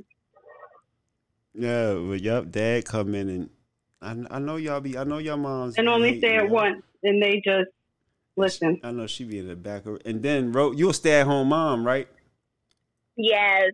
yeah. 1.53 1.93
Well, 1.93 2.15
yep. 2.15 2.49
Dad 2.51 2.85
come 2.85 3.15
in 3.15 3.29
and 3.29 3.49
I, 4.05 4.15
I 4.35 4.39
know 4.39 4.57
y'all 4.57 4.79
be. 4.81 4.97
I 4.97 5.03
know 5.03 5.17
y'all 5.17 5.35
moms. 5.37 5.77
And 5.77 5.89
only 5.89 6.09
hating 6.13 6.21
say 6.21 6.35
it 6.37 6.49
once, 6.49 6.81
and 7.03 7.21
they 7.21 7.41
just 7.43 7.69
listen. 8.37 8.79
I 8.83 8.91
know 8.91 9.07
she 9.07 9.23
be 9.23 9.39
in 9.39 9.47
the 9.47 9.55
back 9.55 9.85
of, 9.85 9.99
and 10.05 10.21
then 10.21 10.51
Ro, 10.51 10.71
you 10.71 10.89
a 10.89 10.93
stay 10.93 11.19
at 11.21 11.25
home 11.27 11.49
mom, 11.49 11.85
right? 11.85 12.07
Yes. 13.17 13.71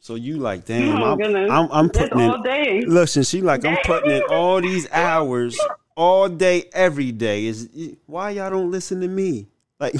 So 0.00 0.14
you 0.14 0.38
like, 0.38 0.64
damn, 0.64 1.02
Oh, 1.02 1.18
I'm. 1.20 1.20
I'm, 1.50 1.68
I'm 1.70 1.86
It's 1.86 1.98
putting 1.98 2.20
in. 2.20 2.30
all 2.30 2.42
day. 2.42 2.80
Listen, 2.86 3.24
she 3.24 3.40
like 3.42 3.64
I'm 3.64 3.76
putting 3.84 4.10
in 4.10 4.22
all 4.30 4.60
these 4.60 4.90
hours, 4.92 5.58
all 5.96 6.28
day, 6.28 6.64
every 6.72 7.12
day. 7.12 7.44
Is 7.46 7.68
why 8.06 8.30
y'all 8.30 8.50
don't 8.50 8.70
listen 8.70 9.00
to 9.02 9.08
me? 9.08 9.48
Like, 9.80 9.94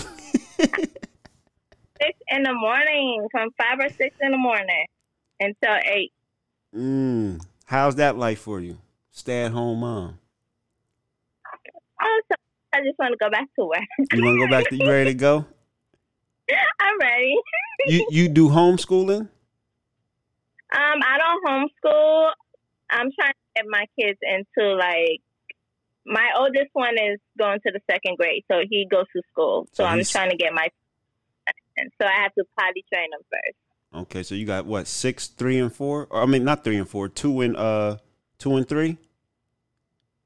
Six 2.00 2.16
in 2.30 2.42
the 2.44 2.54
morning, 2.54 3.26
from 3.32 3.48
five 3.58 3.78
or 3.80 3.88
six 3.88 4.14
in 4.20 4.30
the 4.30 4.38
morning 4.38 4.86
until 5.40 5.76
eight. 5.84 6.12
mm, 6.74 7.40
how's 7.66 7.96
that 7.96 8.16
life 8.16 8.38
for 8.38 8.60
you? 8.60 8.78
Stay 9.18 9.42
at 9.42 9.50
home 9.50 9.80
mom. 9.80 10.20
Also, 12.00 12.40
I 12.72 12.78
just 12.86 12.96
want 13.00 13.10
to 13.10 13.18
go 13.18 13.28
back 13.28 13.48
to 13.58 13.64
work. 13.64 13.82
You 14.12 14.24
want 14.24 14.38
to 14.38 14.46
go 14.46 14.48
back 14.48 14.68
to 14.68 14.76
you 14.76 14.88
ready 14.88 15.10
to 15.10 15.14
go? 15.14 15.44
I'm 16.80 16.98
ready. 17.00 17.34
You 17.88 18.06
you 18.10 18.28
do 18.28 18.48
homeschooling? 18.48 19.22
Um, 19.22 19.28
I 20.72 21.18
don't 21.18 21.44
homeschool. 21.44 22.30
I'm 22.90 23.10
trying 23.18 23.32
to 23.32 23.56
get 23.56 23.64
my 23.68 23.86
kids 23.98 24.20
into 24.22 24.76
like 24.76 25.20
my 26.06 26.30
oldest 26.38 26.70
one 26.74 26.94
is 26.94 27.18
going 27.36 27.58
to 27.66 27.72
the 27.72 27.80
second 27.90 28.18
grade, 28.18 28.44
so 28.48 28.60
he 28.70 28.86
goes 28.88 29.06
to 29.16 29.22
school. 29.32 29.66
So, 29.72 29.82
So 29.82 29.84
I'm 29.84 30.04
trying 30.04 30.30
to 30.30 30.36
get 30.36 30.54
my 30.54 30.68
and 31.76 31.90
so 32.00 32.06
I 32.06 32.22
have 32.22 32.32
to 32.34 32.44
potty 32.56 32.84
train 32.92 33.08
them 33.10 33.20
first. 33.28 34.02
Okay, 34.02 34.22
so 34.22 34.36
you 34.36 34.46
got 34.46 34.64
what 34.64 34.86
six, 34.86 35.26
three, 35.26 35.58
and 35.58 35.74
four? 35.74 36.06
Or 36.08 36.22
I 36.22 36.26
mean, 36.26 36.44
not 36.44 36.62
three 36.62 36.76
and 36.76 36.88
four, 36.88 37.08
two 37.08 37.40
and 37.40 37.56
uh, 37.56 37.96
two 38.38 38.54
and 38.54 38.68
three. 38.68 38.96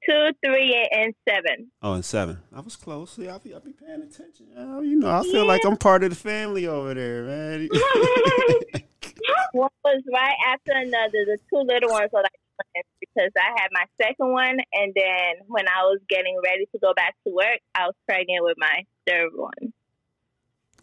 Two, 0.08 0.30
three, 0.44 0.88
and 0.90 1.14
seven. 1.28 1.70
Oh, 1.80 1.92
and 1.92 2.04
seven. 2.04 2.38
I 2.54 2.60
was 2.60 2.74
close. 2.76 3.12
See, 3.12 3.28
I'll 3.28 3.38
be, 3.38 3.54
I'll 3.54 3.60
be 3.60 3.72
paying 3.72 4.02
attention. 4.02 4.46
Oh, 4.56 4.80
you 4.80 4.96
know, 4.98 5.10
I 5.10 5.22
feel 5.22 5.46
like 5.46 5.64
I'm 5.64 5.76
part 5.76 6.02
of 6.02 6.10
the 6.10 6.16
family 6.16 6.66
over 6.66 6.92
there, 6.94 7.22
man. 7.22 7.68
One 9.52 9.70
was 9.84 10.02
right 10.12 10.34
after 10.48 10.72
another. 10.74 11.12
The 11.12 11.38
two 11.50 11.58
little 11.60 11.90
ones 11.90 12.10
were 12.12 12.22
like 12.22 12.32
twins 12.72 12.86
because 13.00 13.30
I 13.36 13.60
had 13.60 13.68
my 13.72 13.84
second 14.00 14.32
one, 14.32 14.56
and 14.72 14.92
then 14.94 15.46
when 15.46 15.68
I 15.68 15.82
was 15.84 16.00
getting 16.08 16.36
ready 16.44 16.66
to 16.72 16.78
go 16.80 16.92
back 16.94 17.14
to 17.26 17.32
work, 17.32 17.60
I 17.74 17.86
was 17.86 17.94
pregnant 18.08 18.42
with 18.44 18.56
my 18.58 18.84
third 19.06 19.30
one. 19.34 19.72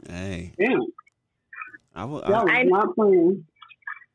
hey, 0.09 0.53
Damn, 0.57 0.85
I 1.95 2.05
would, 2.05 2.23
that 2.23 2.31
I, 2.31 2.43
was 2.43 2.51
I- 2.53 2.63
not 2.63 2.95
playing. 2.95 3.45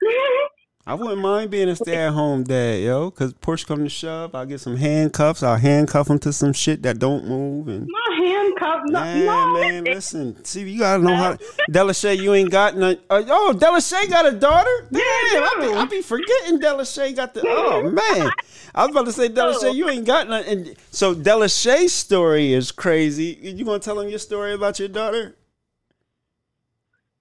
I 0.86 0.92
wouldn't 0.92 1.22
mind 1.22 1.50
being 1.50 1.70
a 1.70 1.76
stay-at-home 1.76 2.44
dad, 2.44 2.82
yo. 2.82 3.10
Cause 3.10 3.32
push 3.32 3.64
come 3.64 3.84
to 3.84 3.88
shove, 3.88 4.34
I'll 4.34 4.44
get 4.44 4.60
some 4.60 4.76
handcuffs. 4.76 5.42
I'll 5.42 5.56
handcuff 5.56 6.08
them 6.08 6.18
to 6.18 6.32
some 6.32 6.52
shit 6.52 6.82
that 6.82 6.98
don't 6.98 7.26
move, 7.26 7.68
and 7.68 7.88
My 7.88 8.16
handcuff. 8.18 8.82
No, 8.88 9.00
man, 9.00 9.24
no. 9.24 9.52
man, 9.54 9.84
listen. 9.84 10.44
See, 10.44 10.68
you 10.68 10.80
gotta 10.80 11.02
know 11.02 11.14
how. 11.14 11.32
Delisha, 11.70 12.14
you 12.18 12.34
ain't 12.34 12.50
got 12.50 12.76
none. 12.76 12.98
Uh, 13.08 13.22
oh, 13.26 13.54
Delisha 13.56 14.10
got 14.10 14.26
a 14.26 14.32
daughter. 14.32 14.88
Damn, 14.92 15.02
I 15.42 15.56
be, 15.58 15.72
I 15.72 15.84
be 15.86 16.02
forgetting 16.02 16.60
Delisha 16.60 17.16
got 17.16 17.32
the. 17.32 17.44
Oh 17.46 17.82
man, 17.90 18.30
I 18.74 18.82
was 18.84 18.90
about 18.90 19.06
to 19.06 19.12
say 19.12 19.30
Delisha, 19.30 19.74
you 19.74 19.88
ain't 19.88 20.04
got 20.04 20.28
none. 20.28 20.44
And 20.44 20.76
so 20.90 21.14
Delisha's 21.14 21.94
story 21.94 22.52
is 22.52 22.70
crazy. 22.70 23.38
You 23.40 23.64
gonna 23.64 23.78
tell 23.78 23.98
him 23.98 24.10
your 24.10 24.18
story 24.18 24.52
about 24.52 24.78
your 24.78 24.88
daughter? 24.88 25.34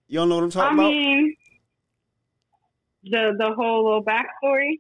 You 0.09 0.20
don't 0.20 0.28
know 0.28 0.36
what 0.36 0.43
I'm 0.43 0.49
I 0.49 0.51
talking 0.51 0.80
about? 0.80 1.43
The 3.04 3.34
the 3.38 3.54
whole 3.56 3.84
little 3.86 4.04
backstory. 4.04 4.80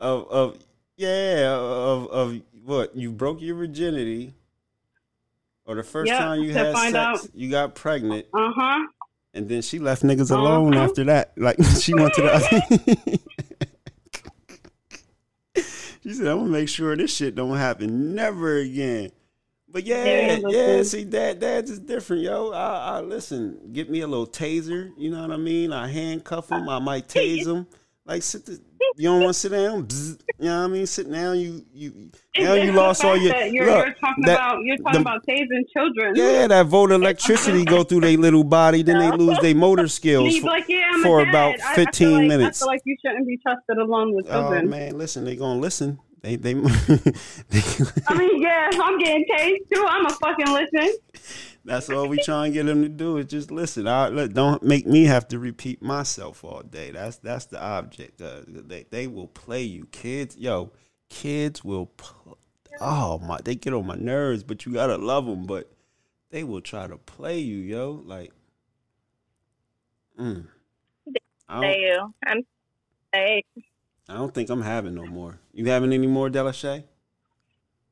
of 0.00 0.26
of 0.30 0.58
yeah 0.96 1.50
of 1.54 2.06
of 2.08 2.40
what 2.64 2.94
you 2.96 3.10
broke 3.12 3.40
your 3.40 3.56
virginity 3.56 4.34
or 5.66 5.74
the 5.76 5.82
first 5.82 6.08
Yep, 6.08 6.18
time 6.18 6.42
you 6.42 6.52
had 6.52 6.76
sex 6.76 6.94
out. 6.94 7.20
you 7.34 7.50
got 7.50 7.74
pregnant 7.74 8.26
Uh 8.34 8.50
huh. 8.54 8.86
and 9.34 9.48
then 9.48 9.62
she 9.62 9.78
left 9.78 10.02
niggas 10.02 10.30
alone 10.30 10.74
Uh-huh. 10.74 10.84
after 10.84 11.04
that 11.04 11.32
like 11.36 11.56
she 11.80 11.94
went 11.94 12.12
to 12.14 12.22
the 12.22 12.34
other 12.34 13.16
she 16.02 16.12
said 16.14 16.26
i'm 16.26 16.38
gonna 16.38 16.50
make 16.50 16.68
sure 16.68 16.96
this 16.96 17.14
shit 17.14 17.34
don't 17.34 17.56
happen 17.56 18.14
never 18.14 18.56
again 18.58 19.10
but 19.70 19.84
yeah, 19.84 20.38
Yeah, 20.46 20.82
see, 20.82 21.04
dad, 21.04 21.40
dad's 21.40 21.70
is 21.70 21.78
different, 21.78 22.22
yo. 22.22 22.50
I, 22.52 22.98
I 22.98 23.00
listen, 23.00 23.70
get 23.72 23.90
me 23.90 24.00
a 24.00 24.06
little 24.06 24.26
taser, 24.26 24.90
you 24.98 25.10
know 25.10 25.22
what 25.22 25.30
I 25.30 25.36
mean? 25.36 25.72
I 25.72 25.88
handcuff 25.88 26.50
him, 26.50 26.68
I 26.68 26.78
might 26.78 27.08
tase 27.14 27.46
him. 27.46 27.66
Like, 28.06 28.22
sit 28.22 28.44
the, 28.46 28.58
you 28.96 29.08
don't 29.08 29.20
want 29.20 29.34
to 29.34 29.38
sit 29.38 29.52
down, 29.52 29.86
Bzz, 29.86 30.20
you 30.40 30.46
know 30.46 30.58
what 30.62 30.64
I 30.64 30.72
mean? 30.72 30.86
Sit 30.86 31.12
down, 31.12 31.38
you, 31.38 31.64
you, 31.72 32.10
now 32.38 32.54
you 32.54 32.72
lost 32.72 33.04
all 33.04 33.16
your. 33.16 33.36
You're, 33.44 33.66
look, 33.66 33.84
you're 33.86 33.94
talking 33.94 34.24
that- 34.24 34.34
about 34.34 34.58
you're 34.64 34.76
talking 34.78 34.92
the- 34.94 35.00
about 35.00 35.26
tasing 35.26 35.62
children. 35.72 36.16
yeah, 36.16 36.46
that 36.48 36.66
vote 36.66 36.90
electricity 36.90 37.64
go 37.64 37.84
through 37.84 38.00
their 38.00 38.16
little 38.16 38.42
body, 38.42 38.82
then 38.82 38.98
they 38.98 39.16
lose 39.16 39.38
their 39.40 39.54
motor 39.66 39.86
skills. 39.86 40.38
for- 40.38 40.46
like, 40.46 40.64
yeah, 40.68 40.90
for 41.02 41.20
about 41.22 41.60
I- 41.60 41.72
I 41.72 41.74
15 41.76 41.92
feel 42.08 42.18
like, 42.18 42.28
minutes. 42.28 42.62
I 42.62 42.64
feel 42.64 42.68
like 42.68 42.82
you 42.84 42.96
shouldn't 43.04 43.28
be 43.28 43.36
trusted 43.36 43.76
alone 43.78 44.14
with 44.14 44.26
oh, 44.28 44.32
children. 44.32 44.64
Oh 44.66 44.68
man, 44.70 44.98
listen, 44.98 45.24
they 45.24 45.36
gonna 45.36 45.60
listen. 45.60 46.00
They 46.22 46.36
they. 46.36 46.54
they 47.48 47.62
I 48.08 48.14
mean, 48.14 48.42
yeah, 48.42 48.68
if 48.70 48.80
I'm 48.80 48.98
getting 48.98 49.24
tased 49.30 49.74
too, 49.74 49.84
I'm 49.88 50.06
a 50.06 50.10
fucking 50.10 50.52
listen. 50.52 50.94
That's 51.64 51.90
all 51.90 52.08
we 52.08 52.18
try 52.22 52.46
and 52.46 52.54
get 52.54 52.66
them 52.66 52.82
to 52.82 52.88
do 52.88 53.18
is 53.18 53.26
just 53.26 53.50
listen. 53.50 53.86
I, 53.86 54.08
look, 54.08 54.32
don't 54.32 54.62
make 54.62 54.86
me 54.86 55.04
have 55.04 55.28
to 55.28 55.38
repeat 55.38 55.82
myself 55.82 56.44
all 56.44 56.62
day. 56.62 56.90
That's 56.90 57.16
that's 57.16 57.46
the 57.46 57.62
object. 57.62 58.20
Uh, 58.20 58.42
they 58.46 58.86
they 58.90 59.06
will 59.06 59.28
play 59.28 59.62
you, 59.62 59.86
kids. 59.86 60.36
Yo, 60.36 60.72
kids 61.08 61.64
will. 61.64 61.86
Pl- 61.86 62.38
oh 62.80 63.18
my, 63.18 63.38
they 63.42 63.54
get 63.54 63.72
on 63.72 63.86
my 63.86 63.96
nerves, 63.96 64.42
but 64.42 64.66
you 64.66 64.74
gotta 64.74 64.96
love 64.96 65.26
them. 65.26 65.44
But 65.44 65.70
they 66.30 66.44
will 66.44 66.60
try 66.60 66.86
to 66.86 66.96
play 66.96 67.38
you, 67.38 67.58
yo. 67.58 68.02
Like, 68.04 68.32
mm. 70.18 70.46
Don't, 71.48 71.62
you. 71.64 72.14
I'm 72.26 72.42
hey, 73.12 73.42
I 74.10 74.14
don't 74.14 74.34
think 74.34 74.50
I'm 74.50 74.62
having 74.62 74.94
no 74.96 75.06
more. 75.06 75.38
You 75.52 75.66
having 75.66 75.92
any 75.92 76.08
more, 76.08 76.28
Delisha? 76.28 76.82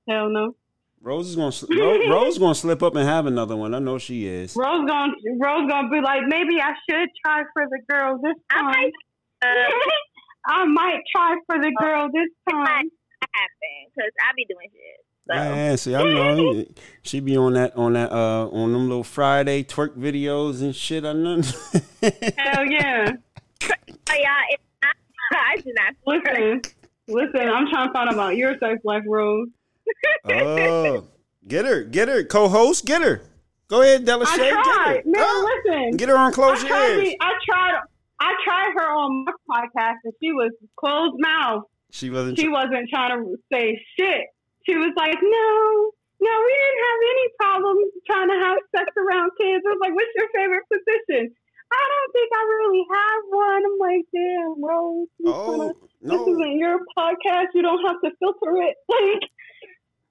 Hell 0.09 0.29
no. 0.31 0.57
Rose 1.01 1.29
is 1.29 1.37
gonna 1.37 1.53
Rose, 1.81 2.09
Rose 2.11 2.39
gonna 2.39 2.55
slip 2.57 2.83
up 2.83 2.97
and 2.97 3.09
have 3.09 3.27
another 3.27 3.55
one. 3.55 3.73
I 3.73 3.79
know 3.79 3.99
she 3.99 4.27
is. 4.27 4.57
Rose 4.57 4.85
gonna 4.89 5.13
Rose 5.39 5.71
gonna 5.71 5.89
be 5.91 6.01
like, 6.01 6.23
maybe 6.27 6.61
I 6.61 6.73
should 6.91 7.09
try 7.25 7.45
for 7.53 7.67
the 7.71 7.81
girl 7.89 8.19
this 8.21 8.35
I 8.51 8.55
time. 8.57 8.65
might 8.67 8.93
uh, 9.43 9.71
I 10.47 10.65
might 10.65 11.01
try 11.15 11.37
for 11.47 11.57
the 11.59 11.73
girl 11.81 12.09
this 12.13 12.29
time. 12.51 12.67
happen 12.67 13.93
because 13.95 14.11
I 14.21 14.33
be 14.35 14.45
doing 14.49 14.69
shit. 14.73 15.05
So 15.29 15.35
Yeah, 15.35 15.77
see, 15.77 15.95
I 15.95 16.03
know 16.03 16.65
she 17.03 17.21
be 17.21 17.37
on 17.37 17.53
that 17.53 17.77
on 17.77 17.93
that 17.93 18.11
uh 18.11 18.49
on 18.49 18.73
them 18.73 18.89
little 18.89 19.05
Friday 19.05 19.63
twerk 19.63 19.97
videos 19.97 20.63
and 20.63 20.75
shit. 20.75 21.05
I 21.05 21.13
know. 21.13 21.37
Hell 22.03 22.65
yeah. 22.67 23.13
oh, 23.63 24.15
yeah, 24.17 24.43
it, 24.51 24.61
I, 25.33 25.57
did 25.57 25.75
not. 25.75 25.95
Listen, 26.07 26.63
listen. 27.07 27.49
I'm 27.49 27.69
trying 27.69 27.89
to 27.89 27.93
find 27.93 28.09
out 28.09 28.15
about 28.15 28.37
your 28.37 28.59
sex 28.59 28.81
life, 28.85 29.03
Rose. 29.07 29.49
oh, 30.31 31.05
get 31.47 31.65
her, 31.65 31.83
get 31.85 32.09
her, 32.09 32.25
co-host, 32.25 32.85
get 32.85 33.03
her. 33.03 33.23
Go 33.69 33.83
ahead, 33.83 34.07
Delisha, 34.07 34.27
I 34.29 34.37
get 34.37 34.55
her. 34.55 34.63
tried. 34.63 35.03
Man, 35.07 35.15
Huh? 35.25 35.49
listen. 35.65 35.97
Get 35.97 36.09
her 36.09 36.17
on 36.17 36.31
I 36.33 36.35
close 36.35 36.61
your 36.63 36.69
tried, 36.71 36.89
ears. 37.05 37.15
I 37.21 37.33
tried. 37.49 37.81
I 38.21 38.33
tried 38.45 38.73
her 38.75 38.89
on 38.91 39.25
my 39.25 39.33
podcast, 39.49 39.97
and 40.05 40.13
she 40.23 40.33
was 40.33 40.51
closed 40.81 41.15
mouth. 41.19 41.65
She 41.91 42.11
wasn't. 42.11 42.39
She 42.39 42.49
wasn't 42.49 42.89
trying 42.91 43.13
to 43.17 43.37
say 43.53 43.79
shit. 43.99 44.25
She 44.67 44.75
was 44.77 44.93
like, 44.97 45.15
"No, 45.23 45.91
no, 46.21 46.33
we 46.45 46.53
didn't 46.53 46.83
have 46.89 47.01
any 47.13 47.27
problems 47.41 47.93
trying 48.07 48.29
to 48.29 48.35
have 48.45 48.59
sex 48.77 48.91
around 48.97 49.31
kids." 49.41 49.63
I 49.65 49.71
was 49.71 49.79
like, 49.81 49.95
"What's 49.95 50.13
your 50.17 50.29
favorite 50.35 50.65
position?" 50.73 51.35
I 51.71 51.83
don't 51.91 52.13
think 52.13 52.31
I 52.35 52.43
really 52.45 52.87
have 52.91 53.23
one. 53.29 53.63
I'm 53.67 53.79
like, 53.79 54.05
"Damn, 54.15 54.65
Rose, 54.65 55.09
oh 55.27 55.51
kinda- 55.51 55.75
this 56.03 56.21
isn't 56.29 56.59
your 56.59 56.79
podcast. 56.97 57.47
You 57.55 57.63
don't 57.63 57.85
have 57.87 58.01
to 58.03 58.11
filter 58.19 58.57
it." 58.63 58.77
Like, 58.89 59.31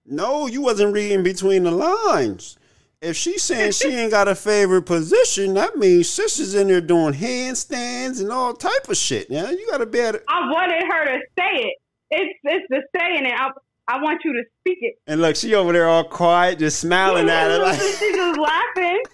no, 0.10 0.48
you 0.48 0.62
wasn't 0.62 0.94
reading 0.94 1.22
between 1.24 1.64
the 1.64 1.72
lines. 1.72 2.58
If 3.02 3.16
she's 3.18 3.44
saying 3.44 3.74
she 3.74 3.90
ain't 3.90 4.12
got 4.12 4.28
a 4.28 4.36
favorite 4.36 4.84
position, 4.84 5.54
that 5.56 5.76
means 5.76 6.10
sister's 6.10 6.56
in 6.56 6.68
there 6.70 6.80
doing 6.82 7.14
handstands 7.14 8.22
and 8.22 8.32
all 8.32 8.54
type 8.54 8.88
of 8.90 8.96
shit. 8.98 9.30
Now 9.30 9.50
you 9.50 9.68
got 9.70 9.80
to 9.80 9.86
be 9.86 10.00
able. 10.00 10.20
I 10.28 10.50
wanted 10.50 10.82
her 10.90 11.06
to 11.06 11.20
say 11.38 11.64
it. 11.64 11.74
It's 12.10 12.40
it's 12.44 12.66
the 12.70 12.82
saying 12.98 13.26
it. 13.26 13.34
I 13.38 13.50
I 13.90 14.02
want 14.02 14.22
you 14.24 14.34
to 14.34 14.44
speak 14.62 14.78
it. 14.82 14.96
And 15.08 15.22
look, 15.22 15.36
she 15.36 15.54
over 15.56 15.74
there 15.74 15.88
all 15.90 16.06
quiet, 16.06 16.60
just 16.60 16.80
smiling 16.80 17.30
at 17.30 17.50
her 17.50 17.60
like. 17.64 17.80
She's 17.80 18.00
just 18.00 18.40
laughing. 18.40 19.02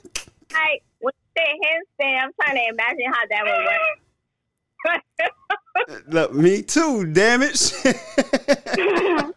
Like 0.53 0.59
when 0.59 0.61
you 0.61 0.61
say 0.61 0.79
handstand, 1.41 2.21
I'm 2.23 2.31
trying 2.41 2.55
to 2.57 2.63
imagine 2.69 3.11
how 3.11 3.25
that 3.29 3.43
would 3.45 3.65
work. 3.65 3.97
Look, 6.07 6.33
me 6.33 6.61
too. 6.61 7.05
Damn 7.13 7.41
it. 7.43 7.73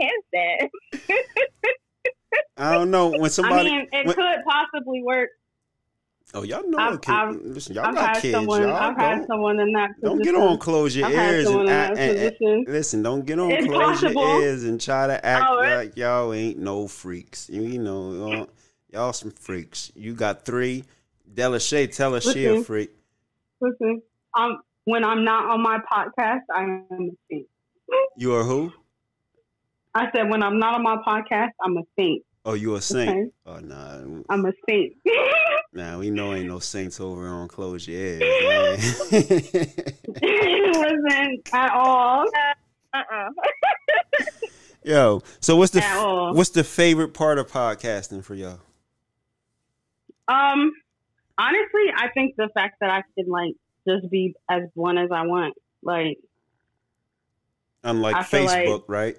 Handstand. 0.00 0.70
I 2.56 2.72
don't 2.74 2.90
know 2.90 3.10
when 3.10 3.30
somebody. 3.30 3.68
I 3.68 3.72
mean, 3.72 3.88
it 3.92 4.06
when- 4.06 4.16
could 4.16 4.36
possibly 4.48 5.02
work. 5.02 5.30
oh, 6.34 6.42
y'all 6.42 6.68
know. 6.68 6.78
I've- 6.78 6.94
it 6.96 7.02
can, 7.02 7.14
I've- 7.28 7.38
listen, 7.44 7.74
y'all 7.74 7.86
I've 7.86 7.94
got 7.94 8.14
had 8.14 8.22
kids. 8.22 8.34
someone. 8.34 8.62
y'all 8.62 8.74
I've 8.74 8.96
had 8.96 9.26
someone 9.26 9.60
in 9.60 9.72
that 9.72 9.90
position. 10.00 10.16
don't 10.16 10.22
get 10.22 10.34
on. 10.34 10.58
Close 10.58 10.96
your 10.96 11.06
I've 11.06 11.14
ears 11.14 11.46
and, 11.48 11.60
in 11.60 11.68
and- 11.68 12.36
and- 12.40 12.68
listen. 12.68 13.02
Don't 13.02 13.24
get 13.26 13.38
on. 13.38 13.50
It's 13.50 13.66
close 13.66 14.00
possible. 14.00 14.22
your 14.28 14.42
ears 14.42 14.64
and 14.64 14.80
try 14.80 15.06
to 15.06 15.24
act 15.26 15.44
Oh, 15.48 15.56
like 15.56 15.96
y'all 15.96 16.32
ain't 16.32 16.58
no 16.58 16.88
freaks. 16.88 17.48
You, 17.50 17.62
you 17.62 17.78
know, 17.80 18.42
uh, 18.42 18.46
y'all, 18.94 19.12
some 19.12 19.32
freaks. 19.32 19.92
You 19.94 20.14
got 20.14 20.44
three. 20.44 20.84
Delisha, 21.34 21.94
tell 21.94 22.14
us 22.14 22.32
she 22.32 22.46
a 22.46 22.62
freak. 22.62 22.90
Listen, 23.60 24.00
um, 24.38 24.60
when 24.84 25.04
I'm 25.04 25.24
not 25.24 25.50
on 25.50 25.62
my 25.62 25.78
podcast, 25.78 26.42
I 26.54 26.62
am 26.62 26.86
a 26.90 27.10
saint. 27.28 27.46
You 28.16 28.34
are 28.34 28.44
who? 28.44 28.72
I 29.94 30.06
said 30.14 30.30
when 30.30 30.42
I'm 30.42 30.58
not 30.58 30.74
on 30.74 30.82
my 30.82 30.96
podcast, 31.06 31.50
I'm 31.60 31.76
a 31.76 31.82
saint. 31.98 32.22
Oh, 32.44 32.54
you 32.54 32.76
a 32.76 32.80
saint? 32.80 33.10
Okay. 33.10 33.30
Oh 33.46 33.58
nah, 33.58 33.98
I'm 34.28 34.46
a 34.46 34.52
saint. 34.68 34.96
nah. 35.72 35.98
We 35.98 36.10
know 36.10 36.34
ain't 36.34 36.46
no 36.46 36.58
saints 36.60 37.00
over 37.00 37.26
on 37.26 37.48
close 37.48 37.88
your 37.88 37.98
ears. 37.98 39.10
Listen 39.12 39.32
at 41.52 41.70
all. 41.72 42.26
Uh-uh. 42.92 43.30
Yo, 44.84 45.22
so 45.40 45.56
what's 45.56 45.72
the 45.72 45.82
At 45.82 46.34
what's 46.34 46.50
the 46.50 46.62
favorite 46.62 47.14
part 47.14 47.38
of 47.38 47.50
podcasting 47.50 48.22
for 48.22 48.34
y'all? 48.34 48.60
Um, 50.28 50.72
honestly, 51.38 51.92
I 51.96 52.08
think 52.14 52.34
the 52.36 52.48
fact 52.54 52.76
that 52.80 52.90
I 52.90 53.02
can 53.16 53.28
like 53.30 53.54
just 53.88 54.10
be 54.10 54.34
as 54.50 54.62
blunt 54.74 54.98
as 54.98 55.10
I 55.12 55.26
want, 55.26 55.54
like 55.82 56.18
Unlike 57.82 58.16
I 58.16 58.22
feel 58.22 58.44
like- 58.46 58.66
Facebook, 58.66 58.84
right? 58.88 59.16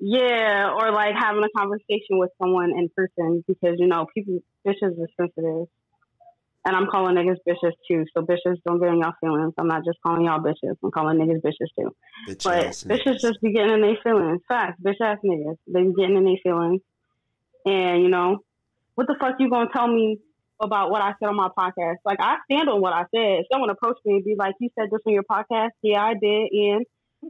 yeah, 0.00 0.72
or 0.72 0.90
like 0.90 1.14
having 1.14 1.44
a 1.44 1.48
conversation 1.58 2.18
with 2.18 2.30
someone 2.40 2.70
in 2.76 2.88
person 2.96 3.44
because 3.46 3.76
you 3.78 3.86
know 3.86 4.06
people 4.14 4.38
bitches 4.66 4.98
are 4.98 5.08
sensitive, 5.20 5.68
and 6.64 6.74
I'm 6.76 6.86
calling 6.86 7.14
niggas 7.14 7.36
bitches 7.46 7.72
too. 7.86 8.04
So 8.16 8.22
bitches 8.22 8.56
don't 8.66 8.80
get 8.80 8.88
in 8.88 9.00
y'all 9.00 9.12
feelings. 9.20 9.52
I'm 9.58 9.68
not 9.68 9.84
just 9.84 9.98
calling 10.04 10.24
y'all 10.24 10.40
bitches. 10.40 10.76
I'm 10.82 10.90
calling 10.90 11.18
niggas 11.18 11.42
bitches 11.42 11.68
too. 11.78 11.94
Bitch 12.28 12.42
But 12.44 12.64
bitches 12.66 12.86
niggas. 12.86 13.20
just 13.20 13.40
be 13.42 13.52
getting 13.52 13.74
in 13.74 13.82
their 13.82 13.98
feelings. 14.02 14.40
Facts, 14.48 14.80
bitch 14.82 15.00
ass 15.02 15.18
niggas. 15.24 15.56
They 15.66 15.82
be 15.82 15.92
getting 15.92 16.16
in 16.16 16.24
their 16.24 16.36
feelings. 16.42 16.80
And, 17.64 18.02
you 18.02 18.08
know, 18.08 18.38
what 18.94 19.06
the 19.06 19.16
fuck 19.20 19.36
you 19.38 19.50
gonna 19.50 19.70
tell 19.74 19.88
me 19.88 20.18
about 20.60 20.90
what 20.90 21.02
I 21.02 21.12
said 21.18 21.28
on 21.28 21.36
my 21.36 21.48
podcast? 21.56 21.96
Like, 22.04 22.18
I 22.20 22.36
stand 22.50 22.68
on 22.68 22.80
what 22.80 22.92
I 22.92 23.02
said. 23.14 23.40
If 23.40 23.46
someone 23.52 23.70
approached 23.70 24.00
me 24.04 24.16
and 24.16 24.24
be 24.24 24.34
like, 24.38 24.54
you 24.60 24.70
said 24.78 24.88
this 24.90 25.00
on 25.06 25.12
your 25.12 25.24
podcast? 25.24 25.70
Yeah, 25.82 26.02
I 26.02 26.14
did. 26.14 26.48
And, 26.52 26.86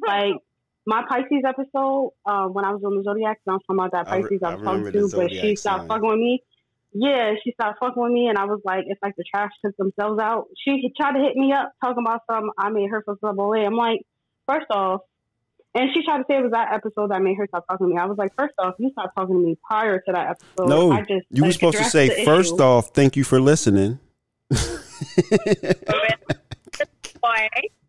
like, 0.06 0.34
my 0.86 1.02
Pisces 1.08 1.42
episode, 1.46 2.10
uh, 2.26 2.46
when 2.46 2.64
I 2.64 2.72
was 2.72 2.82
on 2.84 2.96
the 2.96 3.02
Zodiac, 3.02 3.38
and 3.46 3.52
I 3.52 3.56
was 3.56 3.62
talking 3.66 3.78
about 3.80 3.92
that 3.92 4.12
I 4.12 4.16
re- 4.16 4.22
Pisces 4.22 4.40
I, 4.42 4.52
I 4.52 4.54
was 4.56 4.64
talking 4.64 4.92
to, 4.92 5.16
but 5.16 5.30
she 5.30 5.36
Zodiac 5.36 5.58
stopped 5.58 5.80
sign. 5.80 5.88
fucking 5.88 6.08
with 6.08 6.18
me. 6.18 6.42
Yeah, 6.94 7.32
she 7.42 7.52
stopped 7.52 7.78
fucking 7.80 8.02
with 8.02 8.12
me, 8.12 8.26
and 8.28 8.36
I 8.36 8.44
was 8.44 8.60
like, 8.64 8.84
it's 8.86 9.00
like 9.02 9.14
the 9.16 9.24
trash 9.24 9.52
took 9.64 9.76
themselves 9.76 10.20
out. 10.20 10.46
She 10.62 10.92
tried 11.00 11.12
to 11.12 11.20
hit 11.20 11.36
me 11.36 11.52
up 11.52 11.72
talking 11.82 12.04
about 12.04 12.20
some, 12.30 12.50
I 12.58 12.68
made 12.70 12.90
her 12.90 13.02
feel 13.02 13.16
some 13.20 13.36
way. 13.36 13.64
I'm 13.64 13.76
like, 13.76 14.00
first 14.46 14.66
off, 14.70 15.00
and 15.74 15.90
she 15.94 16.04
tried 16.04 16.18
to 16.18 16.24
say 16.28 16.36
it 16.38 16.42
was 16.42 16.52
that 16.52 16.72
episode 16.72 17.10
that 17.10 17.22
made 17.22 17.36
her 17.38 17.46
stop 17.46 17.66
talking 17.66 17.88
to 17.88 17.94
me. 17.94 17.98
I 17.98 18.06
was 18.06 18.18
like, 18.18 18.34
first 18.36 18.54
off, 18.58 18.74
you 18.78 18.90
stopped 18.92 19.16
talking 19.16 19.34
to 19.34 19.40
me 19.40 19.56
prior 19.66 19.98
to 19.98 20.12
that 20.12 20.30
episode. 20.30 20.68
no, 20.68 20.92
I 20.92 21.00
just 21.00 21.26
you 21.30 21.44
were 21.44 21.52
supposed 21.52 21.78
to 21.78 21.86
addressed 21.86 21.92
say 21.92 22.24
first 22.24 22.54
issue. 22.54 22.62
off, 22.62 22.88
thank 22.88 23.16
you 23.16 23.24
for 23.24 23.40
listening. 23.40 23.98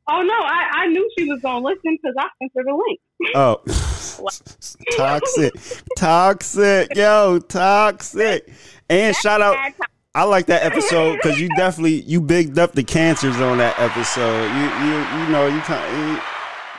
Oh 0.07 0.21
no, 0.21 0.33
I, 0.33 0.67
I 0.73 0.87
knew 0.87 1.09
she 1.17 1.23
was 1.25 1.39
gonna 1.41 1.65
listen 1.65 1.97
because 2.01 2.13
I 2.19 2.27
sent 2.39 2.51
her 2.55 2.63
the 2.63 2.73
link. 2.75 2.99
oh, 3.35 3.61
toxic, 4.97 5.53
toxic, 5.97 6.95
yo, 6.95 7.39
toxic. 7.39 8.51
And 8.89 9.15
shout 9.15 9.41
out. 9.41 9.57
I 10.15 10.25
like 10.25 10.45
that 10.47 10.63
episode 10.63 11.15
because 11.15 11.39
you 11.39 11.49
definitely 11.55 12.01
you 12.01 12.21
bigged 12.21 12.59
up 12.59 12.73
the 12.73 12.83
cancers 12.83 13.37
on 13.37 13.57
that 13.59 13.79
episode. 13.79 14.43
You 14.43 14.85
you 14.85 15.23
you 15.23 15.31
know 15.31 15.47
you 15.47 15.61
kind 15.61 16.21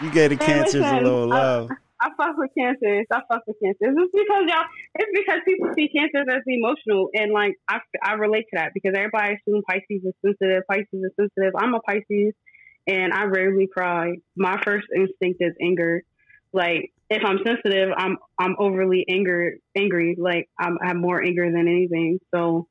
you, 0.03 0.11
gave 0.11 0.31
the 0.31 0.37
cancers 0.37 0.85
a 0.85 1.01
little 1.01 1.29
love. 1.29 1.71
I 2.01 2.11
fuck 2.17 2.37
with 2.37 2.51
cancers. 2.59 3.07
I 3.11 3.21
fuck 3.29 3.43
with 3.47 3.57
cancers. 3.63 3.97
It's 3.97 4.13
because 4.13 4.45
y'all. 4.49 4.65
It's 4.97 5.11
because 5.15 5.41
people 5.45 5.71
see 5.75 5.89
cancers 5.89 6.27
as 6.29 6.43
emotional, 6.47 7.09
and 7.15 7.33
like 7.33 7.55
I, 7.69 7.79
I 8.03 8.15
relate 8.15 8.47
to 8.51 8.57
that 8.59 8.73
because 8.75 8.93
everybody 8.97 9.37
assumes 9.37 9.65
Pisces 9.69 10.05
is 10.05 10.15
sensitive. 10.25 10.65
Pisces 10.71 10.89
is 10.93 11.13
sensitive. 11.19 11.55
I'm 11.57 11.75
a 11.75 11.81
Pisces, 11.81 12.35
and 12.87 13.13
I 13.13 13.25
rarely 13.25 13.69
cry. 13.73 14.17
My 14.37 14.61
first 14.63 14.87
instinct 14.95 15.39
is 15.41 15.55
anger. 15.63 16.03
Like 16.53 16.93
if 17.09 17.23
I'm 17.25 17.39
sensitive, 17.45 17.91
I'm 17.97 18.19
I'm 18.39 18.57
overly 18.59 19.07
anger 19.09 19.55
angry. 19.77 20.17
Like 20.19 20.49
I'm, 20.59 20.79
I 20.83 20.89
have 20.89 20.97
more 20.97 21.23
anger 21.23 21.51
than 21.51 21.69
anything. 21.69 22.19
So 22.35 22.67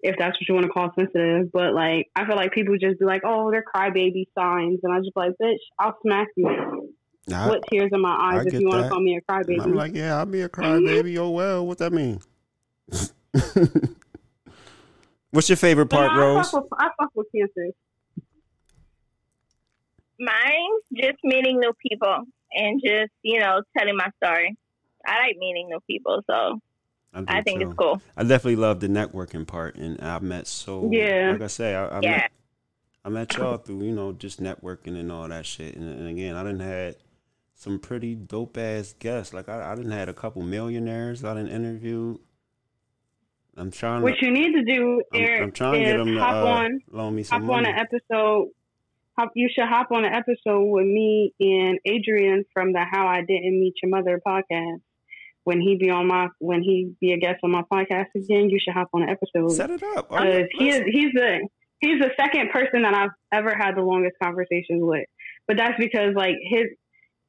if 0.00 0.16
that's 0.18 0.36
what 0.36 0.48
you 0.48 0.54
want 0.54 0.66
to 0.66 0.72
call 0.72 0.90
sensitive, 0.96 1.50
but 1.52 1.74
like 1.74 2.06
I 2.14 2.26
feel 2.26 2.36
like 2.36 2.52
people 2.52 2.76
just 2.78 2.98
be 2.98 3.04
like, 3.04 3.22
oh, 3.24 3.50
they're 3.50 3.64
crybaby 3.64 4.26
signs, 4.38 4.80
and 4.82 4.92
I 4.92 4.98
just 4.98 5.14
be 5.14 5.20
like, 5.20 5.32
bitch, 5.42 5.56
I'll 5.78 5.96
smack 6.02 6.28
you 6.36 6.94
Nah, 7.26 7.50
with 7.50 7.62
tears 7.70 7.90
in 7.92 8.00
my 8.00 8.16
eyes 8.32 8.46
if 8.46 8.60
you 8.60 8.68
want 8.68 8.84
to 8.84 8.88
call 8.88 9.00
me 9.00 9.16
a 9.16 9.20
crybaby. 9.20 9.62
I'm 9.62 9.74
like, 9.74 9.94
yeah, 9.94 10.16
I'll 10.16 10.26
be 10.26 10.42
a 10.42 10.48
crybaby. 10.48 11.18
Oh 11.18 11.30
well, 11.30 11.66
what 11.66 11.78
that 11.78 11.92
mean? 11.92 12.20
What's 15.30 15.48
your 15.48 15.56
favorite 15.56 15.90
part, 15.90 16.10
no, 16.12 16.18
I 16.18 16.20
Rose? 16.20 16.50
fuck, 16.50 16.62
with, 16.62 16.72
I 16.78 16.88
fuck 16.98 17.10
with 17.14 17.26
cancers. 17.34 17.74
Mine, 20.18 20.70
just 20.96 21.18
meeting 21.22 21.60
new 21.60 21.72
people 21.86 22.24
and 22.52 22.80
just, 22.84 23.12
you 23.22 23.38
know, 23.38 23.62
telling 23.76 23.96
my 23.96 24.08
story. 24.22 24.56
I 25.06 25.18
like 25.20 25.36
meeting 25.38 25.68
new 25.68 25.80
people, 25.86 26.22
so 26.28 26.60
I 27.14 27.42
think 27.42 27.60
too. 27.60 27.68
it's 27.68 27.76
cool. 27.76 28.00
I 28.16 28.22
definitely 28.22 28.56
love 28.56 28.80
the 28.80 28.88
networking 28.88 29.46
part, 29.46 29.76
and 29.76 30.00
I've 30.00 30.22
met 30.22 30.46
so 30.46 30.88
Yeah. 30.92 31.32
Like 31.32 31.42
I 31.42 31.46
say, 31.46 31.74
I, 31.74 31.86
I 31.86 32.00
Yeah. 32.02 32.10
met 32.10 32.30
I 33.04 33.08
met 33.10 33.36
y'all 33.36 33.56
through 33.56 33.82
you 33.84 33.92
know 33.92 34.12
just 34.12 34.42
networking 34.42 34.98
and 34.98 35.10
all 35.10 35.26
that 35.28 35.46
shit. 35.46 35.74
And, 35.76 35.88
and 35.88 36.08
again, 36.08 36.36
I 36.36 36.42
didn't 36.42 36.60
had 36.60 36.96
some 37.54 37.78
pretty 37.78 38.14
dope 38.14 38.56
ass 38.58 38.94
guests. 38.98 39.32
Like 39.32 39.48
I, 39.48 39.72
I 39.72 39.74
didn't 39.74 39.92
had 39.92 40.08
a 40.08 40.14
couple 40.14 40.42
millionaires 40.42 41.24
I 41.24 41.34
didn't 41.34 41.50
interview. 41.50 42.18
I'm 43.56 43.70
trying. 43.72 44.02
What 44.02 44.18
to, 44.18 44.26
you 44.26 44.30
need 44.30 44.52
to 44.52 44.62
do, 44.62 45.02
I'm, 45.12 45.20
Eric, 45.20 45.42
I'm 45.42 45.52
trying 45.52 45.72
to 45.72 45.80
is 45.80 45.92
get 45.92 45.96
them 45.98 46.14
to 46.14 46.20
hop 46.20 46.34
uh, 46.34 46.48
on 46.48 46.80
loan 46.92 47.16
me 47.16 47.22
some 47.24 47.42
hop 47.42 47.50
on 47.50 47.66
an 47.66 47.74
episode. 47.74 48.50
Hop, 49.18 49.32
you 49.34 49.48
should 49.52 49.66
hop 49.66 49.90
on 49.90 50.04
an 50.04 50.14
episode 50.14 50.64
with 50.66 50.86
me 50.86 51.34
and 51.40 51.80
Adrian 51.84 52.44
from 52.54 52.72
the 52.72 52.84
How 52.88 53.08
I 53.08 53.22
Didn't 53.22 53.58
Meet 53.58 53.74
Your 53.82 53.90
Mother 53.90 54.20
podcast. 54.24 54.80
When 55.48 55.62
he 55.62 55.76
be 55.76 55.88
on 55.88 56.06
my 56.06 56.28
when 56.40 56.62
he 56.62 56.92
be 57.00 57.14
a 57.14 57.16
guest 57.16 57.38
on 57.42 57.50
my 57.50 57.62
podcast 57.72 58.08
again, 58.14 58.50
you 58.50 58.58
should 58.62 58.74
hop 58.74 58.90
on 58.92 59.04
an 59.04 59.08
episode. 59.08 59.48
Set 59.48 59.70
it 59.70 59.82
up. 59.82 60.10
Because 60.10 60.44
he 60.58 60.68
is 60.68 60.82
he's 60.92 61.10
the 61.14 61.48
he's 61.80 61.98
the 62.00 62.10
second 62.20 62.50
person 62.50 62.82
that 62.82 62.92
I've 62.92 63.12
ever 63.32 63.54
had 63.56 63.74
the 63.74 63.80
longest 63.80 64.16
conversations 64.22 64.82
with. 64.82 65.06
But 65.46 65.56
that's 65.56 65.72
because 65.78 66.14
like 66.14 66.34
his 66.42 66.66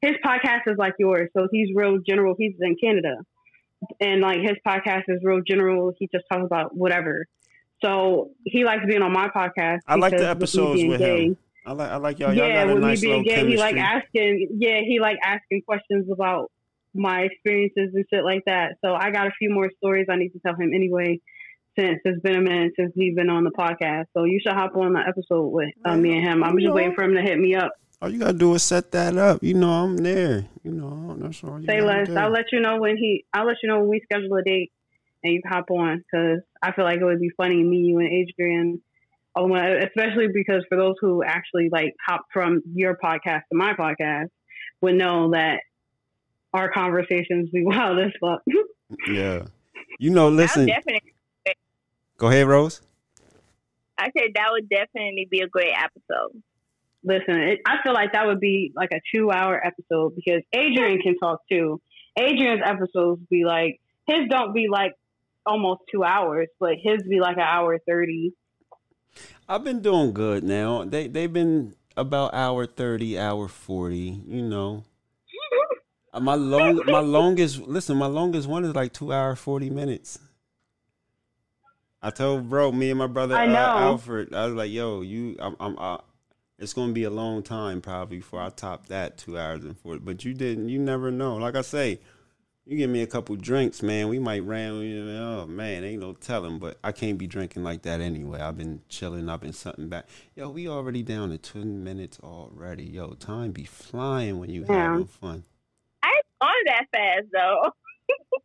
his 0.02 0.16
podcast 0.22 0.66
is 0.66 0.76
like 0.76 0.96
yours, 0.98 1.30
so 1.34 1.48
he's 1.50 1.70
real 1.74 1.96
general. 2.06 2.34
He's 2.36 2.52
in 2.60 2.76
Canada, 2.78 3.16
and 4.00 4.20
like 4.20 4.40
his 4.40 4.58
podcast 4.68 5.04
is 5.08 5.20
real 5.22 5.40
general. 5.40 5.94
He 5.98 6.06
just 6.14 6.26
talks 6.30 6.44
about 6.44 6.76
whatever. 6.76 7.24
So 7.82 8.32
he 8.44 8.64
likes 8.64 8.84
being 8.86 9.00
on 9.00 9.14
my 9.14 9.28
podcast. 9.28 9.78
I 9.86 9.94
like 9.94 10.14
the 10.14 10.28
episodes 10.28 10.84
with 10.84 11.00
him. 11.00 11.38
I 11.64 11.72
like 11.72 11.90
I 11.90 11.96
like 11.96 12.18
y'all. 12.18 12.34
Y'all 12.34 12.48
yeah, 12.48 12.64
got 12.66 12.70
a 12.70 12.74
with 12.74 12.82
nice 12.82 13.00
me 13.00 13.08
being 13.08 13.22
gay, 13.22 13.46
he 13.46 13.56
like 13.56 13.76
asking. 13.76 14.48
Yeah, 14.58 14.80
he 14.80 15.00
like 15.00 15.16
asking 15.24 15.62
questions 15.62 16.06
about 16.12 16.50
my 16.94 17.20
experiences 17.22 17.90
and 17.94 18.04
shit 18.12 18.24
like 18.24 18.42
that. 18.46 18.76
So 18.84 18.94
I 18.94 19.10
got 19.10 19.26
a 19.26 19.32
few 19.38 19.50
more 19.50 19.70
stories 19.78 20.06
I 20.10 20.16
need 20.16 20.30
to 20.30 20.40
tell 20.40 20.54
him 20.54 20.72
anyway. 20.74 21.20
Since 21.78 22.00
it's 22.04 22.20
been 22.20 22.34
a 22.34 22.40
minute 22.40 22.72
since 22.76 22.92
we've 22.96 23.14
been 23.14 23.30
on 23.30 23.44
the 23.44 23.52
podcast, 23.52 24.06
so 24.12 24.24
you 24.24 24.40
should 24.42 24.52
hop 24.54 24.74
on 24.76 24.92
the 24.92 25.00
episode 25.06 25.46
with 25.48 25.68
uh, 25.84 25.96
me 25.96 26.16
and 26.18 26.26
him. 26.26 26.42
I'm 26.42 26.58
just 26.58 26.72
waiting 26.72 26.94
for 26.94 27.04
him 27.04 27.14
to 27.14 27.22
hit 27.22 27.38
me 27.38 27.54
up. 27.54 27.70
All 28.02 28.10
you 28.10 28.18
gotta 28.18 28.32
do 28.32 28.54
is 28.54 28.62
set 28.64 28.90
that 28.92 29.16
up. 29.16 29.42
You 29.42 29.54
know 29.54 29.70
I'm 29.70 29.96
there. 29.96 30.48
You 30.64 30.72
know 30.72 31.16
that's 31.18 31.44
all. 31.44 31.60
You 31.60 31.66
Say 31.66 31.80
less. 31.80 32.08
do. 32.08 32.16
I'll 32.16 32.30
let 32.30 32.46
you 32.50 32.60
know 32.60 32.78
when 32.78 32.96
he. 32.96 33.24
I'll 33.32 33.46
let 33.46 33.56
you 33.62 33.68
know 33.68 33.80
when 33.80 33.88
we 33.88 34.00
schedule 34.00 34.34
a 34.36 34.42
date 34.42 34.72
and 35.22 35.34
you 35.34 35.42
hop 35.46 35.70
on 35.70 35.98
because 35.98 36.40
I 36.60 36.72
feel 36.72 36.84
like 36.84 37.00
it 37.00 37.04
would 37.04 37.20
be 37.20 37.30
funny 37.36 37.62
me, 37.62 37.76
you, 37.76 37.98
and 37.98 38.08
Adrian. 38.08 38.82
Oh, 39.36 39.54
Especially 39.54 40.26
because 40.34 40.64
for 40.68 40.76
those 40.76 40.96
who 41.00 41.22
actually 41.22 41.68
like 41.70 41.94
hop 42.04 42.22
from 42.32 42.62
your 42.74 42.96
podcast 43.02 43.42
to 43.52 43.56
my 43.56 43.74
podcast 43.74 44.26
would 44.80 44.96
know 44.96 45.30
that 45.30 45.60
our 46.52 46.70
conversations 46.70 47.50
be 47.50 47.62
wild 47.64 47.98
as 47.98 48.12
fuck. 48.20 48.42
Yeah. 49.10 49.44
You 49.98 50.10
know, 50.10 50.28
listen. 50.28 50.66
definitely. 50.66 51.12
Go 52.16 52.28
ahead, 52.28 52.46
Rose. 52.46 52.82
I 53.98 54.10
said 54.16 54.30
that 54.34 54.48
would 54.50 54.68
definitely 54.68 55.28
be 55.30 55.40
a 55.40 55.48
great 55.48 55.74
episode. 55.76 56.42
Listen, 57.02 57.36
it, 57.36 57.60
I 57.66 57.76
feel 57.82 57.92
like 57.92 58.12
that 58.12 58.26
would 58.26 58.40
be 58.40 58.72
like 58.74 58.90
a 58.92 59.00
two-hour 59.14 59.60
episode 59.64 60.14
because 60.16 60.42
Adrian 60.54 61.00
can 61.00 61.16
talk 61.18 61.40
too. 61.50 61.80
Adrian's 62.18 62.62
episodes 62.64 63.22
be 63.30 63.44
like 63.44 63.80
his 64.06 64.28
don't 64.28 64.54
be 64.54 64.68
like 64.70 64.92
almost 65.46 65.82
two 65.92 66.04
hours, 66.04 66.48
but 66.58 66.74
his 66.82 67.02
be 67.08 67.20
like 67.20 67.36
an 67.36 67.42
hour 67.42 67.78
thirty. 67.86 68.32
I've 69.48 69.64
been 69.64 69.80
doing 69.80 70.12
good 70.12 70.44
now. 70.44 70.84
They 70.84 71.06
they've 71.06 71.32
been 71.32 71.74
about 71.96 72.34
hour 72.34 72.66
thirty, 72.66 73.18
hour 73.18 73.48
forty. 73.48 74.20
You 74.26 74.42
know, 74.42 74.84
my 76.18 76.34
long 76.34 76.80
my 76.86 77.00
longest 77.00 77.60
listen. 77.60 77.96
My 77.96 78.06
longest 78.06 78.48
one 78.48 78.64
is 78.64 78.74
like 78.74 78.92
two 78.92 79.12
hour 79.12 79.36
forty 79.36 79.70
minutes. 79.70 80.18
I 82.02 82.10
told 82.10 82.48
bro, 82.48 82.72
me 82.72 82.90
and 82.90 82.98
my 82.98 83.06
brother 83.06 83.36
I 83.36 83.46
uh. 83.46 83.78
Alfred. 83.78 84.34
I 84.34 84.46
was 84.46 84.54
like, 84.54 84.70
"Yo, 84.70 85.02
you, 85.02 85.36
I'm, 85.38 85.54
I'm, 85.60 85.78
uh, 85.78 85.98
it's 86.58 86.72
gonna 86.72 86.92
be 86.92 87.04
a 87.04 87.10
long 87.10 87.42
time 87.42 87.80
probably 87.80 88.18
before 88.18 88.40
I 88.40 88.48
top 88.50 88.86
that 88.86 89.18
two 89.18 89.38
hours 89.38 89.64
and 89.64 89.78
forty. 89.78 90.00
But 90.00 90.24
you 90.24 90.34
didn't. 90.34 90.68
You 90.68 90.78
never 90.78 91.10
know. 91.10 91.36
Like 91.36 91.56
I 91.56 91.60
say, 91.60 92.00
you 92.64 92.76
give 92.76 92.88
me 92.90 93.02
a 93.02 93.06
couple 93.06 93.36
drinks, 93.36 93.82
man. 93.82 94.08
We 94.08 94.18
might 94.18 94.42
ram. 94.44 94.80
You 94.80 95.04
know, 95.04 95.40
oh 95.42 95.46
man, 95.46 95.84
ain't 95.84 96.00
no 96.00 96.14
telling. 96.14 96.58
But 96.58 96.78
I 96.82 96.92
can't 96.92 97.18
be 97.18 97.26
drinking 97.26 97.64
like 97.64 97.82
that 97.82 98.00
anyway. 98.00 98.40
I've 98.40 98.56
been 98.56 98.80
chilling. 98.88 99.28
I've 99.28 99.40
been 99.42 99.52
something 99.52 99.88
back. 99.88 100.06
Yo, 100.34 100.48
we 100.48 100.68
already 100.68 101.02
down 101.02 101.28
to 101.30 101.38
ten 101.38 101.84
minutes 101.84 102.18
already. 102.22 102.84
Yo, 102.84 103.10
time 103.12 103.52
be 103.52 103.64
flying 103.64 104.38
when 104.38 104.48
you 104.50 104.64
Yeah. 104.68 104.92
having 104.92 105.06
fun. 105.06 105.44
I 106.40 106.46
ain't 106.46 106.66
that 106.66 106.86
fast 106.92 107.26
though. 107.32 107.70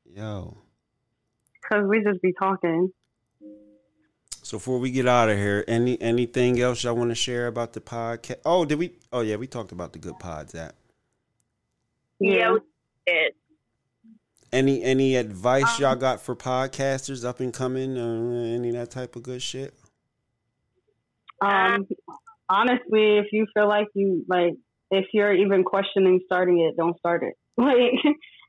Yo. 0.05 0.57
Cause 1.71 1.85
we 1.87 2.03
just 2.03 2.21
be 2.21 2.33
talking. 2.33 2.91
So 4.43 4.57
before 4.57 4.77
we 4.77 4.91
get 4.91 5.07
out 5.07 5.29
of 5.29 5.37
here, 5.37 5.63
any 5.67 5.99
anything 5.99 6.59
else 6.59 6.83
y'all 6.83 6.95
want 6.95 7.09
to 7.09 7.15
share 7.15 7.47
about 7.47 7.73
the 7.73 7.81
podcast? 7.81 8.37
Oh, 8.45 8.63
did 8.63 8.77
we? 8.77 8.91
Oh 9.11 9.21
yeah, 9.21 9.37
we 9.37 9.47
talked 9.47 9.71
about 9.71 9.93
the 9.93 9.99
Goodpods 9.99 10.53
app. 10.53 10.75
Yeah, 12.19 12.53
we 12.53 12.59
did. 13.07 13.33
Any 14.51 14.83
any 14.83 15.15
advice 15.15 15.63
Um, 15.63 15.81
y'all 15.81 15.95
got 15.95 16.21
for 16.21 16.35
podcasters 16.35 17.25
up 17.25 17.39
and 17.39 17.51
coming? 17.51 17.97
Uh, 17.97 18.55
any 18.55 18.69
of 18.69 18.75
that 18.75 18.91
type 18.91 19.15
of 19.15 19.23
good 19.23 19.41
shit? 19.41 19.73
Um, 21.41 21.87
honestly, 22.47 23.17
if 23.17 23.27
you 23.31 23.47
feel 23.53 23.67
like 23.67 23.87
you 23.95 24.23
like, 24.29 24.53
if 24.91 25.07
you're 25.11 25.33
even 25.33 25.63
questioning 25.63 26.21
starting 26.25 26.59
it, 26.59 26.77
don't 26.77 26.97
start 26.99 27.23
it. 27.23 27.33
Like, 27.65 27.93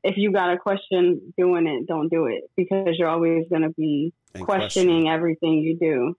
if 0.04 0.16
you 0.16 0.30
got 0.32 0.52
a 0.52 0.58
question 0.58 1.32
doing 1.38 1.66
it, 1.66 1.86
don't 1.86 2.08
do 2.08 2.26
it 2.26 2.44
because 2.56 2.96
you're 2.98 3.08
always 3.08 3.44
gonna 3.50 3.70
be 3.70 4.12
And 4.34 4.44
questioning 4.44 5.08
everything 5.08 5.54
you 5.54 5.76
do. 5.78 6.16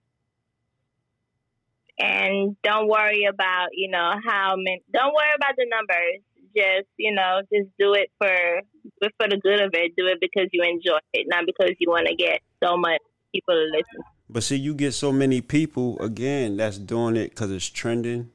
and 1.98 2.56
don't 2.62 2.88
worry 2.88 3.24
about 3.24 3.68
you 3.72 3.90
know 3.90 4.12
how 4.24 4.54
many. 4.56 4.82
Don't 4.92 5.14
worry 5.14 5.34
about 5.36 5.54
the 5.56 5.66
numbers. 5.70 6.22
Just 6.56 6.88
you 6.96 7.14
know, 7.14 7.42
just 7.52 7.68
do 7.78 7.94
it 7.94 8.10
for 8.18 8.62
do 9.02 9.08
for 9.18 9.28
the 9.28 9.36
good 9.36 9.60
of 9.60 9.70
it. 9.74 9.92
Do 9.96 10.06
it 10.06 10.18
because 10.20 10.48
you 10.52 10.62
enjoy 10.62 10.98
it, 11.12 11.26
not 11.28 11.44
because 11.46 11.72
you 11.78 11.90
want 11.90 12.06
to 12.08 12.14
get 12.14 12.40
so 12.62 12.76
much 12.76 13.00
people 13.34 13.54
to 13.54 13.64
listen. 13.70 14.02
But 14.30 14.42
see, 14.42 14.56
you 14.56 14.74
get 14.74 14.92
so 14.92 15.12
many 15.12 15.40
people 15.40 15.98
again 16.00 16.56
that's 16.56 16.78
doing 16.78 17.16
it 17.16 17.30
because 17.30 17.50
it's 17.50 17.66
trending. 17.68 18.30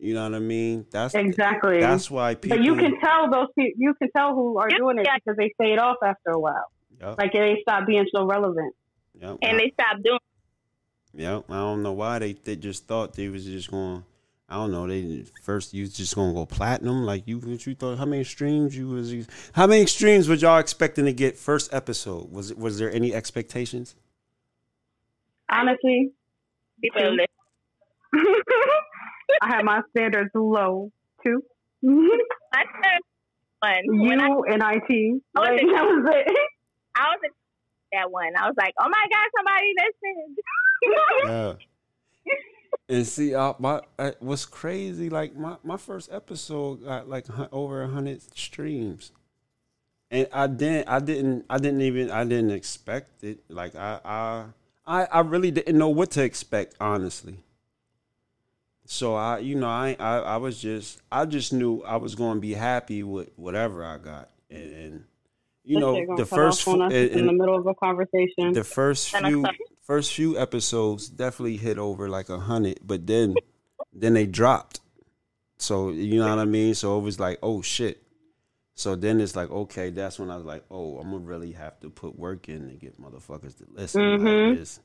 You 0.00 0.14
know 0.14 0.22
what 0.24 0.34
I 0.36 0.38
mean? 0.38 0.86
That's 0.90 1.14
Exactly. 1.14 1.80
That's 1.80 2.08
why 2.10 2.34
people. 2.36 2.56
but 2.58 2.64
you 2.64 2.76
can 2.76 3.00
tell 3.00 3.28
those 3.30 3.48
people. 3.58 3.72
You 3.78 3.94
can 3.94 4.08
tell 4.16 4.34
who 4.34 4.56
are 4.58 4.68
doing 4.68 4.98
it 4.98 5.04
Yeah. 5.06 5.16
because 5.16 5.36
they 5.36 5.52
fade 5.58 5.78
off 5.78 5.96
after 6.04 6.30
a 6.30 6.38
while. 6.38 6.70
Yep, 7.00 7.18
Like 7.18 7.32
they 7.32 7.58
stop 7.62 7.86
being 7.86 8.06
so 8.14 8.24
relevant. 8.24 8.74
yep, 9.20 9.38
And 9.42 9.58
they 9.58 9.72
stop 9.74 9.96
doing. 10.04 10.18
Yep. 11.14 11.44
I 11.50 11.54
don't 11.56 11.82
know 11.82 11.92
why 11.92 12.18
they 12.20 12.32
they 12.34 12.54
just 12.56 12.86
thought 12.86 13.14
they 13.14 13.28
was 13.28 13.44
just 13.44 13.70
going. 13.70 14.04
I 14.50 14.54
don't 14.54 14.70
know. 14.70 14.86
They 14.86 15.24
first 15.42 15.74
you 15.74 15.86
just 15.88 16.14
gonna 16.14 16.32
go 16.32 16.46
platinum. 16.46 17.02
Like 17.04 17.26
you, 17.26 17.38
what 17.38 17.66
you 17.66 17.74
thought? 17.74 17.98
How 17.98 18.04
many 18.06 18.24
streams 18.24 18.76
you 18.76 18.88
was? 18.88 19.12
How 19.52 19.66
many 19.66 19.84
streams 19.86 20.28
was 20.28 20.40
y'all 20.42 20.58
expecting 20.58 21.04
to 21.06 21.12
get 21.12 21.36
first 21.36 21.74
episode? 21.74 22.30
Was 22.32 22.50
it? 22.52 22.58
Was 22.58 22.78
there 22.78 22.90
any 22.92 23.12
expectations? 23.12 23.94
Honestly, 25.50 26.12
People 26.80 27.00
to 27.02 27.10
listen. 27.10 27.26
I 29.42 29.48
had 29.48 29.64
my 29.64 29.82
standards 29.90 30.30
low 30.34 30.90
too. 31.24 31.42
I 31.84 32.64
said 32.82 33.00
one 33.60 34.00
when 34.06 34.20
I, 34.20 34.28
you 34.28 34.44
and 34.48 34.62
IT. 34.62 35.20
I 35.36 35.40
was 35.40 35.48
Like, 35.48 35.60
in- 35.62 35.72
that 35.72 35.84
was 35.84 36.04
it. 36.14 36.36
I 36.96 37.02
was 37.02 37.20
in 37.24 37.30
that 37.92 38.10
one. 38.10 38.32
I 38.36 38.46
was 38.46 38.54
like, 38.58 38.74
oh 38.80 38.88
my 38.88 39.06
god, 39.10 39.28
somebody 39.36 39.72
listened. 39.78 40.38
Yeah. 41.26 41.54
And 42.90 43.06
see, 43.06 43.34
uh, 43.34 43.52
my 43.58 43.80
uh, 43.98 44.12
what's 44.20 44.46
crazy? 44.46 45.10
Like 45.10 45.36
my 45.36 45.56
my 45.62 45.76
first 45.76 46.10
episode 46.12 46.84
got 46.84 47.08
like 47.08 47.26
hu- 47.26 47.48
over 47.52 47.82
a 47.82 47.88
hundred 47.88 48.22
streams, 48.36 49.12
and 50.10 50.26
I 50.32 50.46
didn't, 50.46 50.88
I 50.88 50.98
didn't, 50.98 51.44
I 51.50 51.58
didn't 51.58 51.82
even, 51.82 52.10
I 52.10 52.24
didn't 52.24 52.50
expect 52.50 53.24
it. 53.24 53.40
Like 53.48 53.74
I, 53.76 54.00
I, 54.04 54.44
I, 54.86 55.04
I 55.04 55.20
really 55.20 55.50
didn't 55.50 55.76
know 55.76 55.90
what 55.90 56.10
to 56.12 56.22
expect, 56.22 56.76
honestly. 56.80 57.40
So 58.90 59.14
I, 59.14 59.40
you 59.40 59.54
know, 59.54 59.68
I, 59.68 59.96
I, 60.00 60.16
I 60.20 60.36
was 60.38 60.58
just, 60.62 60.98
I 61.12 61.26
just 61.26 61.52
knew 61.52 61.82
I 61.82 61.96
was 61.96 62.14
going 62.14 62.36
to 62.36 62.40
be 62.40 62.54
happy 62.54 63.02
with 63.02 63.28
whatever 63.36 63.84
I 63.84 63.98
got, 63.98 64.30
and, 64.50 64.72
and 64.72 65.04
you 65.62 65.78
know, 65.78 66.16
the 66.16 66.24
first, 66.24 66.66
off 66.66 66.68
on 66.72 66.78
fu- 66.78 66.84
us 66.86 66.92
and- 66.94 67.10
in 67.20 67.26
the 67.26 67.32
middle 67.34 67.54
of 67.54 67.66
a 67.66 67.74
conversation. 67.74 68.54
the 68.54 68.64
first 68.64 69.14
few 69.14 69.44
first 69.82 70.14
few 70.14 70.38
episodes 70.38 71.08
definitely 71.10 71.58
hit 71.58 71.76
over 71.76 72.08
like 72.08 72.30
a 72.30 72.38
hundred, 72.40 72.80
but 72.82 73.06
then 73.06 73.34
then 73.92 74.14
they 74.14 74.24
dropped. 74.26 74.80
So 75.58 75.90
you 75.90 76.18
know 76.18 76.28
what 76.30 76.38
I 76.38 76.46
mean. 76.46 76.72
So 76.74 76.98
it 76.98 77.02
was 77.02 77.20
like, 77.20 77.38
oh 77.42 77.60
shit. 77.60 78.02
So 78.74 78.94
then 78.96 79.20
it's 79.20 79.36
like, 79.36 79.50
okay, 79.50 79.90
that's 79.90 80.18
when 80.18 80.30
I 80.30 80.36
was 80.36 80.46
like, 80.46 80.64
oh, 80.70 80.96
I'm 80.96 81.10
gonna 81.10 81.24
really 81.24 81.52
have 81.52 81.78
to 81.80 81.90
put 81.90 82.18
work 82.18 82.48
in 82.48 82.68
to 82.70 82.74
get 82.76 82.98
motherfuckers 82.98 83.58
to 83.58 83.66
listen. 83.70 84.00
Mhm. 84.00 84.48
Like 84.50 84.58
this. 84.60 84.80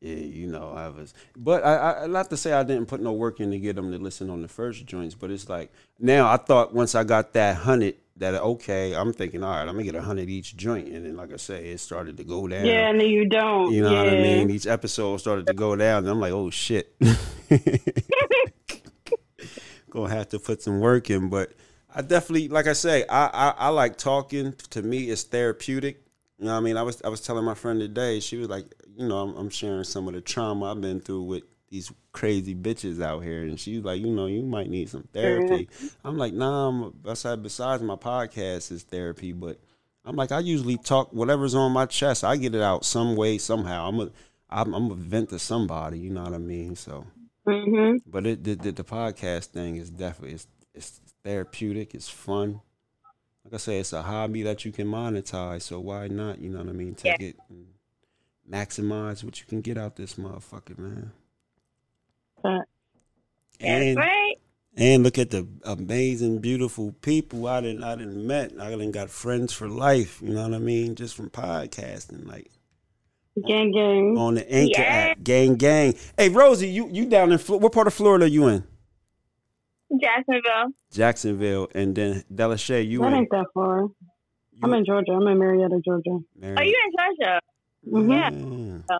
Yeah, 0.00 0.16
you 0.16 0.48
know, 0.48 0.72
I 0.76 0.88
was, 0.88 1.14
but 1.36 1.64
I, 1.64 2.02
I, 2.02 2.06
not 2.06 2.28
to 2.30 2.36
say 2.36 2.52
I 2.52 2.62
didn't 2.64 2.86
put 2.86 3.00
no 3.00 3.12
work 3.12 3.40
in 3.40 3.50
to 3.50 3.58
get 3.58 3.76
them 3.76 3.90
to 3.92 3.98
listen 3.98 4.28
on 4.28 4.42
the 4.42 4.48
first 4.48 4.84
joints, 4.84 5.14
but 5.14 5.30
it's 5.30 5.48
like 5.48 5.72
now 5.98 6.30
I 6.30 6.36
thought 6.36 6.74
once 6.74 6.94
I 6.94 7.02
got 7.02 7.32
that 7.32 7.56
hundred, 7.56 7.94
that 8.18 8.34
okay, 8.34 8.94
I'm 8.94 9.12
thinking, 9.14 9.42
all 9.42 9.50
right, 9.50 9.62
I'm 9.62 9.68
gonna 9.68 9.84
get 9.84 9.94
a 9.94 10.02
hundred 10.02 10.28
each 10.28 10.56
joint, 10.56 10.88
and 10.88 11.06
then 11.06 11.16
like 11.16 11.32
I 11.32 11.36
say, 11.36 11.70
it 11.70 11.80
started 11.80 12.18
to 12.18 12.24
go 12.24 12.46
down. 12.46 12.66
yeah, 12.66 12.90
and 12.90 13.00
then 13.00 13.08
you 13.08 13.26
don't. 13.26 13.72
You 13.72 13.82
know 13.82 13.92
yeah. 13.92 14.02
what 14.04 14.12
I 14.12 14.22
mean? 14.22 14.50
Each 14.50 14.66
episode 14.66 15.16
started 15.18 15.46
to 15.46 15.54
go 15.54 15.74
down, 15.76 15.98
and 16.04 16.08
I'm 16.08 16.20
like, 16.20 16.32
oh 16.32 16.50
shit. 16.50 16.94
Gonna 19.90 20.14
have 20.14 20.28
to 20.30 20.38
put 20.38 20.60
some 20.62 20.80
work 20.80 21.08
in, 21.08 21.30
but 21.30 21.52
I 21.94 22.02
definitely, 22.02 22.48
like 22.48 22.66
I 22.66 22.74
say, 22.74 23.06
I, 23.08 23.26
I 23.26 23.54
I 23.56 23.68
like 23.68 23.96
talking. 23.96 24.52
To 24.70 24.82
me, 24.82 25.04
it's 25.10 25.22
therapeutic. 25.22 26.05
You 26.38 26.46
know 26.46 26.52
what 26.52 26.58
I 26.58 26.60
mean? 26.60 26.76
I 26.76 26.82
was 26.82 27.00
I 27.02 27.08
was 27.08 27.20
telling 27.20 27.44
my 27.44 27.54
friend 27.54 27.80
today, 27.80 28.20
she 28.20 28.36
was 28.36 28.48
like, 28.48 28.66
you 28.96 29.06
know, 29.08 29.18
I'm, 29.18 29.36
I'm 29.36 29.50
sharing 29.50 29.84
some 29.84 30.06
of 30.08 30.14
the 30.14 30.20
trauma 30.20 30.70
I've 30.70 30.80
been 30.80 31.00
through 31.00 31.22
with 31.22 31.44
these 31.68 31.90
crazy 32.12 32.54
bitches 32.54 33.02
out 33.02 33.22
here. 33.22 33.42
And 33.42 33.58
she's 33.58 33.82
like, 33.82 34.00
you 34.00 34.08
know, 34.08 34.26
you 34.26 34.42
might 34.42 34.68
need 34.68 34.88
some 34.88 35.08
therapy. 35.12 35.68
I'm 36.04 36.16
like, 36.16 36.32
nah, 36.34 36.68
I'm, 36.68 36.94
I 37.08 37.14
said, 37.14 37.42
besides 37.42 37.82
my 37.82 37.96
podcast 37.96 38.70
is 38.70 38.82
therapy, 38.84 39.32
but 39.32 39.58
I'm 40.04 40.14
like, 40.14 40.30
I 40.30 40.40
usually 40.40 40.76
talk 40.76 41.12
whatever's 41.12 41.54
on 41.54 41.72
my 41.72 41.86
chest, 41.86 42.22
I 42.22 42.36
get 42.36 42.54
it 42.54 42.62
out 42.62 42.84
some 42.84 43.16
way, 43.16 43.38
somehow. 43.38 43.88
I'm 43.88 44.00
a, 44.00 44.10
I'm, 44.48 44.74
I'm 44.74 44.90
a 44.90 44.94
vent 44.94 45.30
to 45.30 45.38
somebody, 45.38 45.98
you 45.98 46.10
know 46.10 46.22
what 46.22 46.34
I 46.34 46.38
mean? 46.38 46.76
So, 46.76 47.06
hmm 47.46 47.96
but 48.06 48.26
it, 48.26 48.44
the, 48.44 48.54
the, 48.54 48.72
the 48.72 48.84
podcast 48.84 49.46
thing 49.46 49.76
is 49.76 49.90
definitely, 49.90 50.34
it's, 50.34 50.46
it's 50.74 51.00
therapeutic, 51.24 51.94
it's 51.94 52.08
fun. 52.08 52.60
Like 53.46 53.54
I 53.54 53.56
say, 53.58 53.78
it's 53.78 53.92
a 53.92 54.02
hobby 54.02 54.42
that 54.42 54.64
you 54.64 54.72
can 54.72 54.88
monetize, 54.88 55.62
so 55.62 55.78
why 55.78 56.08
not? 56.08 56.40
You 56.40 56.50
know 56.50 56.58
what 56.58 56.68
I 56.68 56.72
mean? 56.72 56.96
Take 56.96 57.20
it 57.20 57.36
and 57.48 57.66
maximize 58.50 59.22
what 59.22 59.38
you 59.38 59.46
can 59.46 59.60
get 59.60 59.78
out 59.78 59.94
this 59.94 60.14
motherfucker, 60.14 60.76
man. 60.76 61.12
And 63.60 63.96
right. 63.96 64.34
and 64.76 65.04
look 65.04 65.16
at 65.16 65.30
the 65.30 65.46
amazing, 65.64 66.40
beautiful 66.40 66.90
people 67.02 67.46
I 67.46 67.60
didn't 67.60 67.84
I 67.84 67.94
didn't 67.94 68.26
met. 68.26 68.52
I 68.60 68.70
didn't 68.70 68.90
got 68.90 69.10
friends 69.10 69.52
for 69.52 69.68
life. 69.68 70.20
You 70.20 70.34
know 70.34 70.42
what 70.42 70.54
I 70.54 70.58
mean? 70.58 70.96
Just 70.96 71.14
from 71.14 71.30
podcasting, 71.30 72.26
like 72.26 72.50
gang, 73.46 73.70
gang. 73.70 74.16
on 74.18 74.34
the 74.34 74.52
Anchor 74.52 74.82
Yeah. 74.82 74.82
app, 75.12 75.22
gang, 75.22 75.54
gang. 75.54 75.94
Hey, 76.18 76.30
Rose 76.30 76.58
Cee, 76.58 76.66
you 76.66 76.88
you 76.90 77.06
down 77.06 77.30
in 77.30 77.38
what 77.38 77.72
part 77.72 77.86
of 77.86 77.94
Florida 77.94 78.24
are 78.24 78.28
you 78.28 78.48
in? 78.48 78.64
Jacksonville. 80.00 80.72
Jacksonville, 80.92 81.68
and 81.74 81.94
then 81.94 82.24
Delisha, 82.32 82.86
you 82.86 83.00
That 83.02 83.08
in? 83.08 83.14
ain't 83.14 83.30
that 83.30 83.46
far. 83.54 83.82
you 83.82 83.90
I'm 84.62 84.72
in 84.74 84.84
Georgia. 84.84 85.12
I'm 85.12 85.26
in 85.28 85.38
Marietta, 85.38 85.80
Georgia. 85.84 86.18
Mary- 86.38 86.56
Are 86.56 86.64
you 86.64 86.76
in 86.86 86.92
Georgia? 86.98 87.40
Mhm. 87.86 88.82
Yeah. 88.88 88.96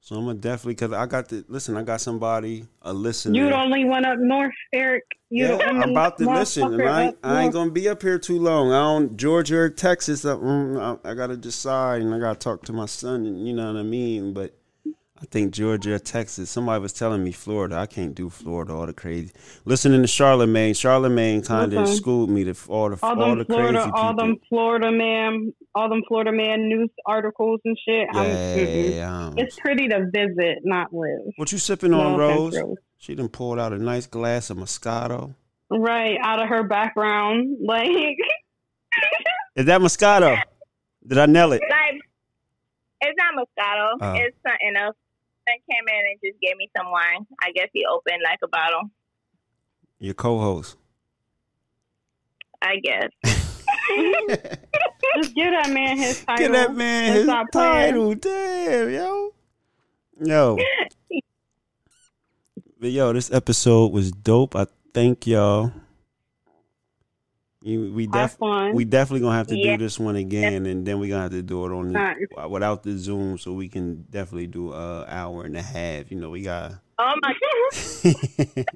So 0.00 0.14
I'm 0.16 0.26
gonna 0.26 0.38
definitely 0.38 0.74
because 0.74 0.92
I 0.92 1.06
got 1.06 1.28
the 1.28 1.44
listen. 1.48 1.76
I 1.76 1.82
got 1.82 2.00
somebody 2.00 2.64
a 2.82 2.92
listener. 2.92 3.34
You 3.40 3.48
the 3.48 3.56
only 3.56 3.84
one 3.84 4.04
up 4.04 4.18
north, 4.20 4.54
Eric. 4.72 5.02
You 5.30 5.46
Yeah, 5.46 5.58
I'm 5.68 5.90
about 5.90 6.18
to 6.18 6.26
listen, 6.26 6.72
and 6.72 6.86
I 6.88 7.02
ain't, 7.06 7.18
I 7.24 7.42
ain't 7.42 7.52
gonna 7.52 7.72
be 7.72 7.88
up 7.88 8.02
here 8.02 8.16
too 8.18 8.38
long. 8.38 8.70
I 8.70 8.78
don't 8.78 9.16
Georgia 9.16 9.56
or 9.56 9.68
Texas. 9.70 10.24
uh, 10.24 10.36
mm, 10.36 11.00
I, 11.04 11.10
I 11.10 11.14
gotta 11.14 11.36
decide, 11.36 12.02
and 12.02 12.14
I 12.14 12.20
gotta 12.20 12.38
talk 12.38 12.62
to 12.66 12.72
my 12.72 12.86
son, 12.86 13.26
and 13.26 13.48
you 13.48 13.52
know 13.52 13.72
what 13.72 13.80
I 13.80 13.82
mean. 13.82 14.32
But 14.32 14.54
I 15.20 15.24
think 15.26 15.52
Georgia 15.54 15.94
or 15.94 15.98
Texas. 15.98 16.50
Somebody 16.50 16.80
was 16.82 16.92
telling 16.92 17.24
me 17.24 17.32
Florida. 17.32 17.76
I 17.76 17.86
can't 17.86 18.14
do 18.14 18.28
Florida. 18.28 18.74
All 18.74 18.84
the 18.86 18.92
crazy. 18.92 19.32
Listening 19.64 20.02
to 20.02 20.06
Charlemagne. 20.08 20.74
Charlemagne 20.74 21.40
kind 21.42 21.72
of 21.72 21.84
Okay. 21.84 21.94
schooled 21.94 22.28
me 22.28 22.44
to 22.44 22.54
all 22.68 22.90
the 22.90 22.98
all 23.02 23.22
all, 23.22 23.36
the 23.36 23.44
Florida, 23.46 23.78
crazy 23.78 23.90
all 23.94 24.14
them 24.14 24.36
Florida 24.48 24.92
man, 24.92 25.54
all 25.74 25.88
them 25.88 26.02
Florida 26.06 26.32
man 26.32 26.68
news 26.68 26.90
articles 27.06 27.60
and 27.64 27.78
shit. 27.78 28.06
I'm, 28.12 28.26
mm-mm. 28.26 28.94
yeah. 28.94 29.26
um, 29.28 29.34
It's 29.38 29.58
pretty 29.58 29.88
to 29.88 30.04
visit, 30.14 30.58
not 30.64 30.92
live. 30.92 31.32
what 31.36 31.50
you 31.50 31.58
sipping 31.58 31.92
No 31.92 32.00
on, 32.00 32.20
offense, 32.20 32.38
Rose? 32.54 32.58
Rose. 32.62 32.76
She 32.98 33.14
done 33.14 33.28
pulled 33.28 33.58
out 33.58 33.72
a 33.72 33.78
nice 33.78 34.06
glass 34.06 34.50
of 34.50 34.58
Moscato. 34.58 35.34
Right 35.70 36.18
out 36.22 36.42
of 36.42 36.48
her 36.48 36.62
background, 36.62 37.56
like 37.64 37.88
Is 39.56 39.64
that 39.64 39.80
Moscato? 39.80 40.38
Did 41.06 41.18
I 41.18 41.26
nail 41.26 41.52
it? 41.52 41.62
Like, 41.70 42.00
it's 43.00 43.16
not 43.18 43.34
Moscato. 43.34 43.88
Oh. 44.00 44.12
It's 44.14 44.36
something 44.46 44.74
else. 44.78 44.96
Then 45.46 45.56
came 45.70 45.84
in 45.88 46.02
and 46.10 46.18
just 46.24 46.40
gave 46.40 46.56
me 46.56 46.68
some 46.76 46.90
wine. 46.90 47.26
I 47.40 47.52
guess 47.52 47.68
he 47.72 47.84
opened 47.86 48.22
like 48.24 48.38
a 48.42 48.48
bottle. 48.48 48.90
Your 49.98 50.14
co-host. 50.14 50.76
I 52.60 52.76
guess. 52.76 53.10
just 55.16 55.34
give 55.34 55.50
that 55.50 55.70
man 55.70 55.96
his 55.96 56.24
title. 56.24 56.46
Get 56.46 56.52
that 56.52 56.74
man 56.74 57.04
and 57.04 57.14
his 57.14 57.24
stop 57.24 57.46
playing. 57.52 57.92
title. 57.92 58.14
Damn, 58.14 58.90
yo. 58.90 59.34
Yo. 60.24 60.58
but 62.80 62.90
yo, 62.90 63.12
this 63.12 63.32
episode 63.32 63.92
was 63.92 64.10
dope. 64.10 64.56
I 64.56 64.66
thank 64.92 65.26
y'all. 65.26 65.72
You, 67.66 67.92
we 67.92 68.06
def- 68.06 68.36
we 68.72 68.84
definitely 68.84 69.22
gonna 69.22 69.36
have 69.36 69.48
to 69.48 69.56
Yeah. 69.56 69.76
do 69.76 69.82
this 69.82 69.98
one 69.98 70.14
again, 70.14 70.66
and 70.66 70.86
then 70.86 71.00
we 71.00 71.08
gonna 71.08 71.22
have 71.22 71.32
to 71.32 71.42
do 71.42 71.66
it 71.66 71.72
on 71.72 71.92
the, 71.92 72.48
without 72.48 72.84
the 72.84 72.96
Zoom, 72.96 73.38
so 73.38 73.52
we 73.52 73.68
can 73.68 74.04
definitely 74.08 74.46
do 74.46 74.72
a 74.72 75.04
hour 75.08 75.42
and 75.42 75.56
a 75.56 75.62
half. 75.62 76.12
You 76.12 76.20
know, 76.20 76.30
we 76.30 76.42
got. 76.42 76.74
Oh 77.00 77.12
my 77.20 77.32
god. 77.32 78.64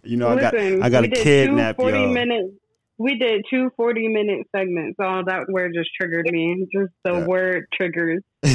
you 0.04 0.16
know, 0.16 0.28
I 0.28 0.40
got 0.40 0.54
Listen, 0.54 0.82
I 0.84 0.90
got 0.90 1.00
to 1.00 1.08
we 1.08 1.14
did 1.14 1.24
kidnap 1.24 1.74
40 1.74 1.98
y'all. 1.98 2.12
minutes. 2.12 2.54
We 2.98 3.18
did 3.18 3.44
two 3.50 3.70
40 3.76 4.06
minute 4.08 4.46
segments. 4.54 4.94
Oh, 5.02 5.22
that 5.26 5.46
word 5.48 5.72
just 5.74 5.90
triggered 6.00 6.28
me. 6.30 6.68
Just 6.72 6.92
the 7.04 7.14
Yeah. 7.14 7.26
word 7.26 7.64
triggers. 7.74 8.22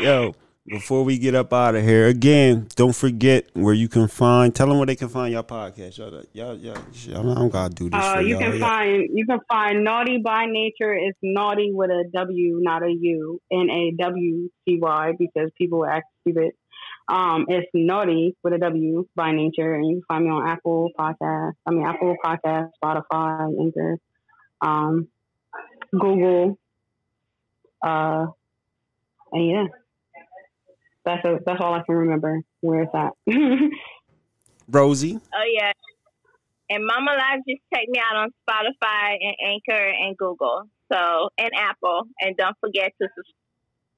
Yo, 0.00 0.34
before 0.66 1.04
we 1.04 1.18
get 1.18 1.34
up 1.34 1.52
out 1.52 1.74
of 1.74 1.82
here, 1.82 2.06
again, 2.06 2.66
don't 2.74 2.94
forget 2.96 3.46
where 3.54 3.74
you 3.74 3.88
can 3.88 4.08
find. 4.08 4.54
Tell 4.54 4.66
them 4.66 4.78
where 4.78 4.86
they 4.86 4.96
can 4.96 5.08
find 5.08 5.32
your 5.32 5.42
podcast. 5.42 5.98
Y'all, 5.98 6.10
y'all, 6.32 6.56
y'all, 6.56 6.76
y'all 7.04 7.30
I 7.30 7.34
don't 7.34 7.50
gotta 7.50 7.74
do 7.74 7.90
this 7.90 8.00
Uh, 8.02 8.14
for 8.16 8.20
you 8.22 8.38
can 8.38 8.50
Y'all- 8.52 8.60
find 8.60 9.08
you 9.12 9.26
can 9.26 9.40
find 9.48 9.86
Nawty 9.86 10.22
by 10.22 10.46
Nature. 10.46 10.94
It's 10.94 11.18
naughty 11.22 11.70
with 11.72 11.90
a 11.90 12.04
W, 12.14 12.58
not 12.62 12.82
a 12.82 12.90
U, 12.90 13.40
N 13.52 13.68
A 13.70 13.92
W 13.98 14.48
C 14.64 14.78
Y, 14.80 15.12
because 15.18 15.50
people 15.58 15.84
ask 15.84 16.04
you 16.24 16.34
it. 16.38 16.54
Um, 17.06 17.44
it's 17.48 17.68
naughty 17.74 18.34
with 18.42 18.54
a 18.54 18.58
W 18.58 19.06
by 19.14 19.32
nature, 19.32 19.74
and 19.74 19.86
you 19.86 19.96
can 19.96 20.02
find 20.08 20.24
me 20.24 20.30
on 20.30 20.48
Apple 20.48 20.88
Podcast. 20.98 21.52
I 21.66 21.70
mean 21.72 21.84
Apple 21.84 22.16
Podcast, 22.24 22.70
Spotify, 22.82 23.52
Anchor, 23.60 23.98
um, 24.62 25.08
Google, 25.92 26.58
uh, 27.84 28.28
and 29.32 29.46
yeah, 29.50 29.64
that's 31.04 31.24
a, 31.24 31.38
that's 31.44 31.60
all 31.60 31.74
I 31.74 31.82
can 31.82 31.94
remember 31.94 32.40
where 32.60 32.82
it's 32.82 32.94
at. 32.94 33.12
Rose 34.68 35.00
Cee. 35.00 35.18
Oh 35.34 35.44
yeah. 35.52 35.72
And 36.70 36.84
Mama 36.86 37.12
Lyfe 37.12 37.42
just 37.48 37.62
check 37.72 37.88
me 37.88 38.00
out 38.00 38.16
on 38.16 38.30
Spotify 38.48 39.16
and 39.20 39.36
Anchor 39.44 39.88
and 39.88 40.16
Google. 40.16 40.62
So 40.90 41.28
and 41.38 41.50
Apple. 41.56 42.04
And 42.20 42.36
don't 42.36 42.56
forget 42.60 42.92
to 43.00 43.08
subscribe 43.14 43.34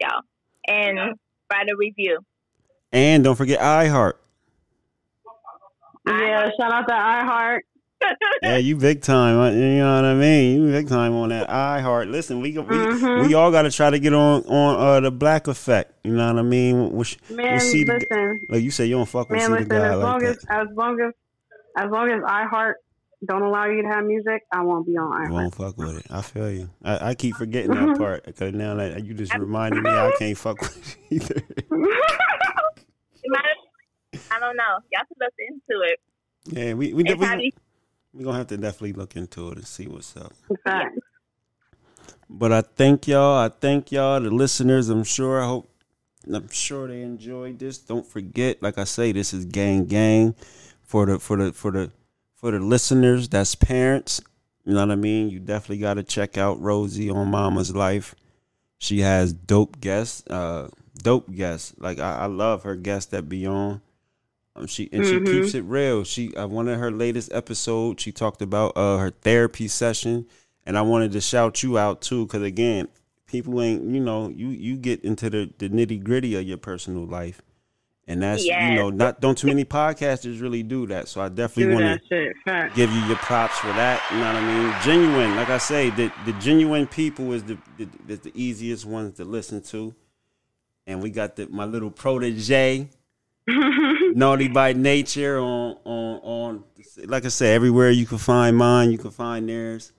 y'all. 0.01 0.21
And 0.67 1.17
write 1.51 1.69
a 1.71 1.77
review. 1.77 2.19
And 2.93 3.25
don't 3.25 3.37
forget 3.37 3.61
iHeart. 3.61 4.15
yeah, 6.07 6.51
shout 6.59 6.73
out 6.73 6.89
to 6.89 6.95
iHeart. 6.95 7.61
Yeah, 8.43 8.57
you 8.59 8.77
big 8.77 9.01
time. 9.03 9.39
uh, 9.39 9.51
You 9.51 9.79
know 9.79 9.95
what 9.97 10.05
I 10.05 10.15
mean? 10.15 10.63
You 10.67 10.71
big 10.73 10.89
time 10.89 11.15
on 11.15 11.31
that 11.31 11.49
iHeart. 11.49 12.11
Listen, 12.11 12.41
we 12.41 12.53
we, 12.53 12.59
Mhm. 12.63 13.27
we 13.27 13.35
all 13.35 13.51
got 13.51 13.63
to 13.63 13.71
try 13.71 13.91
to 13.91 13.99
get 13.99 14.13
on 14.13 14.43
on 14.45 14.77
uh, 14.81 15.01
the 15.01 15.11
Black 15.11 15.49
Effect. 15.49 15.93
You 16.05 16.13
know 16.13 16.27
what 16.33 16.39
I 16.39 16.43
mean? 16.43 16.93
We'll, 16.93 17.05
Man, 17.31 17.53
we'll 17.53 17.61
see 17.61 17.85
the, 17.85 17.95
listen. 17.95 18.41
like 18.49 18.63
you 18.63 18.71
say, 18.71 18.87
you 18.87 18.97
don't 18.97 19.09
fuck 19.09 19.29
with 19.31 19.39
Man, 19.39 19.47
see 19.49 19.53
the 19.55 19.59
listen. 19.61 19.69
guy 19.69 19.87
As 19.89 19.97
like 19.97 20.05
long 20.05 20.19
that. 20.21 20.29
as 20.29 20.45
as 20.51 20.67
long 20.77 21.01
as 21.01 21.13
as 21.79 21.91
long 21.91 22.11
as 22.13 22.21
iHeart 22.23 22.75
don't 23.27 23.43
allow 23.43 23.65
you 23.67 23.83
to 23.83 23.89
have 23.89 24.05
music, 24.05 24.43
I 24.53 24.63
won't 24.63 24.87
be 24.87 24.93
on 24.93 25.23
You 25.25 25.29
iHeart. 25.29 25.33
won't 25.33 25.55
fuck 25.55 25.77
with 25.79 25.97
it. 25.99 26.07
I 26.11 26.21
feel 26.23 26.51
you. 26.51 26.71
I, 26.85 27.11
I 27.11 27.15
keep 27.15 27.35
forgetting 27.37 27.73
that 27.73 27.97
part 27.99 28.25
because 28.27 28.53
now 28.53 28.75
that 28.75 29.05
you 29.05 29.15
just 29.15 29.35
reminded 29.35 29.83
me, 29.83 29.91
I 29.91 30.13
can't 30.19 30.37
fuck 30.39 30.61
with 30.61 30.77
it 30.77 30.97
either. 31.11 31.43
You 33.25 33.35
I 34.31 34.39
don't 34.39 34.57
know. 34.57 34.79
Y'all 34.93 35.03
can 35.09 35.17
look 35.21 35.33
into 35.49 35.83
it. 35.83 36.01
Yeah, 36.47 36.75
we 36.75 36.95
we 36.95 37.03
It's 37.05 37.21
we, 37.21 37.53
how 38.17 38.19
you- 38.19 38.19
we 38.19 38.25
gonna 38.25 38.39
have 38.39 38.47
to 38.49 38.57
definitely 38.57 38.93
look 38.95 39.17
into 39.17 39.49
it 39.51 39.59
and 39.59 39.67
see 39.67 39.87
what's 39.87 40.17
up. 40.17 40.33
But 42.29 42.53
I 42.53 42.63
thank 42.63 43.07
y'all. 43.09 43.39
I 43.39 43.49
thank 43.49 43.93
y'all, 43.93 44.21
the 44.21 44.31
listeners. 44.31 44.89
I'm 44.89 45.05
sure. 45.05 45.41
I 45.43 45.47
hope. 45.47 45.71
I'm 46.33 46.49
sure 46.49 46.89
they 46.89 47.03
enjoyed 47.03 47.61
this. 47.61 47.79
Don't 47.79 48.05
forget, 48.05 48.61
like 48.61 48.79
I 48.79 48.85
say, 48.85 49.13
this 49.13 49.33
is 49.33 49.45
gang 49.45 49.85
gang 49.87 50.35
for 50.83 51.07
the 51.07 51.19
for 51.21 51.37
the 51.37 51.53
for 51.53 51.71
the 51.71 51.93
for 52.35 52.51
the 52.51 52.59
listeners. 52.59 53.29
That's 53.29 53.55
parents. 53.55 54.21
You 54.65 54.75
know 54.75 54.81
what 54.81 54.91
I 54.91 54.97
mean. 54.97 55.31
You 55.31 55.39
definitely 55.39 55.79
got 55.79 55.95
to 55.95 56.03
check 56.03 56.37
out 56.37 56.61
Rose 56.61 56.95
Cee 56.95 57.11
on 57.11 57.29
Mama's 57.31 57.71
Lyfe. 57.73 58.15
She 58.79 59.01
has 59.01 59.33
dope 59.33 59.81
guests. 59.81 60.27
Uh, 60.29 60.69
dope 60.99 61.33
guests. 61.33 61.75
Like 61.79 62.01
I, 62.01 62.23
I 62.23 62.27
love 62.27 62.65
her 62.65 62.75
guests 62.75 63.11
that 63.13 63.29
be 63.29 63.47
on. 63.47 63.81
Um, 64.57 64.67
she 64.67 64.89
and 64.93 65.05
she 65.05 65.17
Mhm. 65.17 65.31
keeps 65.31 65.55
it 65.55 65.63
real. 65.65 66.05
She 66.05 66.35
uh, 66.35 66.47
one 66.47 66.69
of 66.69 66.79
her 66.79 66.91
latest 66.91 67.33
episodes. 67.33 68.03
She 68.03 68.13
talked 68.13 68.41
about 68.43 68.73
uh, 68.77 68.99
her 68.99 69.11
therapy 69.11 69.69
session, 69.69 70.27
and 70.65 70.79
I 70.79 70.83
wanted 70.83 71.13
to 71.13 71.21
shout 71.21 71.63
you 71.63 71.79
out 71.79 72.01
too, 72.01 72.27
because 72.27 72.43
again, 72.43 72.89
people 73.27 73.61
ain't 73.61 73.83
you 73.85 74.01
know 74.01 74.29
you 74.29 74.49
you 74.49 74.77
get 74.77 75.03
into 75.03 75.29
the, 75.31 75.51
the 75.59 75.69
nitty 75.69 76.03
gritty 76.03 76.35
of 76.37 76.45
your 76.45 76.57
personal 76.59 77.05
life, 77.05 77.43
and 78.07 78.23
that's 78.23 78.45
you 78.45 78.75
know 78.75 78.89
not 78.91 79.21
don't 79.21 79.37
too 79.37 79.49
many 79.49 79.65
podcasters 79.65 80.41
really 80.41 80.63
do 80.63 80.87
that. 80.87 81.09
So 81.09 81.21
I 81.21 81.29
definitely 81.29 81.75
want 81.75 82.01
to 82.09 82.71
give 82.75 82.91
you 82.93 83.01
your 83.07 83.17
props 83.17 83.59
for 83.59 83.69
that. 83.69 84.03
You 84.11 84.19
know 84.19 84.27
what 84.27 84.37
I 84.37 84.47
mean? 84.47 84.75
Genuine, 84.83 85.37
like 85.37 85.51
I 85.51 85.59
say, 85.59 85.91
the 85.91 86.11
the 86.25 86.33
genuine 86.35 86.87
people 86.87 87.33
is 87.33 87.45
the 87.45 87.59
the, 87.79 87.89
is 88.09 88.21
the 88.21 88.33
easiest 88.35 88.87
ones 88.87 89.17
to 89.17 89.25
listen 89.25 89.61
to, 89.65 89.95
and 90.87 91.03
we 91.03 91.11
got 91.11 91.37
the 91.37 91.47
my 91.49 91.65
little 91.67 91.91
protege. 91.91 92.89
Nawty 94.17 94.53
by 94.53 94.73
Nature 94.73 95.39
on 95.39 95.77
on 95.85 96.21
on 96.23 96.65
like 97.07 97.25
I 97.25 97.29
said, 97.29 97.55
everywhere 97.55 97.91
you 97.91 98.07
can 98.07 98.19
find 98.19 98.57
mine, 98.57 98.91
you 98.91 98.99
can 98.99 99.11
find 99.11 99.49
theirs. 99.49 99.93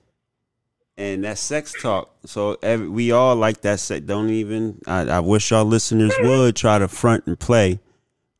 and 0.96 1.24
that 1.24 1.38
sex 1.38 1.72
talk. 1.80 2.10
So 2.26 2.58
every, 2.62 2.88
we 2.88 3.12
all 3.12 3.36
like 3.36 3.60
that 3.62 3.80
sex. 3.80 4.04
Don't 4.04 4.30
even. 4.30 4.80
I, 4.86 5.02
I 5.02 5.20
wish 5.20 5.52
our 5.52 5.62
listeners 5.64 6.12
would 6.20 6.56
try 6.56 6.78
to 6.78 6.88
front 6.88 7.26
and 7.26 7.38
play. 7.38 7.78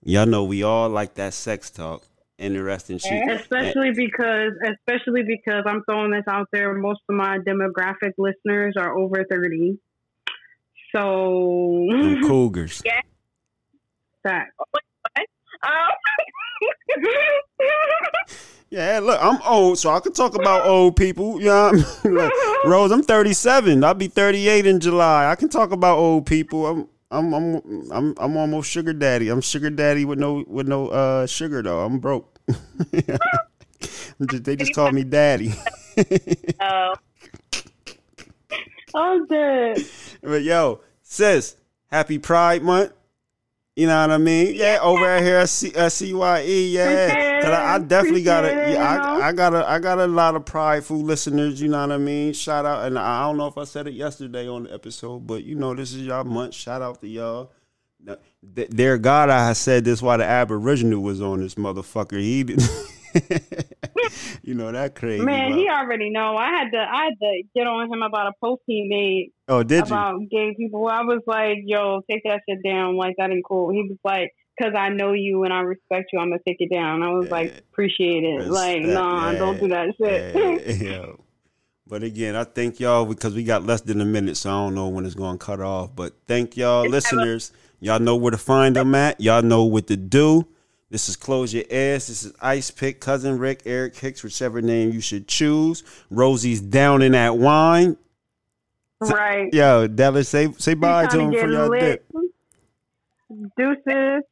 Y'all 0.02 0.26
know 0.26 0.44
we 0.44 0.62
all 0.62 0.88
like 0.88 1.14
that 1.14 1.34
sex 1.34 1.70
talk. 1.70 2.02
Interesting. 2.38 2.98
She, 2.98 3.08
Especially 3.30 3.92
because, 3.94 4.52
especially 4.62 5.22
because 5.24 5.64
I'm 5.66 5.82
throwing 5.84 6.12
this 6.12 6.24
out 6.28 6.48
there. 6.52 6.72
Most 6.74 7.00
of 7.08 7.16
my 7.16 7.38
demographic 7.38 8.12
listeners 8.16 8.74
are 8.76 8.96
over 8.96 9.24
thirty, 9.24 9.78
so 10.94 11.86
cougars. 12.26 12.82
that 14.24 14.46
Um, 15.62 17.02
Yeah, 18.70 19.00
look, 19.02 19.18
I'm 19.22 19.40
old, 19.46 19.78
so 19.78 19.90
I 19.90 20.00
can 20.00 20.12
talk 20.12 20.34
about 20.34 20.66
old 20.66 20.94
people. 20.94 21.40
You 21.40 21.46
know, 21.46 21.68
I 21.68 21.72
mean? 21.72 21.84
Like, 22.04 22.32
Rose, 22.66 22.92
I'm 22.92 23.02
37. 23.02 23.82
I'll 23.82 23.94
be 23.94 24.08
38 24.08 24.66
in 24.66 24.78
July. 24.78 25.30
I 25.30 25.36
can 25.36 25.48
talk 25.48 25.72
about 25.72 25.96
old 25.96 26.26
people. 26.26 26.66
I'm, 26.66 26.88
I'm, 27.10 27.32
I'm, 27.32 27.90
I'm, 27.90 28.14
I'm 28.18 28.36
almost 28.36 28.70
sugar 28.70 28.92
daddy. 28.92 29.30
I'm 29.30 29.40
sugar 29.40 29.70
daddy 29.70 30.04
with 30.04 30.18
no, 30.18 30.44
with 30.46 30.68
no 30.68 30.88
uh, 30.88 31.26
sugar 31.26 31.62
though. 31.62 31.80
I'm 31.80 31.98
broke. 31.98 32.38
They 34.18 34.56
just 34.56 34.74
call 34.74 34.90
me 34.90 35.04
daddy. 35.04 35.54
oh, 36.60 36.94
I'm 38.92 39.26
dead. 39.26 39.78
But 40.20 40.42
yo, 40.42 40.80
sis, 41.02 41.54
happy 41.86 42.18
Pride 42.18 42.62
Month. 42.64 42.92
You 43.78 43.86
know 43.86 44.00
what 44.00 44.10
I 44.10 44.18
mean? 44.18 44.56
Yeah, 44.56 44.78
over 44.82 45.04
at 45.08 45.22
here 45.22 45.36
at, 45.36 45.48
C- 45.48 45.72
at 45.76 45.92
CYE, 45.92 46.72
yeah. 46.72 47.40
'Cause 47.40 47.50
I, 47.52 47.74
I 47.74 47.78
definitely 47.78 48.24
got 48.24 48.44
a, 48.44 48.48
yeah. 48.72 48.82
I, 49.20 49.28
I 49.28 49.32
got 49.32 49.54
a, 49.54 49.64
I 49.70 49.78
got 49.78 50.00
a 50.00 50.06
lot 50.08 50.34
of 50.34 50.44
prideful 50.44 51.00
listeners. 51.00 51.60
You 51.62 51.68
know 51.68 51.80
what 51.82 51.92
I 51.92 51.98
mean? 51.98 52.32
Shout 52.32 52.66
out, 52.66 52.86
and 52.86 52.98
I 52.98 53.22
don't 53.22 53.36
know 53.36 53.46
if 53.46 53.56
I 53.56 53.62
said 53.62 53.86
it 53.86 53.94
yesterday 53.94 54.48
on 54.48 54.64
the 54.64 54.74
episode, 54.74 55.28
but 55.28 55.44
you 55.44 55.54
know 55.54 55.74
this 55.76 55.92
is 55.92 56.02
y'all 56.02 56.24
month. 56.24 56.54
Shout 56.54 56.82
out 56.82 57.00
to 57.02 57.06
y'all. 57.06 57.52
Their 58.42 58.98
God, 58.98 59.30
I 59.30 59.52
said 59.52 59.84
this 59.84 60.02
while 60.02 60.18
the 60.18 60.24
Aboriginal 60.24 61.00
was 61.00 61.20
on 61.22 61.40
this 61.40 61.54
motherfucker. 61.54 62.18
He, 62.20 62.42
did, 62.42 62.60
you 64.42 64.54
know 64.54 64.70
that 64.72 64.94
crazy. 64.94 65.24
Man, 65.24 65.52
he 65.52 65.68
already 65.68 66.10
know. 66.10 66.36
I 66.36 66.48
had 66.50 66.70
to, 66.72 66.78
I 66.78 67.04
had 67.04 67.14
to 67.20 67.42
get 67.54 67.66
on 67.66 67.92
him 67.92 68.02
about 68.02 68.28
a 68.28 68.32
post 68.42 68.62
he 68.66 68.86
made 68.88 69.32
oh, 69.48 69.62
did 69.62 69.88
you? 69.88 69.94
about 69.94 70.20
gay 70.30 70.54
people. 70.56 70.86
I 70.86 71.02
was 71.02 71.22
like, 71.26 71.58
"Yo, 71.64 72.02
take 72.10 72.22
that 72.24 72.40
shit 72.48 72.58
down. 72.64 72.96
Like 72.96 73.16
that 73.18 73.30
ain't 73.30 73.44
cool." 73.44 73.70
He 73.70 73.82
was 73.82 73.98
like, 74.04 74.32
"Cause 74.60 74.72
I 74.76 74.88
know 74.90 75.12
you 75.12 75.44
and 75.44 75.52
I 75.52 75.60
respect 75.60 76.10
you, 76.12 76.18
I'm 76.18 76.30
gonna 76.30 76.40
take 76.46 76.58
it 76.60 76.72
down." 76.72 77.02
I 77.02 77.10
was 77.10 77.30
like, 77.30 77.58
"Appreciate 77.72 78.24
it. 78.24 78.48
like, 78.48 78.78
Respect, 78.78 78.94
nah, 78.94 79.30
yeah. 79.30 79.38
don't 79.38 79.60
do 79.60 79.68
that 79.68 79.94
shit." 79.96 80.34
Yeah, 80.36 80.90
yeah. 80.90 81.06
But 81.88 82.02
again, 82.02 82.36
I 82.36 82.44
thank 82.44 82.80
y'all 82.80 83.06
because 83.06 83.34
we 83.34 83.44
got 83.44 83.64
less 83.64 83.80
than 83.80 84.02
a 84.02 84.04
minute, 84.04 84.36
so 84.36 84.50
I 84.50 84.52
don't 84.52 84.74
know 84.74 84.88
when 84.88 85.06
it's 85.06 85.14
going 85.14 85.38
to 85.38 85.44
cut 85.44 85.60
off. 85.60 85.96
But 85.96 86.12
thank 86.26 86.56
y'all, 86.56 86.86
listeners. 86.86 87.52
Y'all 87.80 88.00
know 88.00 88.16
where 88.16 88.32
to 88.32 88.36
find 88.36 88.74
them 88.74 88.92
at. 88.96 89.20
Y'all 89.20 89.40
know 89.40 89.62
what 89.62 89.86
to 89.86 89.96
do. 89.96 90.44
This 90.90 91.10
is 91.10 91.16
Close 91.16 91.52
Your 91.52 91.64
Ass. 91.64 92.06
This 92.06 92.24
is 92.24 92.32
Ice 92.40 92.70
Pick, 92.70 92.98
Cousin 93.00 93.38
Rick, 93.38 93.62
Eric 93.66 93.94
Hicks, 93.94 94.22
whichever 94.22 94.62
name 94.62 94.90
you 94.90 95.02
should 95.02 95.28
choose. 95.28 95.84
Rose 96.10 96.42
Cee's 96.42 96.62
down 96.62 97.02
in 97.02 97.12
that 97.12 97.36
wine. 97.36 97.98
right. 99.00 99.52
Yo, 99.52 99.86
Delisha, 99.86 100.24
say 100.24 100.52
say 100.56 100.74
bye 100.74 101.06
to 101.06 101.20
him 101.20 101.32
for 101.32 101.46
y'all 101.46 101.70
dip. 101.70 102.10
Deuces. 103.56 104.22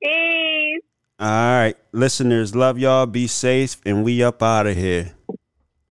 peace. 0.00 0.82
All 1.18 1.26
right, 1.28 1.76
listeners, 1.92 2.54
love 2.54 2.78
y'all. 2.78 3.06
Be 3.06 3.26
safe, 3.26 3.76
and 3.84 4.04
we 4.04 4.22
up 4.22 4.42
out 4.42 4.68
of 4.68 4.76
here. 4.76 5.12